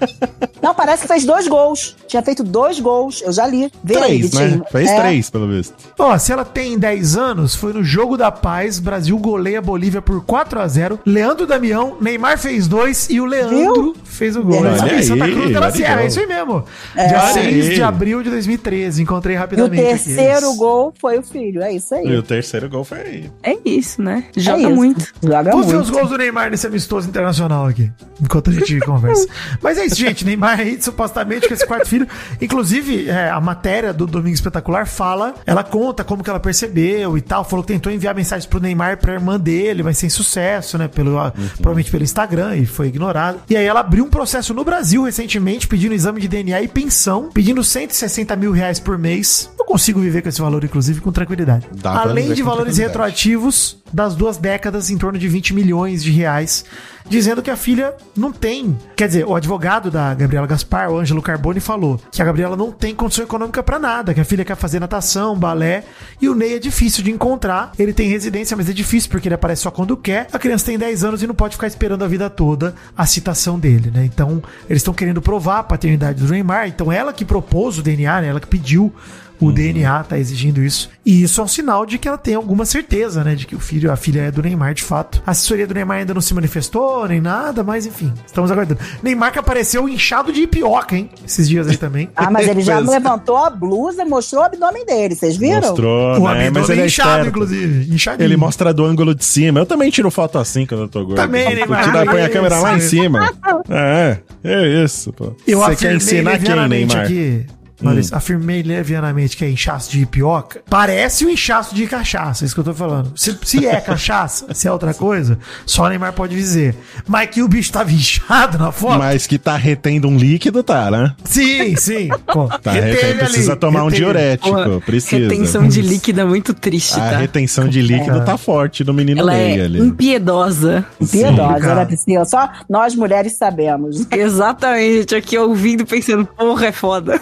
Não, 0.62 0.74
parece 0.76 1.04
que 1.04 1.08
fez 1.08 1.26
dois 1.26 1.47
gols. 1.47 1.95
Tinha 2.08 2.22
feito 2.22 2.43
dois 2.43 2.80
gols. 2.80 3.22
Eu 3.22 3.32
já 3.32 3.47
li. 3.47 3.72
Vê 3.84 3.95
aí, 3.97 4.20
Três, 4.20 4.34
né? 4.34 4.45
Vitinho. 4.47 4.66
Fez 4.72 4.89
É. 4.89 5.00
três, 5.02 5.30
pelo 5.30 5.47
visto. 5.47 5.74
Ó, 5.97 6.18
se 6.18 6.32
ela 6.32 6.43
tem 6.43 6.78
10 6.78 7.16
anos, 7.18 7.56
foi 7.56 7.72
no 7.74 7.84
Jogo 7.84 8.18
da 8.18 8.32
Paz, 8.32 8.80
Brasil 8.80 9.18
goleia 9.18 9.62
Bolívia 9.62 9.88
Bolívia 9.89 10.01
por 10.01 10.23
4 10.23 10.59
a 10.59 10.67
0 10.67 10.99
Leandro 11.05 11.47
Damião, 11.47 11.97
Neymar 11.99 12.37
fez 12.37 12.67
dois 12.67 13.09
e 13.09 13.19
o 13.19 13.25
Leandro 13.25 13.95
fez 14.03 14.35
o 14.35 14.43
gol. 14.43 14.59
Olha 14.59 14.75
aqui, 14.75 14.95
aí, 14.95 15.03
Santa 15.03 15.25
Cruz 15.25 15.73
Sierra, 15.75 16.03
é 16.03 16.07
isso 16.07 16.19
aí 16.19 16.27
mesmo. 16.27 16.63
É. 16.95 17.07
Dia 17.07 17.17
Olha 17.19 17.33
6 17.33 17.67
aí. 17.69 17.75
de 17.75 17.83
abril 17.83 18.21
de 18.23 18.29
2013. 18.29 19.01
Encontrei 19.01 19.35
E 19.35 19.37
o 19.37 19.41
rapidamente. 19.41 19.81
aqui. 19.81 20.03
terceiro 20.03 20.53
gol 20.55 20.93
foi 20.99 21.17
o 21.17 21.23
filho. 21.23 21.61
É 21.63 21.71
isso 21.73 21.93
aí. 21.95 22.05
E 22.05 22.15
o 22.15 22.21
terceiro 22.23 22.69
gol 22.69 22.83
foi 22.83 22.99
aí. 22.99 23.31
É 23.43 23.57
isso, 23.65 24.01
né? 24.01 24.25
É 24.35 24.39
Joga 24.39 24.61
isso. 24.61 24.69
muito. 24.75 25.07
Joga 25.23 25.51
Vamos 25.51 25.65
ver 25.67 25.73
muito. 25.73 25.85
os 25.85 25.89
gols 25.89 26.09
do 26.09 26.17
Neymar 26.17 26.51
nesse 26.51 26.67
amistoso 26.67 27.07
internacional 27.07 27.65
aqui, 27.65 27.91
enquanto 28.21 28.49
a 28.49 28.53
gente 28.53 28.79
conversa. 28.81 29.27
Mas 29.61 29.77
é 29.77 29.85
isso, 29.85 29.95
gente. 29.95 30.25
Neymar 30.25 30.59
aí, 30.59 30.81
supostamente, 30.81 31.47
com 31.47 31.53
esse 31.53 31.65
quarto 31.65 31.87
filho. 31.87 32.07
Inclusive, 32.41 33.09
é, 33.09 33.29
a 33.29 33.39
matéria 33.41 33.91
do 33.93 34.05
Domingo 34.05 34.35
Espetacular 34.35 34.85
fala, 34.85 35.33
ela 35.45 35.63
conta 35.63 36.03
como 36.03 36.23
que 36.23 36.29
ela 36.29 36.39
percebeu 36.39 37.17
e 37.17 37.21
tal. 37.21 37.43
Falou 37.43 37.63
que 37.63 37.71
tentou 37.73 37.91
enviar 37.91 38.13
mensagens 38.13 38.45
pro 38.45 38.59
Neymar 38.59 38.97
pra 38.97 39.13
irmã 39.13 39.39
dele, 39.39 39.68
mas 39.84 39.97
sem 39.97 40.09
sucesso, 40.09 40.78
né? 40.78 40.88
Pelo, 40.88 41.17
Provavelmente 41.57 41.91
pelo 41.91 42.03
Instagram 42.03 42.55
e 42.57 42.65
foi 42.65 42.88
ignorado. 42.88 43.39
E 43.49 43.55
aí 43.55 43.65
ela 43.65 43.80
abriu 43.80 44.03
um 44.03 44.09
processo 44.09 44.53
no 44.53 44.63
Brasil 44.63 45.03
recentemente 45.03 45.67
pedindo 45.67 45.93
exame 45.93 46.22
de 46.22 46.28
DNA 46.28 46.61
e 46.61 46.67
pensão, 46.67 47.30
pedindo 47.34 47.63
160 47.63 48.36
mil 48.36 48.51
reais 48.51 48.80
por 48.80 48.97
mês. 48.97 49.49
Eu 49.57 49.65
consigo 49.65 49.99
viver 49.99 50.22
com 50.22 50.30
esse 50.30 50.41
valor, 50.41 50.63
inclusive, 50.63 51.01
com 51.01 51.11
tranquilidade. 51.11 51.67
Dá 51.72 52.01
Além 52.01 52.34
de 52.34 52.41
valores 52.41 52.78
retroativos 52.78 53.78
das 53.91 54.15
duas 54.15 54.37
décadas, 54.37 54.89
em 54.89 54.97
torno 54.97 55.17
de 55.17 55.27
20 55.27 55.53
milhões 55.53 56.03
de 56.03 56.11
reais, 56.11 56.65
dizendo 57.07 57.41
que 57.41 57.49
a 57.49 57.55
filha 57.55 57.93
não 58.15 58.31
tem. 58.31 58.77
Quer 58.95 59.07
dizer, 59.07 59.25
o 59.25 59.35
advogado 59.35 59.89
da 59.89 60.13
Gabriela 60.13 60.45
Gaspar, 60.45 60.91
o 60.91 60.97
Ângelo 60.97 61.21
Carboni, 61.21 61.59
falou 61.59 61.99
que 62.11 62.21
a 62.21 62.25
Gabriela 62.25 62.55
não 62.55 62.71
tem 62.71 62.93
condição 62.93 63.23
econômica 63.23 63.63
pra 63.63 63.79
nada, 63.79 64.13
que 64.13 64.19
a 64.19 64.25
filha 64.25 64.45
quer 64.45 64.55
fazer 64.55 64.79
natação, 64.79 65.37
balé, 65.37 65.83
e 66.21 66.29
o 66.29 66.35
Ney 66.35 66.55
é 66.55 66.59
difícil 66.59 67.03
de 67.03 67.11
encontrar. 67.11 67.71
Ele 67.79 67.93
tem 67.93 68.07
residência, 68.09 68.55
mas 68.55 68.69
é 68.69 68.73
difícil 68.73 69.09
porque 69.09 69.27
ele 69.27 69.35
aparece 69.35 69.63
só 69.63 69.71
quando 69.71 69.97
quer. 69.97 70.27
A 70.31 70.39
criança 70.39 70.65
tem 70.65 70.77
10 70.77 71.03
anos 71.03 71.23
e 71.23 71.27
não 71.27 71.35
pode 71.35 71.55
ficar 71.55 71.67
esperando 71.67 72.03
a 72.03 72.07
vida 72.07 72.29
toda 72.29 72.75
a 72.95 73.05
citação 73.05 73.59
dele, 73.59 73.91
né? 73.91 74.05
Então, 74.05 74.41
eles 74.69 74.81
estão 74.81 74.93
querendo 74.93 75.21
provar 75.21 75.59
a 75.59 75.63
paternidade 75.63 76.23
do 76.23 76.31
Neymar. 76.31 76.67
Então, 76.67 76.91
ela 76.91 77.11
que 77.11 77.25
propôs 77.25 77.77
o 77.77 77.81
DNA, 77.81 78.21
né? 78.21 78.27
Ela 78.27 78.39
que 78.39 78.47
pediu 78.47 78.93
o 79.39 79.51
DNA 79.51 80.03
tá 80.03 80.17
exigindo 80.17 80.61
isso. 80.61 80.89
E 81.05 81.23
isso 81.23 81.39
é 81.39 81.43
um 81.43 81.47
sinal 81.47 81.85
de 81.85 81.97
que 81.97 82.07
ela 82.07 82.17
tem 82.17 82.35
alguma 82.35 82.65
certeza, 82.65 83.23
né? 83.23 83.35
De 83.35 83.47
que 83.47 83.55
o 83.55 83.59
filho, 83.59 83.91
a 83.91 83.95
filha 83.95 84.21
é 84.21 84.31
do 84.31 84.41
Neymar 84.41 84.73
de 84.73 84.83
fato. 84.83 85.21
A 85.25 85.31
assessoria 85.31 85.65
do 85.65 85.73
Neymar 85.73 85.99
ainda 85.99 86.13
não 86.13 86.21
se 86.21 86.33
manifestou, 86.33 87.07
nem 87.07 87.21
nada, 87.21 87.63
mas 87.63 87.85
enfim, 87.85 88.13
estamos 88.25 88.51
aguardando. 88.51 88.79
Neymar 89.01 89.31
que 89.31 89.39
apareceu 89.39 89.87
inchado 89.87 90.31
de 90.31 90.41
ipioca, 90.41 90.95
hein? 90.95 91.09
Esses 91.25 91.47
dias 91.47 91.67
aí 91.67 91.77
também. 91.77 92.09
Ah, 92.19 92.29
mas 92.29 92.47
ele 92.49 92.61
já 92.61 92.77
é. 92.77 92.79
levantou 92.81 93.37
a 93.37 93.49
blusa 93.49 94.01
e 94.01 94.05
mostrou 94.05 94.41
o 94.41 94.45
abdômen 94.45 94.85
dele. 94.85 95.15
Vocês 95.15 95.37
viram? 95.37 95.61
Mostrou, 95.61 96.17
o 96.17 96.27
né? 96.33 96.49
Mas 96.49 96.63
abdômen 96.63 96.71
ele 96.71 96.81
é 96.81 96.85
inchado, 96.85 97.09
esperto. 97.09 97.29
inclusive. 97.29 97.95
Inchadinho. 97.95 98.27
Ele 98.27 98.35
mostra 98.35 98.73
do 98.73 98.83
ângulo 98.85 99.15
de 99.15 99.23
cima. 99.23 99.59
Eu 99.61 99.65
também 99.65 99.89
tiro 99.89 100.11
foto 100.11 100.37
assim 100.37 100.65
quando 100.65 100.81
eu 100.81 100.87
tô 100.89 101.05
gordo. 101.05 101.15
Também, 101.15 101.55
Neymar. 101.55 101.85
Tira, 101.85 102.05
põe 102.05 102.21
a 102.21 102.23
Isso. 102.25 102.33
câmera 102.33 102.59
lá 102.59 102.75
em 102.75 102.81
cima. 102.81 103.31
É, 103.69 104.17
é 104.43 104.83
isso, 104.83 105.13
pô. 105.13 105.33
Eu 105.47 105.59
Você 105.59 105.75
quer 105.77 105.95
ensinar 105.95 106.39
quem, 106.39 106.67
Neymar? 106.67 107.05
aqui. 107.05 107.45
Maurício, 107.82 108.15
afirmei 108.15 108.61
levianamente 108.63 109.36
que 109.38 109.45
é 109.45 109.49
inchaço 109.49 109.91
de 109.91 110.01
ipioca. 110.01 110.61
Parece 110.69 111.25
um 111.25 111.30
inchaço 111.30 111.73
de 111.73 111.88
cachaça, 111.88 112.43
é 112.43 112.45
isso 112.45 112.53
que 112.55 112.59
eu 112.61 112.65
tô 112.65 112.73
falando. 112.73 113.11
Se, 113.15 113.38
se 113.43 113.65
é 113.67 113.80
cachaça, 113.82 114.53
se 114.53 114.67
é 114.67 114.71
outra 114.71 114.93
coisa, 114.93 115.38
só 115.65 115.84
o 115.86 115.89
Neymar 115.89 116.13
pode 116.13 116.36
dizer. 116.36 116.75
Mas 117.07 117.30
que 117.30 117.41
o 117.41 117.47
bicho 117.47 117.71
tava 117.71 117.91
inchado 117.91 118.57
na 118.57 118.71
foto? 118.71 118.99
Mas 118.99 119.25
que 119.27 119.38
tá 119.38 119.55
retendo 119.55 120.07
um 120.07 120.17
líquido, 120.17 120.61
tá, 120.63 120.89
né? 120.91 121.13
Sim, 121.23 121.75
sim. 121.75 122.09
Pô, 122.32 122.47
Tá 122.61 122.71
reteve 122.71 122.91
retendo, 122.95 123.09
ali, 123.11 123.19
precisa 123.19 123.55
tomar 123.55 123.84
um 123.84 123.89
diurético, 123.89 124.49
Porra, 124.49 124.82
precisa. 124.82 125.17
Retenção 125.30 125.67
de 125.67 125.82
líquido 125.82 126.21
é 126.21 126.25
muito 126.25 126.53
triste, 126.53 126.95
A 126.99 127.11
tá? 127.11 127.17
retenção 127.17 127.67
de 127.67 127.82
líquido 127.82 128.23
tá 128.25 128.38
forte 128.38 128.84
no 128.84 128.93
menino 128.93 129.19
Ela 129.21 129.32
Ney 129.34 129.59
é 129.59 129.63
ali. 129.65 129.80
impiedosa. 129.80 130.86
Piedosa, 131.11 131.59
cara. 131.59 131.75
né, 131.75 131.86
Priscila? 131.86 132.25
Só 132.25 132.49
nós 132.69 132.95
mulheres 132.95 133.38
sabemos. 133.38 134.05
Exatamente, 134.11 135.15
aqui 135.15 135.38
ouvindo 135.38 135.86
pensando, 135.86 136.25
porra, 136.25 136.67
é 136.67 136.71
foda. 136.71 137.19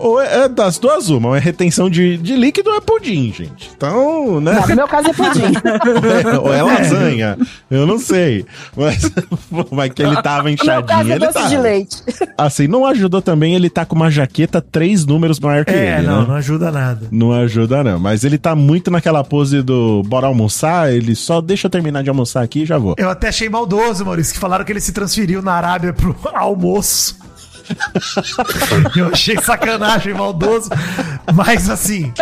Ou 0.00 0.20
é, 0.20 0.44
é 0.44 0.48
das 0.48 0.78
duas 0.78 1.10
uma, 1.10 1.28
ou 1.28 1.36
é 1.36 1.38
retenção 1.38 1.90
de, 1.90 2.16
de 2.16 2.34
líquido 2.34 2.70
ou 2.70 2.76
é 2.76 2.80
pudim, 2.80 3.32
gente. 3.32 3.70
Então, 3.76 4.40
né? 4.40 4.54
Não, 4.54 4.68
no 4.68 4.76
meu 4.76 4.88
caso 4.88 5.10
é 5.10 5.12
pudim. 5.12 5.52
ou 6.42 6.52
é 6.52 6.62
lasanha. 6.62 7.36
Eu 7.70 7.86
não 7.86 7.98
sei. 7.98 8.46
Mas, 8.74 9.10
mas 9.70 9.92
que 9.92 10.02
ele 10.02 10.20
tava 10.22 10.50
inchadinho, 10.50 11.12
é 11.12 11.16
ele 11.16 11.18
doce 11.18 11.34
tá. 11.34 11.48
de 11.48 11.56
leite. 11.58 12.02
Assim, 12.36 12.66
não 12.66 12.86
ajudou 12.86 13.20
também 13.20 13.54
ele 13.54 13.68
tá 13.68 13.84
com 13.84 13.94
uma 13.94 14.10
jaqueta 14.10 14.60
três 14.60 15.04
números 15.04 15.38
maior 15.38 15.64
que 15.64 15.72
É, 15.72 15.98
ele, 15.98 16.06
não, 16.06 16.22
né? 16.22 16.28
não 16.28 16.34
ajuda 16.34 16.70
nada. 16.70 17.06
Não 17.10 17.32
ajuda, 17.32 17.84
não. 17.84 17.98
Mas 17.98 18.24
ele 18.24 18.38
tá 18.38 18.54
muito 18.54 18.90
naquela 18.90 19.22
pose 19.22 19.62
do 19.62 20.02
bora 20.04 20.26
almoçar. 20.26 20.92
Ele 20.92 21.14
só 21.14 21.40
deixa 21.42 21.66
eu 21.66 21.70
terminar 21.70 22.02
de 22.02 22.08
almoçar 22.08 22.42
aqui 22.42 22.62
e 22.62 22.66
já 22.66 22.78
vou. 22.78 22.94
Eu 22.96 23.10
até 23.10 23.28
achei 23.28 23.48
maldoso, 23.48 24.04
Maurício, 24.04 24.32
que 24.32 24.40
falaram 24.40 24.64
que 24.64 24.72
ele 24.72 24.80
se 24.80 24.92
transferiu 24.92 25.42
na 25.42 25.52
Arábia 25.52 25.92
pro 25.92 26.16
almoço. 26.32 27.19
Eu 28.96 29.08
achei 29.08 29.36
sacanagem, 29.38 30.14
maldoso. 30.14 30.70
Mas 31.34 31.68
assim, 31.68 32.12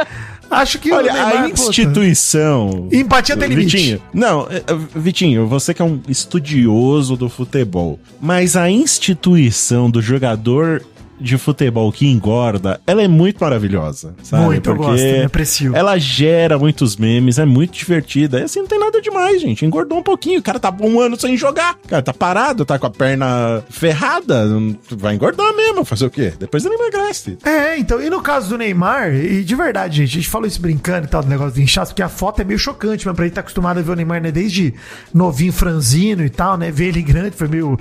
acho 0.51 0.79
que 0.79 0.93
Olha, 0.93 1.13
Neymar, 1.13 1.43
a 1.45 1.51
instituição. 1.51 2.89
Empatia 2.93 3.37
tem 3.37 3.49
limite. 3.49 3.77
Vitinho, 3.77 4.03
não, 4.13 4.47
é, 4.51 4.57
é, 4.57 4.75
Vitinho, 4.95 5.47
você 5.47 5.75
que 5.75 5.83
é 5.83 5.85
um 5.85 6.01
estudioso 6.09 7.17
do 7.17 7.29
futebol, 7.29 7.99
mas 8.21 8.57
a 8.57 8.71
instituição 8.71 9.91
do 9.91 10.01
jogador 10.01 10.83
de 11.21 11.37
futebol 11.39 11.91
que 11.93 12.07
engorda, 12.07 12.81
ela 12.87 13.03
é 13.03 13.09
muito 13.09 13.39
maravilhosa, 13.41 14.15
sabe? 14.23 14.45
Muito, 14.45 14.71
eu 14.71 14.77
gosto, 14.77 15.03
me 15.03 15.25
aprecio. 15.25 15.75
Ela 15.75 15.99
gera 15.99 16.59
muitos 16.59 16.97
memes, 16.97 17.39
é 17.39 17.45
muito 17.45 17.73
divertida. 17.73 18.41
E 18.41 18.45
assim, 18.45 18.61
não 18.61 18.67
tem 18.67 18.79
nada 18.79 19.01
demais, 19.01 19.41
gente. 19.41 19.65
Engordou 19.65 19.99
um 19.99 20.03
pouquinho. 20.03 20.41
O 20.41 20.43
cara 20.43 20.59
tá 20.59 20.75
um 20.81 21.01
ano 21.01 21.19
sem 21.19 21.37
jogar. 21.37 21.77
O 21.85 21.89
cara 21.89 22.03
tá 22.03 22.13
parado, 22.13 22.65
tá 22.65 22.79
com 22.79 22.87
a 22.87 22.91
perna 22.91 23.63
ferrada. 23.69 24.47
Vai 24.91 25.15
engordar 25.15 25.55
mesmo. 25.55 25.85
Fazer 25.85 26.07
o 26.07 26.11
quê? 26.11 26.33
Depois 26.39 26.65
ele 26.65 26.75
emagrece. 26.75 27.39
É, 27.45 27.79
então, 27.79 28.01
e 28.01 28.11
no 28.11 28.21
caso 28.21 28.49
do 28.51 28.59
Neymar, 28.59 29.15
e 29.15 29.45
de 29.45 29.55
verdade, 29.55 29.99
gente, 29.99 30.11
a 30.11 30.15
gente 30.21 30.29
falou 30.29 30.47
isso 30.47 30.61
brincando 30.61 31.07
e 31.07 31.11
tal, 31.11 31.23
do 31.23 31.29
negócio 31.29 31.55
de 31.55 31.63
inchaço, 31.63 31.93
porque 31.93 32.03
a 32.03 32.09
foto 32.09 32.41
é 32.41 32.45
meio 32.45 32.59
chocante, 32.59 33.07
mas 33.07 33.15
pra 33.15 33.25
gente 33.25 33.35
tá 33.35 33.41
acostumado 33.41 33.79
a 33.79 33.83
ver 33.83 33.93
o 33.93 33.95
Neymar, 33.95 34.23
né, 34.23 34.31
desde 34.31 34.75
novinho, 35.13 35.53
franzino 35.53 36.25
e 36.25 36.31
tal, 36.31 36.57
né, 36.57 36.71
ver 36.71 36.89
ele 36.89 37.03
grande 37.03 37.37
foi 37.37 37.49
meio 37.49 37.79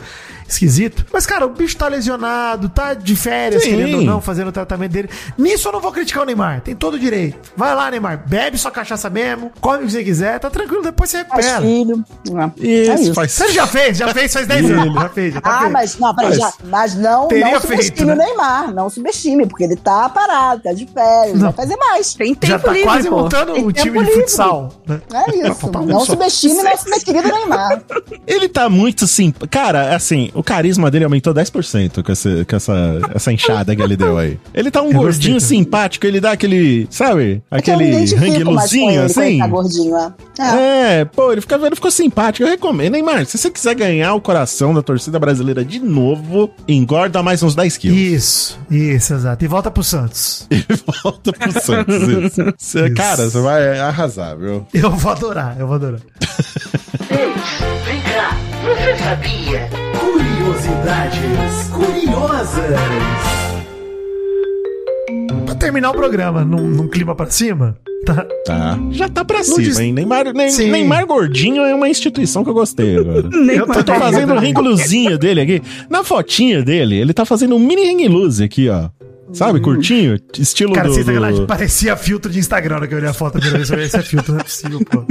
esquisito. 0.48 1.06
Mas, 1.12 1.26
cara, 1.26 1.46
o 1.46 1.50
bicho 1.50 1.76
tá 1.78 1.88
lesionado, 1.88 2.70
tá 2.70 2.94
de 2.94 3.16
férias, 3.16 3.64
Sim. 3.64 3.70
querendo 3.72 3.98
ou 3.98 4.04
não, 4.04 4.22
fazendo 4.22 4.48
o 4.50 4.52
tratamento 4.52 4.92
dele. 4.92 5.10
Nisso 5.38 5.68
eu 5.68 5.72
não 5.74 5.80
vou 5.82 5.92
criticar 5.92 6.24
o 6.24 6.26
Neymar, 6.26 6.62
tem 6.62 6.76
todo 6.76 6.96
o 6.96 7.00
direito. 7.00 7.38
Vai 7.56 7.74
lá, 7.76 7.90
Neymar, 7.92 8.24
bebe 8.28 8.58
sua 8.58 8.72
cachaça 8.72 9.10
mesmo, 9.10 9.52
come 9.60 9.84
o 9.84 9.86
que 9.86 9.92
você 9.92 10.04
quiser, 10.04 10.40
tá 10.40 10.50
tranquilo, 10.50 10.82
depois 10.84 11.10
você 11.10 11.24
Faz 11.26 11.46
recupera. 11.46 11.62
filho. 11.62 12.06
É, 12.62 12.66
Isso, 12.68 12.92
é 12.92 12.96
isso. 12.96 13.14
faz 13.14 13.32
Você 13.32 13.52
já 13.52 13.68
fez, 13.68 13.98
já 13.98 14.14
fez 14.14 14.34
faz 14.34 14.48
10 14.48 14.72
anos, 14.72 14.94
já 14.94 15.10
fez, 15.10 15.34
já 15.34 15.42
tá 15.42 15.50
Ah, 15.50 15.60
feito. 15.60 15.74
mas 15.74 15.98
não, 16.00 16.16
peraí, 16.16 16.30
Mas- 16.30 16.38
já, 16.40 16.54
mas 16.66 16.96
não, 16.96 17.28
Teria 17.28 17.46
não 17.52 17.62
subestime 17.62 17.84
feito, 17.98 18.06
né? 18.06 18.14
o 18.14 18.16
Neymar, 18.18 18.74
não 18.74 18.90
subestime, 18.90 19.46
porque 19.48 19.64
ele 19.64 19.76
tá 19.76 20.10
parado, 20.10 20.62
tá 20.64 20.74
de 20.74 20.86
férias, 20.88 21.40
vai 21.40 21.52
fazer 21.54 21.76
mais. 21.78 22.14
Tem 22.14 22.34
tempo 22.34 22.52
Já 22.54 22.60
tá 22.60 22.72
livre, 22.72 22.84
quase 22.88 23.10
pô. 23.10 23.18
montando 23.18 23.54
Tem 23.54 23.64
o 23.66 23.74
tempo 23.74 23.82
time 23.88 24.00
de 24.00 24.06
livre. 24.06 24.22
futsal, 24.22 24.74
né? 24.88 25.02
É 25.14 25.36
isso. 25.50 25.68
um 25.68 25.86
Não 25.86 26.06
subestime 26.06 26.62
nosso 26.64 27.06
querido 27.06 27.28
Neymar. 27.28 27.82
Ele 28.26 28.48
tá 28.50 28.70
muito 28.70 29.08
simples. 29.08 29.50
Cara, 29.50 29.96
assim, 29.96 30.32
o 30.38 30.44
carisma 30.44 30.90
dele 30.92 31.04
aumentou 31.06 31.34
10% 31.34 32.04
com, 32.04 32.12
esse, 32.12 32.46
com 32.46 32.56
essa, 32.56 32.74
essa 33.16 33.32
enxada 33.34 33.76
que 33.76 33.82
ele 33.82 33.98
deu 33.98 34.18
aí. 34.18 34.38
Ele 34.54 34.70
tá 34.72 34.82
um 34.82 34.88
Eu 34.92 34.94
gordinho 35.00 35.34
gostei 35.36 35.58
simpático, 35.58 36.06
ele 36.06 36.20
dá 36.22 36.32
aquele, 36.32 36.88
sabe? 36.90 37.42
Aquele 37.50 38.06
ranguiluzinho, 38.16 39.04
assim. 39.04 39.40
tá 39.40 39.48
gordinho, 39.48 39.96
é. 39.98 40.14
É. 40.40 40.78
É, 41.00 41.06
pô, 41.06 41.32
ele, 41.32 41.42
fica, 41.42 41.56
ele 41.56 41.76
ficou 41.76 41.92
simpático. 41.92 42.44
Eu 42.46 42.50
recomendo, 42.52 42.94
Neymar. 42.94 43.26
Se 43.26 43.38
você 43.38 43.50
quiser 43.50 43.74
ganhar 43.76 44.14
o 44.14 44.22
coração 44.22 44.74
da 44.74 44.82
torcida 44.82 45.18
brasileira 45.20 45.66
de 45.66 45.80
novo, 45.80 46.50
engorda 46.68 47.22
mais 47.24 47.42
uns 47.44 47.56
10 47.56 47.78
quilos. 47.78 47.98
Isso, 47.98 48.60
isso, 48.70 49.14
exato. 49.14 49.44
E 49.44 49.48
volta 49.48 49.72
pro 49.72 49.84
Santos. 49.84 50.48
E 50.58 50.64
volta 51.04 51.32
pro 51.34 51.52
Santos. 51.52 51.96
Isso. 52.08 52.44
Você- 52.58 52.86
Isso. 52.86 52.94
Cara, 52.96 53.30
você 53.30 53.40
vai 53.42 53.80
arrasar, 53.80 54.38
viu? 54.38 54.66
Eu 54.74 54.92
vou 54.92 55.12
adorar, 55.12 55.56
eu 55.60 55.68
vou 55.68 55.76
adorar. 55.76 56.00
Ei, 57.10 57.34
vem 57.86 58.02
cá, 58.02 58.38
você 58.64 59.04
sabia? 59.04 59.87
Curiosidades 60.18 61.70
curiosas. 61.72 62.80
Pra 65.46 65.54
terminar 65.56 65.92
o 65.92 65.94
programa 65.94 66.44
num, 66.44 66.68
num 66.68 66.88
clima 66.88 67.14
pra 67.14 67.30
cima, 67.30 67.78
tá? 68.04 68.26
Tá. 68.44 68.80
Já 68.92 69.08
tá 69.08 69.24
pra 69.24 69.44
cima, 69.44 69.58
diz- 69.62 69.78
hein? 69.80 69.94
Neymar, 69.94 70.34
Nem- 70.34 70.50
Sim. 70.50 70.72
Neymar 70.72 71.06
Gordinho 71.06 71.62
é 71.64 71.76
uma 71.76 71.88
instituição 71.88 72.44
que 72.44 72.50
eu 72.50 72.54
gostei 72.56 72.98
agora. 72.98 73.30
Eu 73.32 73.68
Eu 73.68 73.84
tô 73.84 73.94
fazendo 73.94 74.34
um 74.34 74.40
ringulozinho 74.40 75.20
dele 75.20 75.42
aqui. 75.42 75.62
Na 75.88 76.04
fotinha 76.04 76.64
dele, 76.64 76.96
ele 76.96 77.14
tá 77.14 77.24
fazendo 77.24 77.56
um 77.56 77.60
mini 77.60 77.84
ringuloze 77.86 78.44
aqui, 78.44 78.68
ó. 78.70 78.90
Sabe, 79.34 79.60
curtinho? 79.60 80.18
Estilo 80.38 80.74
Cara, 80.74 80.88
do... 80.88 80.94
sem 80.94 81.04
sacanagem, 81.04 81.42
do... 81.42 81.48
parecia 81.48 81.96
filtro 81.98 82.32
de 82.32 82.40
Instagram 82.40 82.80
na 82.80 82.88
que 82.88 82.94
eu 82.94 82.98
olhei 82.98 83.10
a 83.10 83.14
foto 83.14 83.38
Esse 83.38 83.98
é 83.98 84.02
filtro, 84.02 84.34
não 84.34 84.40
é 84.40 84.44
possível, 84.44 84.80
pô. 84.90 85.06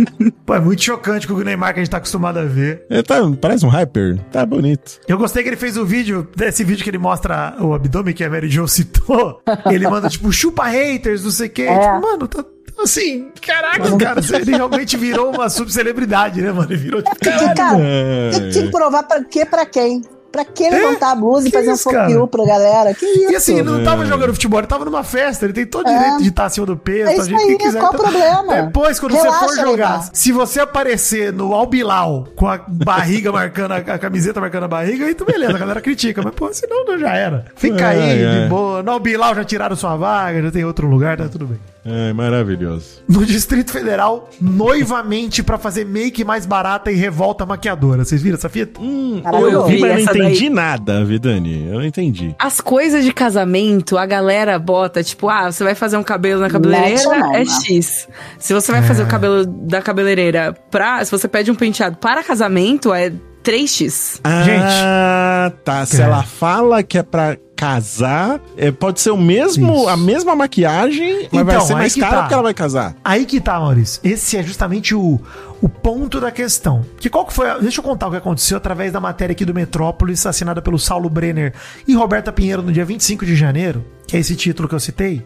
Pô, 0.45 0.55
é 0.55 0.61
muito 0.61 0.83
chocante 0.83 1.27
com 1.27 1.35
o 1.35 1.43
Neymar 1.43 1.75
que 1.75 1.81
a 1.81 1.83
gente 1.83 1.91
tá 1.91 1.99
acostumado 1.99 2.39
a 2.39 2.45
ver. 2.45 2.85
Ele 2.89 3.03
tá, 3.03 3.17
parece 3.41 3.65
um 3.67 3.69
hyper. 3.69 4.19
Tá 4.31 4.45
bonito. 4.47 5.01
Eu 5.09 5.19
gostei 5.19 5.43
que 5.43 5.49
ele 5.49 5.57
fez 5.57 5.77
o 5.77 5.85
vídeo, 5.85 6.29
desse 6.37 6.65
vídeo 6.65 6.83
que 6.83 6.91
ele 6.91 6.99
mostra 6.99 7.57
o 7.61 7.75
abdômen 7.75 8.15
que 8.15 8.25
a 8.25 8.31
Mary 8.31 8.49
Jo 8.49 8.67
citou. 8.69 9.43
Ele 9.71 9.89
manda, 9.89 10.09
tipo, 10.09 10.33
chupa 10.33 10.65
haters, 10.65 11.25
não 11.25 11.31
sei 11.31 11.49
o 11.49 11.51
quê. 11.51 11.63
É. 11.63 11.79
Tipo, 11.79 12.01
mano, 12.01 12.29
tá, 12.29 12.43
tá 12.43 12.49
Assim, 12.79 13.29
caraca, 13.41 13.97
cara, 13.97 14.21
ele 14.39 14.51
realmente 14.55 14.99
virou 14.99 15.35
uma 15.35 15.49
subcelebridade, 15.49 16.43
né, 16.43 16.53
mano? 16.53 16.71
Ele 16.71 16.77
virou. 16.77 17.03
Que, 17.03 17.55
cara, 17.55 17.79
É. 17.81 18.31
tinha 18.51 18.65
que 18.67 18.71
provar 18.71 19.03
pra 19.05 19.25
quê, 19.25 19.47
pra 19.47 19.65
quem? 19.65 20.03
Pra 20.37 20.45
que 20.45 20.69
levantar 20.69 21.13
a 21.13 21.15
blusa 21.15 21.49
e 21.49 21.51
fazer 21.51 21.71
um 21.71 21.75
isso, 21.75 21.89
cara? 21.91 22.05
fofiu 22.05 22.27
pra 22.27 22.45
galera? 22.45 22.93
Que 22.93 23.07
isso? 23.07 23.33
E 23.33 23.37
assim, 23.37 23.55
ele 23.59 23.71
não 23.71 23.83
tava 23.83 24.05
jogando 24.05 24.35
futebol, 24.35 24.61
ele 24.61 24.67
tava 24.67 24.85
numa 24.85 25.03
festa, 25.03 25.47
ele 25.47 25.55
tem 25.55 25.65
todo 25.65 25.87
o 25.87 25.91
direito 25.91 26.23
de 26.23 26.29
estar 26.29 26.45
acima 26.45 26.67
do 26.67 26.77
peso, 26.77 27.11
É 27.11 27.15
tá, 27.15 27.23
isso 27.23 27.25
gente, 27.31 27.41
aí, 27.41 27.47
quem 27.47 27.59
quiser. 27.59 27.79
qual 27.79 27.93
o 27.93 27.95
Então, 27.95 28.11
problema? 28.11 28.63
Depois, 28.63 29.01
quando 29.01 29.13
Relaxa, 29.15 29.39
você 29.49 29.57
for 29.57 29.67
jogar, 29.71 30.11
se 30.13 30.33
você 30.33 30.61
aparecer 30.61 31.33
no 31.33 31.55
Albilau 31.55 32.29
com 32.37 32.47
a 32.47 32.59
barriga 32.69 33.33
marcando, 33.33 33.73
a, 33.73 33.77
a 33.77 33.99
camiseta 33.99 34.41
marcando 34.41 34.65
a 34.65 34.69
barriga, 34.69 35.07
aí 35.07 35.15
tu 35.15 35.25
beleza, 35.25 35.55
a 35.55 35.59
galera 35.59 35.81
critica, 35.81 36.21
mas 36.23 36.35
pô, 36.35 36.53
senão 36.53 36.85
não 36.85 36.99
já 36.99 37.15
era. 37.17 37.47
Fica 37.57 37.93
É, 37.95 38.13
aí, 38.13 38.23
é. 38.23 38.43
de 38.43 38.49
boa. 38.51 38.83
No 38.83 38.91
Albilau 38.93 39.35
já 39.35 39.45
tiraram 39.45 39.75
sua 39.77 39.97
vaga, 39.97 40.43
já 40.43 40.51
tem 40.51 40.65
outro 40.67 40.87
lugar, 40.87 41.17
tá 41.17 41.29
tudo 41.29 41.47
bem. 41.47 41.59
É 41.89 42.13
maravilhoso. 42.13 43.03
No 43.09 43.25
Distrito 43.25 43.71
Federal, 43.71 44.29
noivamente 44.41 45.43
pra 45.43 45.57
fazer 45.57 45.85
make 45.87 46.25
mais 46.25 46.45
barata 46.45 46.91
e 46.91 46.97
revolta 46.97 47.47
maquiadora. 47.47 48.05
Vocês 48.05 48.21
viram 48.21 48.37
essa 48.37 48.49
fita? 48.49 48.81
Hum, 48.81 49.21
Caralho, 49.23 49.47
eu 49.51 49.67
vi, 49.67 49.75
eu 49.75 49.81
mas 49.81 50.05
não 50.05 50.15
entendi 50.17 50.41
daí. 50.41 50.51
nada, 50.51 51.05
Vidani. 51.05 51.69
Eu 51.69 51.75
não 51.75 51.85
entendi. 51.85 52.35
As 52.39 52.61
coisas 52.61 53.05
de 53.05 53.13
casamento, 53.13 53.97
a 53.97 54.05
galera 54.05 54.59
bota, 54.59 55.03
tipo, 55.05 55.29
ah, 55.29 55.51
você 55.53 55.63
vai 55.63 55.75
fazer 55.77 55.97
um 55.97 56.03
cabelo 56.03 56.41
na 56.41 56.51
cabeleireira, 56.51 57.31
é? 57.35 57.45
X. 57.45 58.09
Se 58.39 58.53
você 58.53 58.73
vai 58.73 58.83
fazer 58.83 59.05
o 59.05 59.07
cabelo 59.07 59.47
da 59.47 59.81
cabeleireira 59.81 60.53
pra. 60.71 61.05
Se 61.05 61.11
você 61.13 61.29
pede 61.29 61.51
um 61.51 61.55
penteado 61.55 61.97
para 61.99 62.23
casamento, 62.25 62.93
é 62.93 63.13
3x. 63.45 64.21
Ah, 64.25 65.53
tá. 65.65 65.87
Se 65.87 66.01
É. 66.01 66.05
ela 66.05 66.23
fala 66.25 66.83
que 66.83 66.99
é 66.99 67.03
pra 67.03 67.37
casar, 67.57 68.39
é, 68.57 68.71
pode 68.71 69.01
ser 69.01 69.11
o 69.11 69.17
mesmo, 69.17 69.75
Isso. 69.75 69.89
a 69.89 69.97
mesma 69.97 70.37
maquiagem, 70.37 71.29
mas 71.33 71.45
vai 71.45 71.55
Então, 71.57 71.67
ser 71.67 71.73
aí 71.73 71.79
mais 71.81 71.95
que 71.95 72.01
caro 72.01 72.13
tá. 72.15 72.21
porque 72.23 72.35
ela 72.35 72.43
vai 72.43 72.55
casar. 72.55 72.95
Aí 73.03 73.25
que 73.25 73.41
tá, 73.41 73.59
Maurício. 73.59 74.01
Esse 74.05 74.37
é 74.37 74.43
justamente 74.43 74.95
o, 74.95 75.19
o 75.63 75.69
ponto 75.69 76.21
da 76.21 76.31
questão. 76.31 76.85
Que 76.99 77.09
qual 77.09 77.25
que 77.25 77.33
foi? 77.33 77.49
a- 77.51 77.59
Deixa 77.59 77.81
eu 77.81 77.85
contar 77.85 78.09
o 78.09 78.11
que 78.11 78.17
aconteceu 78.19 78.57
através 78.59 78.93
da 78.93 79.01
matéria 79.01 79.33
aqui 79.33 79.45
do 79.45 79.55
Metrópolis, 79.55 80.27
assinada 80.27 80.61
pelo 80.61 80.79
Saulo 80.79 81.09
Brenner 81.09 81.55
e 81.89 81.95
Roberta 81.95 82.31
Pinheiro 82.31 82.63
no 82.63 82.71
dia 82.73 82.85
25 82.85 83.25
de 83.25 83.35
janeiro, 83.35 83.85
que 84.07 84.17
é 84.17 84.21
esse 84.21 84.37
título 84.37 84.69
que 84.69 84.75
eu 84.75 84.81
citei. 84.81 85.25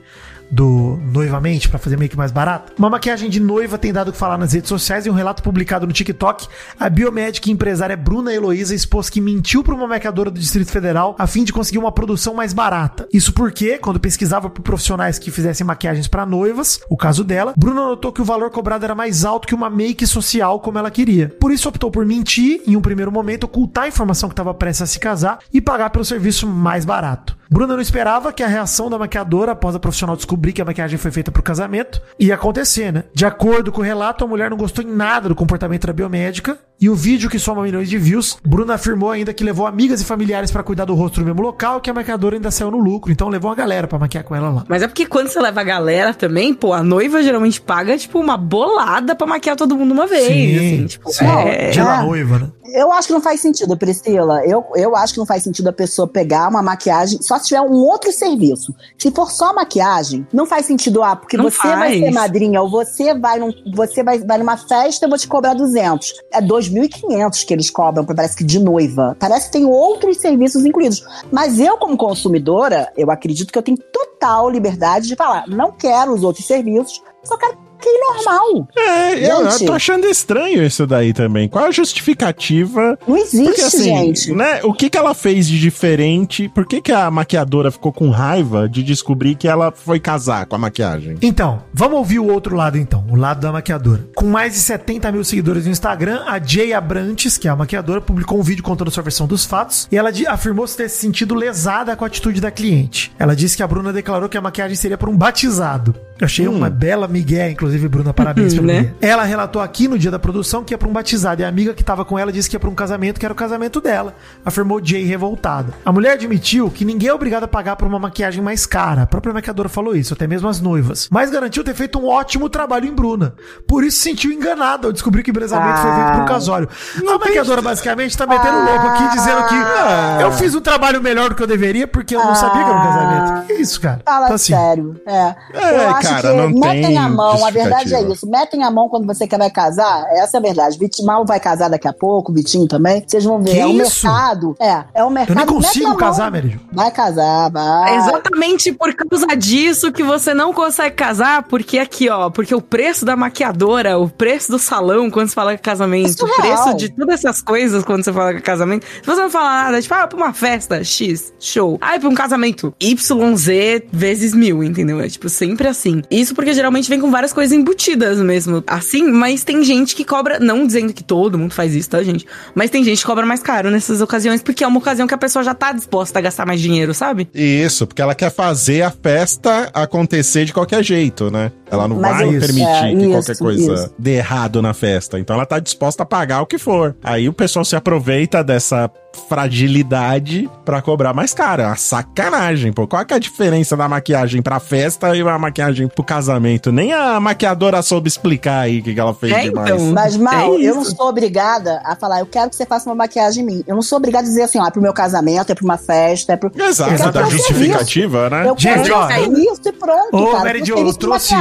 Do 0.50 0.98
Noivamente, 1.12 1.68
pra 1.68 1.78
fazer 1.78 1.96
meio 1.96 2.10
que 2.10 2.16
mais 2.16 2.32
barato. 2.32 2.72
Uma 2.78 2.90
maquiagem 2.90 3.30
de 3.30 3.40
noiva 3.40 3.78
tem 3.78 3.92
dado 3.92 4.08
o 4.08 4.12
que 4.12 4.18
falar 4.18 4.36
nas 4.36 4.52
redes 4.52 4.68
sociais 4.68 5.06
e 5.06 5.10
um 5.10 5.14
relato 5.14 5.42
publicado 5.42 5.86
no 5.86 5.92
TikTok. 5.92 6.48
A 6.78 6.88
biomédica 6.88 7.48
e 7.48 7.52
empresária 7.52 7.96
Bruna 7.96 8.32
Heloísa 8.32 8.74
expôs 8.74 9.08
que 9.08 9.20
mentiu 9.20 9.62
para 9.62 9.74
uma 9.74 9.86
maquiadora 9.86 10.30
do 10.30 10.40
Distrito 10.40 10.70
Federal 10.70 11.14
a 11.18 11.26
fim 11.26 11.44
de 11.44 11.52
conseguir 11.52 11.78
uma 11.78 11.92
produção 11.92 12.34
mais 12.34 12.52
barata. 12.52 13.06
Isso 13.12 13.32
porque, 13.32 13.78
quando 13.78 14.00
pesquisava 14.00 14.50
por 14.50 14.62
profissionais 14.62 15.18
que 15.18 15.30
fizessem 15.30 15.66
maquiagens 15.66 16.08
para 16.08 16.26
noivas, 16.26 16.80
o 16.88 16.96
caso 16.96 17.22
dela, 17.22 17.54
Bruna 17.56 17.82
notou 17.82 18.12
que 18.12 18.22
o 18.22 18.24
valor 18.24 18.50
cobrado 18.50 18.84
era 18.84 18.94
mais 18.94 19.24
alto 19.24 19.46
que 19.46 19.54
uma 19.54 19.70
make 19.70 20.06
social 20.06 20.60
como 20.60 20.78
ela 20.78 20.90
queria. 20.90 21.28
Por 21.40 21.52
isso 21.52 21.68
optou 21.68 21.90
por 21.90 22.04
mentir 22.04 22.62
em 22.66 22.76
um 22.76 22.80
primeiro 22.80 23.12
momento, 23.12 23.44
ocultar 23.44 23.84
a 23.84 23.88
informação 23.88 24.28
que 24.28 24.32
estava 24.32 24.52
prestes 24.54 24.82
a 24.82 24.86
se 24.86 24.98
casar 24.98 25.38
e 25.52 25.60
pagar 25.60 25.90
pelo 25.90 26.04
serviço 26.04 26.46
mais 26.46 26.84
barato. 26.84 27.39
Bruna 27.50 27.74
não 27.74 27.80
esperava 27.82 28.32
que 28.32 28.44
a 28.44 28.46
reação 28.46 28.88
da 28.88 28.96
maquiadora 28.96 29.52
após 29.52 29.74
a 29.74 29.80
profissional 29.80 30.14
descobrir 30.14 30.52
que 30.52 30.62
a 30.62 30.64
maquiagem 30.64 30.96
foi 30.96 31.10
feita 31.10 31.32
pro 31.32 31.42
casamento 31.42 32.00
ia 32.16 32.36
acontecer, 32.36 32.92
né? 32.92 33.04
De 33.12 33.26
acordo 33.26 33.72
com 33.72 33.80
o 33.80 33.84
relato, 33.84 34.24
a 34.24 34.28
mulher 34.28 34.50
não 34.50 34.56
gostou 34.56 34.84
em 34.84 34.86
nada 34.86 35.28
do 35.28 35.34
comportamento 35.34 35.84
da 35.84 35.92
biomédica 35.92 36.56
e 36.80 36.88
o 36.88 36.94
vídeo 36.94 37.28
que 37.28 37.40
soma 37.40 37.62
milhões 37.62 37.90
de 37.90 37.98
views, 37.98 38.38
Bruna 38.46 38.74
afirmou 38.74 39.10
ainda 39.10 39.34
que 39.34 39.42
levou 39.42 39.66
amigas 39.66 40.00
e 40.00 40.04
familiares 40.04 40.50
pra 40.50 40.62
cuidar 40.62 40.84
do 40.84 40.94
rosto 40.94 41.20
no 41.20 41.26
mesmo 41.26 41.42
local 41.42 41.78
e 41.78 41.80
que 41.80 41.90
a 41.90 41.94
maquiadora 41.94 42.36
ainda 42.36 42.52
saiu 42.52 42.70
no 42.70 42.78
lucro, 42.78 43.10
então 43.10 43.28
levou 43.28 43.50
uma 43.50 43.56
galera 43.56 43.88
pra 43.88 43.98
maquiar 43.98 44.22
com 44.22 44.34
ela 44.34 44.48
lá. 44.48 44.64
Mas 44.68 44.82
é 44.82 44.86
porque 44.86 45.04
quando 45.04 45.28
você 45.28 45.40
leva 45.40 45.60
a 45.60 45.64
galera 45.64 46.14
também, 46.14 46.54
pô, 46.54 46.72
a 46.72 46.82
noiva 46.82 47.20
geralmente 47.22 47.60
paga, 47.60 47.98
tipo, 47.98 48.18
uma 48.20 48.36
bolada 48.36 49.14
pra 49.16 49.26
maquiar 49.26 49.56
todo 49.56 49.76
mundo 49.76 49.92
uma 49.92 50.06
vez. 50.06 50.56
assim, 50.56 50.86
tipo, 50.86 51.12
sim. 51.12 51.26
é- 51.26 51.72
da 51.72 51.96
é. 51.96 52.02
noiva, 52.02 52.38
né? 52.38 52.48
Eu 52.72 52.92
acho 52.92 53.08
que 53.08 53.14
não 53.14 53.20
faz 53.20 53.40
sentido, 53.40 53.76
Priscila. 53.76 54.44
Eu, 54.46 54.64
eu 54.76 54.94
acho 54.94 55.14
que 55.14 55.18
não 55.18 55.26
faz 55.26 55.42
sentido 55.42 55.68
a 55.68 55.72
pessoa 55.72 56.06
pegar 56.06 56.48
uma 56.48 56.62
maquiagem 56.62 57.20
só 57.20 57.39
se 57.40 57.48
tiver 57.48 57.60
um 57.60 57.74
outro 57.74 58.12
serviço. 58.12 58.74
Se 58.98 59.10
for 59.10 59.30
só 59.30 59.52
maquiagem, 59.52 60.26
não 60.32 60.46
faz 60.46 60.66
sentido, 60.66 61.02
ah, 61.02 61.16
porque 61.16 61.36
Não 61.36 61.44
você 61.44 61.66
vai 61.68 61.78
faz. 61.78 61.98
ser 62.00 62.10
madrinha 62.10 62.60
ou 62.62 62.70
você 62.70 63.14
vai, 63.14 63.38
num, 63.38 63.52
você 63.74 64.02
vai, 64.02 64.18
vai 64.18 64.38
numa 64.38 64.56
festa, 64.56 65.04
eu 65.06 65.08
vou 65.08 65.18
te 65.18 65.26
cobrar 65.26 65.54
200. 65.54 66.12
É 66.32 66.40
2.500 66.40 67.44
que 67.44 67.54
eles 67.54 67.70
cobram, 67.70 68.04
parece 68.04 68.36
que 68.36 68.44
de 68.44 68.58
noiva. 68.58 69.16
Parece 69.18 69.46
que 69.46 69.52
tem 69.52 69.64
outros 69.64 70.18
serviços 70.18 70.64
incluídos. 70.64 71.04
Mas 71.30 71.58
eu, 71.58 71.76
como 71.78 71.96
consumidora, 71.96 72.92
eu 72.96 73.10
acredito 73.10 73.52
que 73.52 73.58
eu 73.58 73.62
tenho 73.62 73.78
total 73.78 74.50
liberdade 74.50 75.08
de 75.08 75.16
falar, 75.16 75.46
não 75.48 75.72
quero 75.72 76.12
os 76.12 76.22
outros 76.22 76.46
serviços, 76.46 77.02
só 77.24 77.36
quero 77.36 77.69
que 77.80 77.90
normal. 77.98 78.68
É, 78.76 79.30
eu, 79.30 79.40
eu 79.42 79.66
tô 79.66 79.72
achando 79.72 80.06
estranho 80.06 80.62
isso 80.64 80.86
daí 80.86 81.12
também. 81.12 81.48
Qual 81.48 81.64
a 81.64 81.70
justificativa? 81.70 82.98
Não 83.06 83.16
existe, 83.16 83.44
Porque 83.44 83.60
assim, 83.62 83.84
gente. 83.84 84.32
né, 84.32 84.60
o 84.62 84.72
que 84.72 84.90
que 84.90 84.98
ela 84.98 85.14
fez 85.14 85.48
de 85.48 85.58
diferente? 85.58 86.48
Por 86.48 86.66
que 86.66 86.80
que 86.80 86.92
a 86.92 87.10
maquiadora 87.10 87.70
ficou 87.70 87.92
com 87.92 88.10
raiva 88.10 88.68
de 88.68 88.82
descobrir 88.82 89.34
que 89.34 89.48
ela 89.48 89.72
foi 89.72 89.98
casar 89.98 90.46
com 90.46 90.56
a 90.56 90.58
maquiagem? 90.58 91.16
Então, 91.22 91.62
vamos 91.72 91.98
ouvir 91.98 92.18
o 92.18 92.26
outro 92.26 92.56
lado 92.56 92.78
então, 92.78 93.04
o 93.10 93.16
lado 93.16 93.40
da 93.40 93.52
maquiadora. 93.52 94.08
Com 94.14 94.26
mais 94.26 94.52
de 94.52 94.58
70 94.60 95.10
mil 95.12 95.24
seguidores 95.24 95.64
no 95.64 95.70
Instagram, 95.70 96.22
a 96.26 96.38
Jay 96.38 96.72
Abrantes, 96.72 97.36
que 97.36 97.48
é 97.48 97.50
a 97.50 97.56
maquiadora, 97.56 98.00
publicou 98.00 98.38
um 98.38 98.42
vídeo 98.42 98.62
contando 98.62 98.90
sua 98.90 99.02
versão 99.02 99.26
dos 99.26 99.44
fatos 99.44 99.88
e 99.90 99.96
ela 99.96 100.10
afirmou 100.28 100.66
se 100.66 100.76
ter 100.76 100.88
se 100.88 100.98
sentido 100.98 101.34
lesada 101.34 101.96
com 101.96 102.04
a 102.04 102.06
atitude 102.06 102.40
da 102.40 102.50
cliente. 102.50 103.12
Ela 103.18 103.34
disse 103.34 103.56
que 103.56 103.62
a 103.62 103.66
Bruna 103.66 103.92
declarou 103.92 104.28
que 104.28 104.36
a 104.36 104.40
maquiagem 104.40 104.76
seria 104.76 104.98
para 104.98 105.10
um 105.10 105.16
batizado. 105.16 105.94
Eu 106.20 106.26
achei 106.26 106.46
uma 106.46 106.68
bela 106.68 107.08
migué, 107.08 107.50
inclusive, 107.50 107.88
Bruna, 107.88 108.12
parabéns 108.12 108.54
pelo 108.54 108.66
Né? 108.66 108.92
Ela 109.00 109.24
relatou 109.24 109.62
aqui 109.62 109.88
no 109.88 109.98
dia 109.98 110.10
da 110.10 110.18
produção 110.18 110.62
que 110.62 110.74
ia 110.74 110.78
pra 110.78 110.88
um 110.88 110.92
batizado 110.92 111.40
e 111.40 111.44
a 111.44 111.48
amiga 111.48 111.72
que 111.72 111.82
tava 111.82 112.04
com 112.04 112.18
ela 112.18 112.30
disse 112.30 112.48
que 112.48 112.56
ia 112.56 112.60
pra 112.60 112.68
um 112.68 112.74
casamento 112.74 113.18
que 113.18 113.24
era 113.24 113.32
o 113.32 113.36
casamento 113.36 113.80
dela, 113.80 114.14
afirmou 114.44 114.80
Jay 114.84 115.04
revoltada. 115.04 115.72
A 115.84 115.90
mulher 115.92 116.12
admitiu 116.12 116.70
que 116.70 116.84
ninguém 116.84 117.08
é 117.08 117.14
obrigado 117.14 117.44
a 117.44 117.48
pagar 117.48 117.76
por 117.76 117.86
uma 117.88 117.98
maquiagem 117.98 118.42
mais 118.42 118.66
cara. 118.66 119.02
A 119.02 119.06
própria 119.06 119.32
maquiadora 119.32 119.68
falou 119.68 119.96
isso, 119.96 120.14
até 120.14 120.26
mesmo 120.26 120.48
as 120.48 120.60
noivas. 120.60 121.08
Mas 121.10 121.30
garantiu 121.30 121.64
ter 121.64 121.74
feito 121.74 121.98
um 121.98 122.06
ótimo 122.06 122.48
trabalho 122.48 122.86
em 122.86 122.92
Bruna. 122.94 123.34
Por 123.66 123.82
isso 123.82 123.96
se 123.98 124.02
sentiu 124.02 124.30
enganada 124.30 124.86
ao 124.86 124.92
descobrir 124.92 125.22
que 125.22 125.30
o 125.30 125.32
embelezamento 125.32 125.80
foi 125.80 125.92
feito 125.92 126.12
por 126.12 126.22
um 126.22 126.24
casório. 126.26 126.68
a 126.98 127.18
maquiadora 127.18 127.62
basicamente 127.62 128.16
tá 128.16 128.26
metendo 128.26 128.58
louco 128.58 128.86
aqui 128.88 129.08
dizendo 129.16 129.46
que 129.46 130.22
eu 130.22 130.32
fiz 130.32 130.54
um 130.54 130.60
trabalho 130.60 131.00
melhor 131.02 131.30
do 131.30 131.34
que 131.34 131.42
eu 131.42 131.46
deveria 131.46 131.86
porque 131.86 132.14
eu 132.14 132.24
não 132.24 132.34
sabia 132.34 132.62
que 132.62 132.70
era 132.70 132.78
um 132.78 132.82
casamento. 132.82 133.46
Que 133.46 133.52
isso, 133.54 133.80
cara? 133.80 134.00
Fala 134.04 134.26
Então, 134.26 134.34
assim, 134.34 134.52
sério. 134.54 135.00
É. 135.06 135.34
É, 135.54 135.76
eu 135.84 135.90
acho 135.90 136.09
cara, 136.10 136.28
que 136.30 136.36
não 136.36 136.48
metem 136.50 136.82
tem 136.82 136.98
a 136.98 137.08
mão, 137.08 137.44
a 137.44 137.50
verdade 137.50 137.94
é 137.94 138.02
isso. 138.02 138.26
Metem 138.28 138.62
a 138.62 138.70
mão 138.70 138.88
quando 138.88 139.06
você 139.06 139.26
quer 139.26 139.38
vai 139.38 139.50
casar, 139.50 140.06
essa 140.10 140.36
é 140.36 140.38
a 140.38 140.42
verdade. 140.42 140.78
Vitimão 140.78 141.24
vai 141.24 141.40
casar 141.40 141.68
daqui 141.70 141.88
a 141.88 141.92
pouco, 141.92 142.32
Vitinho 142.32 142.66
também. 142.66 143.02
Vocês 143.06 143.24
vão 143.24 143.42
ver. 143.42 143.50
Que 143.52 143.58
é 143.58 143.66
o 143.66 143.70
isso? 143.82 144.06
mercado. 144.06 144.56
É, 144.60 144.84
é 144.94 145.04
o 145.04 145.10
mercado. 145.10 145.38
Eu 145.38 145.46
nem 145.46 145.54
consigo 145.54 145.96
casar, 145.96 146.30
Meridio. 146.30 146.60
Vai 146.72 146.90
casar, 146.90 147.50
vai. 147.50 147.96
Exatamente 147.96 148.72
por 148.72 148.92
causa 148.94 149.26
disso 149.36 149.90
que 149.92 150.02
você 150.02 150.34
não 150.34 150.52
consegue 150.52 150.94
casar, 150.94 151.42
porque 151.44 151.78
aqui, 151.78 152.08
ó, 152.08 152.30
porque 152.30 152.54
o 152.54 152.60
preço 152.60 153.04
da 153.04 153.16
maquiadora, 153.16 153.98
o 153.98 154.08
preço 154.08 154.50
do 154.52 154.58
salão 154.58 155.10
quando 155.10 155.28
você 155.28 155.34
fala 155.34 155.52
que 155.52 155.60
é 155.60 155.62
casamento, 155.62 156.22
É 156.22 156.24
o 156.24 156.34
preço 156.34 156.74
de 156.76 156.88
todas 156.90 157.14
essas 157.14 157.40
coisas 157.40 157.84
quando 157.84 158.04
você 158.04 158.12
fala 158.12 158.32
que 158.32 158.38
é 158.38 158.42
casamento, 158.42 158.86
se 158.86 159.06
você 159.06 159.20
não 159.20 159.30
fala 159.30 159.64
nada, 159.64 159.80
tipo, 159.82 159.94
ah, 159.94 160.06
pra 160.06 160.16
uma 160.16 160.32
festa, 160.32 160.82
X, 160.84 161.32
show. 161.38 161.78
Ah, 161.80 161.98
pra 161.98 162.08
um 162.08 162.14
casamento, 162.14 162.74
YZ 162.82 163.48
vezes 163.92 164.34
mil, 164.34 164.62
entendeu? 164.62 165.00
É 165.00 165.08
tipo 165.08 165.28
sempre 165.28 165.68
assim. 165.68 165.99
Isso 166.10 166.34
porque 166.34 166.52
geralmente 166.52 166.88
vem 166.88 167.00
com 167.00 167.10
várias 167.10 167.32
coisas 167.32 167.56
embutidas 167.56 168.18
mesmo, 168.18 168.62
assim, 168.66 169.10
mas 169.10 169.44
tem 169.44 169.62
gente 169.64 169.94
que 169.94 170.04
cobra, 170.04 170.38
não 170.38 170.66
dizendo 170.66 170.92
que 170.92 171.02
todo 171.02 171.38
mundo 171.38 171.52
faz 171.52 171.74
isso, 171.74 171.90
tá, 171.90 172.02
gente? 172.02 172.26
Mas 172.54 172.70
tem 172.70 172.84
gente 172.84 173.00
que 173.00 173.06
cobra 173.06 173.26
mais 173.26 173.42
caro 173.42 173.70
nessas 173.70 174.00
ocasiões, 174.00 174.42
porque 174.42 174.64
é 174.64 174.66
uma 174.66 174.78
ocasião 174.78 175.06
que 175.06 175.14
a 175.14 175.18
pessoa 175.18 175.42
já 175.42 175.54
tá 175.54 175.72
disposta 175.72 176.18
a 176.18 176.22
gastar 176.22 176.46
mais 176.46 176.60
dinheiro, 176.60 176.94
sabe? 176.94 177.28
Isso, 177.34 177.86
porque 177.86 178.02
ela 178.02 178.14
quer 178.14 178.30
fazer 178.30 178.82
a 178.82 178.90
festa 178.90 179.70
acontecer 179.74 180.44
de 180.44 180.52
qualquer 180.52 180.82
jeito, 180.82 181.30
né? 181.30 181.52
Ela 181.70 181.86
não 181.88 181.96
Mas 182.00 182.16
vai 182.16 182.26
eu- 182.34 182.40
permitir 182.40 182.66
é, 182.66 182.90
que 182.90 182.96
isso, 182.96 183.10
qualquer 183.10 183.36
coisa 183.38 183.74
isso. 183.74 183.94
dê 183.98 184.16
errado 184.16 184.60
na 184.62 184.74
festa. 184.74 185.18
Então 185.18 185.36
ela 185.36 185.46
tá 185.46 185.58
disposta 185.58 186.02
a 186.02 186.06
pagar 186.06 186.42
o 186.42 186.46
que 186.46 186.58
for. 186.58 186.96
Aí 187.02 187.28
o 187.28 187.32
pessoal 187.32 187.64
se 187.64 187.76
aproveita 187.76 188.42
dessa 188.42 188.90
fragilidade 189.28 190.48
pra 190.64 190.80
cobrar 190.80 191.12
mais 191.12 191.34
caro. 191.34 191.62
É 191.62 191.66
uma 191.66 191.76
sacanagem, 191.76 192.72
pô. 192.72 192.86
Qual 192.86 193.04
que 193.04 193.12
é 193.12 193.16
a 193.16 193.20
diferença 193.20 193.76
da 193.76 193.88
maquiagem 193.88 194.40
pra 194.40 194.60
festa 194.60 195.16
e 195.16 195.20
a 195.20 195.38
maquiagem 195.38 195.88
pro 195.88 196.04
casamento? 196.04 196.70
Nem 196.70 196.92
a 196.92 197.18
maquiadora 197.18 197.82
soube 197.82 198.08
explicar 198.08 198.60
aí 198.60 198.78
o 198.80 198.82
que, 198.82 198.94
que 198.94 199.00
ela 199.00 199.12
fez 199.12 199.32
É, 199.32 199.40
demais. 199.42 199.70
então. 199.70 199.92
Mas, 199.92 200.16
Mal, 200.16 200.54
É 200.54 200.56
eu 200.64 200.74
não 200.76 200.82
isso. 200.82 200.94
sou 200.96 201.08
obrigada 201.08 201.80
a 201.84 201.96
falar, 201.96 202.20
eu 202.20 202.26
quero 202.26 202.50
que 202.50 202.56
você 202.56 202.64
faça 202.66 202.88
uma 202.88 202.94
maquiagem 202.94 203.42
em 203.42 203.46
mim. 203.46 203.64
Eu 203.66 203.74
não 203.74 203.82
sou 203.82 203.98
obrigada 203.98 204.24
a 204.24 204.28
dizer 204.28 204.42
assim, 204.42 204.58
ó, 204.60 204.66
é 204.66 204.70
pro 204.70 204.80
meu 204.80 204.92
casamento, 204.92 205.50
é 205.50 205.54
pra 205.54 205.64
uma 205.64 205.76
festa, 205.78 206.32
é 206.32 206.36
pro. 206.36 206.50
Exato, 206.56 207.10
da 207.12 207.24
justificativa, 207.24 208.30
né? 208.30 208.48
Eu 208.48 208.54
quero 208.54 208.84
Gente, 208.84 208.92
ó, 208.92 209.08
isso 209.10 209.60
e 209.66 209.72
pronto, 209.72 210.16
Ô, 210.16 210.26
cara. 210.32 210.44
Mary 210.44 210.64
Jo, 210.64 210.74
eu 210.76 210.92
trouxe 210.94 211.34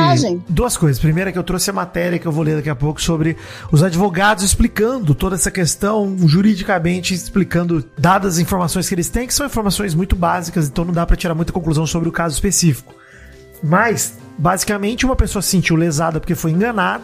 duas 0.48 0.78
coisas. 0.78 1.00
Primeiro 1.00 1.30
é 1.30 1.34
que 1.34 1.40
eu 1.40 1.44
trouxe 1.44 1.70
a 1.70 1.74
matéria 1.74 2.20
que 2.20 2.28
eu 2.28 2.32
vou 2.32 2.44
ler 2.44 2.56
daqui 2.56 2.70
a 2.70 2.76
pouco 2.76 3.02
sobre 3.02 3.38
os 3.72 3.84
advogados 3.84 4.44
explicando 4.44 5.14
toda 5.16 5.36
essa 5.36 5.52
questão 5.52 6.16
juridicamente, 6.28 7.14
explicando 7.14 7.84
dadas 7.98 8.36
as 8.36 8.40
informações 8.40 8.88
que 8.88 8.96
eles 8.96 9.10
têm, 9.10 9.28
que 9.28 9.34
são 9.34 9.46
informações 9.46 9.94
muito 9.96 10.16
básicas, 10.16 10.68
então 10.68 10.86
não 10.86 10.94
dá 10.94 11.06
pra 11.06 11.16
tirar 11.16 11.36
muita 11.36 11.52
conclusão 11.52 11.86
sobre 11.86 12.10
o 12.10 12.12
caso 12.12 12.36
específico. 12.36 12.94
Mas 13.64 14.18
basicamente 14.38 15.06
uma 15.06 15.16
pessoa 15.16 15.42
se 15.42 15.50
sentiu 15.50 15.76
lesada 15.76 16.20
porque 16.20 16.36
foi 16.36 16.52
enganada 16.52 17.04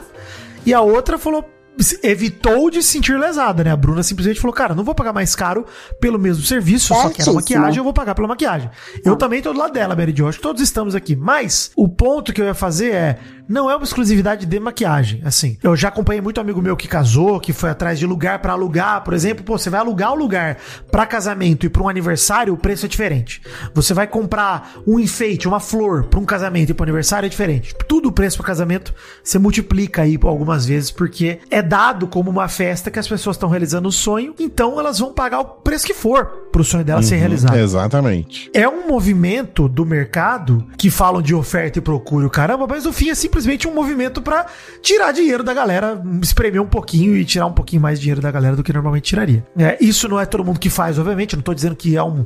e 0.65 0.73
a 0.73 0.81
outra 0.81 1.17
falou 1.17 1.54
evitou 2.03 2.69
de 2.69 2.81
se 2.81 2.89
sentir 2.89 3.17
lesada, 3.19 3.63
né? 3.63 3.71
A 3.71 3.75
Bruna 3.75 4.03
simplesmente 4.03 4.39
falou, 4.39 4.53
cara, 4.53 4.73
não 4.73 4.83
vou 4.83 4.95
pagar 4.95 5.13
mais 5.13 5.35
caro 5.35 5.65
pelo 5.99 6.17
mesmo 6.17 6.43
serviço, 6.43 6.87
só 6.87 6.95
quero 6.95 7.07
Certíssimo. 7.09 7.35
maquiagem, 7.35 7.77
eu 7.77 7.83
vou 7.83 7.93
pagar 7.93 8.15
pela 8.15 8.27
maquiagem. 8.27 8.69
Eu 9.03 9.15
também 9.15 9.41
tô 9.41 9.53
do 9.53 9.59
lado 9.59 9.73
dela, 9.73 9.95
Mary 9.95 10.13
Jo, 10.15 10.27
acho 10.27 10.37
que 10.37 10.43
todos 10.43 10.61
estamos 10.61 10.95
aqui. 10.95 11.15
Mas 11.15 11.71
o 11.75 11.87
ponto 11.87 12.31
que 12.33 12.41
eu 12.41 12.45
ia 12.45 12.53
fazer 12.53 12.93
é, 12.93 13.19
não 13.47 13.69
é 13.69 13.75
uma 13.75 13.83
exclusividade 13.83 14.45
de 14.45 14.59
maquiagem, 14.59 15.21
assim. 15.23 15.57
Eu 15.61 15.75
já 15.75 15.87
acompanhei 15.87 16.21
muito 16.21 16.41
amigo 16.41 16.61
meu 16.61 16.75
que 16.75 16.87
casou, 16.87 17.39
que 17.39 17.53
foi 17.53 17.69
atrás 17.69 17.99
de 17.99 18.05
lugar 18.05 18.39
pra 18.39 18.53
alugar, 18.53 19.03
por 19.03 19.13
exemplo, 19.13 19.43
pô, 19.43 19.57
você 19.57 19.69
vai 19.69 19.79
alugar 19.79 20.13
um 20.13 20.17
lugar 20.17 20.57
pra 20.91 21.05
casamento 21.05 21.65
e 21.65 21.69
pra 21.69 21.83
um 21.83 21.89
aniversário, 21.89 22.53
o 22.53 22.57
preço 22.57 22.85
é 22.85 22.89
diferente. 22.89 23.41
Você 23.73 23.93
vai 23.93 24.07
comprar 24.07 24.73
um 24.87 24.99
enfeite, 24.99 25.47
uma 25.47 25.59
flor 25.59 26.05
pra 26.05 26.19
um 26.19 26.25
casamento 26.25 26.71
e 26.71 26.73
pro 26.73 26.83
aniversário 26.83 27.27
é 27.27 27.29
diferente. 27.29 27.75
Tudo 27.87 28.09
o 28.09 28.11
preço 28.11 28.37
pra 28.37 28.47
casamento 28.47 28.93
você 29.23 29.37
multiplica 29.37 30.01
aí 30.01 30.17
algumas 30.21 30.65
vezes 30.65 30.91
porque 30.91 31.39
é 31.49 31.61
dado 31.61 32.07
como 32.07 32.29
uma 32.29 32.47
festa 32.47 32.89
que 32.89 32.99
as 32.99 33.07
pessoas 33.07 33.35
estão 33.35 33.49
realizando 33.49 33.89
o 33.89 33.91
sonho, 33.91 34.33
então 34.39 34.79
elas 34.79 34.99
vão 34.99 35.13
pagar 35.13 35.39
o 35.39 35.45
preço 35.45 35.85
que 35.85 35.93
for 35.93 36.44
pro 36.55 36.63
sonho 36.63 36.85
dela 36.85 37.03
ser 37.03 37.17
realizado. 37.17 37.57
Exatamente. 37.57 38.49
É 38.53 38.65
um 38.65 38.87
movimento 38.87 39.67
do 39.67 39.85
mercado 39.85 40.65
que 40.77 40.89
falam 40.89 41.21
de 41.21 41.35
oferta 41.35 41.79
e 41.79 41.81
procura, 41.81 42.25
o 42.25 42.29
caramba, 42.29 42.65
mas 42.65 42.85
no 42.85 42.93
fim 42.93 43.09
é 43.09 43.15
simplesmente 43.15 43.67
um 43.67 43.73
movimento 43.73 44.21
pra 44.21 44.45
tirar 44.81 45.11
dinheiro 45.11 45.43
da 45.43 45.53
galera, 45.53 46.01
espremer 46.21 46.61
um 46.61 46.65
pouquinho 46.65 47.17
e 47.17 47.25
tirar 47.25 47.45
um 47.45 47.51
pouquinho 47.51 47.81
mais 47.81 47.99
dinheiro 47.99 48.21
da 48.21 48.31
galera 48.31 48.55
do 48.55 48.63
que 48.63 48.71
normalmente 48.71 49.03
tiraria. 49.03 49.45
É, 49.57 49.77
isso 49.81 50.07
não 50.07 50.17
é 50.17 50.25
todo 50.25 50.45
mundo 50.45 50.57
que 50.57 50.69
faz, 50.69 50.97
obviamente, 50.97 51.33
eu 51.33 51.37
não 51.37 51.43
tô 51.43 51.53
dizendo 51.53 51.75
que 51.75 51.97
é 51.97 52.03
um 52.03 52.25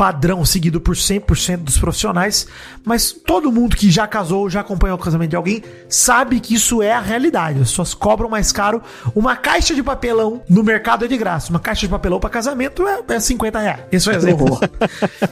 padrão 0.00 0.46
seguido 0.46 0.80
por 0.80 0.94
100% 0.96 1.58
dos 1.58 1.76
profissionais, 1.76 2.46
mas 2.82 3.12
todo 3.12 3.52
mundo 3.52 3.76
que 3.76 3.90
já 3.90 4.06
casou, 4.06 4.48
já 4.48 4.60
acompanhou 4.60 4.96
o 4.96 4.98
casamento 4.98 5.28
de 5.28 5.36
alguém, 5.36 5.62
sabe 5.90 6.40
que 6.40 6.54
isso 6.54 6.80
é 6.80 6.90
a 6.90 7.00
realidade. 7.00 7.60
As 7.60 7.68
pessoas 7.68 7.92
cobram 7.92 8.26
mais 8.26 8.50
caro. 8.50 8.80
Uma 9.14 9.36
caixa 9.36 9.74
de 9.74 9.82
papelão 9.82 10.40
no 10.48 10.62
mercado 10.62 11.04
é 11.04 11.08
de 11.08 11.18
graça. 11.18 11.50
Uma 11.50 11.60
caixa 11.60 11.82
de 11.82 11.88
papelão 11.88 12.18
para 12.18 12.30
casamento 12.30 12.88
é, 12.88 12.98
é 13.08 13.20
50 13.20 13.58
reais. 13.58 13.80
Esse 13.92 14.08
é 14.08 14.12
o 14.14 14.16
exemplo. 14.16 14.58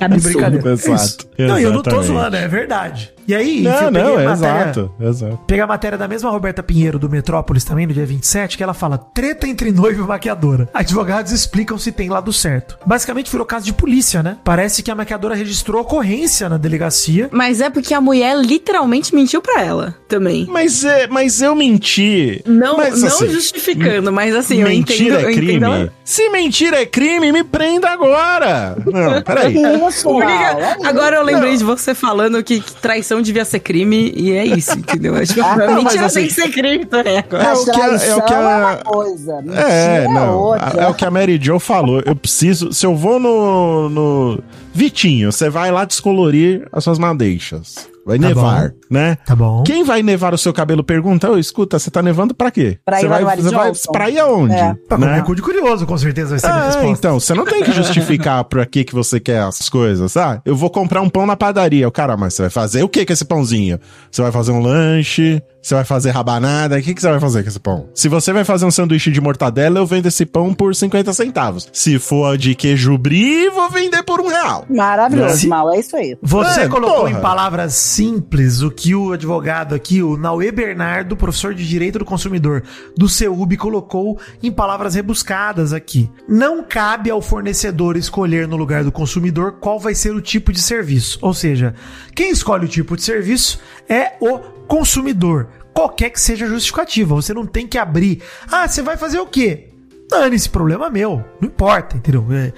De 0.09 0.21
brincadeira. 0.21 0.73
Exato. 0.73 0.93
É 0.93 0.95
isso. 0.95 1.29
Não, 1.39 1.59
eu 1.59 1.73
não 1.73 1.83
tô 1.83 2.03
zoando, 2.03 2.37
é 2.37 2.47
verdade. 2.47 3.13
E 3.27 3.35
aí, 3.35 3.61
Não, 3.61 3.71
enfim, 3.75 3.85
eu 3.85 3.93
peguei 3.93 4.09
não, 4.09 4.21
é 4.21 4.25
matéria- 4.25 4.61
exato, 4.63 4.95
exato. 4.99 5.37
Pegar 5.47 5.65
a 5.65 5.67
matéria 5.67 5.99
da 5.99 6.09
mesma 6.09 6.31
Roberta 6.31 6.63
Pinheiro 6.63 6.99
do 6.99 7.11
Metrópolis 7.11 7.63
também, 7.63 7.87
no 7.87 7.93
dia 7.93 8.07
27, 8.07 8.57
que 8.57 8.63
ela 8.63 8.73
fala: 8.73 8.97
treta 8.97 9.47
entre 9.47 9.71
noivo 9.71 10.03
e 10.03 10.07
maquiadora. 10.07 10.67
Advogados 10.73 11.31
explicam 11.31 11.77
se 11.77 11.93
tem 11.93 12.09
lado 12.09 12.33
certo. 12.33 12.79
Basicamente 12.87 13.31
virou 13.31 13.45
caso 13.47 13.67
de 13.67 13.73
polícia, 13.75 14.23
né? 14.23 14.39
Parece 14.43 14.58
que 14.83 14.91
a 14.91 14.95
maquiadora 14.95 15.35
registrou 15.35 15.83
ocorrência 15.83 16.49
na 16.49 16.57
delegacia. 16.57 17.29
Mas 17.33 17.61
é 17.61 17.69
porque 17.71 17.95
a 17.95 18.01
mulher 18.01 18.37
literalmente 18.39 19.15
mentiu 19.15 19.41
pra 19.43 19.63
ela 19.63 19.95
também. 20.09 20.47
Mas, 20.51 20.85
é, 20.85 21.07
mas 21.07 21.41
eu 21.43 21.55
menti. 21.55 22.43
Não, 22.47 22.77
mas, 22.77 23.01
não 23.01 23.09
assim, 23.09 23.29
justificando, 23.29 24.13
mas 24.13 24.35
assim, 24.35 24.61
eu 24.61 24.71
entendo. 24.71 24.89
Mentira 24.99 25.21
eu 25.21 25.29
é 25.29 25.33
entendo 25.33 25.47
crime? 25.47 25.65
ela- 25.65 25.93
Se 26.05 26.29
mentira 26.31 26.81
é 26.83 26.87
crime, 26.87 27.31
me 27.33 27.45
prenda 27.45 27.91
agora. 27.91 28.77
Não, 28.87 29.21
peraí. 29.23 29.57
É 29.63 30.87
Agora 30.89 31.17
eu 31.17 31.23
lembrei 31.23 31.51
Não. 31.53 31.59
de 31.59 31.65
você 31.65 31.95
falando 31.95 32.43
que, 32.43 32.61
que 32.61 32.75
traição 32.77 33.21
devia 33.23 33.45
ser 33.45 33.61
crime 33.61 34.13
e 34.17 34.33
é 34.33 34.45
isso, 34.45 34.73
entendeu? 34.79 35.17
É, 35.17 35.25
tipo, 35.25 35.41
Ah, 35.43 35.57
não, 35.57 35.75
mentira 35.83 36.07
assim- 36.07 36.21
tem 36.21 36.29
que 36.29 36.35
ser 36.35 36.49
crime 36.51 36.85
também 36.87 37.19
agora. 37.19 37.43
É 37.43 37.47
Mas 37.49 37.61
o 37.61 37.65
que 37.71 37.81
a- 37.81 37.87
é 37.87 38.15
o 38.17 38.23
que 38.23 38.33
a- 38.33 38.37
é 38.37 38.41
uma 38.41 38.77
coisa, 38.77 39.43
mentira 39.43 39.63
É, 39.71 40.05
é, 40.05 40.09
não. 40.09 40.39
outra. 40.39 40.81
É 40.81 40.87
o 40.89 40.95
que 40.95 41.05
a 41.05 41.11
Mary 41.11 41.39
Jo 41.41 41.59
falou. 41.59 42.03
Eu 42.05 42.17
preciso. 42.17 42.73
Se 42.73 42.87
eu 42.87 42.95
vou 42.95 43.19
no. 43.21 43.89
no 43.89 44.39
Vitinho, 44.75 45.33
você 45.33 45.49
vai 45.51 45.71
lá 45.71 45.85
descolorir 45.85 46.67
as 46.73 46.85
suas 46.85 46.99
madeixas. 46.99 47.89
Vai 48.07 48.19
Tá 48.19 48.29
nevar, 48.29 48.73
né? 48.91 49.19
Tá 49.27 49.37
bom. 49.37 49.63
Quem 49.65 49.85
vai 49.85 50.03
nevar 50.03 50.33
o 50.33 50.39
seu 50.39 50.51
cabelo 50.51 50.83
pergunta: 50.83 51.31
Ô, 51.31 51.37
escuta, 51.37 51.79
você 51.79 51.91
tá 51.91 52.01
nevando 52.01 52.35
pra 52.35 52.51
quê? 52.51 52.79
Pra 52.83 52.99
ir 52.99 53.03
você 53.03 53.09
lá 53.09 53.19
vai, 53.21 53.37
você 53.37 53.55
vai 53.55 53.73
pra 53.93 54.09
ir 54.09 54.19
aonde? 54.19 54.55
É. 54.55 54.75
Pra 54.89 54.97
né? 54.97 55.07
comer 55.09 55.25
cu 55.25 55.35
de 55.35 55.43
curioso, 55.43 55.85
com 55.87 55.99
certeza 55.99 56.31
vai 56.31 56.39
ser 56.39 56.47
a 56.47 56.53
minha 56.53 56.63
Ah, 56.63 56.67
resposta. 56.69 56.91
então, 56.91 57.21
você 57.21 57.35
não 57.35 57.45
tem 57.45 57.63
que 57.63 57.71
justificar 57.73 58.43
pra 58.45 58.65
que 58.65 58.83
que 58.85 58.95
você 58.95 59.21
quer 59.21 59.41
as 59.43 59.69
coisas, 59.69 60.17
ah, 60.17 60.41
eu 60.47 60.57
vou 60.57 60.71
comprar 60.71 61.03
um 61.03 61.11
pão 61.11 61.27
na 61.27 61.37
padaria. 61.37 61.87
O 61.87 61.93
cara, 61.93 62.17
mas 62.17 62.33
você 62.33 62.43
vai 62.43 62.51
fazer 62.51 62.83
o 62.83 62.89
que 62.89 63.05
com 63.05 63.13
esse 63.13 63.27
pãozinho? 63.27 63.79
Você 64.11 64.23
vai 64.23 64.33
fazer 64.33 64.53
um 64.53 64.61
lanche? 64.63 65.43
Você 65.61 65.75
vai 65.75 65.85
fazer 65.85 66.11
rabanada? 66.11 66.79
O 66.79 66.83
que 66.83 66.95
que 66.95 67.01
você 67.01 67.11
vai 67.11 67.21
fazer 67.21 67.43
com 67.43 67.49
esse 67.49 67.59
pão? 67.61 67.89
Se 67.95 68.09
você 68.09 68.33
vai 68.33 68.45
fazer 68.45 68.65
um 68.65 68.71
sanduíche 68.71 69.11
de 69.11 69.21
mortadela, 69.21 69.79
eu 69.79 69.87
vendo 69.87 70.07
esse 70.07 70.25
pão 70.25 70.55
por 70.55 70.75
50 70.75 71.13
centavos. 71.13 71.69
Se 71.73 71.99
for 71.99 72.39
de 72.39 72.55
queijo 72.55 72.97
brie, 72.97 73.51
vou 73.51 73.69
vender 73.69 74.03
por 74.05 74.21
um 74.21 74.29
real. 74.29 74.65
Maravilhoso, 74.71 75.49
Mal, 75.49 75.71
é 75.75 75.81
isso 75.81 75.97
aí. 75.97 76.17
Você 76.23 76.61
É, 76.63 76.69
colocou 76.69 77.01
porra. 77.01 77.11
em 77.11 77.21
palavras 77.21 77.75
simples 77.75 78.63
o 78.63 78.71
que 78.71 78.95
o 78.95 79.13
advogado 79.13 79.75
aqui, 79.75 80.03
o 80.03 80.17
Nauê 80.17 80.51
Bernardo, 80.53 81.17
professor 81.17 81.53
de 81.53 81.67
Direito 81.69 81.99
do 81.99 82.05
Consumidor 82.05 82.63
do 82.97 83.09
CEUB, 83.09 83.57
colocou 83.57 84.19
em 84.43 84.51
palavras 84.53 84.95
rebuscadas 84.95 85.73
aqui. 85.73 86.09
Não 86.29 86.63
cabe 86.63 87.11
ao 87.11 87.21
fornecedor 87.21 87.97
escolher 87.97 88.47
no 88.47 88.57
lugar 88.57 88.85
do 88.85 88.93
consumidor 88.93 89.57
qual 89.61 89.79
vai 89.79 89.95
ser 89.95 90.15
o 90.15 90.21
tipo 90.21 90.53
de 90.53 90.61
serviço. 90.63 91.19
Ou 91.21 91.35
seja, 91.35 91.75
quem 92.15 92.31
escolhe 92.31 92.65
o 92.65 92.69
tipo 92.69 92.97
de 92.97 93.03
serviço 93.03 93.59
é 93.89 94.13
o 94.21 94.39
consumidor. 94.69 95.49
Qualquer 95.75 96.11
que 96.11 96.21
seja 96.21 96.45
a 96.45 96.49
justificativa. 96.49 97.15
Você 97.15 97.33
não 97.35 97.47
tem 97.47 97.67
que 97.67 97.79
abrir. 97.79 98.23
Ah, 98.51 98.69
você 98.69 98.83
vai 98.83 98.97
fazer 98.97 99.19
o 99.19 99.27
quê? 99.27 99.68
Dane, 100.09 100.37
esse 100.37 100.49
problema 100.49 100.87
é 100.87 100.91
meu. 100.91 101.23
Não 101.41 101.49
importa, 101.49 101.97
entendeu? 101.97 102.25
É. 102.33 102.53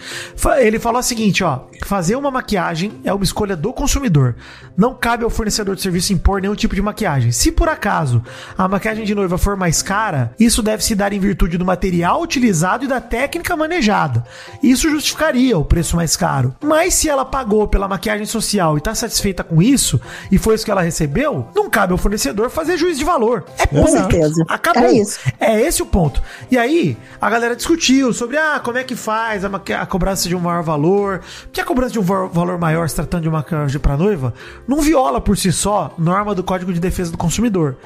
Ele 0.65 0.79
falou 0.79 1.01
o 1.01 1.03
seguinte, 1.03 1.43
ó. 1.43 1.63
Fazer 1.85 2.15
uma 2.15 2.31
maquiagem 2.31 3.01
é 3.03 3.13
uma 3.13 3.25
escolha 3.25 3.57
do 3.57 3.73
consumidor. 3.73 4.37
Não 4.77 4.95
cabe 4.95 5.25
ao 5.25 5.31
fornecedor 5.31 5.75
de 5.75 5.83
serviço 5.83 6.13
impor 6.13 6.41
nenhum 6.41 6.55
tipo 6.55 6.75
de 6.75 6.83
maquiagem. 6.83 7.33
Se 7.33 7.51
por 7.51 7.69
acaso 7.69 8.23
a 8.57 8.69
maquiagem 8.69 9.05
de 9.05 9.15
noiva 9.15 9.37
for 9.37 9.57
mais 9.57 9.83
cara, 9.83 10.33
isso 10.39 10.63
deve 10.63 10.85
se 10.85 10.95
dar 10.95 11.13
em 11.13 11.19
virtude 11.19 11.59
do 11.59 11.65
material 11.65 12.23
utilizado 12.23 12.85
e 12.85 12.89
da 12.89 13.01
técnica 13.01 13.57
manejada. 13.57 14.25
Isso 14.63 14.89
justificaria 14.89 15.59
o 15.59 15.65
preço 15.65 15.97
mais 15.97 16.17
caro. 16.17 16.55
Mas 16.63 16.95
se 16.95 17.09
ela 17.09 17.25
pagou 17.25 17.67
pela 17.67 17.89
maquiagem 17.89 18.27
social 18.27 18.79
e 18.79 18.81
tá 18.81 18.95
satisfeita 18.95 19.43
com 19.43 19.61
isso, 19.61 20.01
e 20.31 20.39
foi 20.39 20.55
isso 20.55 20.65
que 20.65 20.71
ela 20.71 20.83
recebeu, 20.83 21.49
não 21.55 21.69
cabe 21.69 21.93
ao 21.93 21.99
fornecedor 21.99 22.51
fazer 22.51 22.77
juízo 22.77 22.99
de 23.01 23.05
valor. 23.05 23.45
É 23.59 23.67
Com 23.67 23.77
ponto. 23.77 23.91
certeza. 23.91 24.45
Acabou. 24.49 24.85
É 24.85 24.93
isso. 24.93 25.19
É 25.41 25.61
esse 25.61 25.83
o 25.83 25.87
ponto. 25.87 26.23
E 26.51 26.57
aí, 26.57 26.97
a 27.21 27.29
galera 27.29 27.40
discutiu 27.57 28.13
sobre 28.13 28.37
ah, 28.37 28.61
como 28.63 28.79
é 28.79 28.85
que 28.85 28.95
faz 28.95 29.45
a, 29.45 29.49
a 29.81 29.87
cobrança 29.87 30.29
de 30.29 30.35
um 30.37 30.41
maior 30.41 30.63
valor. 30.63 31.21
Porque 31.45 31.61
a 31.61 31.65
cobrança 31.65 31.93
de 31.93 31.99
um 31.99 32.03
va- 32.03 32.27
valor 32.27 32.59
maior, 32.59 32.89
se 32.89 32.95
tratando 32.97 33.23
de 33.23 33.29
uma 33.29 33.39
maquiagem 33.39 33.81
para 33.81 33.97
noiva, 33.97 34.35
não 34.69 34.81
viola 34.81 35.21
por 35.21 35.37
si 35.37 35.51
só 35.53 35.95
norma 35.99 36.35
do 36.35 36.43
Código 36.45 36.73
de 36.73 36.81
Defesa 36.81 37.11
do 37.11 37.19
Consumidor. 37.19 37.77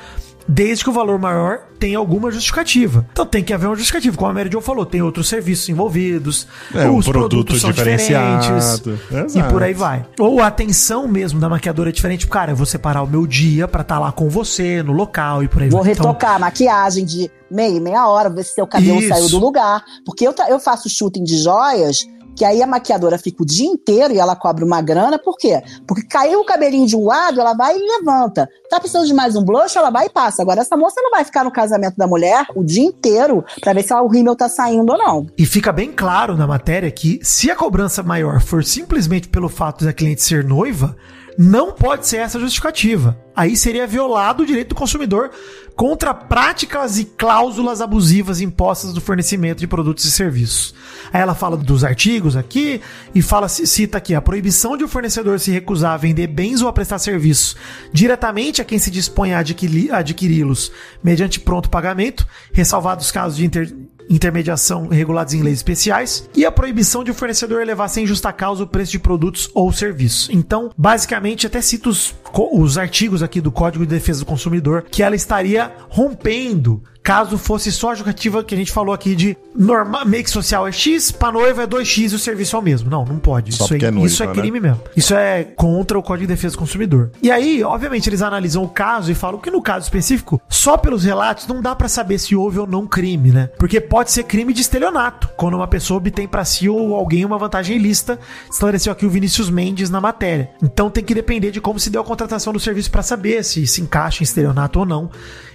Desde 0.47 0.85
que 0.85 0.91
o 0.91 0.93
valor 0.93 1.19
maior 1.19 1.61
tenha 1.79 1.99
alguma 1.99 2.31
justificativa. 2.31 3.07
Então 3.12 3.27
tem 3.27 3.43
que 3.43 3.53
haver 3.53 3.66
uma 3.66 3.77
justificativa. 3.77 4.16
Como 4.16 4.31
a 4.31 4.35
Mary 4.35 4.51
Jo 4.53 4.61
falou, 4.61 4.87
tem 4.87 5.03
outros 5.03 5.29
serviços 5.29 5.69
envolvidos, 5.69 6.47
É, 6.75 6.89
um 6.89 6.97
os 6.99 7.05
produto 7.07 7.31
produtos 7.31 7.61
são 7.61 7.71
diferentes, 7.73 8.83
e 9.11 9.15
Exato. 9.16 9.51
por 9.51 9.62
aí 9.62 9.75
vai. 9.75 10.05
Ou 10.19 10.41
a 10.41 10.47
atenção 10.47 11.09
mesmo 11.09 11.41
da 11.41 11.49
maquiadora 11.49 11.91
é 11.91 11.93
diferente. 11.93 12.27
Cara, 12.27 12.53
eu 12.53 12.57
vou 12.57 12.66
separar 12.66 13.03
o 13.03 13.07
meu 13.07 13.27
dia 13.27 13.66
pra 13.66 13.83
estar 13.83 13.99
lá 13.99 14.12
com 14.12 14.29
você, 14.29 14.83
no 14.83 14.93
local 14.93 15.43
e 15.43 15.49
por 15.49 15.62
aí 15.62 15.69
Vou 15.71 15.83
vai. 15.83 15.93
Então, 15.93 16.07
retocar 16.07 16.37
a 16.37 16.39
maquiagem 16.39 17.05
de 17.05 17.31
meia, 17.51 17.81
meia 17.81 18.09
hora, 18.09 18.29
ver 18.31 18.45
se 18.45 18.55
seu 18.55 18.66
cabelo 18.66 18.99
Isso. 18.99 19.09
saiu 19.09 19.29
do 19.29 19.39
lugar. 19.39 19.83
Porque 20.05 20.27
eu, 20.27 20.35
eu 20.49 20.59
faço 20.59 20.89
shooting 20.89 21.23
de 21.25 21.37
joias, 21.39 22.07
que 22.36 22.44
aí 22.44 22.62
a 22.62 22.66
maquiadora 22.66 23.19
fica 23.19 23.43
o 23.43 23.47
dia 23.47 23.66
inteiro 23.66 24.15
e 24.15 24.19
ela 24.19 24.36
cobra 24.36 24.65
uma 24.65 24.81
grana. 24.82 25.19
Por 25.19 25.36
quê? 25.36 25.62
Porque 25.86 26.02
caiu 26.02 26.40
o 26.40 26.44
cabelinho 26.44 26.86
de 26.86 26.97
um 26.97 27.05
lado, 27.05 27.40
ela 27.40 27.55
vai 27.55 27.77
e 27.77 27.98
levanta. 27.98 28.48
Tá 28.69 28.78
precisando 28.78 29.06
de 29.06 29.15
mais 29.15 29.36
um 29.36 29.44
blush, 29.44 29.77
ela 29.77 29.90
vai 29.90 30.06
e 30.06 30.11
passa. 30.11 30.43
Agora, 30.43 30.61
essa 30.61 30.77
moça 30.77 31.01
não 31.01 31.11
vai 31.11 31.24
ficar 31.24 31.44
no 31.44 31.51
casamento 31.51 31.97
da 31.97 32.06
mulher 32.06 32.47
o 32.55 32.65
dia 32.65 32.85
inteiro 32.85 33.44
pra 33.61 33.73
ver 33.73 33.82
se 33.82 33.94
o 33.94 34.06
rímel 34.06 34.35
tá 34.35 34.48
saindo 34.48 34.90
ou 34.90 34.98
não. 34.98 35.27
E 35.39 35.47
fica 35.47 35.73
bem 35.73 35.93
claro 35.93 36.36
na 36.36 36.47
matéria 36.47 36.90
que 36.90 37.20
se 37.23 37.51
a 37.51 37.56
cobrança 37.56 38.02
maior 38.02 38.40
for 38.40 38.65
simplesmente 38.65 39.28
pelo 39.28 39.48
fato 39.48 39.85
da 39.85 39.93
cliente 39.93 40.23
ser 40.23 40.44
noiva, 40.44 40.97
não 41.39 41.73
pode 41.73 42.06
ser 42.06 42.19
essa 42.19 42.39
justificativa. 42.39 43.16
Aí 43.35 43.56
seria 43.56 43.86
violado 43.86 44.43
o 44.43 44.47
direito 44.47 44.70
do 44.70 44.74
consumidor 44.74 45.31
contra 45.77 46.15
práticas 46.15 46.99
e 46.99 47.05
cláusulas 47.05 47.81
abusivas 47.81 48.41
impostas 48.41 48.93
do 48.93 49.01
fornecimento 49.01 49.59
de 49.59 49.67
produtos 49.67 50.05
e 50.05 50.11
serviços. 50.11 50.75
Aí 51.13 51.21
ela 51.21 51.35
fala 51.35 51.57
dos 51.57 51.83
artigos 51.85 52.37
aqui 52.37 52.81
e 53.15 53.21
fala, 53.21 53.49
cita 53.49 53.99
aqui, 53.99 54.15
a 54.15 54.23
proibição 54.23 54.77
de 54.77 54.85
o 54.85 54.89
fornecedor 54.89 55.41
se 55.41 55.51
recusar 55.51 55.93
a 55.93 55.97
vender 55.97 56.29
bens 56.29 56.63
ou 56.63 56.69
a 56.69 56.73
prestar 56.73 56.99
serviços 56.99 57.57
diretamente 57.93 58.63
a 58.63 58.65
quem 58.65 58.79
se 58.79 58.91
dispõe 58.91 59.33
a 59.33 59.39
adquiri-los 59.39 60.71
mediante 61.03 61.41
pronto 61.41 61.69
pagamento, 61.69 62.27
ressalvados 62.53 63.11
casos 63.11 63.37
de 63.37 63.45
inter 63.45 63.75
intermediação 64.09 64.89
regulados 64.89 65.35
em 65.35 65.43
leis 65.43 65.59
especiais 65.59 66.28
e 66.35 66.44
a 66.44 66.52
proibição 66.52 67.02
de 67.05 67.10
o 67.10 67.14
fornecedor 67.14 67.60
elevar 67.60 67.89
sem 67.89 68.06
justa 68.06 68.32
causa 68.32 68.64
o 68.64 68.66
preço 68.66 68.93
de 68.93 68.98
produtos 68.98 69.51
ou 69.55 69.72
serviços. 69.72 70.28
Então, 70.31 70.70
basicamente, 70.76 71.47
até 71.47 71.60
cito 71.60 71.90
os, 71.90 72.14
os 72.52 72.78
artigos 72.78 73.22
aqui 73.22 73.40
do 73.40 73.52
Código 73.52 73.85
de 73.85 73.94
Defesa 73.94 74.20
do 74.20 74.26
Consumidor 74.26 74.85
que 74.90 75.02
ela 75.02 75.16
estaria 75.16 75.72
rompendo 75.89 76.82
caso 77.05 77.36
fosse 77.36 77.70
só 77.70 77.90
a 77.90 77.94
jogativa 77.94 78.43
que 78.43 78.55
a 78.55 78.59
gente 78.59 78.72
falou 78.72 78.94
aqui 78.94 79.14
de 79.14 79.36
norma, 79.55 80.06
make 80.06 80.28
social 80.31 80.66
é 80.66 80.72
X, 80.72 81.12
pra 81.12 81.31
noiva 81.31 81.64
é 81.64 81.66
2X 81.66 82.12
e 82.12 82.14
o 82.14 82.18
serviço 82.18 82.56
é 82.56 82.59
o 82.59 82.62
mesmo. 82.62 82.89
Não, 82.89 83.05
não 83.05 83.18
pode. 83.18 83.52
Só 83.52 83.66
Isso, 83.66 83.74
é, 83.74 83.78
é 83.89 83.90
noiva, 83.90 84.06
isso 84.06 84.22
é 84.22 84.26
né? 84.26 84.32
crime 84.32 84.59
mesmo. 84.59 84.81
Isso 84.97 85.14
é 85.14 85.44
contra 85.44 85.98
o 85.98 86.02
Código 86.02 86.26
de 86.26 86.35
Defesa 86.35 86.55
do 86.55 86.59
Consumidor. 86.59 87.10
E 87.22 87.31
aí, 87.31 87.62
obviamente, 87.62 88.09
eles 88.09 88.22
analisam 88.22 88.64
o 88.64 88.68
caso 88.68 89.12
e 89.12 89.14
falam 89.14 89.39
que 89.39 89.51
no 89.51 89.60
caso 89.60 89.85
específico, 89.85 90.40
só 90.48 90.78
pelos 90.78 91.05
relatos 91.05 91.47
não 91.47 91.60
dá 91.60 91.74
pra 91.74 91.89
saber 91.89 92.18
se 92.18 92.35
houve 92.35 92.59
ou 92.59 92.66
não 92.66 92.86
crime, 92.86 93.31
né? 93.31 93.51
Porque 93.59 93.82
pode 93.82 94.10
ser 94.10 94.22
crime 94.22 94.55
de 94.55 94.62
estelionato, 94.62 95.28
quando 95.36 95.55
uma 95.55 95.68
pessoa 95.68 95.98
obtém 95.98 96.26
pra 96.26 96.44
si 96.44 96.70
ou 96.70 96.94
alguém 96.94 97.24
uma 97.26 97.36
vantagem 97.36 97.76
ilícita, 97.76 98.18
esclareceu 98.51 98.90
aqui 98.90 99.05
o 99.05 99.10
Vinícius 99.10 99.51
Mendes 99.51 99.90
na 99.90 100.01
matéria. 100.01 100.48
Então 100.62 100.89
tem 100.89 101.05
que 101.05 101.14
depender 101.14 101.51
de 101.51 101.60
como 101.60 101.78
se 101.78 101.90
deu 101.90 102.01
a 102.01 102.05
contratação 102.05 102.52
do 102.52 102.59
serviço 102.60 102.90
pra 102.90 103.02
saber 103.02 103.44
se 103.44 103.66
se 103.66 103.82
encaixa 103.82 104.22
em 104.22 104.24
estelionato 104.24 104.78
ou 104.78 104.86
não. 104.86 105.10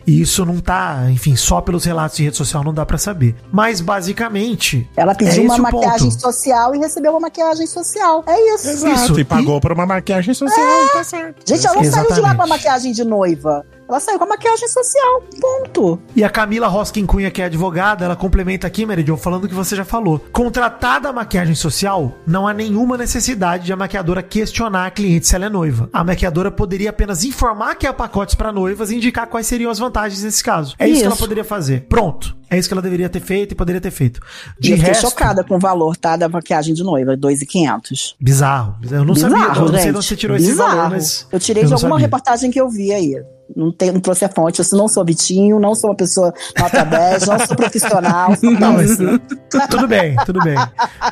E 0.09 0.21
isso 0.21 0.43
não 0.43 0.59
tá, 0.59 1.05
enfim, 1.11 1.35
só 1.35 1.61
pelos 1.61 1.85
relatos 1.85 2.17
de 2.17 2.23
rede 2.23 2.35
social 2.35 2.63
não 2.63 2.73
dá 2.73 2.83
pra 2.83 2.97
saber. 2.97 3.35
Mas 3.51 3.79
basicamente, 3.79 4.89
Ela 4.97 5.13
pediu 5.13 5.43
é 5.43 5.45
uma 5.45 5.57
maquiagem 5.59 6.09
ponto. 6.09 6.19
social 6.21 6.73
e 6.73 6.79
recebeu 6.79 7.11
uma 7.11 7.19
maquiagem 7.19 7.67
social. 7.67 8.23
É 8.25 8.55
isso. 8.55 8.69
Exato, 8.69 8.95
Isso, 8.95 9.19
e 9.19 9.23
pagou 9.23 9.61
por 9.61 9.71
uma 9.71 9.85
maquiagem 9.85 10.33
social, 10.33 10.65
tá 10.93 11.03
certo. 11.03 11.47
Gente, 11.47 11.63
ela 11.63 11.75
não 11.75 11.83
saiu 11.83 12.11
de 12.11 12.21
lá 12.21 12.33
com 12.33 12.41
a 12.41 12.47
maquiagem 12.47 12.91
de 12.91 13.03
noiva. 13.03 13.63
Ela 13.89 13.99
saiu 13.99 14.19
com 14.19 14.25
a 14.25 14.27
maquiagem 14.27 14.67
social. 14.67 15.23
Ponto. 15.41 15.99
E 16.15 16.23
a 16.23 16.29
Camila 16.29 16.67
Roskin 16.67 17.07
Cunha, 17.07 17.31
que 17.31 17.41
é 17.41 17.45
advogada, 17.45 18.05
ela 18.05 18.15
complementa 18.15 18.67
aqui, 18.67 18.85
Meridion, 18.85 19.17
falando 19.17 19.45
o 19.45 19.47
que 19.49 19.53
você 19.55 19.75
já 19.75 19.83
falou. 19.83 20.19
Contratada 20.31 21.09
a 21.09 21.13
maquiagem 21.13 21.55
social, 21.55 22.13
não 22.25 22.47
há 22.47 22.53
nenhuma 22.53 22.95
necessidade 22.97 23.65
de 23.65 23.73
a 23.73 23.75
maquiadora 23.75 24.21
questionar 24.21 24.85
a 24.85 24.91
cliente 24.91 25.25
se 25.27 25.35
ela 25.35 25.45
é 25.45 25.49
noiva. 25.49 25.89
A 25.91 26.03
maquiadora 26.03 26.51
poderia 26.51 26.91
apenas 26.91 27.23
informar 27.23 27.75
que 27.75 27.87
há 27.87 27.93
pacotes 27.93 28.35
para 28.35 28.51
noivas 28.51 28.91
e 28.91 28.95
indicar 28.95 29.25
quais 29.25 29.47
seriam 29.47 29.71
as 29.71 29.79
vantagens 29.79 30.21
nesse 30.23 30.43
caso. 30.43 30.75
É 30.77 30.87
isso, 30.87 30.99
que 30.99 31.05
ela 31.05 31.13
Isso. 31.15 31.23
poderia 31.23 31.43
fazer. 31.43 31.87
Pronto. 31.89 32.37
É 32.47 32.57
isso 32.57 32.67
que 32.67 32.73
ela 32.73 32.81
deveria 32.81 33.09
ter 33.09 33.19
feito 33.21 33.51
e 33.53 33.55
poderia 33.55 33.81
ter 33.81 33.91
feito. 33.91 34.19
De 34.59 34.71
eu 34.71 34.77
fiquei 34.77 34.91
resto, 34.93 35.09
chocada 35.09 35.43
com 35.43 35.55
o 35.55 35.59
valor, 35.59 35.95
tá? 35.97 36.15
Da 36.15 36.29
maquiagem 36.29 36.73
de 36.75 36.83
noiva, 36.83 37.15
2,500. 37.17 38.15
bizarro. 38.19 38.75
Eu 38.89 39.03
não 39.03 39.15
sabia, 39.15 39.37
Bizarro, 39.37 39.65
eu 39.67 39.71
não 39.71 39.79
sei 39.79 39.91
de 39.91 39.97
onde 39.97 40.05
você 40.05 40.15
tirou 40.15 40.37
esse 40.37 40.47
Bizarro. 40.47 40.75
valor, 40.77 40.89
mas. 40.91 41.27
Eu 41.31 41.39
tirei 41.39 41.63
eu 41.63 41.67
de 41.67 41.73
alguma 41.73 41.91
sabia. 41.95 42.05
reportagem 42.05 42.51
que 42.51 42.59
eu 42.61 42.69
vi 42.69 42.91
aí. 42.91 43.15
Não, 43.55 43.71
tem, 43.71 43.91
não 43.91 43.99
trouxe 43.99 44.23
a 44.25 44.29
fonte. 44.29 44.59
Eu 44.59 44.77
não 44.77 44.87
sou 44.87 45.03
Vitinho, 45.03 45.59
não 45.59 45.73
sou 45.75 45.89
uma 45.89 45.95
pessoa 45.95 46.33
nota 46.59 46.83
10, 46.83 47.27
não 47.27 47.39
sou 47.39 47.55
profissional. 47.55 48.35
Sou 48.35 48.51
Não, 48.51 48.75
tudo 49.69 49.87
bem, 49.87 50.15
tudo 50.25 50.39
bem. 50.43 50.55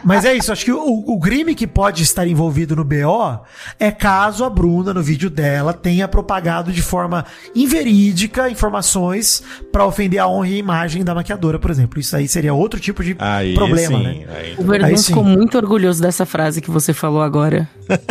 Mas 0.03 0.23
é 0.25 0.35
isso, 0.35 0.51
acho 0.51 0.63
que 0.65 0.71
o, 0.71 0.79
o 1.07 1.19
crime 1.19 1.55
que 1.55 1.65
pode 1.65 2.03
estar 2.03 2.27
envolvido 2.27 2.75
no 2.75 2.83
BO 2.83 3.39
é 3.79 3.91
caso 3.91 4.43
a 4.45 4.49
Bruna, 4.49 4.93
no 4.93 5.01
vídeo 5.01 5.29
dela, 5.29 5.73
tenha 5.73 6.07
propagado 6.07 6.71
de 6.71 6.81
forma 6.81 7.25
inverídica 7.55 8.49
informações 8.49 9.43
pra 9.71 9.85
ofender 9.85 10.19
a 10.19 10.27
honra 10.27 10.47
e 10.49 10.55
a 10.55 10.57
imagem 10.57 11.03
da 11.03 11.13
maquiadora, 11.13 11.59
por 11.59 11.69
exemplo. 11.71 11.99
Isso 11.99 12.15
aí 12.15 12.27
seria 12.27 12.53
outro 12.53 12.79
tipo 12.79 13.03
de 13.03 13.15
Aí 13.19 13.53
problema, 13.53 13.97
sim, 13.97 14.03
né? 14.03 14.25
aí- 14.35 14.55
O 14.57 14.63
Verdun 14.63 14.85
Aí 14.87 14.97
sim. 14.97 15.05
ficou 15.07 15.23
muito 15.23 15.57
orgulhoso 15.57 16.01
dessa 16.01 16.25
frase 16.25 16.61
que 16.61 16.71
você 16.71 16.93
falou 16.93 17.21
agora. 17.21 17.67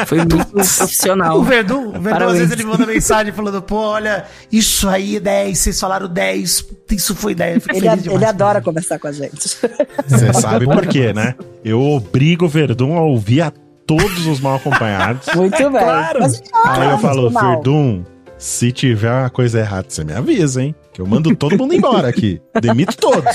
Foi 0.07 0.19
muito 0.19 0.45
profissional. 0.51 1.39
O 1.39 1.43
Verdun, 1.43 1.97
o 1.97 2.01
Verdun 2.01 2.27
às 2.29 2.39
vezes 2.39 2.53
ele 2.53 2.65
manda 2.65 2.85
mensagem 2.87 3.33
falando, 3.33 3.63
pô, 3.63 3.77
olha, 3.77 4.16
isso 4.51 4.89
aí 4.89 5.17
é 5.17 5.21
10, 5.21 5.59
vocês 5.59 5.81
falaram 5.81 6.09
10, 6.09 6.67
isso 6.91 7.15
foi 7.15 7.35
10. 7.35 7.55
Eu 7.55 7.61
fico 7.61 7.77
Ele, 7.77 7.89
feliz 7.89 8.03
demais 8.03 8.23
ele 8.23 8.25
com 8.25 8.31
adora 8.31 8.61
conversar 8.61 8.99
com 8.99 9.09
a 9.09 9.13
gente. 9.13 9.49
Você 10.07 10.33
sabe 10.35 10.65
por 10.65 10.87
quê, 10.87 11.13
né? 11.13 11.35
Eu 11.65 11.83
obrigo 11.83 12.47
o 12.47 12.49
Verdun 12.49 12.97
a 12.97 13.03
ouvir 13.03 13.43
a 13.43 13.53
todos 13.87 14.27
os 14.27 14.41
mal 14.41 14.57
acompanhados. 14.57 15.27
Muito 15.35 15.57
bem. 15.57 15.83
Claro. 15.83 16.21
Mas, 16.21 16.43
Aí 16.65 16.91
eu 16.91 16.99
falo. 16.99 17.31
Verdun, 17.31 18.05
se 18.39 18.73
tiver 18.73 19.13
uma 19.13 19.31
coisa 19.31 19.61
errada, 19.61 19.87
você 19.89 20.05
me 20.05 20.13
avisa, 20.13 20.63
hein? 20.63 20.75
Que 20.97 21.03
eu 21.03 21.07
mando 21.07 21.37
todo 21.37 21.59
mundo 21.59 21.75
embora 21.75 22.09
aqui. 22.09 22.41
Demito 22.59 22.97
todos. 22.97 23.31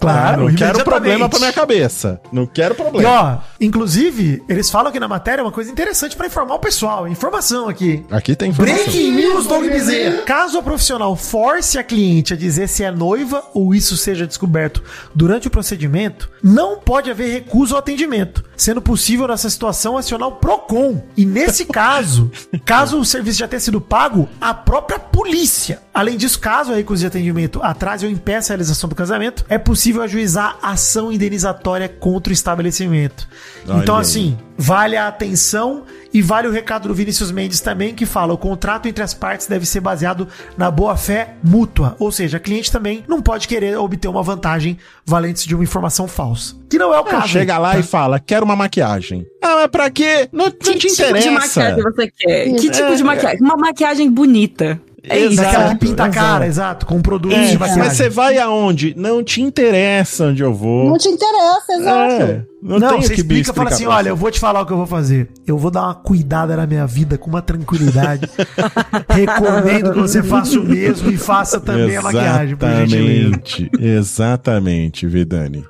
Claro, 0.00 0.48
não 0.48 0.54
quero 0.54 0.82
problema 0.82 1.28
pra 1.28 1.38
minha 1.38 1.52
cabeça. 1.52 2.18
Não 2.32 2.46
quero 2.46 2.72
E 2.72 2.76
problema. 2.76 3.10
ó, 3.10 3.38
inclusive, 3.60 4.42
eles 4.48 4.70
falam 4.70 4.88
aqui 4.88 4.98
na 4.98 5.06
matéria 5.06 5.44
uma 5.44 5.52
coisa 5.52 5.70
interessante 5.70 6.16
pra 6.16 6.26
informar 6.26 6.54
o 6.54 6.58
pessoal. 6.58 7.06
Informação 7.06 7.68
aqui. 7.68 8.02
Aqui 8.10 8.34
tem 8.34 8.48
informação. 8.48 8.76
Breaking 8.84 9.12
news, 9.12 9.46
Doug 9.46 9.64
Bezerra. 9.66 10.22
Caso 10.22 10.56
a 10.58 10.62
profissional 10.62 11.14
force 11.16 11.76
a 11.76 11.84
cliente 11.84 12.32
a 12.32 12.36
dizer 12.36 12.66
se 12.66 12.82
é 12.82 12.90
noiva 12.90 13.44
ou 13.52 13.74
isso 13.74 13.94
seja 13.94 14.26
descoberto 14.26 14.82
durante 15.14 15.48
o 15.48 15.50
procedimento, 15.50 16.30
não 16.42 16.78
pode 16.78 17.10
haver 17.10 17.30
recuso 17.30 17.74
ao 17.74 17.80
atendimento, 17.80 18.42
sendo 18.56 18.80
possível 18.80 19.28
nessa 19.28 19.50
situação 19.50 19.98
acionar 19.98 20.28
o 20.28 20.36
PROCON. 20.36 21.02
E 21.14 21.26
nesse 21.26 21.66
caso, 21.70 22.30
caso 22.64 22.98
o 22.98 23.04
serviço 23.04 23.38
já 23.40 23.46
tenha 23.46 23.60
sido 23.60 23.82
pago, 23.82 24.26
a 24.40 24.54
própria 24.54 24.98
polícia. 24.98 25.82
Além 25.92 26.16
disso, 26.16 26.38
caso 26.40 26.69
a 26.72 26.76
recusa 26.76 27.00
de 27.00 27.06
atendimento 27.06 27.60
atrase 27.62 28.04
ou 28.06 28.12
impeça 28.12 28.52
a 28.52 28.54
realização 28.54 28.88
do 28.88 28.94
casamento, 28.96 29.44
é 29.48 29.58
possível 29.58 30.02
ajuizar 30.02 30.56
ação 30.62 31.12
indenizatória 31.12 31.88
contra 31.88 32.30
o 32.30 32.34
estabelecimento. 32.34 33.26
Olha 33.68 33.78
então, 33.82 33.96
aí. 33.96 34.00
assim, 34.02 34.38
Vale 34.62 34.94
a 34.94 35.08
atenção 35.08 35.84
e 36.12 36.20
vale 36.20 36.46
o 36.46 36.50
recado 36.50 36.86
do 36.88 36.94
Vinícius 36.94 37.30
Mendes 37.30 37.62
também, 37.62 37.94
que 37.94 38.04
fala: 38.04 38.34
o 38.34 38.36
contrato 38.36 38.86
entre 38.86 39.02
as 39.02 39.14
partes 39.14 39.46
deve 39.46 39.64
ser 39.64 39.80
baseado 39.80 40.28
na 40.54 40.70
boa-fé 40.70 41.30
mútua. 41.42 41.96
Ou 41.98 42.12
seja, 42.12 42.36
a 42.36 42.40
cliente 42.40 42.70
também 42.70 43.02
não 43.08 43.22
pode 43.22 43.48
querer 43.48 43.78
obter 43.78 44.06
uma 44.06 44.22
vantagem 44.22 44.76
valente 45.06 45.48
de 45.48 45.54
uma 45.54 45.64
informação 45.64 46.06
falsa. 46.06 46.56
Que 46.68 46.78
não 46.78 46.92
é 46.92 46.98
o 46.98 47.00
Ah, 47.00 47.04
caso. 47.04 47.28
chega 47.28 47.56
lá 47.56 47.72
tá? 47.72 47.78
e 47.78 47.82
fala, 47.82 48.20
quero 48.20 48.44
uma 48.44 48.54
maquiagem. 48.54 49.26
Ah, 49.42 49.54
mas 49.62 49.68
pra 49.68 49.88
quê? 49.90 50.28
Não, 50.30 50.44
não 50.44 50.52
Que 50.52 50.74
te 50.74 50.88
tipo 50.88 50.94
de 50.96 51.02
interessa. 51.02 51.30
maquiagem 51.30 51.82
você 51.82 52.12
quer? 52.18 52.44
Que 52.44 52.50
Isso. 52.56 52.70
tipo 52.70 52.94
de 52.96 53.00
É, 53.00 53.04
maquiagem? 53.04 53.40
Uma 53.40 53.56
maquiagem 53.56 54.10
bonita. 54.10 54.78
É 55.02 55.18
isso. 55.18 55.32
Exato. 55.32 55.48
Daquela 55.50 55.74
que 55.74 55.86
pinta 55.86 56.04
a 56.04 56.08
cara, 56.10 56.46
exato. 56.46 56.86
com 56.86 57.00
produtos 57.00 57.38
É, 57.38 57.46
de 57.52 57.58
maquiagem. 57.58 57.82
mas 57.84 57.96
você 57.96 58.08
vai 58.08 58.38
aonde? 58.38 58.94
Não 58.96 59.24
te 59.24 59.40
interessa 59.40 60.26
onde 60.26 60.42
eu 60.42 60.52
vou. 60.52 60.88
Não 60.90 60.98
te 60.98 61.08
interessa, 61.08 61.72
exato. 61.72 62.22
É, 62.22 62.44
não, 62.62 62.78
Não, 62.78 62.88
tenho 62.90 63.02
você 63.02 63.14
que 63.14 63.20
explica 63.22 63.50
e 63.50 63.54
fala 63.54 63.70
assim: 63.70 63.86
olha, 63.86 64.02
você. 64.04 64.10
eu 64.10 64.16
vou 64.16 64.30
te 64.30 64.38
falar 64.38 64.60
o 64.60 64.66
que 64.66 64.72
eu 64.72 64.76
vou 64.76 64.86
fazer. 64.86 65.30
Eu 65.46 65.56
vou 65.56 65.70
dar 65.70 65.82
uma 65.84 65.94
cuidada 65.94 66.54
na 66.56 66.66
minha 66.66 66.86
vida 66.86 67.16
com 67.16 67.30
uma 67.30 67.40
tranquilidade. 67.40 68.28
Recomendo 69.08 69.92
que 69.94 70.00
você 70.00 70.22
faça 70.22 70.58
o 70.60 70.64
mesmo 70.64 71.10
e 71.10 71.16
faça 71.16 71.58
também 71.58 71.96
a 71.96 72.02
maquiagem, 72.02 72.56
por. 72.56 72.68
Exatamente, 72.68 73.70
exatamente, 73.80 75.06
Vidani. 75.06 75.64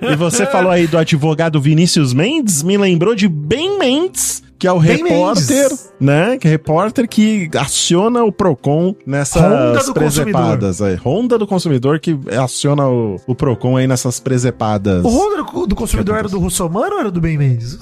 e 0.00 0.14
você 0.16 0.46
falou 0.46 0.70
aí 0.70 0.86
do 0.86 0.96
advogado 0.98 1.60
Vinícius 1.60 2.12
Mendes, 2.12 2.62
me 2.62 2.76
lembrou 2.76 3.14
de 3.14 3.26
Ben 3.28 3.78
Mendes, 3.78 4.42
que 4.58 4.66
é 4.66 4.72
o 4.72 4.80
Ben 4.80 5.04
repórter, 5.04 5.62
Mendes. 5.68 5.92
né? 6.00 6.36
Que 6.38 6.48
é 6.48 6.50
repórter 6.50 7.08
que 7.08 7.48
aciona 7.56 8.24
o 8.24 8.32
Procon 8.32 8.94
nessas 9.06 9.40
Honda 9.42 9.84
do 9.84 9.94
presepadas 9.94 10.82
aí. 10.82 10.96
Honda 10.96 11.38
do 11.38 11.46
consumidor 11.46 12.00
que 12.00 12.18
aciona 12.42 12.88
o, 12.88 13.20
o 13.26 13.34
Procon 13.34 13.76
aí 13.76 13.86
nessas 13.86 14.18
presepadas. 14.18 15.04
O 15.04 15.08
Honda 15.08 15.42
do, 15.44 15.66
do 15.66 15.76
consumidor 15.76 16.16
era 16.16 16.28
do 16.28 16.40
Russomano 16.40 16.94
ou 16.94 17.00
era 17.00 17.10
do 17.10 17.20
Ben 17.20 17.38
Mendes? 17.38 17.78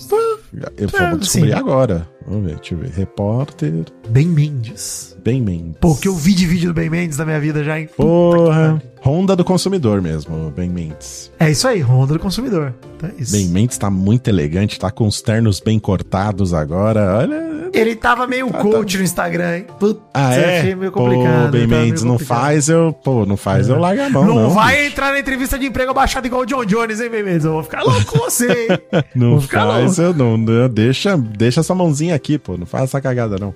Eu 0.77 0.89
É, 0.93 1.11
vou 1.11 1.19
descobrir 1.19 1.51
sim. 1.51 1.53
agora. 1.53 2.09
Vamos 2.27 2.47
ver, 2.47 2.57
deixa 2.57 2.75
eu 2.75 2.79
ver. 2.79 2.91
Repórter 2.91 3.73
Ben 4.09 4.27
Mendes. 4.27 5.17
Ben 5.25 5.41
Mendes. 5.41 5.77
Pô, 5.81 5.95
que 5.95 6.09
eu 6.09 6.15
vi 6.15 6.35
de 6.35 6.47
vídeo 6.47 6.69
do 6.71 6.75
Ben 6.75 6.91
Mendes 6.91 7.19
na 7.19 7.25
minha 7.25 7.41
vida 7.41 7.63
já, 7.63 7.79
hein? 7.79 7.89
Porra. 7.97 8.83
Honda 9.05 9.37
do 9.37 9.45
consumidor 9.45 10.03
mesmo, 10.03 10.51
Ben 10.57 10.69
Mendes. 10.69 11.31
É 11.39 11.51
isso 11.51 11.69
aí, 11.69 11.81
Honda 11.81 12.15
do 12.15 12.19
consumidor. 12.19 12.75
Então 12.97 13.09
é 13.11 13.23
isso. 13.23 13.33
Ben 13.33 13.47
Mendes 13.49 13.79
tá 13.79 13.89
muito 13.91 14.29
elegante, 14.29 14.79
tá 14.79 14.91
com 14.91 15.07
os 15.07 15.21
ternos 15.23 15.61
bem 15.61 15.79
cortados 15.79 16.53
agora. 16.53 17.19
Olha. 17.19 17.56
Ele 17.79 17.95
tava 17.95 18.27
meio 18.27 18.49
coach 18.53 18.97
no 18.99 19.05
Instagram, 19.05 19.57
hein? 19.59 19.67
Putz, 19.79 20.01
Ah, 20.15 20.35
é? 20.35 20.59
achei 20.61 20.75
meio 20.75 20.91
Pô, 20.93 21.01
complicado. 21.05 21.51
Ben 21.51 21.63
ele 21.63 21.71
tava 21.71 21.83
Mendes, 21.83 22.03
não 22.03 22.19
faz 22.19 22.69
eu. 22.69 22.93
Pô, 23.05 23.25
não 23.27 23.37
faz 23.37 23.69
eu 23.69 23.79
largar 23.79 24.07
a 24.07 24.11
mão, 24.11 24.25
Não, 24.25 24.35
não. 24.35 24.51
vai 24.51 24.77
bicho. 24.77 24.89
entrar 24.89 25.13
na 25.13 25.19
entrevista 25.21 25.59
de 25.59 25.67
emprego 25.67 25.91
abaixado 25.91 26.27
igual 26.27 26.43
o 26.43 26.47
John 26.47 26.65
Jones, 26.65 27.01
hein, 27.01 27.11
Ben 27.11 27.23
Mendes? 27.23 27.45
Eu 27.45 27.53
vou 27.53 27.63
ficar 27.63 27.83
louco 27.83 28.05
com 28.07 28.19
você, 28.19 28.47
hein? 28.71 28.79
Não 29.15 29.31
Vou 29.33 29.41
ficar 29.43 29.67
faz, 29.67 29.99
louco. 29.99 30.03
eu 30.03 30.15
não, 30.15 30.37
não. 30.37 30.69
Deixa, 30.69 31.17
deixa 31.17 31.61
essa 31.61 31.75
mãozinha 31.75 32.15
aqui, 32.15 32.39
pô. 32.39 32.57
Não 32.57 32.67
faz 32.67 32.85
essa 32.85 33.01
cagada, 33.01 33.37
não. 33.39 33.55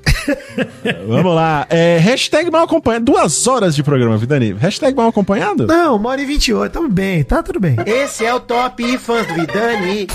Vamos 1.08 1.34
lá. 1.34 1.66
É, 1.70 1.98
hashtag 1.98 2.50
mal 2.50 2.64
acompanhado. 2.64 3.04
Duas 3.04 3.46
horas 3.46 3.74
de 3.74 3.82
programa, 3.82 4.16
Vidani. 4.16 4.52
Hashtag 4.58 4.94
mal 4.96 5.08
acompanhado? 5.08 5.66
Não, 5.66 5.96
uma 5.96 6.10
hora 6.10 6.20
e 6.20 6.24
28, 6.26 6.72
tamo 6.72 6.88
bem, 6.88 7.22
tá 7.24 7.42
tudo 7.42 7.58
bem. 7.60 7.76
Esse 7.86 8.24
é 8.24 8.34
o 8.34 8.40
Top 8.40 8.98
Fãs 8.98 9.26
do 9.26 9.34
Vidani. 9.34 10.06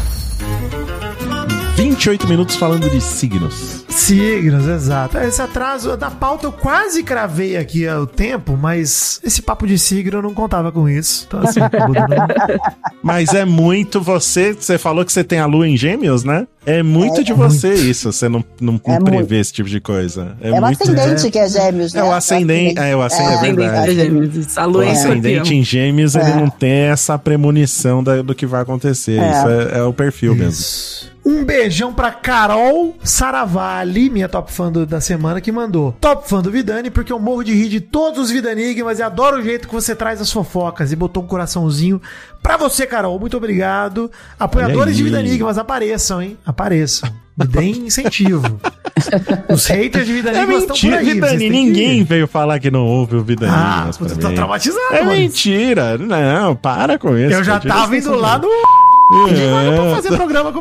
28 1.96 2.28
minutos 2.28 2.56
falando 2.58 2.90
de 2.90 3.00
signos. 3.00 3.86
Signos, 3.88 4.68
exato. 4.68 5.18
Esse 5.18 5.42
atraso 5.42 5.96
da 5.96 6.12
pauta 6.12 6.46
eu 6.46 6.52
quase 6.52 7.02
cravei 7.04 7.56
aqui 7.56 7.88
o 7.88 8.06
tempo, 8.06 8.58
mas 8.58 9.22
esse 9.24 9.42
papo 9.42 9.66
de 9.66 9.80
signo 9.80 10.18
eu 10.18 10.22
não 10.22 10.34
contava 10.34 10.74
com 10.74 10.90
isso. 10.90 11.26
Então, 11.26 11.40
assim, 11.40 11.62
Mas 13.02 13.34
é 13.34 13.46
muito 13.46 14.02
você. 14.02 14.54
Você 14.54 14.78
falou 14.78 15.06
que 15.06 15.14
você 15.14 15.24
tem 15.24 15.40
a 15.40 15.46
lua 15.46 15.68
em 15.68 15.78
gêmeos, 15.78 16.26
né? 16.26 16.46
É 16.66 16.82
muito 16.84 17.22
É, 17.22 17.24
de 17.24 17.32
é 17.32 17.36
você 17.36 17.74
isso, 17.74 18.12
você 18.12 18.28
não, 18.28 18.44
não 18.60 18.76
É 18.86 19.00
prever 19.00 19.12
muito. 19.20 19.34
esse 19.36 19.54
tipo 19.54 19.70
de 19.70 19.80
coisa. 19.80 20.36
É, 20.42 20.50
É, 20.50 20.52
o 20.54 20.62
muito. 20.62 20.82
ascendente 20.82 21.30
que 21.32 21.38
é 21.40 21.48
gêmeos, 21.48 21.94
né? 21.94 22.02
É 22.02 22.04
o 22.04 22.12
ascendente, 22.12 22.80
é 22.80 22.96
o 22.96 23.02
ascendente, 23.02 23.32
é 23.32 23.36
Ascendente 23.36 23.56
verdade. 23.58 23.88
de 23.88 23.96
gêmeos. 23.96 24.58
A 24.58 24.66
O 24.68 24.70
lua 24.70 24.86
é 24.86 24.92
ascendente 24.92 25.54
em 25.56 25.64
gêmeos, 25.64 26.16
ele 26.16 26.32
É. 26.32 26.36
não 26.36 26.50
tem 26.50 26.72
essa 26.72 27.18
premonição 27.18 28.04
da- 28.04 28.22
do 28.22 28.34
que 28.34 28.46
vai 28.46 28.62
acontecer. 28.62 29.20
É. 29.20 29.32
Isso 29.32 29.48
é, 29.48 29.78
é 29.80 29.84
o 29.84 29.94
perfil 29.94 30.34
mesmo. 30.36 30.50
Isso. 30.52 31.14
Um 31.28 31.44
beijão 31.44 31.92
pra 31.92 32.12
Carol 32.12 32.96
Saravalli, 33.04 34.12
minha 34.12 34.30
top 34.30 34.52
fã 34.52 34.72
do- 34.72 34.86
da 34.86 35.02
semana, 35.02 35.42
que 35.42 35.52
mandou. 35.52 35.92
Top 36.00 36.30
fã 36.30 36.40
do 36.40 36.52
Vidani, 36.52 36.92
porque 36.92 37.12
eu 37.12 37.18
morro 37.20 37.44
de 37.44 37.52
rir 37.52 37.68
de 37.68 37.82
todos 37.82 38.20
os 38.26 38.30
Vidanigmas 38.32 39.00
e 39.00 39.04
adoro 39.04 39.38
o 39.38 39.42
jeito 39.42 39.68
que 39.68 39.74
você 39.74 39.96
traz 39.96 40.22
as 40.22 40.32
fofocas. 40.32 40.92
E 40.92 40.96
botou 40.96 41.24
um 41.24 41.26
coraçãozinho 41.26 42.00
pra 42.44 42.58
você, 42.58 42.86
Carol. 42.86 43.20
Muito 43.20 43.36
obrigado. 43.36 44.12
Apoiadores 44.40 44.96
de. 44.96 45.04
Vidanigmas, 45.04 45.58
apareçam, 45.58 46.22
hein? 46.22 46.38
Apareçam. 46.56 47.10
Me 47.38 47.46
deem 47.46 47.88
incentivo. 47.88 48.60
Os 49.52 49.66
haters 49.68 50.06
de 50.06 50.14
É 50.14 50.16
Vidanigmas 50.16 50.62
estão 50.62 50.76
por 50.78 50.84
mentira, 50.86 50.98
aí. 51.00 51.06
Vidani. 51.14 51.38
têm 51.38 51.50
que- 51.50 51.50
Ninguém 51.50 52.04
veio 52.06 52.28
falar 52.28 52.60
que 52.62 52.72
não 52.72 52.86
ouve 52.86 53.18
o 53.18 53.24
Vidani. 53.24 53.52
Ah, 53.54 53.90
puta, 53.98 54.16
tô 54.16 54.32
traumatizado, 54.32 54.94
É 54.94 55.04
mano. 55.04 55.12
mentira. 55.20 55.98
Não, 55.98 56.56
para 56.56 56.98
com 56.98 57.18
isso. 57.18 57.34
Eu 57.34 57.44
já 57.44 57.60
tava 57.60 57.98
indo 57.98 58.16
lá 58.16 58.38
no... 58.38 58.48
É. 59.30 59.76
pra 59.76 59.96
fazer 59.96 60.16
programa 60.16 60.54
com... 60.54 60.60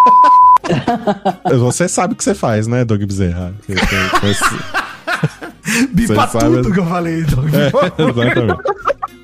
Você 1.59 1.89
sabe 1.89 2.15
o 2.15 2.17
que 2.17 2.25
você 2.25 2.35
faz, 2.35 2.67
né, 2.67 2.85
Doug 2.85 3.01
Bezerra? 3.05 3.55
Você- 3.67 3.75
você- 3.77 4.35
você- 4.35 5.87
Bipa 5.95 6.27
Você 6.27 6.39
sabe- 6.39 6.57
tudo 6.57 6.73
que 6.73 6.81
eu 6.81 6.87
falei. 6.87 7.21
Então. 7.21 7.45
Exatamente. 7.47 8.63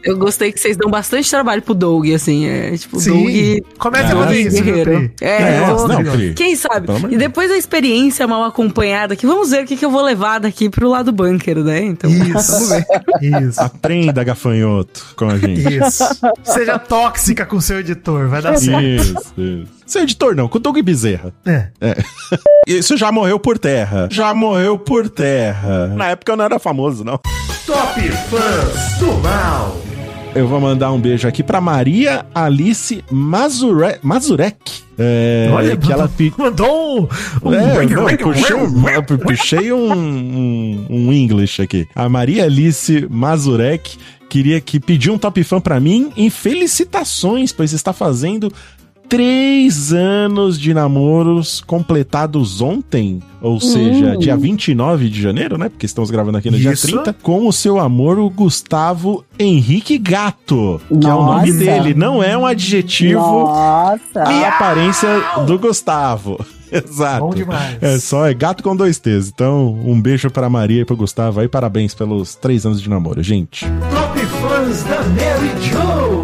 Eu 0.02 0.16
gostei 0.16 0.52
que 0.52 0.58
vocês 0.58 0.76
dão 0.76 0.90
bastante 0.90 1.28
trabalho 1.30 1.60
pro 1.62 1.74
Doug, 1.74 2.08
assim. 2.12 2.46
É 2.46 2.76
tipo, 2.76 2.98
Sim. 2.98 3.10
Doug. 3.60 3.76
Comece 3.78 4.04
a 4.06 4.14
Doug 4.14 4.24
fazer 4.24 4.40
isso, 4.40 4.62
guerreiro. 4.62 5.10
É, 5.20 5.28
É, 5.42 5.60
eu 5.70 5.76
vou- 5.76 5.88
não. 5.88 6.34
Quem 6.34 6.56
sabe? 6.56 6.88
E 7.10 7.16
depois 7.18 7.50
da 7.50 7.56
experiência 7.56 8.26
mal 8.26 8.44
acompanhada 8.44 9.14
aqui, 9.14 9.26
vamos 9.26 9.50
ver 9.50 9.64
o 9.64 9.66
que, 9.66 9.76
que 9.76 9.84
eu 9.84 9.90
vou 9.90 10.02
levar 10.02 10.38
daqui 10.40 10.68
pro 10.70 10.88
lado 10.88 11.12
bunker, 11.12 11.58
né? 11.62 11.84
Então, 11.84 12.10
vamos 12.10 12.48
Isso. 12.48 12.68
ver. 12.68 12.84
Isso. 13.20 13.60
Aprenda, 13.60 14.24
gafanhoto, 14.24 15.04
com 15.16 15.26
a 15.28 15.38
gente. 15.38 15.60
Isso. 15.78 16.04
Seja 16.44 16.78
tóxica 16.78 17.44
com 17.44 17.60
seu 17.60 17.80
editor, 17.80 18.28
vai 18.28 18.40
dar 18.42 18.56
certo. 18.56 18.80
Isso, 18.82 19.14
isso. 19.36 19.79
Seu 19.90 20.02
editor 20.02 20.36
não, 20.36 20.46
com 20.46 20.58
o 20.58 20.60
Doug 20.60 20.78
Bezerra. 20.78 21.34
É. 21.44 21.66
Isso 22.64 22.96
já 22.96 23.10
morreu 23.10 23.40
por 23.40 23.58
terra. 23.58 24.06
Já 24.08 24.32
morreu 24.32 24.78
por 24.78 25.08
terra. 25.08 25.88
Na 25.88 26.10
época 26.10 26.30
eu 26.30 26.36
não 26.36 26.44
era 26.44 26.60
famoso, 26.60 27.02
não. 27.02 27.18
Top 27.66 28.00
Fãs 28.00 28.98
do 29.00 29.12
Mal. 29.18 29.76
Eu 30.32 30.46
vou 30.46 30.60
mandar 30.60 30.92
um 30.92 31.00
beijo 31.00 31.26
aqui 31.26 31.42
pra 31.42 31.60
Maria 31.60 32.24
Alice 32.32 33.04
Mazure... 33.10 33.98
Mazurek. 34.00 34.84
É, 34.96 35.48
que 35.76 35.92
ela 35.92 36.08
mandou 36.38 37.08
um. 37.42 37.48
um 37.48 37.52
É, 37.52 37.86
não, 37.86 38.16
puxei, 38.16 38.54
um, 38.54 39.18
puxei 39.18 39.72
um, 39.72 39.92
um, 39.92 40.86
um 40.88 41.12
English 41.12 41.60
aqui. 41.60 41.88
A 41.96 42.08
Maria 42.08 42.44
Alice 42.44 43.08
Mazurek 43.10 43.98
queria 44.28 44.60
que 44.60 44.78
pediu 44.78 45.14
um 45.14 45.18
top 45.18 45.42
fã 45.42 45.60
pra 45.60 45.80
mim 45.80 46.12
em 46.16 46.30
felicitações, 46.30 47.50
pois 47.50 47.72
está 47.72 47.92
fazendo 47.92 48.52
três 49.10 49.92
anos 49.92 50.58
de 50.58 50.72
namoros 50.72 51.60
completados 51.60 52.62
ontem, 52.62 53.20
ou 53.42 53.60
seja, 53.60 54.16
dia 54.16 54.36
29 54.36 55.08
de 55.10 55.20
janeiro, 55.20 55.58
né? 55.58 55.68
Porque 55.68 55.84
estamos 55.84 56.12
gravando 56.12 56.38
aqui 56.38 56.48
no 56.48 56.56
Isso. 56.56 56.86
dia 56.86 57.02
30, 57.02 57.16
com 57.20 57.48
o 57.48 57.52
seu 57.52 57.80
amor, 57.80 58.20
o 58.20 58.30
Gustavo 58.30 59.24
Henrique 59.36 59.98
Gato, 59.98 60.80
que 60.88 61.06
é 61.06 61.12
o 61.12 61.24
nome 61.24 61.50
Nossa. 61.50 61.58
dele, 61.58 61.92
não 61.92 62.22
é 62.22 62.38
um 62.38 62.46
adjetivo 62.46 63.20
Nossa. 63.20 64.22
a 64.22 64.48
aparência 64.48 65.08
do 65.44 65.58
Gustavo. 65.58 66.38
Exato. 66.70 67.26
Bom 67.26 67.34
demais. 67.34 67.82
É 67.82 67.98
só, 67.98 68.28
é 68.28 68.32
gato 68.32 68.62
com 68.62 68.76
dois 68.76 68.96
T's. 68.96 69.28
Então, 69.28 69.76
um 69.84 70.00
beijo 70.00 70.30
pra 70.30 70.48
Maria 70.48 70.82
e 70.82 70.84
pro 70.84 70.96
Gustavo 70.96 71.40
aí. 71.40 71.48
Parabéns 71.48 71.94
pelos 71.94 72.36
três 72.36 72.64
anos 72.64 72.80
de 72.80 72.88
namoro, 72.88 73.20
gente. 73.24 73.66
Top 73.92 74.20
Fãs 74.20 74.84
da 74.84 75.02
Mary 75.02 75.50
Jo. 75.60 76.19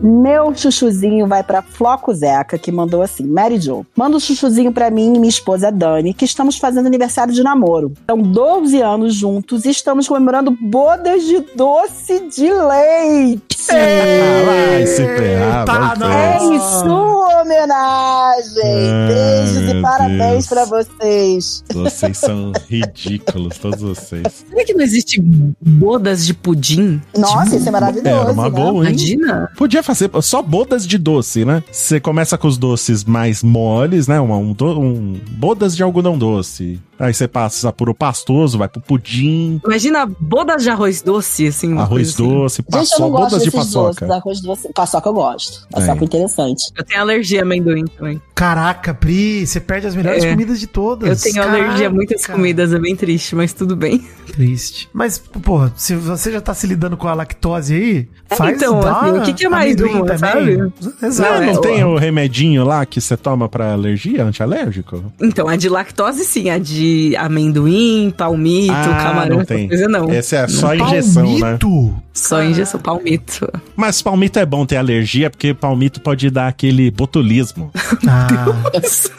Meu 0.00 0.54
chuchuzinho 0.54 1.26
vai 1.26 1.42
pra 1.42 1.60
Floco 1.60 2.14
Zeca, 2.14 2.56
que 2.56 2.70
mandou 2.70 3.02
assim: 3.02 3.24
Mary 3.24 3.58
Jo, 3.60 3.84
manda 3.96 4.16
um 4.16 4.20
chuchuzinho 4.20 4.72
pra 4.72 4.90
mim 4.90 5.14
e 5.14 5.18
minha 5.18 5.28
esposa 5.28 5.72
Dani, 5.72 6.14
que 6.14 6.24
estamos 6.24 6.56
fazendo 6.56 6.86
aniversário 6.86 7.32
de 7.34 7.42
namoro. 7.42 7.92
São 8.08 8.20
12 8.20 8.80
anos 8.80 9.14
juntos 9.14 9.64
e 9.64 9.70
estamos 9.70 10.06
comemorando 10.06 10.56
bodas 10.60 11.24
de 11.24 11.40
doce 11.54 12.28
de 12.28 12.52
leite. 12.52 13.58
Vai 13.68 14.86
se 14.86 15.04
ferrar, 15.04 15.98
É 16.02 16.38
em 16.44 16.58
sua 16.58 17.42
homenagem. 17.42 17.68
Ah, 17.70 19.08
Beijos 19.08 19.70
e 19.70 19.82
parabéns 19.82 20.46
pra 20.46 20.64
vocês. 20.64 21.64
Vocês 21.72 22.18
são 22.18 22.52
ridículos, 22.68 23.58
todos 23.58 23.80
vocês. 23.80 24.22
Será 24.48 24.64
que 24.64 24.74
não 24.74 24.82
existe 24.82 25.20
bodas 25.20 26.24
de 26.24 26.34
pudim? 26.34 27.00
Nossa, 27.16 27.56
isso 27.56 27.68
é 27.68 27.72
maravilhoso. 27.72 28.08
Era 28.08 28.32
uma 28.32 28.44
né? 28.44 28.50
boa, 28.50 28.84
hein? 28.84 28.90
Imagina? 28.90 29.50
Podia 29.56 29.82
fazer 29.88 30.10
só 30.22 30.42
bodas 30.42 30.86
de 30.86 30.98
doce, 30.98 31.44
né? 31.44 31.62
Você 31.70 31.98
começa 31.98 32.36
com 32.36 32.46
os 32.46 32.58
doces 32.58 33.04
mais 33.04 33.42
moles, 33.42 34.06
né? 34.06 34.20
Um, 34.20 34.32
um, 34.32 34.54
um- 34.62 35.20
bodas 35.32 35.74
de 35.74 35.82
algodão 35.82 36.18
doce. 36.18 36.78
Aí 36.98 37.14
você 37.14 37.28
passa 37.28 37.72
por 37.72 37.88
o 37.88 37.94
pastoso, 37.94 38.58
vai 38.58 38.68
pro 38.68 38.80
pudim, 38.80 39.60
Imagina 39.64 40.06
bodas 40.18 40.62
de 40.62 40.70
arroz 40.70 41.00
doce, 41.02 41.46
assim. 41.46 41.76
arroz 41.78 42.08
assim. 42.14 42.28
doce, 42.28 42.56
Gente, 42.62 42.66
eu 42.74 42.78
paçoca, 42.80 43.00
não 43.02 43.10
gosto 43.10 43.30
bodas 43.30 43.44
de 43.44 43.50
desses 43.50 43.72
doces, 43.72 43.98
paçoca. 44.00 44.14
arroz 44.16 44.40
doce. 44.40 44.72
Paçoca 44.74 45.08
eu 45.08 45.12
gosto. 45.14 45.68
Paçoca 45.70 46.00
É. 46.00 46.04
interessante. 46.04 46.64
Eu 46.76 46.84
tenho 46.84 47.00
alergia 47.00 47.40
a 47.40 47.42
amendoim 47.44 47.84
também. 47.86 48.20
Caraca, 48.34 48.94
Pri, 48.94 49.46
você 49.46 49.60
perde 49.60 49.86
as 49.86 49.94
melhores 49.94 50.24
É. 50.24 50.30
comidas 50.30 50.58
de 50.60 50.66
todas. 50.66 51.24
Eu 51.24 51.32
tenho 51.32 51.42
alergia 51.44 51.86
a 51.88 51.90
muitas 51.90 52.20
Caraca. 52.22 52.32
comidas, 52.38 52.72
é 52.72 52.78
bem 52.78 52.94
triste, 52.96 53.34
mas 53.34 53.52
tudo 53.52 53.74
bem. 53.76 54.04
Triste. 54.26 54.88
Mas, 54.92 55.18
pô, 55.18 55.68
se 55.76 55.94
você 55.96 56.32
já 56.32 56.40
tá 56.40 56.54
se 56.54 56.66
lidando 56.66 56.96
com 56.96 57.08
a 57.08 57.14
lactose 57.14 57.74
aí, 57.74 58.08
faz 58.28 58.56
então, 58.56 58.80
dá 58.80 59.00
assim, 59.00 59.18
o 59.18 59.22
que 59.22 59.32
que 59.34 59.46
é 59.46 59.48
mais 59.48 59.66
amendoim 59.72 59.94
uma, 60.02 60.06
também. 60.06 60.72
Exato. 61.02 61.30
Não, 61.32 61.38
Não, 61.38 61.42
é, 61.42 61.46
não 61.46 61.54
ó. 61.54 61.60
tem 61.60 61.84
o 61.84 61.96
remedinho 61.96 62.64
lá 62.64 62.84
que 62.86 63.00
você 63.00 63.16
toma 63.16 63.48
pra 63.48 63.72
alergia, 63.72 64.24
antialérgico? 64.24 65.02
Então, 65.20 65.48
a 65.48 65.56
de 65.56 65.68
lactose 65.68 66.24
sim, 66.24 66.50
a 66.50 66.58
de 66.58 66.87
amendoim, 67.18 68.12
palmito, 68.16 68.72
camarão, 68.72 69.36
não 69.36 69.40
essa 69.42 69.54
tem. 69.54 69.68
coisa 69.68 69.88
não. 69.88 70.10
Essa 70.10 70.36
é 70.36 70.48
só 70.48 70.74
injeção, 70.74 71.22
né? 71.38 71.40
Palmito. 71.40 71.94
Só 72.12 72.42
injeção, 72.42 72.80
palmito. 72.80 73.48
Mas 73.76 74.02
palmito 74.02 74.38
é 74.40 74.46
bom 74.46 74.66
ter 74.66 74.76
alergia, 74.76 75.30
porque 75.30 75.54
palmito 75.54 76.00
pode 76.00 76.28
dar 76.30 76.48
aquele 76.48 76.90
botulismo. 76.90 77.70
Ah, 78.10 78.46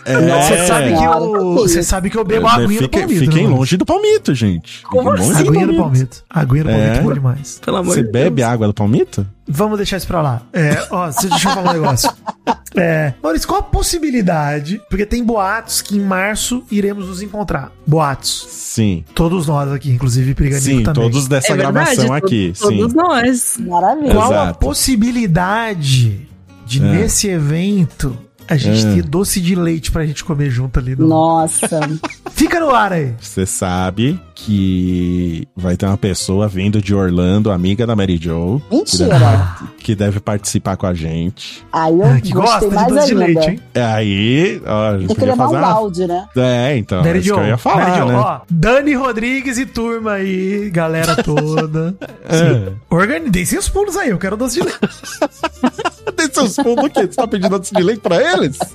É, 0.05 0.13
Você 0.17 0.65
sabe 0.67 0.95
que 0.97 1.03
eu, 1.03 1.53
você 1.55 1.83
sabe 1.83 2.09
que 2.09 2.17
eu 2.17 2.23
bebo 2.23 2.47
É, 2.47 2.51
aguinha 2.51 2.81
do 2.81 2.89
palmito. 2.89 3.19
Fiquem 3.19 3.47
né, 3.47 3.53
longe 3.55 3.77
do 3.77 3.85
palmito, 3.85 4.33
gente. 4.33 4.81
Como 4.83 5.11
assim? 5.11 5.31
do 5.43 5.49
Aguinha 5.49 5.67
do 5.67 5.75
palmito. 5.75 6.23
Aguinha 6.29 6.63
do 6.63 6.69
palmito 6.69 6.91
É? 6.93 6.97
é 6.97 7.01
bom 7.01 7.13
demais. 7.13 7.59
Pelo 7.63 7.77
amor 7.77 7.93
Você 7.93 8.03
de 8.03 8.11
bebe 8.11 8.37
Deus. 8.37 8.47
água 8.49 8.67
do 8.67 8.73
palmito? 8.73 9.27
Vamos 9.47 9.77
deixar 9.77 9.97
isso 9.97 10.07
pra 10.07 10.21
lá. 10.21 10.41
É, 10.53 10.85
ó, 10.89 11.05
deixa 11.09 11.49
eu 11.49 11.53
falar 11.53 11.69
um 11.71 11.73
negócio. 11.73 12.09
É, 12.75 13.13
Maurício, 13.23 13.47
qual 13.47 13.61
a 13.61 13.63
possibilidade? 13.63 14.81
Porque 14.89 15.05
tem 15.05 15.23
boatos 15.23 15.81
que 15.81 15.97
em 15.97 16.01
março 16.01 16.63
iremos 16.71 17.07
nos 17.07 17.21
encontrar. 17.21 17.71
Boatos. 17.85 18.45
Sim. 18.49 19.03
Todos 19.15 19.47
nós 19.47 19.71
aqui, 19.71 19.89
inclusive 19.91 20.35
Priganico 20.35 20.65
Sim, 20.65 20.83
também. 20.83 21.03
todos 21.09 21.27
dessa 21.27 21.53
É 21.53 21.55
verdade, 21.55 21.73
gravação 21.95 22.07
to- 22.07 22.13
aqui. 22.25 22.53
Todos 22.59 22.91
Sim. 22.91 22.97
nós. 22.97 23.57
Maravilha. 23.59 24.13
Qual 24.13 24.31
a 24.31 24.43
Exato. 24.43 24.59
possibilidade 24.59 26.27
de, 26.65 26.79
É. 26.79 26.91
nesse 26.91 27.27
evento, 27.27 28.15
a 28.49 28.57
gente 28.57 28.85
É. 28.87 28.93
ter 28.95 29.03
doce 29.03 29.39
de 29.39 29.55
leite 29.55 29.91
pra 29.91 30.05
gente 30.05 30.23
comer 30.23 30.49
junto 30.49 30.79
ali? 30.79 30.95
No... 30.95 31.07
Nossa. 31.07 31.79
Fica 32.31 32.59
no 32.59 32.69
ar 32.73 32.93
aí. 32.93 33.13
Você 33.19 33.45
sabe 33.45 34.19
que 34.35 35.47
vai 35.55 35.75
ter 35.75 35.85
uma 35.85 35.97
pessoa 35.97 36.47
vindo 36.47 36.81
de 36.81 36.95
Orlando, 36.95 37.51
amiga 37.51 37.85
da 37.85 37.95
Mary 37.95 38.17
Jo. 38.17 38.61
Que 38.69 38.75
Mentira. 38.75 39.19
deve, 39.19 39.43
que 39.79 39.95
deve 39.95 40.19
participar 40.19 40.77
com 40.77 40.85
a 40.87 40.93
gente. 40.93 41.63
Aí 41.71 41.93
eu 41.99 42.05
Ah, 42.05 42.19
que 42.21 42.31
gosta 42.31 42.69
de 42.69 42.75
doce 42.75 43.05
de 43.07 43.11
ainda. 43.13 43.25
leite, 43.25 43.49
hein? 43.49 43.59
É 43.73 43.83
aí, 43.83 44.61
ó, 44.65 44.89
a 44.91 44.97
gente 44.97 45.07
Tem 45.07 45.15
que 45.17 45.25
levar 45.25 45.37
fazer 45.45 45.55
um 45.55 45.59
uma... 45.59 45.73
balde, 45.73 46.07
né? 46.07 46.25
É, 46.37 46.77
então, 46.77 46.99
Mary 47.03 47.17
é 47.17 47.21
isso 47.21 47.27
Jo, 47.27 47.35
que 47.35 47.41
eu 47.41 47.47
ia 47.47 47.57
falar, 47.57 47.87
Mary 47.89 47.99
Jo, 47.99 48.05
né? 48.07 48.15
ó, 48.15 48.39
Dani 48.49 48.93
Rodrigues 48.95 49.57
e 49.57 49.65
turma 49.65 50.13
aí, 50.13 50.69
galera 50.71 51.15
toda. 51.21 51.95
É. 52.31 52.71
Organizem 52.89 53.43
seus 53.45 53.67
pulos 53.67 53.97
aí, 53.97 54.09
eu 54.11 54.17
quero 54.19 54.37
doce 54.37 54.55
de 54.61 54.65
leite. 54.65 54.79
Tem 56.15 56.29
seus 56.31 56.55
fundos 56.55 56.85
o 56.85 56.89
quê? 56.89 57.01
Você 57.01 57.15
tá 57.15 57.27
pedindo 57.27 57.49
doce 57.57 57.73
de 57.73 57.81
leite 57.81 57.99
pra 58.01 58.17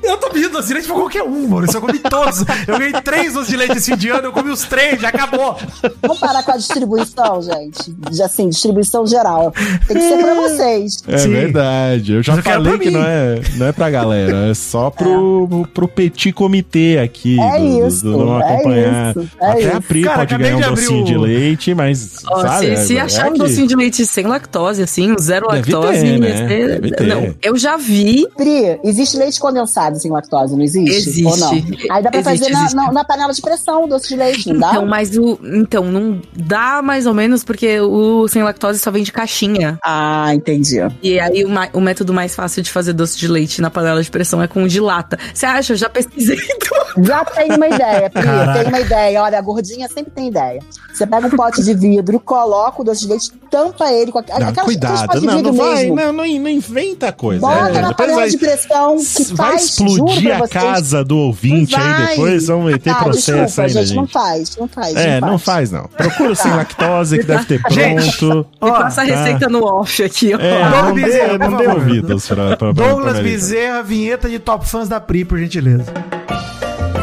Eu 0.03 0.17
tô 0.19 0.29
pedindo 0.31 0.53
doce 0.53 0.69
de 0.69 0.75
leite 0.75 0.87
pra 0.87 0.97
qualquer 0.97 1.23
um, 1.23 1.49
mano. 1.49 1.67
Eu 1.73 1.81
comi 1.81 1.99
todos. 1.99 2.41
Eu 2.67 2.79
ganhei 2.79 2.93
três 3.03 3.33
doces 3.33 3.49
de 3.49 3.57
leite 3.57 3.79
esse 3.79 3.93
ano, 4.11 4.25
eu 4.29 4.33
comi 4.33 4.51
os 4.51 4.63
três, 4.65 5.01
já 5.01 5.09
acabou. 5.09 5.57
Vamos 6.03 6.19
parar 6.19 6.43
com 6.43 6.53
a 6.53 6.57
distribuição, 6.57 7.41
gente. 7.43 7.95
Já, 8.13 8.25
Assim, 8.27 8.49
distribuição 8.49 9.07
geral. 9.07 9.53
Tem 9.87 9.97
que 9.97 10.03
ser 10.09 10.17
pra 10.19 10.35
vocês. 10.35 11.03
É 11.07 11.19
Sim. 11.19 11.29
verdade. 11.29 12.15
Eu 12.15 12.23
já 12.23 12.35
eu 12.35 12.43
falei 12.43 12.79
que 12.79 12.87
mim. 12.87 12.95
não 12.95 13.05
é, 13.05 13.41
não 13.57 13.67
é 13.67 13.73
pra 13.73 13.91
galera, 13.91 14.51
é 14.51 14.55
só 14.55 14.91
pro, 14.91 15.69
pro 15.73 15.87
petit 15.87 16.33
comitê 16.33 16.99
aqui. 16.99 17.39
É 17.41 17.59
do- 17.59 17.65
do- 17.81 17.87
isso, 17.89 18.03
do 18.05 18.17
não 18.25 18.41
é 18.41 18.55
acompanhar. 18.55 19.11
isso, 19.17 19.29
é 19.41 19.51
Até 19.51 19.61
isso. 19.61 19.77
a 19.77 19.81
Pri 19.81 20.03
Cara, 20.03 20.19
pode 20.19 20.35
acabei 20.35 20.47
ganhar 20.51 20.57
um 20.57 20.61
de 20.61 20.65
abrir 20.69 20.83
docinho 20.87 21.03
o- 21.03 21.05
de 21.05 21.19
leite, 21.19 21.75
mas. 21.75 22.23
Ó, 22.29 22.41
sabe, 22.43 22.77
se, 22.79 22.87
se 22.87 22.97
é- 22.97 23.01
achar 23.03 23.27
é 23.27 23.31
um 23.31 23.33
que- 23.35 23.39
docinho 23.41 23.67
de 23.69 23.77
leite 23.77 24.07
sem 24.07 24.27
lactose, 24.27 24.83
assim, 24.83 25.13
um 25.13 25.19
zero 25.19 25.47
Deve 25.49 25.73
lactose, 25.73 26.01
ter, 26.01 26.19
né? 26.19 26.47
ter. 26.91 27.07
não, 27.07 27.35
eu 27.43 27.57
já 27.57 27.77
vi. 27.77 28.27
Pri, 28.37 28.81
existe 28.83 29.17
leite 29.17 29.39
condensado 29.55 29.99
sem 29.99 30.11
lactose, 30.11 30.55
não 30.57 30.63
existe? 30.63 30.91
Existe. 31.09 31.25
Ou 31.27 31.37
não? 31.37 31.51
Aí 31.53 32.03
dá 32.03 32.11
pra 32.11 32.21
Existe, 32.21 32.39
fazer 32.41 32.51
na, 32.53 32.59
existe. 32.61 32.75
na- 32.77 32.93
na 32.93 33.05
panela 33.05 33.33
de 33.33 33.41
pressão 33.41 33.85
o 33.85 33.87
doce 33.87 34.09
de 34.09 34.17
leite, 34.17 34.49
não 34.53 34.59
dá? 34.59 34.71
Então, 34.71 34.87
mas 34.87 35.17
o. 35.17 35.39
Então, 35.43 35.85
não 35.85 36.21
dá 36.35 36.83
mais 36.83 37.07
ou 37.07 37.15
menos 37.15 37.45
porque 37.45 37.81
o 37.81 38.27
sem 38.29 38.43
lactose 38.43 38.79
só 38.81 38.91
vem 38.91 39.03
de 39.03 39.13
caixinha. 39.13 39.79
Ah, 39.85 40.35
entendi. 40.35 40.79
E 41.03 41.19
aí 41.21 41.45
o, 41.45 41.49
o 41.73 41.81
método 41.81 42.13
mais 42.13 42.35
fácil 42.35 42.63
de 42.63 42.71
fazer 42.71 42.93
doce 42.93 43.17
de 43.17 43.29
leite 43.29 43.61
na 43.61 43.71
panela 43.71 44.03
de 44.03 44.11
pressão 44.11 44.43
é 44.43 44.49
com 44.49 44.67
de 44.67 44.81
lata. 44.81 45.19
Você 45.33 45.47
acha? 45.47 45.73
Eu 45.73 45.77
já 45.77 45.89
pesquisei 45.89 46.37
tudo. 46.59 47.07
Já 47.07 47.25
tem 47.25 47.53
uma 47.53 47.67
ideia, 47.69 48.11
Pri, 48.11 48.23
Caraca. 48.23 48.59
tem 48.61 48.69
uma 48.69 48.81
ideia. 48.81 49.23
Olha, 49.23 49.39
a 49.39 49.43
gordinha 49.43 49.89
sempre 49.89 50.11
tem 50.13 50.29
ideia. 50.29 50.61
Você 50.93 51.07
pega 51.07 51.27
um 51.27 51.31
pote 51.31 51.63
de 51.63 51.75
vidro, 51.75 52.21
coloca 52.21 52.81
o 52.83 52.85
doce 52.85 53.03
de 53.03 53.09
leite, 53.09 53.33
tampa 53.51 53.91
ele 53.93 54.13
com 54.13 54.21
Não, 54.21 54.37
aqueles 54.49 54.63
cuidado, 54.63 55.21
não, 55.23 55.43
não 55.43 55.53
vai, 55.53 55.87
não, 55.91 56.13
não, 56.13 56.25
inventa 56.25 57.11
coisa. 57.13 57.41
Bota 57.41 57.69
É, 57.79 57.81
na 57.83 57.93
panela 57.95 58.21
vai- 58.21 58.31
de 58.31 58.39
pressão 58.39 58.97
que 58.97 59.35
vai 59.45 59.53
faz, 59.53 59.65
explodir 59.65 60.35
a 60.35 60.39
vocês. 60.39 60.51
casa 60.51 61.05
do 61.05 61.17
ouvinte 61.19 61.75
aí 61.77 62.07
depois, 62.09 62.47
vão 62.47 62.63
meter 62.65 62.91
Ah, 62.91 62.95
processo 63.05 63.33
desculpa, 63.45 63.63
ainda, 63.63 63.85
gente, 63.87 63.97
não 63.97 64.03
gente. 64.05 64.13
faz, 64.13 64.57
não 64.57 64.69
faz. 64.69 64.97
É, 64.97 65.21
não 65.21 65.39
faz 65.39 65.71
não. 65.71 65.85
Procura 65.89 66.33
o 66.33 66.37
sem 66.37 66.51
Tá. 66.51 66.57
lactose 66.59 67.19
que 67.19 67.25
deve 67.25 67.45
ter 67.45 67.61
Gente, 67.71 68.17
pronto. 68.19 68.47
Ó, 68.61 68.71
passa 68.73 69.01
a 69.03 69.05
receita 69.05 69.49
no 69.49 69.65
off 69.65 70.03
aqui, 70.03 70.35
ó. 70.35 70.39
É, 70.39 70.61
Douglas 70.71 70.85
não 70.85 70.95
dê, 70.95 71.03
Bezerra, 71.03 71.39
não 71.39 71.57
dê 71.57 71.65
favor. 71.65 71.81
ouvidos 71.81 72.29
pra, 72.29 72.57
pra, 72.57 72.73
Douglas 72.73 73.13
pra. 73.15 73.23
Bezerra, 73.23 73.83
vinheta 73.83 74.29
de 74.29 74.39
top 74.39 74.67
fãs 74.69 74.89
da 74.89 75.01
Pri, 75.01 75.25
por 75.25 75.39
gentileza. 75.39 75.85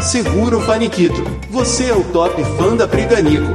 Segura 0.01 0.57
o 0.57 0.61
faniquito. 0.61 1.23
Você 1.51 1.85
é 1.85 1.93
o 1.93 2.03
top 2.05 2.43
fã 2.57 2.75
da 2.75 2.87
Priganico. 2.87 3.53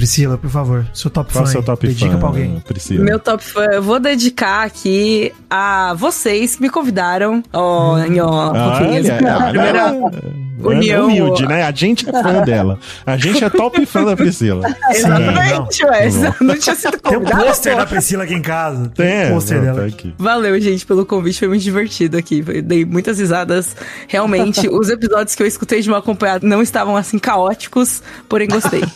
Priscila, 0.00 0.38
por 0.38 0.48
favor, 0.48 0.86
seu 0.94 1.10
top 1.10 1.30
Qual 1.30 1.44
fã. 1.44 1.52
seu 1.52 1.62
top 1.62 1.86
Dedica 1.86 2.12
fã, 2.12 2.18
pra 2.18 2.28
alguém. 2.28 2.58
Priscila? 2.66 3.04
Meu 3.04 3.18
top 3.18 3.44
fã, 3.44 3.66
eu 3.70 3.82
vou 3.82 4.00
dedicar 4.00 4.64
aqui 4.64 5.30
a 5.50 5.92
vocês 5.94 6.56
que 6.56 6.62
me 6.62 6.70
convidaram. 6.70 7.42
Ó, 7.52 7.96
ó, 7.96 7.98
fofinhos. 7.98 9.06
Olha, 9.10 9.36
olha, 9.36 9.50
Primeira 9.50 9.92
união. 10.68 11.06
Humilde, 11.06 11.46
né? 11.46 11.62
A 11.64 11.70
gente 11.72 12.08
é 12.08 12.12
fã 12.12 12.42
dela. 12.42 12.78
A 13.04 13.16
gente 13.16 13.42
é 13.42 13.50
top 13.50 13.84
fã 13.86 14.04
da 14.04 14.16
Priscila. 14.16 14.66
Exatamente, 14.90 15.84
ué. 15.84 16.08
Não 16.40 16.58
tinha 16.58 16.74
sido 16.74 16.98
Tem 16.98 17.12
um 17.16 17.20
convidado. 17.20 17.44
pôster 17.44 17.72
pô. 17.72 17.78
da 17.78 17.86
Priscila 17.86 18.24
aqui 18.24 18.34
em 18.34 18.42
casa. 18.42 18.92
Tem, 18.94 19.26
um 19.26 19.34
pôster 19.34 19.56
não, 19.58 19.64
dela. 19.64 19.80
tá 19.80 19.86
aqui. 19.86 20.14
Valeu, 20.18 20.60
gente, 20.60 20.86
pelo 20.86 21.04
convite. 21.06 21.38
Foi 21.38 21.48
muito 21.48 21.62
divertido 21.62 22.16
aqui. 22.16 22.44
Eu 22.46 22.62
dei 22.62 22.84
muitas 22.84 23.18
risadas. 23.18 23.76
Realmente, 24.08 24.68
os 24.70 24.88
episódios 24.88 25.34
que 25.34 25.42
eu 25.42 25.46
escutei 25.46 25.80
de 25.80 25.88
uma 25.88 25.98
acompanhada 25.98 26.46
não 26.46 26.62
estavam 26.62 26.96
assim 26.96 27.18
caóticos, 27.18 28.02
porém 28.28 28.48
gostei. 28.48 28.82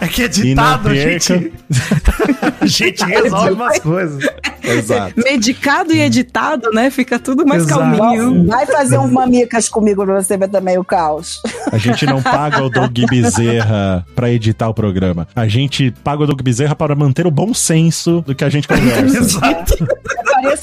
É 0.00 0.08
que 0.08 0.24
a 0.24 0.78
perca. 0.78 0.94
gente, 0.94 1.52
a 2.60 2.66
gente 2.66 3.04
resolve 3.04 3.52
umas 3.52 3.78
coisas. 3.78 4.24
Exato. 4.62 5.14
Medicado 5.16 5.92
e 5.92 6.00
editado, 6.00 6.70
né? 6.72 6.90
Fica 6.90 7.18
tudo 7.18 7.46
mais 7.46 7.64
Exato. 7.64 7.80
calminho. 7.80 8.46
Vai 8.46 8.66
fazer 8.66 8.98
um 8.98 9.08
mamicas 9.08 9.68
comigo 9.68 10.04
pra 10.04 10.22
você 10.22 10.33
também 10.48 10.78
o 10.78 10.84
caos. 10.84 11.40
A 11.70 11.78
gente 11.78 12.06
não 12.06 12.22
paga 12.22 12.62
o 12.62 12.68
Doug 12.68 12.96
Bezerra 13.08 14.06
pra 14.14 14.30
editar 14.30 14.68
o 14.68 14.74
programa. 14.74 15.26
A 15.34 15.46
gente 15.48 15.90
paga 16.02 16.22
o 16.22 16.26
Doug 16.26 16.40
Bezerra 16.42 16.74
para 16.74 16.94
manter 16.94 17.26
o 17.26 17.30
bom 17.30 17.52
senso 17.54 18.20
do 18.22 18.34
que 18.34 18.44
a 18.44 18.48
gente 18.48 18.68
conversa. 18.68 19.16
Exato. 19.18 19.88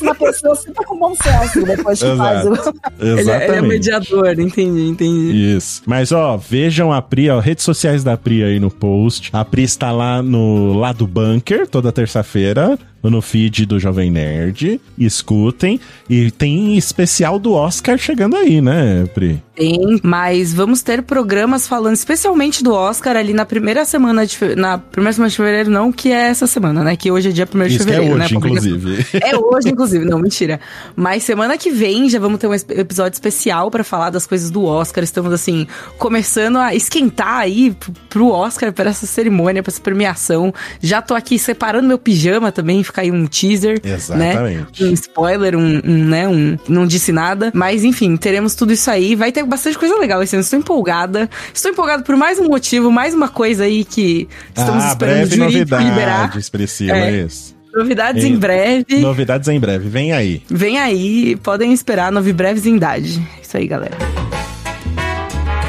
Uma 0.01 0.10
pessoa 0.21 0.55
super 0.55 0.85
com 0.85 0.97
bom 0.97 1.13
senso 1.15 1.65
depois 1.65 1.99
que 2.01 2.15
faz 2.15 2.45
o. 2.45 2.53
Ele, 2.99 3.17
é- 3.17 3.21
Exatamente. 3.21 3.49
ele 3.51 3.57
é 3.57 3.61
mediador, 3.61 4.39
entendi, 4.39 4.87
entendi. 4.87 5.55
Isso. 5.55 5.81
Mas, 5.85 6.11
ó, 6.11 6.37
vejam 6.37 6.91
a 6.93 7.01
Pri, 7.01 7.29
ó, 7.29 7.39
redes 7.39 7.63
sociais 7.65 8.03
da 8.03 8.15
Pri 8.17 8.43
aí 8.43 8.59
no 8.59 8.69
post. 8.71 9.29
A 9.33 9.43
Pri 9.43 9.63
está 9.63 9.91
lá 9.91 10.21
no 10.21 10.73
Lado 10.77 11.05
Bunker, 11.07 11.67
toda 11.67 11.91
terça-feira, 11.91 12.77
no 13.03 13.21
feed 13.21 13.65
do 13.65 13.79
Jovem 13.79 14.11
Nerd. 14.11 14.79
Escutem. 14.97 15.79
E 16.09 16.29
tem 16.31 16.77
especial 16.77 17.39
do 17.39 17.53
Oscar 17.53 17.97
chegando 17.97 18.35
aí, 18.35 18.61
né, 18.61 19.05
Pri? 19.13 19.41
Tem, 19.55 19.99
mas 20.03 20.53
vamos 20.53 20.81
ter 20.81 21.01
programas 21.03 21.67
falando 21.67 21.93
especialmente 21.95 22.63
do 22.63 22.73
Oscar 22.73 23.15
ali 23.15 23.33
na 23.33 23.45
primeira 23.45 23.85
semana 23.85 24.25
de 24.25 24.37
fe- 24.37 24.55
na 24.55 24.77
primeira 24.77 25.13
semana 25.13 25.29
de 25.29 25.35
fevereiro, 25.35 25.69
não, 25.69 25.91
que 25.91 26.11
é 26.11 26.29
essa 26.29 26.47
semana, 26.47 26.83
né? 26.83 26.95
Que 26.95 27.11
hoje 27.11 27.29
é 27.29 27.31
dia 27.31 27.47
1 27.53 27.67
de 27.67 27.75
Isso 27.75 27.85
que 27.85 27.91
é 27.91 27.95
fevereiro, 27.95 28.17
né? 28.17 28.25
hoje, 28.25 28.33
publicação. 28.33 28.69
inclusive. 28.71 29.05
É 29.21 29.37
hoje, 29.37 29.69
inclusive, 29.69 30.05
não, 30.11 30.19
mentira. 30.19 30.59
Mas 30.93 31.23
semana 31.23 31.57
que 31.57 31.71
vem 31.71 32.09
já 32.09 32.19
vamos 32.19 32.37
ter 32.37 32.47
um 32.47 32.53
episódio 32.53 33.15
especial 33.15 33.71
pra 33.71 33.81
falar 33.81 34.09
das 34.09 34.27
coisas 34.27 34.51
do 34.51 34.65
Oscar. 34.65 35.03
Estamos, 35.05 35.31
assim, 35.31 35.65
começando 35.97 36.57
a 36.57 36.75
esquentar 36.75 37.37
aí 37.37 37.73
pro 38.09 38.27
Oscar, 38.27 38.73
pra 38.73 38.89
essa 38.89 39.05
cerimônia, 39.05 39.63
pra 39.63 39.71
essa 39.71 39.79
premiação. 39.79 40.53
Já 40.81 41.01
tô 41.01 41.13
aqui 41.15 41.39
separando 41.39 41.87
meu 41.87 41.97
pijama 41.97 42.51
também, 42.51 42.83
fica 42.83 43.01
aí 43.01 43.09
um 43.09 43.25
teaser. 43.25 43.79
Exatamente. 43.81 44.83
Né? 44.83 44.89
Um 44.89 44.93
spoiler, 44.93 45.55
um, 45.55 45.81
um, 45.83 46.05
né? 46.09 46.27
Um. 46.27 46.57
Não 46.67 46.85
disse 46.85 47.13
nada. 47.13 47.49
Mas, 47.53 47.85
enfim, 47.85 48.17
teremos 48.17 48.53
tudo 48.53 48.73
isso 48.73 48.91
aí. 48.91 49.15
Vai 49.15 49.31
ter 49.31 49.45
bastante 49.45 49.77
coisa 49.77 49.97
legal 49.97 50.21
esse 50.21 50.35
ano. 50.35 50.43
Estou 50.43 50.59
empolgada. 50.59 51.29
Estou 51.53 51.71
empolgada 51.71 52.03
por 52.03 52.17
mais 52.17 52.37
um 52.37 52.49
motivo, 52.49 52.91
mais 52.91 53.13
uma 53.13 53.29
coisa 53.29 53.63
aí 53.63 53.85
que 53.85 54.27
estamos 54.49 54.83
ah, 54.83 54.87
esperando 54.89 55.23
o 55.23 55.27
breve 55.27 55.35
jurídico 55.37 55.77
liberar. 55.77 56.37
Priscila, 56.51 56.97
É. 56.97 57.11
isso. 57.21 57.60
Novidades 57.73 58.23
Em- 58.23 58.33
em 58.33 58.37
breve. 58.37 58.99
Novidades 58.99 59.47
em 59.47 59.59
breve, 59.59 59.87
vem 59.87 60.11
aí. 60.11 60.41
Vem 60.49 60.77
aí, 60.79 61.35
podem 61.37 61.71
esperar 61.71 62.11
novi 62.11 62.33
breves 62.33 62.65
em 62.65 62.75
idade. 62.75 63.21
Isso 63.41 63.55
aí, 63.57 63.67
galera. 63.67 63.97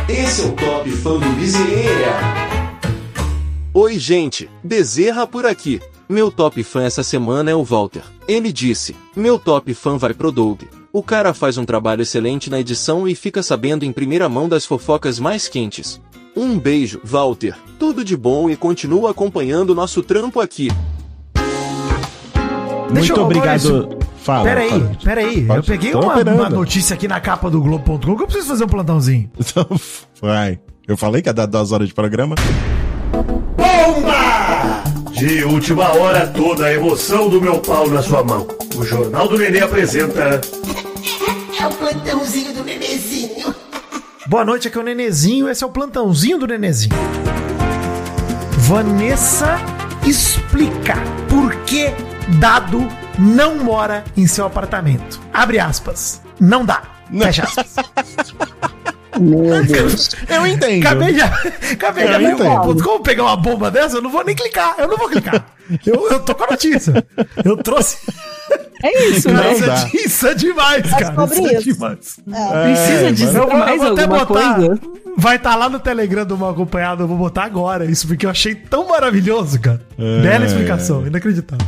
Esse 0.08 0.42
é 0.42 0.44
o 0.46 0.52
top 0.52 0.90
fã 0.90 1.18
do 1.18 1.28
Bezerra. 1.36 2.42
Oi, 3.72 3.98
gente, 3.98 4.50
Bezerra 4.62 5.26
por 5.26 5.46
aqui. 5.46 5.80
Meu 6.08 6.30
top 6.30 6.62
fã 6.62 6.82
essa 6.82 7.02
semana 7.02 7.50
é 7.50 7.54
o 7.54 7.64
Walter. 7.64 8.02
Ele 8.28 8.52
disse: 8.52 8.94
Meu 9.16 9.38
top 9.38 9.72
fã 9.72 9.96
vai 9.96 10.12
pro 10.12 10.32
Doug. 10.32 10.62
O 10.92 11.02
cara 11.02 11.32
faz 11.32 11.56
um 11.56 11.64
trabalho 11.64 12.02
excelente 12.02 12.50
na 12.50 12.60
edição 12.60 13.08
e 13.08 13.14
fica 13.14 13.42
sabendo 13.42 13.84
em 13.84 13.92
primeira 13.92 14.28
mão 14.28 14.46
das 14.48 14.66
fofocas 14.66 15.18
mais 15.18 15.48
quentes. 15.48 15.98
Um 16.36 16.58
beijo, 16.58 17.00
Walter. 17.02 17.54
Tudo 17.78 18.04
de 18.04 18.16
bom 18.16 18.50
e 18.50 18.56
continua 18.56 19.10
acompanhando 19.12 19.74
nosso 19.74 20.02
trampo 20.02 20.38
aqui. 20.40 20.68
Deixa 22.92 23.14
Muito 23.14 23.20
eu- 23.20 23.24
obrigado. 23.24 23.46
Maurício, 23.72 23.98
Fala. 24.22 24.44
Peraí, 24.44 24.70
fala. 24.70 24.90
peraí. 25.02 25.42
Pode- 25.46 25.58
Eu 25.58 25.64
peguei 25.64 25.94
uma, 25.94 26.16
uma 26.22 26.48
notícia 26.50 26.94
aqui 26.94 27.08
na 27.08 27.18
capa 27.20 27.50
do 27.50 27.60
Globo.com 27.60 28.16
que 28.16 28.22
eu 28.22 28.26
preciso 28.26 28.48
fazer 28.48 28.64
um 28.64 28.68
plantãozinho. 28.68 29.30
Então, 29.38 29.66
vai. 30.20 30.60
Eu 30.86 30.96
falei 30.96 31.20
que 31.22 31.28
ia 31.28 31.32
dar 31.32 31.46
duas 31.46 31.72
horas 31.72 31.88
de 31.88 31.94
programa. 31.94 32.34
Bomba! 33.56 34.82
De 35.12 35.44
última 35.44 35.88
hora, 35.96 36.26
toda 36.26 36.66
a 36.66 36.72
emoção 36.72 37.28
do 37.28 37.40
meu 37.40 37.58
pau 37.58 37.88
na 37.88 38.02
sua 38.02 38.22
mão. 38.24 38.46
O 38.76 38.84
Jornal 38.84 39.28
do 39.28 39.38
Nenê 39.38 39.60
apresenta. 39.60 40.40
É 41.60 41.66
o 41.66 41.70
plantãozinho 41.70 42.54
do 42.54 42.62
bebezinho. 42.64 43.54
Boa 44.26 44.44
noite, 44.44 44.68
aqui 44.68 44.78
é 44.78 44.80
o 44.80 44.84
Nenezinho. 44.84 45.48
Esse 45.48 45.62
é 45.62 45.66
o 45.66 45.70
plantãozinho 45.70 46.38
do 46.38 46.46
Nenezinho. 46.46 46.94
Vanessa 48.58 49.58
explica 50.06 50.94
por 51.28 51.54
que 51.64 51.90
Dado 52.38 52.86
não 53.18 53.56
mora 53.58 54.04
em 54.16 54.26
seu 54.26 54.46
apartamento. 54.46 55.20
Abre 55.32 55.58
aspas. 55.58 56.20
Não 56.40 56.64
dá. 56.64 56.82
Fecha 57.18 57.44
aspas. 57.44 57.74
Meu 59.20 59.64
Deus. 59.66 60.10
Eu 60.28 60.46
entendo. 60.46 60.86
Acabei 60.86 61.12
de, 61.12 61.20
acabei 61.20 62.04
de 62.06 62.10
Eu 62.12 62.16
abrir 62.16 62.36
ponto. 62.36 62.82
Como 62.82 63.00
pegar 63.02 63.24
uma 63.24 63.36
bomba 63.36 63.70
dessa? 63.70 63.96
Eu 63.98 64.02
não 64.02 64.10
vou 64.10 64.24
nem 64.24 64.34
clicar. 64.34 64.74
Eu 64.78 64.88
não 64.88 64.96
vou 64.96 65.08
clicar. 65.08 65.44
Eu, 65.86 66.08
eu 66.10 66.20
tô 66.20 66.34
com 66.34 66.44
a 66.44 66.46
notícia. 66.48 67.04
Eu 67.44 67.56
trouxe. 67.58 67.98
É 68.82 69.04
isso, 69.10 69.28
Não 69.30 69.36
né? 69.42 69.52
isso, 69.52 69.66
dá. 69.66 69.74
é, 69.74 69.90
isso 69.96 70.26
é 70.26 70.34
demais, 70.34 70.90
cara. 70.90 71.14
sobre 71.14 71.36
Isso 71.36 71.46
é 71.46 71.52
isso. 71.58 71.72
demais. 71.72 72.20
Precisa 72.64 73.08
É, 73.08 73.12
dizer 73.12 73.38
Eu 73.38 73.46
vou, 73.46 73.52
eu 73.52 73.58
mais 73.58 73.78
vou 73.80 73.92
até 73.92 74.02
alguma 74.02 74.24
botar. 74.24 74.54
coisa? 74.54 74.80
Vai 75.16 75.36
estar 75.36 75.54
lá 75.54 75.68
no 75.68 75.78
Telegram 75.78 76.24
do 76.26 76.36
Mal 76.36 76.50
Acompanhado. 76.50 77.02
Eu 77.04 77.06
vou 77.06 77.16
botar 77.16 77.44
agora 77.44 77.84
isso, 77.84 78.08
porque 78.08 78.26
eu 78.26 78.30
achei 78.30 78.54
tão 78.56 78.88
maravilhoso, 78.88 79.60
cara. 79.60 79.80
É. 79.98 80.22
Bela 80.22 80.44
explicação, 80.46 81.06
inacreditável. 81.06 81.64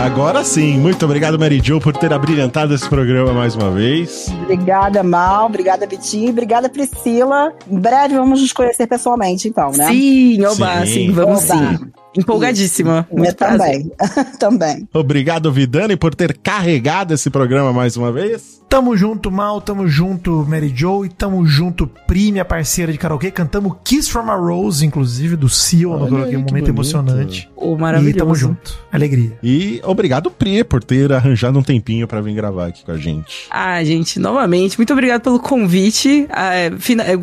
Agora 0.00 0.42
sim, 0.42 0.78
muito 0.78 1.04
obrigado, 1.04 1.38
Mary 1.38 1.60
Jo, 1.62 1.78
por 1.78 1.94
ter 1.94 2.10
abrilhantado 2.10 2.74
esse 2.74 2.88
programa 2.88 3.34
mais 3.34 3.54
uma 3.54 3.70
vez. 3.70 4.28
Obrigada, 4.44 5.02
Mal. 5.02 5.44
Obrigada, 5.44 5.86
Vitinho. 5.86 6.30
Obrigada, 6.30 6.70
Priscila. 6.70 7.52
Em 7.70 7.78
breve 7.78 8.14
vamos 8.14 8.40
nos 8.40 8.50
conhecer 8.50 8.86
pessoalmente, 8.86 9.46
então, 9.46 9.70
né? 9.72 9.88
Sim, 9.88 10.42
oba, 10.46 10.86
Sim. 10.86 10.92
sim, 10.92 11.12
vamos 11.12 11.50
Oba. 11.50 11.58
sim. 11.58 11.78
Empolgadíssima. 12.16 13.06
Eu 13.12 13.34
também. 13.34 13.92
também. 14.40 14.88
Obrigado, 14.94 15.52
Vidani, 15.52 15.96
por 15.96 16.14
ter 16.14 16.34
carregado 16.38 17.12
esse 17.12 17.28
programa 17.28 17.70
mais 17.70 17.94
uma 17.94 18.10
vez. 18.10 18.59
Tamo 18.70 18.96
junto, 18.96 19.32
Mal, 19.32 19.60
tamo 19.60 19.88
junto, 19.88 20.46
Mary 20.48 20.70
Jo, 20.70 21.04
e 21.04 21.08
tamo 21.08 21.44
junto, 21.44 21.88
Pri, 22.06 22.30
minha 22.30 22.44
parceira 22.44 22.92
de 22.92 22.98
karaokê. 22.98 23.28
Cantamos 23.32 23.76
Kiss 23.82 24.08
from 24.08 24.30
a 24.30 24.36
Rose, 24.36 24.86
inclusive, 24.86 25.34
do 25.34 25.48
Seal, 25.48 25.90
no 25.98 26.08
karaokê, 26.08 26.36
um 26.36 26.38
momento 26.38 26.50
bonito. 26.50 26.68
emocionante. 26.68 27.50
Ô, 27.56 27.74
E 27.74 27.78
maravilhoso. 27.80 28.18
tamo 28.18 28.34
junto. 28.36 28.78
Alegria. 28.92 29.36
E 29.42 29.80
obrigado, 29.84 30.30
Pri, 30.30 30.62
por 30.62 30.84
ter 30.84 31.12
arranjado 31.12 31.58
um 31.58 31.64
tempinho 31.64 32.06
pra 32.06 32.20
vir 32.20 32.32
gravar 32.32 32.66
aqui 32.68 32.84
com 32.84 32.92
a 32.92 32.96
gente. 32.96 33.48
Ah, 33.50 33.82
gente, 33.82 34.20
novamente, 34.20 34.78
muito 34.78 34.92
obrigado 34.92 35.20
pelo 35.22 35.40
convite. 35.40 36.28
Ah, 36.30 36.54
é, 36.54 36.70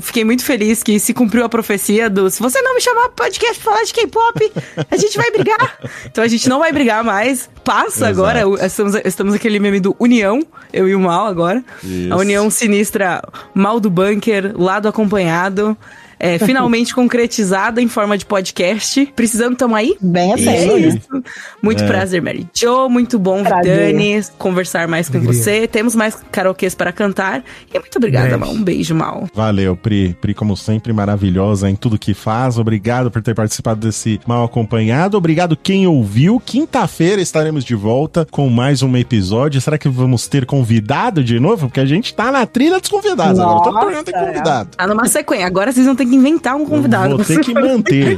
fiquei 0.01 0.25
muito 0.25 0.43
feliz 0.43 0.83
que 0.83 0.99
se 0.99 1.13
cumpriu 1.13 1.45
a 1.45 1.49
profecia 1.49 2.09
do 2.09 2.29
se 2.29 2.41
você 2.41 2.61
não 2.61 2.75
me 2.75 2.81
chamar 2.81 3.07
podcast 3.09 3.57
pra 3.63 3.71
falar 3.71 3.85
de 3.85 3.93
K-pop, 3.93 4.51
A 4.91 4.97
gente 4.97 5.17
vai 5.17 5.31
brigar. 5.31 5.77
Então 6.11 6.23
a 6.23 6.27
gente 6.27 6.49
não 6.49 6.59
vai 6.59 6.73
brigar 6.73 7.03
mais. 7.05 7.49
Passa 7.63 8.09
Exato. 8.09 8.11
agora. 8.11 8.47
o- 8.47 8.57
Estamos, 8.57 8.95
estamos 9.05 9.33
aquele 9.33 9.59
meme 9.59 9.79
do 9.79 9.95
União, 9.99 10.41
eu 10.73 10.87
e 10.89 10.95
o 10.95 10.99
Mal 10.99 11.27
agora. 11.37 11.63
Isso. 11.83 12.11
A 12.11 12.17
União 12.17 12.49
Sinistra, 12.49 13.21
Mal 13.53 13.79
do 13.79 13.89
Bunker, 13.89 14.53
lado 14.59 14.87
acompanhado. 14.87 15.77
É, 16.19 16.37
finalmente 16.45 16.93
concretizada 16.93 17.81
em 17.81 17.87
forma 17.87 18.17
de 18.17 18.25
podcast. 18.25 19.05
Precisando, 19.15 19.55
tamo 19.55 19.75
aí? 19.75 19.95
Bem 20.01 20.33
Isso 20.35 20.49
assim. 20.49 20.69
aí. 20.69 20.87
Isso. 20.89 21.23
Muito 21.61 21.83
É. 21.83 21.87
prazer, 21.87 22.21
Mary 22.21 22.47
Jo. 22.53 22.89
Muito 22.89 23.19
bom, 23.19 23.43
Prazer. 23.43 23.87
Vidani, 23.93 24.23
conversar 24.37 24.87
mais 24.87 25.09
com 25.09 25.17
Alegria. 25.17 25.33
você. 25.41 25.67
Temos 25.67 25.95
mais 25.95 26.17
karaokês 26.31 26.73
para 26.75 26.91
cantar. 26.91 27.43
E 27.73 27.79
muito 27.79 27.95
obrigada. 27.97 28.37
Mal. 28.37 28.49
Um 28.51 28.63
beijo, 28.63 28.95
Mal. 28.95 29.27
Valeu, 29.33 29.75
Pri. 29.75 30.15
Pri, 30.19 30.33
como 30.33 30.55
sempre, 30.57 30.91
maravilhosa 30.93 31.69
em 31.69 31.75
tudo 31.75 31.97
que 31.99 32.13
faz. 32.13 32.57
Obrigado 32.57 33.11
por 33.11 33.21
ter 33.21 33.35
participado 33.35 33.79
desse 33.85 34.19
mal 34.25 34.43
acompanhado. 34.43 35.17
Obrigado 35.17 35.55
quem 35.55 35.85
ouviu. 35.87 36.39
Quinta-feira 36.43 37.21
estaremos 37.21 37.63
de 37.63 37.75
volta 37.75 38.25
com 38.29 38.49
mais 38.49 38.81
um 38.81 38.95
episódio. 38.97 39.61
Será 39.61 39.77
que 39.77 39.87
vamos 39.89 40.27
ter 40.27 40.45
convidado 40.45 41.23
de 41.23 41.39
novo? 41.39 41.67
Porque 41.67 41.79
a 41.79 41.85
gente 41.85 42.13
tá 42.13 42.31
na 42.31 42.45
trilha 42.45 42.79
dos 42.79 42.89
convidados 42.89 43.39
agora. 43.39 43.57
Todo 43.63 43.73
Nossa, 43.73 43.79
programa 43.79 44.03
tem 44.03 44.15
é. 44.15 44.25
convidado. 44.25 44.69
Tá 44.75 44.87
numa 44.87 45.07
sequência. 45.07 45.45
Agora 45.45 45.71
vocês 45.71 45.85
vão 45.85 45.95
ter 45.95 46.06
que 46.09 46.15
inventar 46.15 46.55
um 46.55 46.65
convidado. 46.65 47.15
Vou 47.17 47.25
ter 47.25 47.39
que 47.41 47.53
manter. 47.53 48.17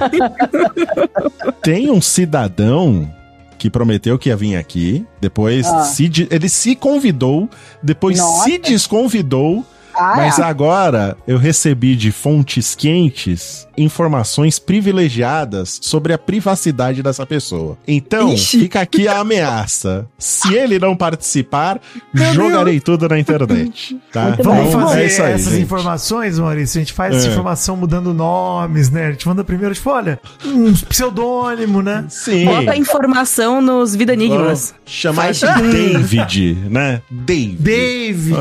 Tem 1.61 1.89
um 1.91 2.01
cidadão 2.01 3.09
que 3.57 3.69
prometeu 3.69 4.17
que 4.17 4.29
ia 4.29 4.35
vir 4.37 4.55
aqui, 4.55 5.05
depois 5.19 5.65
Ah. 5.65 5.83
se 5.83 6.07
de- 6.07 6.27
ele 6.31 6.47
se 6.47 6.75
convidou, 6.75 7.49
depois 7.83 8.17
Nossa. 8.17 8.45
se 8.45 8.57
desconvidou, 8.57 9.65
Ah, 9.99 10.13
mas 10.15 10.39
é. 10.39 10.43
agora 10.43 11.17
eu 11.27 11.37
recebi 11.37 11.95
de 11.95 12.11
fontes 12.11 12.73
quentes 12.73 13.67
informações 13.77 14.59
privilegiadas 14.59 15.79
sobre 15.81 16.11
a 16.13 16.17
privacidade 16.17 17.01
dessa 17.03 17.25
pessoa. 17.25 17.77
Então, 17.87 18.33
Ixi. 18.33 18.59
fica 18.59 18.81
aqui 18.81 19.07
a 19.07 19.19
ameaça. 19.19 20.05
Se 20.17 20.53
ele 20.53 20.77
não 20.79 20.95
participar, 20.95 21.79
Meu 22.13 22.33
jogarei 22.33 22.79
tudo 22.79 23.07
na 23.07 23.19
internet. 23.19 23.97
Tá? 24.11 24.35
Vamos 24.43 24.73
fazer 24.73 25.01
é 25.01 25.05
isso 25.05 25.21
aí, 25.21 25.33
essas 25.33 25.53
gente. 25.53 25.61
informações, 25.63 26.39
Maurício. 26.39 26.79
A 26.79 26.83
gente 26.83 26.93
faz 26.93 27.15
essa 27.15 27.27
É. 27.27 27.31
informação 27.31 27.75
mudando 27.77 28.11
nomes, 28.11 28.89
né? 28.89 29.07
A 29.07 29.11
gente 29.11 29.27
manda 29.27 29.43
primeiro, 29.43 29.75
tipo, 29.75 29.89
olha, 29.91 30.19
um 30.43 30.73
pseudônimo, 30.73 31.81
né? 31.83 32.05
Sim. 32.09 32.45
Bota 32.45 32.71
a 32.71 32.77
informação 32.77 33.61
nos 33.61 33.95
Vida 33.95 34.13
Enigmas. 34.13 34.73
Chamar 34.83 35.31
de 35.31 35.41
David, 35.45 36.57
né? 36.69 37.01
David. 37.11 37.59
David. 37.59 38.35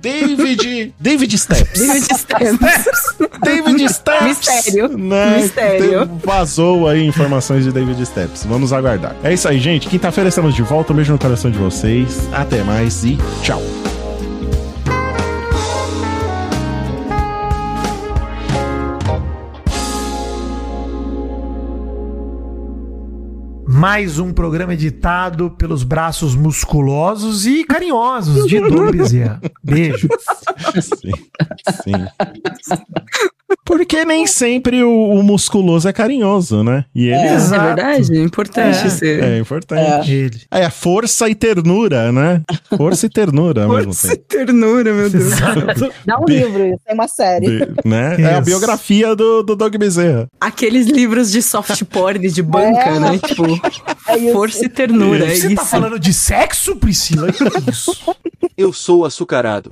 Ai, 0.00 0.89
David. 0.98 1.20
David 1.20 1.38
Steps. 1.38 1.80
David 1.80 2.04
Steps. 2.18 3.16
David 3.42 3.88
Steps. 3.92 4.22
Mistério. 4.24 4.88
Né? 4.96 5.36
Mistério. 5.42 6.06
Tem- 6.06 6.18
Vazou 6.24 6.88
aí 6.88 7.06
informações 7.06 7.64
de 7.64 7.72
David 7.72 8.04
Steps. 8.06 8.44
Vamos 8.44 8.72
aguardar. 8.72 9.14
É 9.22 9.32
isso 9.32 9.46
aí, 9.48 9.58
gente. 9.58 9.88
Quinta-feira 9.88 10.28
estamos 10.28 10.54
de 10.54 10.62
volta. 10.62 10.92
Um 10.92 10.96
beijo 10.96 11.12
no 11.12 11.18
coração 11.18 11.50
de 11.50 11.58
vocês. 11.58 12.28
Até 12.32 12.62
mais 12.62 13.04
e 13.04 13.18
tchau. 13.42 13.62
Mais 23.80 24.18
um 24.18 24.30
programa 24.30 24.74
editado 24.74 25.52
pelos 25.52 25.82
braços 25.82 26.36
musculosos 26.36 27.46
e 27.46 27.64
carinhosos 27.64 28.46
de 28.46 28.60
Doug 28.68 28.94
Bezerra. 28.94 29.40
Beijo. 29.64 30.06
Sim. 30.82 31.12
Sim. 31.82 32.06
Porque 33.70 34.04
nem 34.04 34.26
sempre 34.26 34.82
o, 34.82 34.90
o 35.10 35.22
musculoso 35.22 35.88
é 35.88 35.92
carinhoso, 35.92 36.64
né? 36.64 36.84
E 36.92 37.04
ele 37.06 37.14
é. 37.14 37.34
Exato. 37.34 37.62
É 37.62 37.66
verdade, 37.74 38.18
é 38.18 38.22
importante 38.22 38.86
É. 38.86 38.90
ser. 38.90 39.22
É 39.22 39.38
importante. 39.38 40.12
Ele. 40.12 40.40
É, 40.50 40.68
força 40.68 41.28
e 41.28 41.36
ternura, 41.36 42.10
né? 42.10 42.42
Força 42.76 43.06
e 43.06 43.08
ternura 43.08 43.62
ao 43.64 43.68
mesmo 43.76 43.92
Força 43.94 44.08
e 44.12 44.16
tempo. 44.16 44.24
ternura, 44.28 44.92
meu 44.92 45.08
Deus. 45.08 45.24
Exato. 45.24 45.92
Dá 46.04 46.18
um 46.18 46.24
livro, 46.24 46.66
isso 46.66 46.80
é 46.84 46.92
uma 46.94 47.06
série. 47.06 47.46
De- 47.46 47.68
né? 47.88 48.16
É 48.20 48.34
a 48.34 48.40
biografia 48.40 49.14
do, 49.14 49.44
do 49.44 49.54
Doug 49.54 49.76
Bezerra. 49.76 50.26
Aqueles 50.40 50.88
livros 50.88 51.30
de 51.30 51.40
soft 51.40 51.84
porn 51.84 52.28
de 52.28 52.42
banca, 52.42 52.80
É. 52.90 52.98
né? 52.98 53.18
Tipo, 53.24 53.44
É 54.08 54.16
isso. 54.18 54.32
força 54.32 54.64
e 54.64 54.68
ternura. 54.68 55.26
É 55.26 55.28
Você 55.36 55.46
isso. 55.46 55.54
tá 55.54 55.64
falando 55.64 55.96
de 56.00 56.12
sexo, 56.12 56.74
Priscila? 56.74 57.30
Que 57.30 57.44
isso? 57.70 57.96
Eu 58.58 58.72
sou 58.72 59.04
açucarado. 59.04 59.70